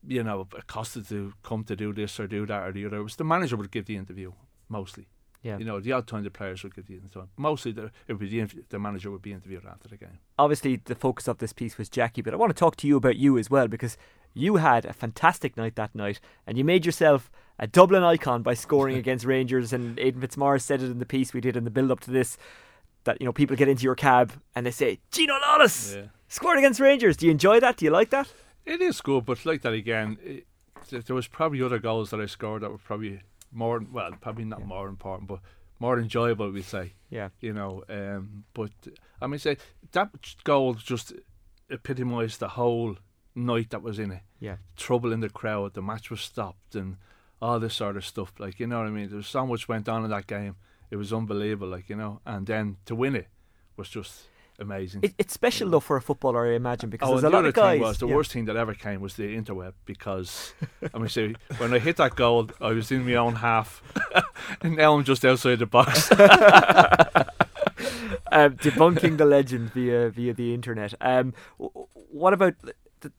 you 0.07 0.23
know, 0.23 0.47
accosted 0.57 1.09
to 1.09 1.33
come 1.43 1.65
to 1.65 1.77
do 1.77 1.93
this 1.93 2.19
or 2.21 2.27
do 2.27 2.47
that 2.47 2.63
or 2.69 2.73
the 2.73 2.87
other. 2.87 2.99
It 2.99 3.03
was 3.03 3.17
the 3.17 3.25
manager 3.25 3.57
would 3.57 3.71
give 3.71 3.87
the 3.87 3.97
interview 3.97 4.33
mostly. 4.69 5.09
Yeah. 5.43 5.59
You 5.59 5.65
know, 5.65 5.79
the 5.79 5.93
odd 5.93 6.09
time 6.09 6.25
the 6.25 6.31
players 6.31 6.65
would 6.65 6.75
give 6.75 6.87
the 6.89 6.95
interview. 6.95 7.27
Mostly, 7.37 7.71
the, 7.71 7.85
it 8.09 8.15
would 8.15 8.19
be 8.19 8.29
the, 8.29 8.41
inf- 8.41 8.69
the 8.69 8.79
manager 8.81 9.11
would 9.13 9.23
be 9.23 9.33
interviewed 9.33 9.65
after 9.65 9.87
the 9.89 9.97
game. 9.97 10.19
Obviously, 10.39 10.81
the 10.85 10.97
focus 10.97 11.29
of 11.29 11.39
this 11.39 11.53
piece 11.53 11.79
was 11.79 11.89
Jackie, 11.89 12.21
but 12.23 12.35
I 12.35 12.37
want 12.37 12.51
to 12.51 12.59
talk 12.59 12.75
to 12.77 12.87
you 12.89 12.97
about 12.97 13.17
you 13.17 13.39
as 13.39 13.49
well 13.49 13.69
because 13.69 13.97
you 14.35 14.57
had 14.57 14.85
a 14.85 14.93
fantastic 14.93 15.57
night 15.57 15.77
that 15.77 15.95
night, 15.95 16.19
and 16.49 16.59
you 16.59 16.65
made 16.65 16.85
yourself 16.85 17.31
a 17.61 17.67
Dublin 17.69 18.03
icon 18.03 18.43
by 18.43 18.55
scoring 18.55 18.97
against 19.03 19.25
Rangers. 19.25 19.73
And 19.73 19.99
Aidan 20.01 20.21
Fitzmaurice 20.21 20.65
said 20.65 20.83
it 20.83 20.91
in 20.91 20.99
the 20.99 21.07
piece 21.07 21.33
we 21.33 21.41
did 21.41 21.57
in 21.57 21.63
the 21.65 21.71
build 21.71 21.91
up 21.93 22.01
to 22.01 22.11
this 22.11 22.37
that 23.05 23.21
you 23.21 23.25
know 23.25 23.33
people 23.33 23.55
get 23.55 23.69
into 23.69 23.85
your 23.85 23.95
cab 23.95 24.33
and 24.57 24.67
they 24.67 24.73
say 24.73 24.99
Gino 25.13 25.35
Lawless 25.47 25.95
Yeah. 25.95 26.07
scored 26.27 26.59
against 26.59 26.81
Rangers. 26.81 27.17
Do 27.17 27.27
you 27.27 27.31
enjoy 27.31 27.61
that? 27.61 27.77
Do 27.77 27.85
you 27.85 27.93
like 27.93 28.11
that? 28.11 28.27
It 28.67 28.83
is 28.83 29.01
good, 29.01 29.25
but 29.25 29.47
like 29.47 29.63
that 29.63 29.73
again, 29.73 30.19
it, 30.23 30.47
there 30.91 31.17
was 31.17 31.29
probably 31.29 31.63
other 31.63 31.79
goals 31.79 32.11
that 32.11 32.21
I 32.21 32.27
scored 32.27 32.63
that 32.63 32.71
were 32.71 32.79
probably 32.79 33.21
more, 33.53 33.81
well, 33.91 34.11
probably 34.21 34.45
not 34.45 34.67
more 34.67 34.89
important, 34.89 35.29
but 35.29 35.41
more 35.79 35.99
enjoyable, 35.99 36.51
we'd 36.51 36.65
say. 36.65 36.95
Yeah. 37.09 37.29
You 37.41 37.53
know, 37.53 37.85
um, 37.89 38.45
but 38.53 38.73
I 39.23 39.27
mean, 39.27 39.39
say 39.39 39.57
that 39.93 40.11
goal 40.45 40.75
just 40.75 41.13
epitomised 41.71 42.41
the 42.41 42.49
whole 42.49 42.97
night 43.35 43.71
that 43.71 43.83
was 43.83 43.99
in 43.99 44.11
it. 44.11 44.23
Yeah. 44.41 44.57
Trouble 44.77 45.13
in 45.13 45.21
the 45.21 45.29
crowd, 45.29 45.75
the 45.75 45.83
match 45.83 46.11
was 46.11 46.21
stopped, 46.21 46.75
and 46.75 46.97
all 47.41 47.61
this 47.61 47.75
sort 47.75 47.97
of 47.97 48.05
stuff. 48.05 48.33
Like, 48.39 48.59
you 48.59 48.67
know 48.67 48.79
what 48.79 48.89
I 48.89 48.91
mean? 48.91 49.09
There 49.09 49.17
was 49.17 49.29
so 49.29 49.47
much 49.47 49.69
went 49.69 49.89
on 49.89 50.05
in 50.05 50.11
that 50.11 50.27
game. 50.27 50.57
It 50.91 50.97
was 50.97 51.13
unbelievable, 51.13 51.69
like, 51.69 51.89
you 51.89 51.97
know, 51.97 52.21
and 52.25 52.47
then 52.47 52.77
to 52.87 52.95
win 52.95 53.17
it 53.17 53.29
was 53.77 53.89
just 53.89 54.23
amazing. 54.59 55.01
It, 55.03 55.15
it's 55.19 55.33
special 55.35 55.71
though 55.71 55.81
for 55.81 55.97
a 55.97 56.01
footballer, 56.03 56.47
I 56.47 56.55
imagine, 56.57 56.91
because 56.91 57.09
Oh, 57.09 57.13
there's 57.13 57.25
a 57.25 57.27
the 57.29 57.37
lot 57.37 57.45
of 57.47 57.55
guys. 57.55 57.75
thing 57.75 57.83
was 57.83 57.99
the 57.99 58.07
yeah. 58.09 58.15
worst 58.15 58.33
thing 58.33 58.45
that 58.47 58.57
ever 58.57 58.75
came 58.75 59.01
was 59.01 59.15
the 59.15 59.37
interweb 59.37 59.73
because 59.85 60.55
I 60.95 60.99
mean, 60.99 61.09
see, 61.09 61.35
when 61.59 61.73
I 61.75 61.79
hit 61.79 61.97
that 61.97 62.17
goal, 62.17 62.49
I 62.61 62.73
was 62.73 62.91
in 62.91 63.05
my 63.07 63.15
own 63.15 63.37
half, 63.37 63.83
and 64.63 64.77
now 64.77 64.95
I'm 64.95 65.05
just 65.05 65.25
outside 65.25 65.59
the 65.59 65.67
box. 65.67 66.11
um, 68.33 68.57
debunking 68.57 69.19
the 69.19 69.25
legend 69.25 69.71
via 69.73 70.11
via 70.11 70.33
the 70.35 70.55
internet. 70.55 70.95
Um, 71.01 71.35
what 71.59 72.33
about 72.33 72.55
the, 73.01 73.13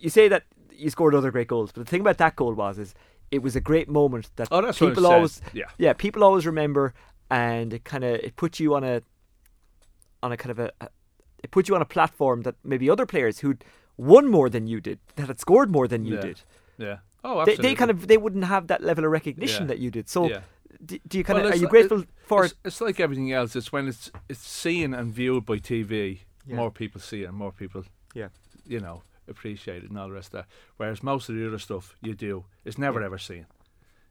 you 0.00 0.10
say 0.10 0.28
that 0.28 0.44
you 0.72 0.90
scored 0.90 1.14
other 1.14 1.30
great 1.30 1.48
goals, 1.48 1.72
but 1.72 1.84
the 1.84 1.90
thing 1.90 2.00
about 2.00 2.18
that 2.18 2.36
goal 2.36 2.54
was 2.54 2.78
is 2.78 2.94
it 3.30 3.42
was 3.42 3.56
a 3.56 3.60
great 3.60 3.88
moment 3.88 4.30
that 4.36 4.48
Oh, 4.50 4.72
people 4.72 5.06
always 5.06 5.40
yeah. 5.52 5.64
yeah 5.78 5.92
people 5.92 6.22
always 6.24 6.46
remember, 6.46 6.94
and 7.30 7.72
it 7.74 7.84
kind 7.84 8.04
of 8.04 8.14
it 8.20 8.36
put 8.36 8.60
you 8.60 8.74
on 8.74 8.84
a 8.84 9.02
on 10.26 10.32
a 10.32 10.36
kind 10.36 10.50
of 10.50 10.58
a, 10.58 10.70
a 10.80 10.88
it 11.44 11.50
put 11.50 11.68
you 11.68 11.74
on 11.74 11.82
a 11.82 11.90
platform 11.96 12.42
that 12.42 12.54
maybe 12.64 12.90
other 12.90 13.06
players 13.06 13.40
who'd 13.40 13.64
won 13.96 14.24
more 14.36 14.48
than 14.50 14.66
you 14.66 14.80
did 14.80 14.98
that 15.16 15.26
had 15.28 15.38
scored 15.40 15.70
more 15.70 15.86
than 15.88 16.04
you 16.04 16.14
Yeah. 16.16 16.20
did. 16.28 16.38
Yeah. 16.78 16.96
Oh, 17.24 17.34
They, 17.36 17.40
absolutely. 17.52 17.62
they 17.68 17.74
kind 17.74 17.90
of 17.90 17.98
they 18.10 18.18
wouldn't 18.24 18.44
have 18.44 18.66
that 18.66 18.82
level 18.82 19.04
of 19.04 19.10
recognition 19.10 19.62
Yeah. 19.64 19.68
that 19.68 19.78
you 19.78 19.90
did. 19.90 20.08
So 20.08 20.28
Yeah. 20.28 20.40
do, 20.84 20.98
do 21.08 21.18
you 21.18 21.24
kind 21.24 21.38
Well, 21.38 21.48
of 21.48 21.54
are 21.54 21.62
you 21.64 21.68
grateful 21.68 22.00
it- 22.02 22.08
for 22.30 22.44
it's, 22.44 22.52
it? 22.54 22.58
It's 22.68 22.80
like 22.80 22.98
everything 23.00 23.32
else. 23.32 23.56
It's 23.58 23.70
when 23.72 23.88
it's 23.88 24.10
it's 24.28 24.46
seen 24.62 24.94
and 24.94 25.14
viewed 25.14 25.44
by 25.46 25.58
TV. 25.58 26.20
Yeah. 26.46 26.56
More 26.56 26.70
people 26.70 27.00
see 27.00 27.22
it, 27.24 27.28
and 27.28 27.36
more 27.44 27.52
people, 27.52 27.82
Yeah. 28.14 28.28
you 28.74 28.80
know, 28.80 29.02
appreciate 29.28 29.82
it 29.84 29.90
and 29.90 29.98
all 29.98 30.08
the 30.08 30.14
rest 30.14 30.28
of 30.28 30.38
that. 30.38 30.46
Whereas 30.78 31.02
most 31.02 31.28
of 31.28 31.34
the 31.36 31.46
other 31.46 31.58
stuff 31.58 31.96
you 32.00 32.14
do 32.14 32.44
is 32.64 32.78
never 32.78 33.02
ever 33.02 33.18
seen. 33.18 33.46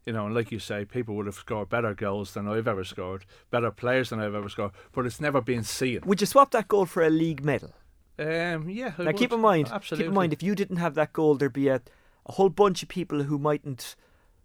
You 0.06 0.14
know, 0.14 0.28
and 0.28 0.36
like 0.36 0.52
you 0.52 0.60
say, 0.60 0.86
people 0.86 1.16
would 1.16 1.26
have 1.26 1.36
scored 1.36 1.70
better 1.70 1.96
goals 1.96 2.34
than 2.36 2.48
I've 2.48 2.68
ever 2.68 2.84
scored, 2.84 3.26
better 3.50 3.72
players 3.72 4.12
than 4.12 4.20
I've 4.20 4.36
ever 4.36 4.50
scored, 4.50 4.72
but 4.92 5.06
it's 5.06 5.20
never 5.20 5.42
been 5.42 5.64
seen. 5.64 6.02
Would 6.06 6.22
you 6.22 6.28
swap 6.28 6.52
that 6.52 6.68
goal 6.68 6.86
for 6.86 7.04
a 7.04 7.10
league 7.10 7.44
medal? 7.44 7.74
Um, 8.20 8.70
yeah. 8.70 8.94
I 9.00 9.04
now 9.06 9.12
keep 9.14 9.34
in 9.34 9.42
mind, 9.42 9.70
absolutely. 9.72 10.04
keep 10.04 10.10
in 10.10 10.14
mind, 10.14 10.32
if 10.32 10.44
you 10.44 10.54
didn't 10.54 10.78
have 10.78 10.94
that 10.96 11.12
goal, 11.12 11.36
there'd 11.36 11.52
be 11.54 11.70
a, 11.70 11.82
a 12.28 12.32
whole 12.34 12.50
bunch 12.50 12.84
of 12.84 12.90
people 12.90 13.24
who 13.24 13.40
mightn't 13.40 13.96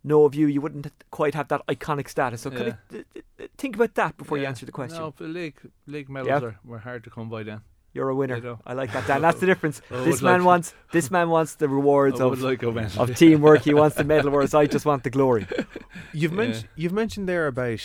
know 0.03 0.25
of 0.25 0.35
you. 0.35 0.47
You 0.47 0.63
wouldn't 0.63 0.91
quite 1.11 1.35
have 1.35 1.49
that 1.49 1.67
iconic 1.67 2.09
status. 2.09 2.41
So 2.41 2.51
kind 2.51 2.69
of 2.69 2.77
th- 2.91 3.05
th- 3.13 3.51
think 3.59 3.77
about 3.77 3.95
that 3.97 4.17
before 4.17 4.39
you 4.39 4.47
answer 4.47 4.65
the 4.67 4.73
question. 4.73 4.99
No, 4.99 5.15
league 5.19 5.61
league 5.87 6.09
medals 6.09 6.29
Yeah. 6.29 6.49
are 6.49 6.59
were 6.65 6.79
hard 6.79 7.05
to 7.05 7.11
come 7.11 7.29
by 7.29 7.43
then. 7.43 7.61
You're 7.93 8.09
a 8.09 8.15
winner. 8.15 8.37
You 8.37 8.43
know. 8.43 8.59
I 8.65 8.75
like 8.75 8.93
that, 8.93 9.07
Dan. 9.07 9.21
That's 9.23 9.41
the 9.41 9.47
difference. 9.47 9.83
I 9.91 10.05
this 10.05 10.23
man 10.23 10.41
like- 10.41 10.47
wants 10.47 10.75
this 10.93 11.11
man 11.11 11.29
wants 11.29 11.57
the 11.57 11.69
rewards 11.69 12.21
I 12.21 12.25
would 12.25 12.35
of 12.35 12.43
like 12.43 12.63
a 12.63 12.71
medal. 12.71 13.03
of 13.03 13.17
teamwork. 13.17 13.63
He 13.63 13.75
wants 13.75 13.97
the 13.97 14.05
medal, 14.05 14.31
whereas 14.31 14.55
I 14.55 14.67
just 14.67 14.87
want 14.87 15.03
the 15.03 15.11
glory. 15.11 15.47
You've 16.13 16.33
Yeah. 16.33 16.39
mentioned 16.39 16.69
you've 16.77 16.93
mentioned 16.93 17.29
there 17.29 17.47
about 17.49 17.81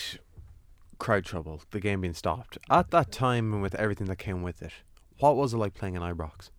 crowd 1.00 1.26
trouble, 1.26 1.62
the 1.72 1.80
game 1.80 2.02
being 2.02 2.14
stopped. 2.14 2.58
At 2.70 2.92
that 2.92 3.12
time 3.12 3.52
and 3.54 3.62
with 3.62 3.76
everything 3.76 4.08
that 4.08 4.18
came 4.18 4.44
with 4.44 4.62
it, 4.62 4.72
what 5.20 5.36
was 5.36 5.54
it 5.54 5.58
like 5.58 5.74
playing 5.74 5.96
in 5.96 6.02
Ibrox? 6.02 6.52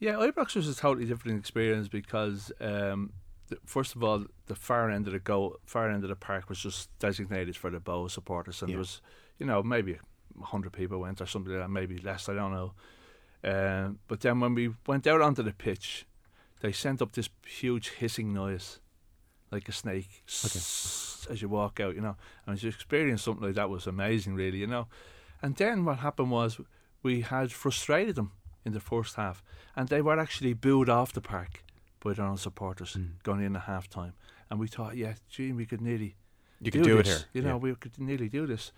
Yeah, 0.00 0.14
Ibrox 0.14 0.56
was 0.56 0.66
a 0.68 0.74
totally 0.74 1.06
different 1.06 1.38
experience 1.38 1.86
because, 1.86 2.50
um, 2.60 3.12
the, 3.48 3.58
first 3.64 3.94
of 3.94 4.02
all, 4.02 4.24
the 4.46 4.56
far 4.56 4.90
end 4.90 5.06
of 5.06 5.12
the 5.12 5.20
goal, 5.20 5.58
far 5.64 5.90
end 5.90 6.02
of 6.02 6.08
the 6.08 6.16
park 6.16 6.48
was 6.48 6.58
just 6.58 6.90
designated 6.98 7.56
for 7.56 7.70
the 7.70 7.78
Bow 7.78 8.08
supporters, 8.08 8.62
and 8.62 8.68
Yeah. 8.70 8.74
there 8.74 8.78
was, 8.80 9.00
you 9.38 9.46
know, 9.46 9.62
maybe 9.62 9.98
hundred 10.42 10.72
people 10.72 10.98
went 11.00 11.20
or 11.20 11.26
something 11.26 11.52
like 11.52 11.62
that, 11.62 11.68
maybe 11.70 11.98
less, 11.98 12.28
I 12.28 12.34
don't 12.34 12.52
know. 12.52 12.72
Um, 13.44 13.98
but 14.08 14.20
then 14.20 14.40
when 14.40 14.54
we 14.54 14.70
went 14.86 15.06
out 15.06 15.20
onto 15.20 15.42
the 15.42 15.52
pitch, 15.52 16.06
they 16.60 16.72
sent 16.72 17.02
up 17.02 17.12
this 17.12 17.28
huge 17.46 17.90
hissing 17.90 18.32
noise, 18.32 18.78
like 19.50 19.68
a 19.68 19.72
snake 19.72 20.22
as 21.30 21.40
you 21.42 21.48
walk 21.48 21.80
out, 21.80 21.94
you 21.94 22.00
know. 22.00 22.16
And 22.46 22.58
to 22.60 22.68
experience 22.68 23.22
something 23.22 23.44
like 23.46 23.56
that 23.56 23.70
was 23.70 23.86
amazing, 23.86 24.34
really, 24.34 24.58
you 24.58 24.66
know. 24.66 24.86
And 25.40 25.56
then 25.56 25.84
what 25.84 25.98
happened 25.98 26.30
was 26.30 26.60
we 27.02 27.22
had 27.22 27.50
frustrated 27.52 28.14
them 28.14 28.30
in 28.64 28.72
the 28.72 28.80
first 28.80 29.16
half, 29.16 29.42
and 29.74 29.88
they 29.88 30.00
were 30.02 30.20
actually 30.20 30.54
booed 30.54 30.88
off 30.88 31.12
the 31.12 31.20
park 31.20 31.64
by 32.04 32.12
their 32.12 32.26
own 32.26 32.36
supporters 32.36 32.94
Mm. 32.94 33.22
going 33.24 33.42
in 33.42 33.56
at 33.56 33.62
half 33.62 33.88
time. 33.88 34.12
And 34.50 34.60
we 34.60 34.68
thought, 34.68 34.96
yeah, 34.96 35.14
gee, 35.28 35.52
we 35.52 35.66
could 35.66 35.80
nearly 35.80 36.14
You 36.60 36.70
could 36.70 36.84
do 36.84 36.98
it 36.98 37.06
here, 37.06 37.24
You 37.32 37.42
know, 37.42 37.48
yeah. 37.56 37.56
we 37.56 37.74
could 37.74 37.98
nearly 37.98 38.28
do 38.28 38.46
this. 38.46 38.72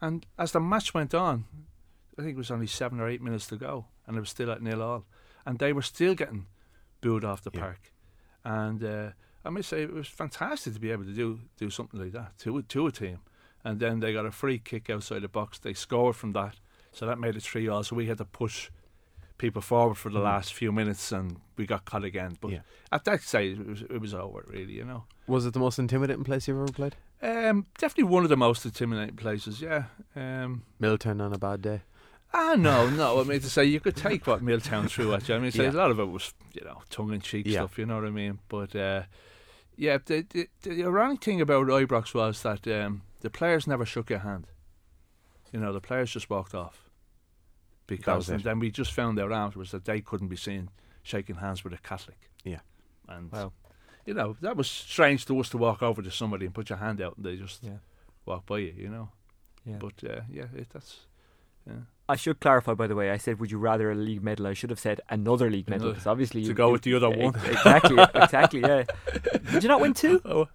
And 0.00 0.26
as 0.38 0.52
the 0.52 0.60
match 0.60 0.94
went 0.94 1.14
on, 1.14 1.44
I 2.18 2.22
think 2.22 2.34
it 2.34 2.38
was 2.38 2.50
only 2.50 2.66
seven 2.66 3.00
or 3.00 3.08
eight 3.08 3.22
minutes 3.22 3.46
to 3.48 3.56
go, 3.56 3.86
and 4.06 4.16
it 4.16 4.20
was 4.20 4.30
still 4.30 4.50
at 4.50 4.62
nil 4.62 4.82
all, 4.82 5.04
and 5.44 5.58
they 5.58 5.72
were 5.72 5.82
still 5.82 6.14
getting 6.14 6.46
booed 7.00 7.24
off 7.24 7.42
the 7.42 7.50
park. 7.50 7.92
And 8.44 8.82
uh, 8.82 9.10
I 9.44 9.50
must 9.50 9.68
say, 9.68 9.82
it 9.82 9.92
was 9.92 10.08
fantastic 10.08 10.74
to 10.74 10.80
be 10.80 10.90
able 10.90 11.04
to 11.04 11.12
do 11.12 11.40
do 11.56 11.70
something 11.70 12.00
like 12.00 12.12
that 12.12 12.38
to 12.38 12.62
to 12.62 12.86
a 12.86 12.92
team. 12.92 13.20
And 13.62 13.78
then 13.78 14.00
they 14.00 14.14
got 14.14 14.24
a 14.24 14.30
free 14.30 14.58
kick 14.58 14.88
outside 14.88 15.20
the 15.20 15.28
box. 15.28 15.58
They 15.58 15.74
scored 15.74 16.16
from 16.16 16.32
that, 16.32 16.56
so 16.92 17.06
that 17.06 17.18
made 17.18 17.36
it 17.36 17.42
three 17.42 17.68
all. 17.68 17.84
So 17.84 17.96
we 17.96 18.06
had 18.06 18.18
to 18.18 18.24
push 18.24 18.70
people 19.40 19.62
forward 19.62 19.96
for 19.96 20.10
the 20.10 20.20
Mm. 20.20 20.24
last 20.24 20.54
few 20.54 20.70
minutes, 20.72 21.12
and 21.12 21.36
we 21.56 21.66
got 21.66 21.84
cut 21.84 22.04
again. 22.04 22.36
But 22.40 22.50
Yeah. 22.52 22.60
at 22.92 23.04
that 23.04 23.22
stage, 23.22 23.58
it 23.58 23.66
was 23.66 23.82
it 23.82 24.00
was 24.00 24.14
over 24.14 24.44
really, 24.46 24.74
you 24.74 24.84
know. 24.84 25.04
Was 25.26 25.46
it 25.46 25.52
the 25.54 25.60
most 25.60 25.78
intimidating 25.78 26.24
place 26.24 26.46
you've 26.48 26.58
ever 26.62 26.72
played? 26.72 26.96
Um, 27.22 27.66
definitely 27.78 28.04
one 28.14 28.22
of 28.24 28.28
the 28.30 28.36
most 28.36 28.64
intimidating 28.64 29.16
places. 29.16 29.60
Yeah. 29.60 29.84
Um, 30.16 30.62
Milltown 30.78 31.20
on 31.20 31.32
a 31.32 31.38
bad 31.38 31.62
day. 31.62 31.80
ah, 32.32 32.54
no, 32.56 32.88
no. 33.02 33.20
I 33.20 33.24
mean 33.24 33.40
to 33.40 33.50
say 33.50 33.64
you 33.64 33.80
could 33.80 33.96
take 33.96 34.26
what 34.26 34.42
Milltown 34.42 34.88
threw 34.88 35.12
at 35.14 35.28
you. 35.28 35.34
I 35.34 35.38
mean, 35.38 35.52
Yeah. 35.54 35.70
a 35.70 35.72
lot 35.72 35.90
of 35.90 35.98
it 35.98 36.08
was 36.10 36.34
you 36.52 36.64
know 36.64 36.82
tongue 36.90 37.12
in 37.14 37.20
cheek 37.20 37.46
Yeah. 37.46 37.60
stuff. 37.60 37.78
You 37.78 37.86
know 37.86 37.96
what 37.96 38.06
I 38.06 38.10
mean? 38.10 38.38
But 38.48 38.74
uh, 38.76 39.02
yeah, 39.76 39.98
the, 40.04 40.26
the 40.30 40.48
the 40.62 40.84
ironic 40.84 41.22
thing 41.24 41.40
about 41.40 41.66
Ibrox 41.66 42.14
was 42.14 42.42
that 42.42 42.66
um, 42.68 43.02
the 43.20 43.30
players 43.30 43.66
never 43.66 43.86
shook 43.86 44.10
your 44.10 44.20
hand. 44.20 44.46
You 45.52 45.60
know, 45.60 45.72
the 45.72 45.80
players 45.80 46.12
just 46.12 46.28
walked 46.30 46.54
off. 46.54 46.89
Because 47.96 48.28
and 48.30 48.42
then 48.44 48.58
we 48.60 48.70
just 48.70 48.92
found 48.92 49.18
out 49.18 49.32
afterwards 49.32 49.70
that 49.72 49.84
they 49.84 50.00
couldn't 50.00 50.28
be 50.28 50.36
seen 50.36 50.70
shaking 51.02 51.36
hands 51.36 51.64
with 51.64 51.72
a 51.72 51.78
Catholic. 51.78 52.18
Yeah. 52.44 52.60
And 53.08 53.30
Wow. 53.32 53.52
you 54.06 54.14
know, 54.14 54.36
that 54.40 54.56
was 54.56 54.70
strange 54.70 55.26
to 55.26 55.38
us 55.40 55.48
to 55.50 55.58
walk 55.58 55.82
over 55.82 56.00
to 56.02 56.10
somebody 56.10 56.46
and 56.46 56.54
put 56.54 56.68
your 56.70 56.78
hand 56.78 57.00
out 57.00 57.16
and 57.16 57.26
they 57.26 57.36
just 57.36 57.62
Yeah. 57.62 57.78
walk 58.26 58.46
by 58.46 58.58
you, 58.58 58.74
you 58.76 58.88
know. 58.88 59.08
Yeah. 59.64 59.78
But 59.78 60.02
uh, 60.04 60.20
yeah, 60.30 60.46
it, 60.54 60.68
that's 60.72 61.06
yeah. 61.66 61.74
I 62.08 62.16
should 62.16 62.40
clarify, 62.40 62.74
by 62.74 62.88
the 62.88 62.96
way. 62.96 63.12
I 63.12 63.18
said, 63.18 63.38
"Would 63.38 63.52
you 63.52 63.58
rather 63.58 63.92
a 63.92 63.94
league 63.94 64.20
medal?" 64.24 64.48
I 64.48 64.52
should 64.52 64.70
have 64.70 64.80
said 64.80 65.00
another 65.10 65.48
league 65.48 65.68
medal 65.70 65.90
because 65.90 66.08
obviously 66.08 66.42
to 66.42 66.48
you, 66.48 66.54
go 66.54 66.66
you- 66.66 66.72
with 66.72 66.82
the 66.82 66.94
other 66.94 67.08
one. 67.08 67.36
Exactly, 67.46 67.96
exactly. 68.14 68.60
Yeah. 68.62 68.82
Did 69.52 69.62
you 69.62 69.68
not 69.68 69.80
win 69.80 69.94
two? 69.94 70.20
Oh, 70.24 70.48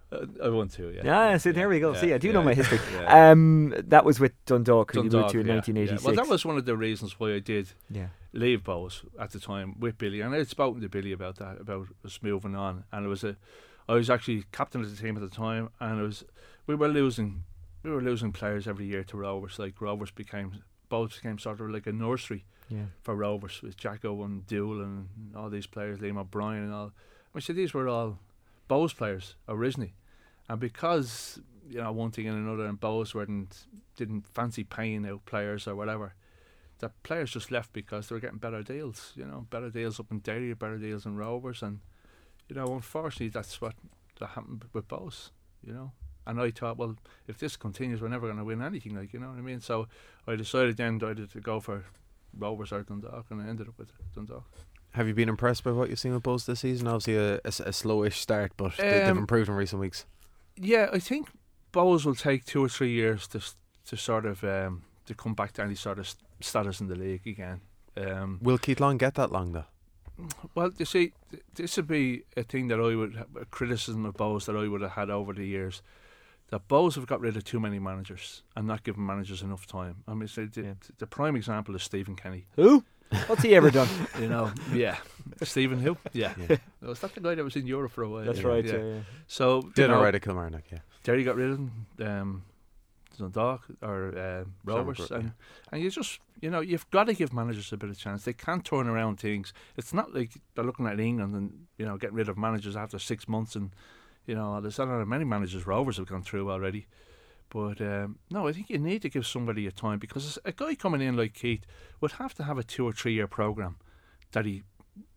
I 0.44 0.50
won 0.50 0.68
two. 0.68 0.90
Yeah. 0.90 1.02
Yeah, 1.04 1.36
so 1.38 1.52
there 1.52 1.70
we 1.70 1.80
go. 1.80 1.94
Yeah, 1.94 2.00
See, 2.00 2.12
I 2.12 2.18
do 2.18 2.26
yeah, 2.28 2.32
know 2.34 2.42
my 2.42 2.52
history. 2.52 2.78
yeah. 2.92 3.30
Um, 3.30 3.74
that 3.86 4.04
was 4.04 4.20
with 4.20 4.32
Dundalk, 4.44 4.92
who 4.92 4.98
you 4.98 5.02
moved 5.04 5.12
Dundalk, 5.12 5.32
to 5.32 5.40
in 5.40 5.46
yeah, 5.46 5.54
1986. 5.54 6.02
yeah. 6.02 6.06
Well, 6.06 6.16
that 6.24 6.30
was 6.30 6.44
one 6.44 6.58
of 6.58 6.66
the 6.66 6.76
reasons 6.76 7.18
why 7.18 7.32
I 7.32 7.38
did 7.38 7.72
Yeah. 7.90 8.08
leave 8.34 8.62
Bohs 8.62 9.02
at 9.18 9.30
the 9.30 9.40
time 9.40 9.76
with 9.80 9.96
Billy, 9.96 10.20
and 10.20 10.34
I 10.34 10.38
had 10.38 10.48
spoken 10.48 10.82
to 10.82 10.90
Billy 10.90 11.12
about 11.12 11.36
that, 11.36 11.58
about 11.58 11.86
us 12.04 12.18
moving 12.20 12.54
on, 12.54 12.84
and 12.92 13.06
it 13.06 13.08
was 13.08 13.24
a, 13.24 13.36
I 13.88 13.94
was 13.94 14.10
actually 14.10 14.44
captain 14.52 14.82
of 14.82 14.94
the 14.94 15.02
team 15.02 15.16
at 15.16 15.22
the 15.22 15.34
time, 15.34 15.70
and 15.80 16.00
it 16.00 16.02
was 16.02 16.22
we 16.66 16.74
were 16.74 16.88
losing, 16.88 17.44
we 17.82 17.90
were 17.92 18.02
losing 18.02 18.30
players 18.32 18.68
every 18.68 18.84
year 18.84 19.04
to 19.04 19.16
Rovers. 19.16 19.58
Like 19.58 19.80
Rovers 19.80 20.10
became, 20.10 20.62
Bohs 20.90 21.16
became 21.16 21.38
sort 21.38 21.60
of 21.60 21.70
like 21.70 21.86
a 21.86 21.92
nursery 21.92 22.44
Yeah. 22.68 22.86
for 23.02 23.14
Rovers 23.16 23.62
with 23.62 23.76
Jacko 23.76 24.22
and 24.24 24.46
Dool 24.46 24.82
and 24.82 25.08
all 25.36 25.50
these 25.50 25.66
players, 25.66 25.98
Liam 26.00 26.18
O'Brien 26.18 26.64
and 26.64 26.72
all. 26.72 26.92
I 27.34 27.40
said 27.40 27.56
these 27.56 27.74
were 27.74 27.88
all 27.88 28.18
Bohs 28.68 28.96
players 28.96 29.36
originally, 29.48 29.94
and 30.48 30.58
because 30.60 31.40
you 31.68 31.78
know 31.80 31.92
one 31.92 32.10
thing 32.10 32.26
and 32.28 32.36
another, 32.46 32.66
and 32.66 32.80
Bohs 32.80 33.14
weren't 33.14 33.66
didn't 33.96 34.26
fancy 34.28 34.64
paying 34.64 35.06
out 35.06 35.24
players 35.26 35.66
or 35.68 35.74
whatever. 35.76 36.14
The 36.78 36.90
players 37.02 37.30
just 37.32 37.50
left 37.50 37.72
because 37.72 38.08
they 38.08 38.14
were 38.14 38.20
getting 38.20 38.38
better 38.38 38.62
deals, 38.62 39.12
you 39.16 39.24
know, 39.24 39.46
better 39.48 39.70
deals 39.70 39.98
up 39.98 40.10
in 40.10 40.18
Derry, 40.20 40.52
better 40.54 40.76
deals 40.78 41.06
in 41.06 41.16
Rovers, 41.16 41.62
and 41.62 41.80
you 42.48 42.54
know, 42.56 42.66
unfortunately, 42.74 43.28
that's 43.28 43.60
what 43.60 43.74
that 44.20 44.30
happened 44.30 44.64
with 44.72 44.86
Bohs, 44.88 45.30
you 45.62 45.72
know. 45.72 45.92
And 46.26 46.40
I 46.40 46.50
thought, 46.50 46.76
well, 46.76 46.96
if 47.28 47.38
this 47.38 47.56
continues, 47.56 48.00
we're 48.00 48.08
never 48.08 48.26
going 48.26 48.38
to 48.38 48.44
win 48.44 48.60
anything, 48.62 48.96
like 48.96 49.12
you 49.12 49.20
know 49.20 49.28
what 49.28 49.38
I 49.38 49.42
mean. 49.42 49.60
So 49.60 49.86
I 50.26 50.34
decided 50.36 50.76
then 50.76 51.00
I 51.04 51.08
had 51.08 51.30
to 51.30 51.40
go 51.40 51.60
for 51.60 51.84
Rovers 52.36 52.72
or 52.72 52.82
Dundalk, 52.82 53.26
and 53.30 53.40
I 53.42 53.48
ended 53.48 53.68
up 53.68 53.78
with 53.78 53.92
Dundalk. 54.14 54.44
Have 54.92 55.06
you 55.06 55.14
been 55.14 55.28
impressed 55.28 55.62
by 55.62 55.72
what 55.72 55.88
you've 55.90 55.98
seen 55.98 56.14
with 56.14 56.22
Bohs 56.22 56.46
this 56.46 56.60
season? 56.60 56.88
Obviously, 56.88 57.16
a 57.16 57.40
slowish 57.72 58.14
start, 58.14 58.52
but 58.56 58.76
they, 58.76 58.90
they've 58.90 59.08
Um, 59.08 59.18
improved 59.18 59.48
in 59.48 59.54
recent 59.54 59.80
weeks. 59.80 60.06
Yeah, 60.56 60.88
I 60.92 60.98
think 60.98 61.28
Bohs 61.72 62.04
will 62.06 62.14
take 62.14 62.44
two 62.44 62.64
or 62.64 62.68
three 62.68 62.92
years 62.92 63.28
to 63.28 63.40
to 63.86 63.96
sort 63.96 64.24
of 64.26 64.42
um, 64.42 64.82
to 65.04 65.14
come 65.14 65.34
back 65.34 65.52
to 65.52 65.62
any 65.62 65.74
sort 65.74 65.98
of 65.98 66.12
status 66.40 66.80
in 66.80 66.88
the 66.88 66.96
league 66.96 67.26
again. 67.26 67.60
Um, 67.96 68.38
Will 68.42 68.58
Keith 68.58 68.80
Long 68.80 68.96
get 68.98 69.14
that 69.14 69.30
long 69.30 69.52
though? 69.52 69.66
Well, 70.54 70.70
you 70.78 70.86
see, 70.86 71.12
th- 71.30 71.42
this 71.54 71.76
would 71.76 71.86
be 71.86 72.22
a 72.36 72.42
thing 72.42 72.68
that 72.68 72.80
I 72.80 72.94
would 72.96 73.22
a 73.38 73.44
criticism 73.44 74.06
of 74.06 74.14
Bohs 74.14 74.46
that 74.46 74.56
I 74.56 74.66
would 74.66 74.80
have 74.80 74.92
had 74.92 75.10
over 75.10 75.34
the 75.34 75.44
years. 75.46 75.82
That 76.50 76.68
Bohs 76.68 76.94
have 76.94 77.06
got 77.06 77.20
rid 77.20 77.36
of 77.36 77.42
too 77.44 77.58
many 77.58 77.78
managers 77.78 78.42
and 78.54 78.66
not 78.68 78.84
given 78.84 79.04
managers 79.04 79.42
enough 79.42 79.66
time. 79.66 80.04
I 80.06 80.14
mean, 80.14 80.28
so 80.28 80.46
the, 80.46 80.76
the 80.98 81.06
prime 81.06 81.34
example 81.34 81.74
is 81.74 81.82
Stephen 81.82 82.14
Kenny. 82.14 82.46
Who? 82.54 82.84
What's 83.26 83.42
he 83.42 83.54
ever 83.56 83.70
done? 83.70 83.88
you 84.20 84.28
know, 84.28 84.52
yeah, 84.72 84.96
Stephen 85.42 85.80
who? 85.80 85.96
Yeah, 86.12 86.34
Yeah. 86.48 86.56
was 86.80 87.00
that 87.00 87.14
the 87.14 87.20
guy 87.20 87.34
that 87.34 87.44
was 87.44 87.56
in 87.56 87.66
Europe 87.66 87.92
for 87.92 88.02
a 88.04 88.08
while? 88.08 88.24
That's 88.24 88.42
right, 88.42 88.64
yeah, 88.64 88.76
yeah. 88.78 89.00
So 89.26 89.62
Did 89.74 89.88
know, 89.90 89.96
alright 89.96 90.14
at 90.14 90.22
Kilmarnock, 90.22 90.64
yeah. 90.70 90.78
Terry 91.02 91.22
got 91.24 91.36
rid 91.36 91.50
of 91.50 91.58
him. 91.58 91.86
Um, 92.00 92.42
Dundalk 93.16 93.62
or 93.82 94.16
uh, 94.16 94.44
Rovers, 94.64 94.98
Shamrock, 94.98 95.10
and 95.12 95.32
and 95.72 95.82
you 95.82 95.90
just 95.90 96.20
you 96.40 96.50
know 96.50 96.60
you've 96.60 96.88
got 96.90 97.04
to 97.04 97.14
give 97.14 97.32
managers 97.32 97.72
a 97.72 97.76
bit 97.76 97.90
of 97.90 97.98
chance. 97.98 98.24
They 98.24 98.32
can't 98.32 98.64
turn 98.64 98.88
around 98.88 99.18
things. 99.20 99.52
It's 99.76 99.94
not 99.94 100.14
like 100.14 100.32
they're 100.54 100.64
looking 100.64 100.86
at 100.86 101.00
England 101.00 101.34
and 101.34 101.66
you 101.78 101.86
know 101.86 101.96
getting 101.96 102.16
rid 102.16 102.28
of 102.28 102.36
managers 102.36 102.76
after 102.76 102.98
six 102.98 103.26
months, 103.28 103.56
and 103.56 103.70
you 104.26 104.34
know 104.34 104.60
there's 104.60 104.78
not 104.78 105.06
many 105.06 105.24
managers 105.24 105.66
Rovers 105.66 105.96
have 105.96 106.06
gone 106.06 106.22
through 106.22 106.50
already. 106.50 106.86
But 107.48 107.80
um, 107.80 108.18
no, 108.30 108.48
I 108.48 108.52
think 108.52 108.70
you 108.70 108.78
need 108.78 109.02
to 109.02 109.08
give 109.08 109.26
somebody 109.26 109.66
a 109.66 109.70
time 109.70 110.00
because 110.00 110.38
a 110.44 110.52
guy 110.52 110.74
coming 110.74 111.00
in 111.00 111.16
like 111.16 111.34
Keith 111.34 111.64
would 112.00 112.12
have 112.12 112.34
to 112.34 112.42
have 112.42 112.58
a 112.58 112.64
two 112.64 112.84
or 112.84 112.92
three 112.92 113.14
year 113.14 113.28
program 113.28 113.76
that 114.32 114.44
he 114.44 114.64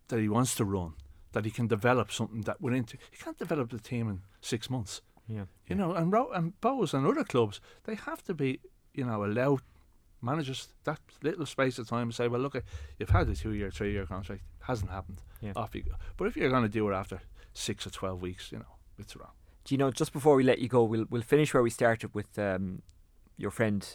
that 0.08 0.20
he 0.20 0.28
wants 0.28 0.54
to 0.56 0.64
run, 0.64 0.94
that 1.32 1.44
he 1.44 1.50
can 1.50 1.66
develop 1.66 2.12
something 2.12 2.42
that 2.42 2.60
went 2.60 2.76
into. 2.76 2.96
He 3.10 3.16
can't 3.16 3.38
develop 3.38 3.70
the 3.70 3.80
team 3.80 4.08
in 4.08 4.20
six 4.40 4.70
months. 4.70 5.02
Yeah. 5.28 5.44
You 5.66 5.76
know, 5.76 5.92
and 5.92 6.12
Ro- 6.12 6.30
and 6.32 6.60
Bohs 6.60 6.94
and 6.94 7.06
other 7.06 7.24
clubs, 7.24 7.60
they 7.84 7.94
have 7.94 8.22
to 8.24 8.34
be, 8.34 8.60
you 8.94 9.04
know, 9.04 9.24
allow 9.24 9.58
managers 10.22 10.68
that 10.84 11.00
little 11.22 11.46
space 11.46 11.78
of 11.78 11.88
time 11.88 12.08
and 12.08 12.14
say, 12.14 12.28
well, 12.28 12.40
look, 12.40 12.60
you've 12.98 13.10
had 13.10 13.28
a 13.28 13.34
two-year, 13.36 13.70
three-year 13.70 14.06
contract, 14.06 14.42
hasn't 14.60 14.90
happened. 14.90 15.22
Yeah. 15.40 15.52
Off 15.56 15.74
you 15.74 15.82
go. 15.82 15.92
But 16.16 16.26
if 16.26 16.36
you're 16.36 16.50
going 16.50 16.64
to 16.64 16.68
do 16.68 16.88
it 16.90 16.94
after 16.94 17.20
six 17.54 17.86
or 17.86 17.90
twelve 17.90 18.20
weeks, 18.20 18.50
you 18.52 18.58
know, 18.58 18.74
wrong. 19.16 19.32
Do 19.64 19.74
you 19.74 19.78
know? 19.78 19.90
Just 19.90 20.12
before 20.12 20.36
we 20.36 20.44
let 20.44 20.58
you 20.58 20.68
go, 20.68 20.84
we'll 20.84 21.06
we'll 21.10 21.22
finish 21.22 21.52
where 21.54 21.62
we 21.62 21.70
started 21.70 22.14
with 22.14 22.38
um, 22.38 22.82
your 23.36 23.50
friend 23.50 23.86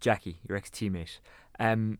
Jackie, 0.00 0.38
your 0.48 0.56
ex-teammate. 0.56 1.18
Um, 1.58 1.98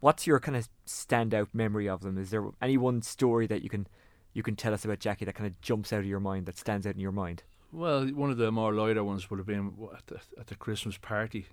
what's 0.00 0.26
your 0.26 0.40
kind 0.40 0.56
of 0.56 0.68
standout 0.86 1.48
memory 1.52 1.88
of 1.88 2.02
them? 2.02 2.18
Is 2.18 2.30
there 2.30 2.44
any 2.60 2.76
one 2.76 3.02
story 3.02 3.46
that 3.46 3.62
you 3.62 3.68
can 3.68 3.86
you 4.34 4.42
can 4.42 4.56
tell 4.56 4.74
us 4.74 4.84
about 4.84 5.00
Jackie 5.00 5.24
that 5.24 5.34
kind 5.34 5.46
of 5.46 5.60
jumps 5.60 5.92
out 5.92 6.00
of 6.00 6.06
your 6.06 6.20
mind, 6.20 6.46
that 6.46 6.58
stands 6.58 6.86
out 6.86 6.94
in 6.94 7.00
your 7.00 7.12
mind? 7.12 7.42
Well, 7.72 8.06
one 8.08 8.30
of 8.30 8.38
the 8.38 8.50
more 8.50 8.72
lighter 8.72 9.04
ones 9.04 9.28
would 9.30 9.38
have 9.38 9.46
been 9.46 9.74
at 9.94 10.06
the, 10.06 10.20
at 10.38 10.46
the 10.46 10.54
Christmas 10.54 10.96
party, 10.96 11.46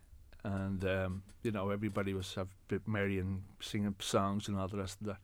and 0.44 0.84
um, 0.86 1.24
you 1.44 1.52
know 1.52 1.70
everybody 1.70 2.14
was 2.14 2.36
a 2.38 2.48
bit 2.68 2.88
merry 2.88 3.20
and 3.20 3.44
singing 3.60 3.96
songs 4.00 4.48
and 4.48 4.58
all 4.58 4.68
the 4.68 4.78
rest 4.78 5.02
of 5.02 5.08
that. 5.08 5.18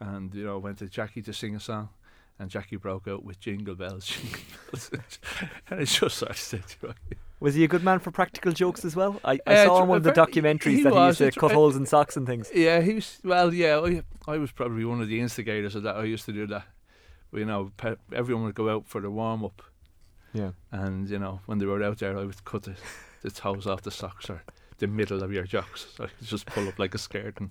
And 0.00 0.34
you 0.34 0.44
know, 0.44 0.58
went 0.58 0.78
to 0.78 0.88
Jackie 0.88 1.22
to 1.22 1.32
sing 1.32 1.54
a 1.54 1.60
song, 1.60 1.90
and 2.38 2.50
Jackie 2.50 2.76
broke 2.76 3.06
out 3.08 3.24
with 3.24 3.38
Jingle 3.40 3.74
Bells, 3.74 4.06
Jingle 4.06 4.40
Bells, 4.72 4.90
and 5.70 5.80
it's 5.80 5.98
just 5.98 6.18
sort 6.18 6.30
of 6.32 6.36
said, 6.38 6.64
right. 6.82 6.94
Was 7.40 7.54
he 7.54 7.64
a 7.64 7.68
good 7.68 7.82
man 7.84 7.98
for 7.98 8.10
practical 8.10 8.52
jokes 8.52 8.84
as 8.84 8.96
well? 8.96 9.20
I, 9.24 9.38
I 9.46 9.54
Uh, 9.54 9.64
saw 9.66 9.82
in 9.82 9.88
one 9.88 9.98
of 9.98 10.04
the 10.04 10.12
documentaries 10.12 10.76
he 10.76 10.82
that 10.84 10.92
he 10.94 11.06
used 11.06 11.18
to 11.18 11.30
cut 11.32 11.50
uh, 11.50 11.54
holes 11.54 11.76
in 11.76 11.84
socks 11.84 12.16
and 12.16 12.26
things. 12.26 12.50
Yeah, 12.54 12.80
he 12.80 12.94
was. 12.94 13.18
Well, 13.22 13.52
yeah, 13.52 13.78
I, 13.80 14.02
I 14.32 14.38
was 14.38 14.50
probably 14.52 14.84
one 14.84 15.02
of 15.02 15.08
the 15.08 15.20
instigators 15.20 15.74
of 15.74 15.82
that. 15.82 15.96
I 15.96 16.04
used 16.04 16.24
to 16.26 16.32
do 16.32 16.46
that. 16.46 16.64
You 17.32 17.44
know, 17.44 17.70
pe- 17.76 17.96
everyone 18.12 18.44
would 18.44 18.54
go 18.54 18.70
out 18.70 18.86
for 18.86 19.00
the 19.00 19.10
warm 19.10 19.44
up. 19.44 19.60
Yeah. 20.32 20.52
And 20.72 21.08
you 21.10 21.18
know, 21.18 21.40
when 21.46 21.58
they 21.58 21.66
were 21.66 21.82
out 21.82 21.98
there, 21.98 22.16
I 22.16 22.24
would 22.24 22.44
cut 22.44 22.62
the, 22.62 22.76
the 23.22 23.30
toes 23.30 23.66
off 23.66 23.82
the 23.82 23.90
socks 23.90 24.30
or 24.30 24.42
the 24.78 24.86
middle 24.86 25.22
of 25.22 25.32
your 25.32 25.44
jocks. 25.44 25.86
So 25.96 26.04
I 26.04 26.06
could 26.06 26.26
just 26.26 26.46
pull 26.46 26.66
up 26.68 26.78
like 26.78 26.94
a 26.94 26.98
skirt, 26.98 27.38
and 27.40 27.50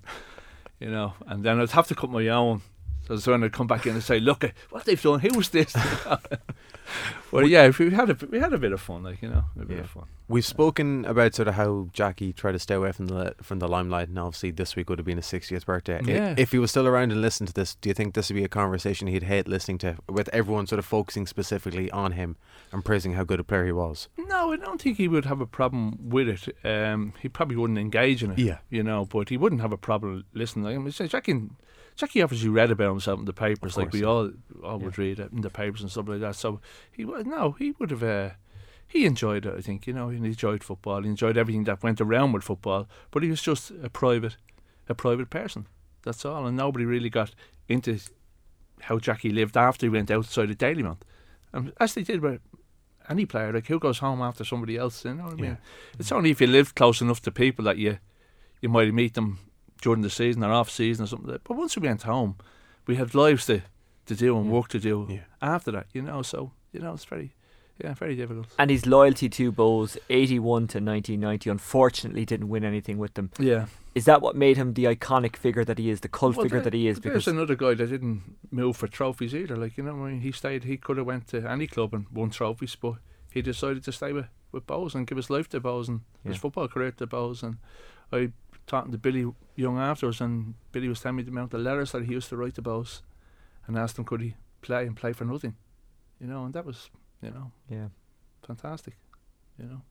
you 0.79 0.89
know, 0.89 1.13
and 1.27 1.43
then 1.43 1.59
I'd 1.59 1.71
have 1.71 1.87
to 1.89 1.95
cut 1.95 2.09
my 2.09 2.27
own. 2.29 2.61
So 3.07 3.31
when 3.31 3.43
I'd 3.43 3.51
come 3.53 3.67
back 3.67 3.85
in 3.85 3.93
and 3.93 4.03
say, 4.03 4.19
"Look, 4.19 4.45
what 4.69 4.85
they've 4.85 5.01
done. 5.01 5.19
Who 5.19 5.37
was 5.37 5.49
this?" 5.49 5.75
well, 7.31 7.47
yeah, 7.47 7.71
we 7.77 7.89
had 7.91 8.09
a 8.09 8.17
we 8.29 8.39
had 8.39 8.53
a 8.53 8.57
bit 8.57 8.71
of 8.71 8.79
fun, 8.81 9.03
like 9.03 9.21
you 9.21 9.29
know, 9.29 9.45
a 9.59 9.65
bit 9.65 9.77
Yeah. 9.77 9.83
of 9.83 9.89
fun. 9.89 10.05
We've 10.27 10.45
spoken 10.45 11.03
about 11.05 11.35
sort 11.35 11.47
of 11.47 11.55
how 11.55 11.89
Jackie 11.91 12.31
tried 12.33 12.53
to 12.53 12.59
stay 12.59 12.75
away 12.75 12.91
from 12.91 13.07
the 13.07 13.35
from 13.41 13.59
the 13.59 13.67
limelight, 13.67 14.07
and 14.09 14.17
obviously 14.19 14.51
this 14.51 14.75
week 14.75 14.89
would 14.89 14.99
have 14.99 15.05
been 15.05 15.17
his 15.17 15.25
60th 15.25 15.65
birthday. 15.65 16.01
Yeah. 16.03 16.33
If 16.37 16.51
he 16.51 16.59
was 16.59 16.71
still 16.71 16.87
around 16.87 17.11
and 17.11 17.21
listened 17.21 17.47
to 17.49 17.53
this, 17.53 17.75
do 17.75 17.89
you 17.89 17.93
think 17.93 18.13
this 18.13 18.29
would 18.29 18.35
be 18.35 18.43
a 18.43 18.49
conversation 18.49 19.07
he'd 19.07 19.23
hate 19.23 19.47
listening 19.47 19.79
to, 19.79 19.97
with 20.09 20.29
everyone 20.29 20.65
sort 20.67 20.79
of 20.79 20.85
focusing 20.85 21.27
specifically 21.27 21.91
on 21.91 22.13
him 22.13 22.37
and 22.71 22.85
praising 22.85 23.13
how 23.13 23.23
good 23.23 23.39
a 23.39 23.43
player 23.43 23.65
he 23.65 23.71
was? 23.71 24.07
No, 24.17 24.53
I 24.53 24.55
don't 24.57 24.81
think 24.81 24.97
he 24.97 25.07
would 25.07 25.25
have 25.25 25.41
a 25.41 25.45
problem 25.47 25.97
with 26.09 26.29
it. 26.29 26.55
Um, 26.65 27.13
he 27.21 27.27
probably 27.29 27.57
wouldn't 27.57 27.79
engage 27.79 28.23
in 28.23 28.31
it. 28.31 28.39
Yeah. 28.39 28.59
You 28.69 28.83
know, 28.83 29.05
but 29.05 29.29
he 29.29 29.37
wouldn't 29.37 29.61
have 29.61 29.73
a 29.73 29.77
problem 29.77 30.23
listening. 30.33 30.67
I 30.67 30.77
mean, 30.77 30.91
Jackie, 30.91 31.49
Jackie 31.95 32.21
obviously 32.21 32.49
read 32.49 32.71
about 32.71 32.89
himself 32.89 33.19
in 33.19 33.25
the 33.25 33.33
papers, 33.33 33.77
like 33.77 33.91
we 33.91 34.01
yeah. 34.01 34.07
all 34.07 34.31
all 34.63 34.79
would 34.79 34.97
read 34.97 35.19
it 35.19 35.31
in 35.31 35.41
the 35.41 35.49
papers 35.49 35.81
and 35.81 35.91
stuff 35.91 36.07
like 36.07 36.21
that. 36.21 36.35
So 36.35 36.59
he 36.91 37.03
no, 37.03 37.51
he 37.57 37.71
would 37.79 37.91
have. 37.91 38.03
Uh, 38.03 38.29
he 38.87 39.05
enjoyed 39.05 39.45
it, 39.47 39.55
I 39.57 39.61
think. 39.61 39.87
You 39.87 39.93
know, 39.93 40.09
he 40.09 40.17
enjoyed 40.17 40.63
football. 40.63 41.01
He 41.01 41.09
enjoyed 41.09 41.35
everything 41.35 41.63
that 41.63 41.81
went 41.81 41.99
around 41.99 42.31
with 42.31 42.43
football. 42.43 42.87
But 43.09 43.23
he 43.23 43.29
was 43.29 43.41
just 43.41 43.71
a 43.81 43.89
private, 43.89 44.37
a 44.87 44.93
private 44.93 45.31
person. 45.31 45.67
That's 46.03 46.23
all. 46.25 46.45
And 46.45 46.55
nobody 46.55 46.85
really 46.85 47.09
got 47.09 47.33
into 47.67 47.99
how 48.81 48.99
Jackie 48.99 49.31
lived 49.31 49.57
after 49.57 49.87
he 49.87 49.89
went 49.89 50.11
outside 50.11 50.51
of 50.51 50.57
Dalymount. 50.59 51.01
And 51.51 51.73
as 51.79 51.95
they 51.95 52.03
did 52.03 52.21
with 52.21 52.41
any 53.09 53.25
player, 53.25 53.51
like 53.51 53.67
who 53.67 53.79
goes 53.79 53.99
home 53.99 54.21
after 54.21 54.43
somebody 54.43 54.77
else, 54.77 55.05
you 55.05 55.15
know 55.15 55.23
what 55.23 55.33
I 55.33 55.37
mean? 55.37 55.45
Yeah. 55.45 55.55
It's 55.99 56.11
only 56.11 56.31
if 56.31 56.41
you 56.41 56.47
live 56.47 56.75
close 56.75 57.01
enough 57.01 57.21
to 57.23 57.31
people 57.31 57.65
that 57.65 57.77
you 57.77 57.97
you 58.61 58.69
might 58.69 58.93
meet 58.93 59.13
them 59.13 59.39
during 59.83 60.01
the 60.01 60.09
season 60.09 60.43
or 60.43 60.51
off 60.51 60.69
season 60.71 61.03
or 61.03 61.07
something 61.07 61.27
like 61.27 61.35
that. 61.35 61.43
But 61.43 61.57
once 61.57 61.75
we 61.77 61.85
went 61.87 62.03
home, 62.03 62.35
we 62.87 62.95
had 62.95 63.13
lives 63.13 63.45
to, 63.47 63.61
to 64.05 64.15
do 64.15 64.37
and 64.37 64.49
work 64.49 64.69
to 64.69 64.79
do 64.79 65.05
Yeah. 65.09 65.25
after 65.41 65.71
that, 65.71 65.87
you 65.93 66.01
know, 66.01 66.21
so 66.23 66.51
you 66.71 66.79
know, 66.79 66.93
it's 66.93 67.05
very 67.05 67.33
yeah, 67.83 67.93
very 67.95 68.15
difficult. 68.15 68.47
And 68.59 68.69
his 68.69 68.85
loyalty 68.85 69.27
to 69.29 69.51
Bohs, 69.51 69.97
81 70.09 70.67
to 70.67 70.77
1990, 70.79 71.49
unfortunately 71.49 72.23
didn't 72.23 72.47
win 72.49 72.63
anything 72.63 72.97
with 72.99 73.15
them. 73.15 73.31
Yeah. 73.39 73.65
Is 73.95 74.05
that 74.05 74.21
what 74.21 74.35
made 74.35 74.57
him 74.57 74.73
the 74.75 74.85
iconic 74.85 75.35
figure 75.35 75.65
that 75.65 75.79
he 75.79 75.89
is, 75.89 76.01
the 76.01 76.07
cult 76.07 76.35
Well, 76.37 76.45
figure 76.45 76.59
there- 76.59 76.65
that 76.65 76.73
he 76.73 76.87
is? 76.87 76.99
Because 76.99 77.25
There's 77.25 77.35
another 77.35 77.55
guy 77.55 77.73
that 77.73 77.87
didn't 77.87 78.21
move 78.51 78.77
for 78.77 78.87
trophies 78.87 79.33
either. 79.35 79.55
Like 79.57 79.75
you 79.77 79.83
know, 79.83 80.03
I 80.03 80.09
mean, 80.09 80.21
he 80.21 80.31
stayed. 80.31 80.63
He 80.63 80.77
could 80.77 80.97
have 80.97 81.07
went 81.07 81.27
to 81.29 81.49
any 81.49 81.67
club 81.67 81.93
and 81.93 82.05
won 82.11 82.29
trophies, 82.29 82.75
but 82.75 82.95
he 83.31 83.41
decided 83.41 83.83
to 83.85 83.91
stay 83.91 84.13
with 84.13 84.27
with 84.51 84.67
Bohs 84.67 84.93
and 84.95 85.07
give 85.07 85.17
his 85.17 85.29
life 85.31 85.49
to 85.49 85.59
Bohs 85.59 85.87
and 85.87 86.01
his 86.23 86.37
football 86.37 86.67
career 86.67 86.91
to 86.91 87.07
Bohs. 87.07 87.41
And 87.43 87.57
I 88.11 88.31
talking 88.67 88.91
to 88.91 88.97
Billy 88.97 89.25
Young 89.55 89.77
afterwards, 89.77 90.21
and 90.21 90.55
Billy 90.71 90.87
was 90.87 90.99
telling 91.01 91.17
me 91.17 91.23
the 91.23 91.31
amount 91.31 91.53
of 91.53 91.61
letters 91.61 91.91
that 91.91 92.05
he 92.05 92.13
used 92.13 92.29
to 92.29 92.37
write 92.37 92.55
to 92.55 92.61
Bohs, 92.61 93.01
and 93.67 93.77
asked 93.77 93.97
him 93.97 94.05
could 94.05 94.21
he 94.21 94.35
play 94.61 94.85
and 94.85 94.95
play 94.95 95.13
for 95.13 95.25
nothing, 95.25 95.55
you 96.19 96.27
know, 96.27 96.45
and 96.45 96.53
that 96.53 96.65
was 96.65 96.89
you 97.21 97.29
know 97.31 97.51
yeah, 97.69 97.87
fantastic, 98.45 98.97
you 99.57 99.65
know. 99.65 99.81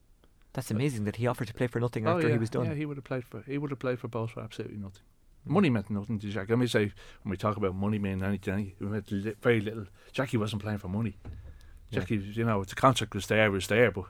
that's 0.53 0.71
amazing 0.71 1.05
that 1.05 1.15
he 1.17 1.27
offered 1.27 1.47
to 1.47 1.53
play 1.53 1.67
for 1.67 1.79
nothing 1.79 2.07
Oh, 2.07 2.15
after 2.15 2.27
yeah, 2.27 2.33
he 2.33 2.39
was 2.39 2.49
done. 2.49 2.65
Yeah, 2.65 2.73
he 2.73 2.85
would 2.85 2.97
have 2.97 3.03
played 3.05 3.25
for 3.25 3.43
he 3.47 3.57
would 3.57 3.69
have 3.71 3.79
played 3.79 3.99
for 3.99 4.07
Bohs 4.07 4.31
for 4.31 4.41
absolutely 4.41 4.77
nothing. 4.77 5.03
Mm. 5.47 5.51
Money 5.51 5.69
meant 5.69 5.89
nothing 5.89 6.19
to 6.19 6.29
Jack. 6.29 6.51
I 6.51 6.55
mean, 6.55 6.67
say 6.67 6.91
when 7.23 7.31
we 7.31 7.37
talk 7.37 7.57
about 7.57 7.75
money 7.75 7.99
meaning 7.99 8.23
anything, 8.23 8.73
it 8.79 8.81
meant 8.81 9.11
li- 9.11 9.35
very 9.41 9.61
little. 9.61 9.85
Jackie 10.11 10.37
wasn't 10.37 10.61
playing 10.61 10.79
for 10.79 10.87
money. 10.87 11.17
Yeah. 11.89 11.99
Jackie, 11.99 12.17
you 12.17 12.43
know, 12.45 12.63
the 12.63 12.75
contract 12.75 13.13
was 13.13 13.27
there, 13.27 13.51
was 13.51 13.67
there, 13.67 13.91
but 13.91 14.05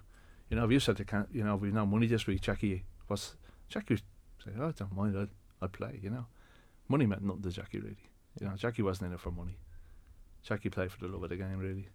you 0.50 0.56
know, 0.58 0.66
if 0.66 0.72
you 0.72 0.80
said 0.80 0.98
the 0.98 1.06
can, 1.06 1.28
you 1.32 1.44
know, 1.44 1.56
we've 1.56 1.74
no 1.74 1.86
money 1.86 2.08
this 2.08 2.28
week. 2.28 2.42
Jackie 2.42 2.86
was 3.10 3.36
Jackie 3.70 3.96
was 3.96 4.04
saying, 4.44 4.58
"Oh, 4.60 4.70
I 4.70 4.72
don't 4.72 4.96
mind, 4.96 5.18
I'd, 5.18 5.30
I'd 5.62 5.72
play." 5.72 6.00
You 6.02 6.10
know, 6.10 6.26
money 6.88 7.06
meant 7.06 7.24
nothing 7.24 7.44
to 7.44 7.52
Jackie 7.52 7.80
really. 7.80 7.98
You 8.40 8.48
know, 8.48 8.56
Jackie 8.56 8.82
wasn't 8.82 9.08
in 9.08 9.14
it 9.14 9.20
for 9.20 9.32
money. 9.32 9.58
Jackie 10.42 10.70
played 10.70 10.92
for 10.92 11.00
the 11.00 11.08
love 11.08 11.24
of 11.24 11.30
the 11.30 11.38
game, 11.38 11.58
really. 11.58 11.90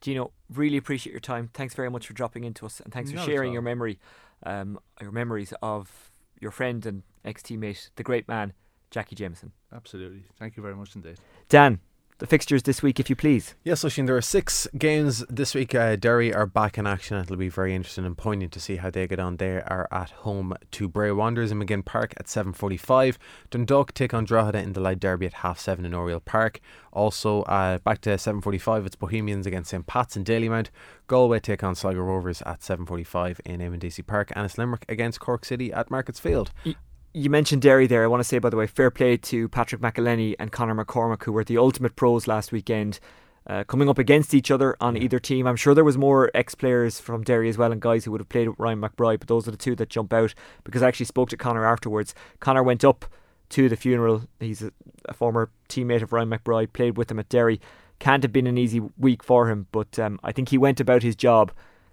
Gino, 0.00 0.32
really 0.52 0.76
appreciate 0.76 1.12
your 1.12 1.20
time. 1.20 1.50
Thanks 1.54 1.74
very 1.74 1.90
much 1.90 2.06
for 2.06 2.12
dropping 2.12 2.44
into 2.44 2.66
us, 2.66 2.80
and 2.80 2.92
thanks 2.92 3.10
for 3.10 3.16
Not 3.16 3.26
sharing 3.26 3.52
your 3.52 3.62
memory, 3.62 3.98
um, 4.44 4.78
your 5.00 5.12
memories 5.12 5.52
of 5.62 6.10
your 6.40 6.50
friend 6.50 6.84
and 6.84 7.02
ex-teammate, 7.24 7.90
the 7.96 8.02
great 8.02 8.28
man, 8.28 8.52
Jackie 8.90 9.16
Jameson. 9.16 9.52
Absolutely. 9.72 10.24
Thank 10.38 10.56
you 10.56 10.62
very 10.62 10.76
much 10.76 10.94
indeed. 10.94 11.18
Dan, 11.48 11.80
the 12.18 12.26
fixtures 12.26 12.62
this 12.62 12.82
week, 12.82 13.00
if 13.00 13.10
you 13.10 13.16
please. 13.16 13.54
Yes, 13.64 13.84
Oisin, 13.84 14.06
there 14.06 14.16
are 14.16 14.22
six 14.22 14.68
games 14.78 15.24
this 15.28 15.54
week. 15.54 15.74
Uh, 15.74 15.96
Derry 15.96 16.32
are 16.32 16.46
back 16.46 16.78
in 16.78 16.86
action. 16.86 17.16
It'll 17.16 17.36
be 17.36 17.48
very 17.48 17.74
interesting 17.74 18.04
and 18.04 18.16
poignant 18.16 18.52
to 18.52 18.60
see 18.60 18.76
how 18.76 18.90
they 18.90 19.06
get 19.06 19.18
on. 19.18 19.38
They 19.38 19.56
are 19.56 19.88
at 19.90 20.10
home 20.10 20.54
to 20.72 20.88
Bray 20.88 21.10
Wanderers 21.10 21.50
in 21.50 21.58
Maginn 21.58 21.84
Park 21.84 22.14
at 22.16 22.26
7.45. 22.26 23.16
Dundalk 23.50 23.92
take 23.94 24.14
on 24.14 24.24
Drogheda 24.24 24.58
in 24.58 24.74
the 24.74 24.80
Louth 24.80 25.00
derby 25.00 25.26
at 25.26 25.34
half 25.34 25.58
seven 25.58 25.84
in 25.84 25.92
Oriel 25.92 26.20
Park. 26.20 26.60
Also, 26.92 27.42
uh, 27.42 27.78
back 27.78 28.00
to 28.02 28.10
7.45, 28.10 28.86
it's 28.86 28.96
Bohemians 28.96 29.46
against 29.46 29.70
St. 29.70 29.86
Pat's 29.86 30.16
in 30.16 30.24
Dalymount. 30.24 30.68
Galway 31.08 31.40
take 31.40 31.64
on 31.64 31.74
Sligo 31.74 32.00
Rovers 32.00 32.42
at 32.42 32.60
7.45 32.60 33.40
in 33.44 33.60
Eamon 33.60 34.06
Park. 34.06 34.32
And 34.36 34.44
it's 34.44 34.56
Limerick 34.56 34.84
against 34.88 35.18
Cork 35.18 35.44
City 35.44 35.72
at 35.72 35.90
Markets 35.90 36.20
Field. 36.20 36.52
You 37.16 37.30
mentioned 37.30 37.62
Derry 37.62 37.86
there. 37.86 38.02
I 38.02 38.08
want 38.08 38.20
to 38.20 38.24
say, 38.24 38.40
by 38.40 38.50
the 38.50 38.56
way, 38.56 38.66
fair 38.66 38.90
play 38.90 39.16
to 39.16 39.48
Patrick 39.48 39.80
McEleney 39.80 40.34
and 40.38 40.50
Conor 40.50 40.74
McCormack, 40.84 41.22
who 41.22 41.32
were 41.32 41.44
the 41.44 41.56
ultimate 41.56 41.94
pros 41.94 42.26
last 42.26 42.50
weekend, 42.50 42.98
uh, 43.46 43.62
coming 43.62 43.88
up 43.88 43.98
against 43.98 44.34
each 44.34 44.50
other 44.50 44.76
on 44.80 44.96
either 44.96 45.20
team. 45.20 45.46
I'm 45.46 45.54
sure 45.54 45.74
there 45.74 45.84
was 45.84 45.96
more 45.96 46.28
ex-players 46.34 46.98
from 46.98 47.22
Derry 47.22 47.48
as 47.48 47.56
well 47.56 47.70
and 47.70 47.80
guys 47.80 48.04
who 48.04 48.10
would 48.10 48.20
have 48.20 48.28
played 48.28 48.48
with 48.48 48.58
Ryan 48.58 48.80
McBride, 48.80 49.20
but 49.20 49.28
those 49.28 49.46
are 49.46 49.52
the 49.52 49.56
two 49.56 49.76
that 49.76 49.90
jump 49.90 50.12
out 50.12 50.34
because 50.64 50.82
I 50.82 50.88
actually 50.88 51.06
spoke 51.06 51.28
to 51.28 51.36
Conor 51.36 51.64
afterwards. 51.64 52.16
Conor 52.40 52.64
went 52.64 52.84
up 52.84 53.04
to 53.50 53.68
the 53.68 53.76
funeral. 53.76 54.24
He's 54.40 54.62
a, 54.62 54.72
a 55.08 55.12
former 55.14 55.50
teammate 55.68 56.02
of 56.02 56.12
Ryan 56.12 56.30
McBride, 56.30 56.72
played 56.72 56.96
with 56.96 57.12
him 57.12 57.20
at 57.20 57.28
Derry. 57.28 57.60
Can't 58.00 58.24
have 58.24 58.32
been 58.32 58.48
an 58.48 58.58
easy 58.58 58.80
week 58.98 59.22
for 59.22 59.48
him, 59.48 59.68
but 59.70 60.00
um, 60.00 60.18
I 60.24 60.32
think 60.32 60.48
he 60.48 60.58
went 60.58 60.80
about 60.80 61.04
his 61.04 61.14
job 61.14 61.52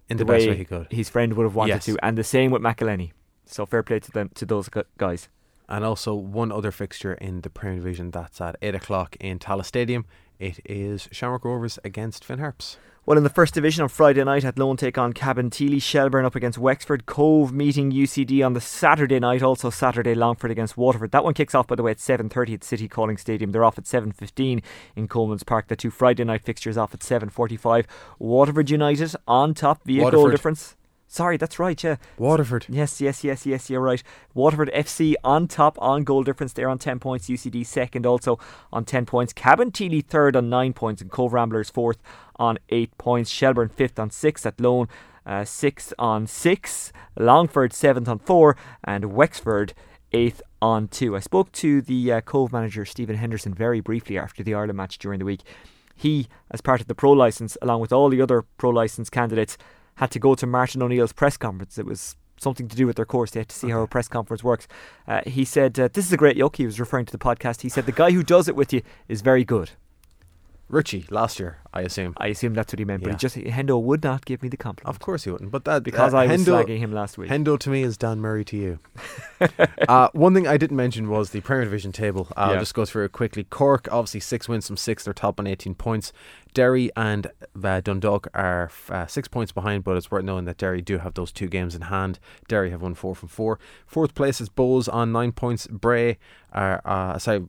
In 0.10 0.18
the 0.18 0.26
best 0.26 0.48
way 0.48 0.56
he 0.56 0.66
could. 0.66 0.88
His 0.92 1.10
friend 1.10 1.34
would 1.34 1.44
have 1.44 1.54
wanted 1.54 1.74
Yes. 1.74 1.86
to, 1.86 1.98
and 2.04 2.18
the 2.18 2.24
same 2.24 2.50
with 2.50 2.64
McEleney. 2.64 3.12
So 3.52 3.66
fair 3.66 3.84
play 3.84 4.00
to 4.00 4.12
them, 4.12 4.32
to 4.36 4.46
those 4.46 4.70
guys. 4.98 5.30
And 5.68 5.86
also 5.86 6.14
one 6.14 6.52
other 6.52 6.72
fixture 6.72 7.14
in 7.14 7.42
the 7.42 7.50
Premier 7.50 7.78
Division 7.78 8.12
that's 8.12 8.42
at 8.42 8.56
8 8.62 8.76
o'clock 8.76 9.16
in 9.20 9.40
Tallaght 9.40 9.66
Stadium. 9.66 10.06
It 10.40 10.60
is 10.66 11.08
Shamrock 11.12 11.46
Rovers 11.46 11.78
against 11.84 12.26
Finn 12.26 12.40
Harps. 12.40 12.78
Well, 13.06 13.18
in 13.18 13.24
the 13.24 13.30
first 13.30 13.56
division 13.56 13.82
on 13.82 13.90
Friday 13.90 14.24
night, 14.24 14.46
Athlone 14.46 14.78
take 14.78 14.98
on 14.98 15.12
Cabin 15.12 15.50
Cabinteely, 15.50 15.82
Shelburne 15.82 16.24
up 16.24 16.36
against 16.36 16.60
Wexford, 16.60 17.08
Cobh 17.08 17.52
meeting 17.52 17.92
UCD 17.92 18.46
on 18.46 18.54
the 18.54 18.62
Saturday 18.62 19.20
night, 19.20 19.42
also 19.42 19.72
Saturday 19.72 20.14
Longford 20.14 20.52
against 20.52 20.78
Waterford. 20.78 21.12
That 21.12 21.24
one 21.24 21.34
kicks 21.34 21.56
off, 21.56 21.66
by 21.66 21.76
the 21.76 21.84
way, 21.84 21.92
at 21.92 21.98
7.30 21.98 22.54
at 22.54 22.64
City 22.64 22.88
Calling 22.88 23.18
Stadium. 23.18 23.52
They're 23.52 23.64
off 23.64 23.80
at 23.80 23.86
7.15 23.86 24.62
in 24.96 25.08
Colman's 25.08 25.44
Park. 25.44 25.68
The 25.68 25.76
two 25.76 25.90
Friday 25.90 26.24
night 26.24 26.44
fixtures 26.44 26.78
off 26.78 26.94
at 26.94 27.00
7.45. 27.00 27.86
Waterford 28.20 28.70
United 28.70 29.16
on 29.28 29.56
top 29.56 29.84
via 29.84 30.12
goal 30.12 30.30
difference. 30.30 30.76
Sorry, 31.12 31.36
that's 31.36 31.60
right, 31.60 31.84
yeah. 31.84 31.98
Waterford. 32.18 32.68
Yes, 32.70 33.02
yes, 33.02 33.22
yes, 33.22 33.46
yes, 33.46 33.70
you're 33.70 33.82
right. 33.82 34.02
Waterford 34.34 34.72
FC 34.74 35.16
on 35.26 35.50
top 35.50 35.78
on 35.82 36.06
goal 36.06 36.24
difference. 36.24 36.54
They're 36.54 36.70
on 36.70 36.80
10 36.80 37.00
points. 37.00 37.28
UCD 37.28 37.66
second 37.66 38.06
also 38.06 38.40
on 38.72 38.86
10 38.86 39.06
points. 39.06 39.34
Cabinteely 39.34 40.06
third 40.06 40.38
on 40.38 40.50
9 40.50 40.72
points. 40.72 41.02
And 41.02 41.12
Cobh 41.12 41.34
Ramblers 41.34 41.70
fourth 41.70 41.98
on 42.38 42.60
8 42.70 42.98
points. 42.98 43.30
Shelburne 43.30 43.68
fifth 43.68 44.00
on 44.00 44.10
6 44.10 44.46
Athlone. 44.46 44.88
Uh, 45.26 45.44
sixth 45.44 45.94
on 46.00 46.28
6. 46.28 46.94
Longford 47.20 47.74
seventh 47.74 48.08
on 48.08 48.20
4. 48.20 48.56
And 48.86 49.12
Wexford 49.12 49.74
eighth 50.14 50.42
on 50.62 50.88
2. 50.88 51.18
I 51.18 51.20
spoke 51.20 51.52
to 51.52 51.82
the 51.82 52.10
uh, 52.14 52.22
Cobh 52.22 52.54
manager, 52.54 52.86
Stephen 52.86 53.18
Henderson, 53.18 53.54
very 53.54 53.82
briefly 53.82 54.18
after 54.18 54.44
the 54.44 54.54
Ireland 54.54 54.78
match 54.78 54.98
during 54.98 55.20
the 55.20 55.26
week. 55.26 55.42
He, 55.94 56.28
as 56.50 56.62
part 56.62 56.80
of 56.80 56.88
the 56.88 56.96
pro 56.96 57.12
license, 57.12 57.58
along 57.62 57.82
with 57.82 57.92
all 57.92 58.08
the 58.08 58.22
other 58.22 58.44
pro 58.58 58.70
license 58.70 59.10
candidates, 59.10 59.58
had 59.96 60.12
to 60.12 60.20
go 60.20 60.36
to 60.36 60.46
Martin 60.48 60.82
O'Neill's 60.82 61.14
press 61.14 61.38
conference. 61.38 61.78
It 61.78 61.86
was 61.86 62.16
something 62.38 62.68
to 62.68 62.76
do 62.76 62.88
with 62.88 62.96
their 62.96 63.06
course. 63.06 63.32
They 63.32 63.42
had 63.42 63.50
to 63.50 63.56
see 63.56 63.70
how 63.70 63.82
a 63.82 63.88
press 63.88 64.08
conference 64.08 64.44
works. 64.44 64.68
Uh, 65.08 65.22
he 65.26 65.46
said, 65.46 65.80
uh, 65.80 65.90
This 65.92 66.06
is 66.06 66.14
a 66.14 66.18
great 66.18 66.38
yoke. 66.38 66.56
He 66.58 66.66
was 66.66 66.80
referring 66.80 67.06
to 67.06 67.12
the 67.12 67.18
podcast. 67.18 67.62
He 67.62 67.70
said, 67.70 67.86
The 67.86 67.92
guy 67.92 68.12
who 68.12 68.24
does 68.24 68.48
it 68.48 68.56
with 68.56 68.74
you 68.74 68.82
is 69.08 69.22
very 69.22 69.46
good. 69.46 69.72
Richie 70.72 71.06
last 71.10 71.40
year, 71.40 71.58
I 71.74 71.82
assume. 71.82 72.14
I 72.18 72.28
assume 72.28 72.54
that's 72.54 72.72
what 72.72 72.80
he 72.80 72.86
meant, 72.86 73.04
but 73.04 73.10
Yeah. 73.10 73.16
he 73.16 73.20
just 73.20 73.36
Hendo 73.36 73.82
would 73.82 74.04
not 74.04 74.26
give 74.26 74.42
me 74.42 74.50
the 74.50 74.58
compliment. 74.58 74.90
Of 74.90 75.00
course 75.00 75.26
he 75.26 75.32
wouldn't. 75.32 75.52
But 75.52 75.66
that 75.66 75.84
Because 75.84 76.14
uh, 76.14 76.18
I 76.18 76.28
was 76.28 76.42
Hendo, 76.46 76.64
slagging 76.64 76.80
him 76.80 76.94
last 76.94 77.18
week. 77.18 77.30
Hendo 77.30 77.60
to 77.60 77.70
me 77.70 77.84
is 77.84 77.98
Dan 77.98 78.20
Murray 78.20 78.46
to 78.46 78.58
you. 78.58 78.80
uh, 79.90 80.10
one 80.14 80.34
thing 80.34 80.48
I 80.48 80.58
didn't 80.58 80.78
mention 80.78 81.10
was 81.10 81.32
the 81.32 81.42
Premier 81.42 81.66
Division 81.66 81.92
table. 81.92 82.28
I'll 82.38 82.54
Yeah. 82.54 82.60
just 82.60 82.74
go 82.74 82.86
through 82.86 83.06
it 83.06 83.12
quickly. 83.12 83.44
Cork, 83.44 83.88
obviously 83.92 84.20
six 84.22 84.48
wins 84.48 84.68
from 84.68 84.78
six. 84.78 85.04
They're 85.04 85.14
top 85.14 85.40
on 85.40 85.48
18 85.48 85.76
points. 85.76 86.14
Derry 86.54 86.90
and 86.98 87.28
uh, 87.64 87.82
Dundalk 87.82 88.28
are 88.34 88.66
f- 88.66 88.92
uh, 88.92 89.08
six 89.08 89.28
points 89.28 89.52
behind, 89.52 89.84
but 89.84 89.96
it's 89.98 90.12
worth 90.12 90.24
knowing 90.26 90.46
that 90.46 90.58
Derry 90.58 90.82
do 90.82 90.98
have 91.00 91.14
those 91.14 91.32
two 91.32 91.48
games 91.48 91.76
in 91.76 91.82
hand. 91.84 92.20
Derry 92.48 92.72
have 92.72 92.82
won 92.82 92.94
four 92.94 93.16
from 93.16 93.30
four. 93.30 93.60
Fourth 93.88 94.16
place 94.16 94.42
is 94.42 94.50
Bohs 94.50 94.92
on 94.94 95.12
nine 95.12 95.32
points. 95.32 95.68
Bray 95.68 96.18
are 96.52 96.82
uh, 96.86 97.18
sorry. 97.20 97.44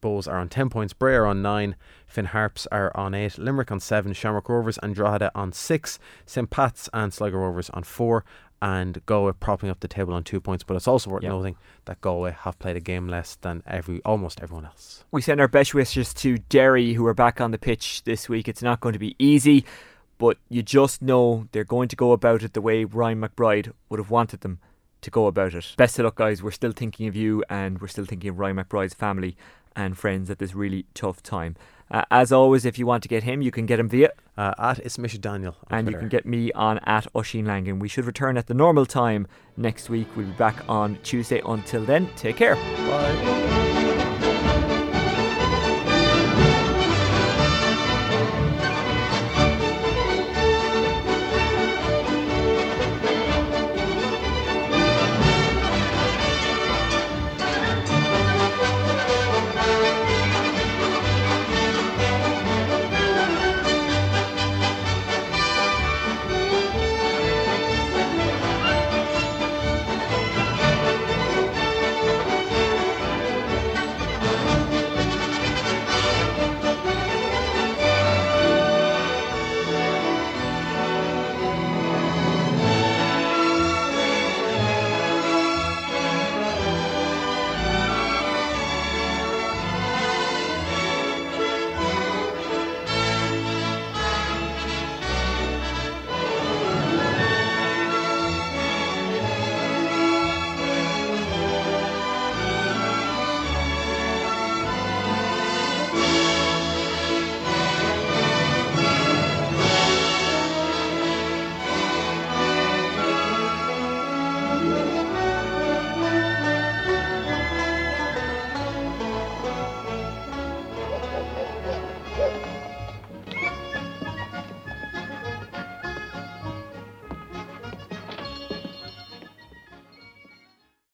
Bohs 0.00 0.26
are 0.26 0.38
on 0.38 0.48
10 0.48 0.70
points, 0.70 0.92
Bray 0.92 1.14
are 1.14 1.26
on 1.26 1.42
9, 1.42 1.76
Finn 2.06 2.24
Harps 2.26 2.66
are 2.72 2.90
on 2.96 3.14
8, 3.14 3.38
Limerick 3.38 3.70
on 3.70 3.80
7, 3.80 4.12
Shamrock 4.12 4.48
Rovers 4.48 4.78
and 4.82 4.94
Drogheda 4.94 5.30
on 5.34 5.52
6, 5.52 5.98
St 6.26 6.50
Pat's 6.50 6.88
and 6.92 7.12
Sligo 7.12 7.36
Rovers 7.38 7.70
on 7.70 7.82
4, 7.82 8.24
and 8.62 9.04
Galway 9.06 9.32
propping 9.38 9.70
up 9.70 9.80
the 9.80 9.88
table 9.88 10.12
on 10.14 10.22
2 10.24 10.40
points. 10.40 10.64
But 10.64 10.76
it's 10.76 10.88
also 10.88 11.10
worth 11.10 11.22
Yeah. 11.22 11.30
noting 11.30 11.56
that 11.84 12.00
Galway 12.00 12.32
have 12.32 12.58
played 12.58 12.76
a 12.76 12.80
game 12.80 13.08
less 13.08 13.36
than 13.36 13.62
every 13.66 14.02
almost 14.04 14.40
everyone 14.42 14.66
else. 14.66 15.04
We 15.10 15.22
send 15.22 15.40
our 15.40 15.48
best 15.48 15.74
wishes 15.74 16.12
to 16.14 16.38
Derry, 16.38 16.94
who 16.94 17.06
are 17.06 17.14
back 17.14 17.40
on 17.40 17.50
the 17.50 17.58
pitch 17.58 18.04
this 18.04 18.28
week. 18.28 18.48
It's 18.48 18.62
not 18.62 18.80
going 18.80 18.92
to 18.94 18.98
be 18.98 19.16
easy, 19.18 19.64
but 20.18 20.36
you 20.48 20.62
just 20.62 21.00
know 21.02 21.46
they're 21.52 21.64
going 21.64 21.88
to 21.88 21.96
go 21.96 22.12
about 22.12 22.42
it 22.42 22.52
the 22.52 22.60
way 22.60 22.84
Ryan 22.84 23.20
McBride 23.20 23.72
would 23.88 23.98
have 24.00 24.10
wanted 24.10 24.40
them 24.40 24.60
to 25.00 25.10
go 25.10 25.26
about 25.26 25.54
it. 25.54 25.74
Best 25.78 25.98
of 25.98 26.04
luck, 26.04 26.16
guys. 26.16 26.42
We're 26.42 26.50
still 26.50 26.72
thinking 26.72 27.08
of 27.08 27.16
you, 27.16 27.42
and 27.48 27.80
we're 27.80 27.88
still 27.88 28.04
thinking 28.04 28.28
of 28.28 28.38
Ryan 28.38 28.56
McBride's 28.56 28.92
family 28.92 29.34
and 29.76 29.96
friends 29.96 30.30
at 30.30 30.38
this 30.38 30.54
really 30.54 30.86
tough 30.94 31.22
time. 31.22 31.56
Uh, 31.90 32.04
as 32.10 32.30
always, 32.30 32.64
if 32.64 32.78
you 32.78 32.86
want 32.86 33.02
to 33.02 33.08
get 33.08 33.24
him, 33.24 33.42
you 33.42 33.50
can 33.50 33.66
get 33.66 33.80
him 33.80 33.88
via 33.88 34.10
uh, 34.36 34.54
at 34.58 34.78
it's 34.78 34.96
Daniel, 34.96 35.56
and 35.68 35.86
Twitter. 35.86 35.90
you 35.90 35.98
can 35.98 36.08
get 36.08 36.24
me 36.24 36.52
on 36.52 36.78
at 36.84 37.06
Oisin 37.14 37.44
Langan. 37.44 37.78
We 37.78 37.88
should 37.88 38.04
return 38.04 38.36
at 38.36 38.46
the 38.46 38.54
normal 38.54 38.86
time 38.86 39.26
next 39.56 39.90
week. 39.90 40.08
We'll 40.16 40.26
be 40.26 40.32
back 40.32 40.56
on 40.68 40.98
Tuesday. 41.02 41.42
Until 41.44 41.84
then, 41.84 42.08
take 42.16 42.36
care. 42.36 42.54
Bye. 42.54 43.59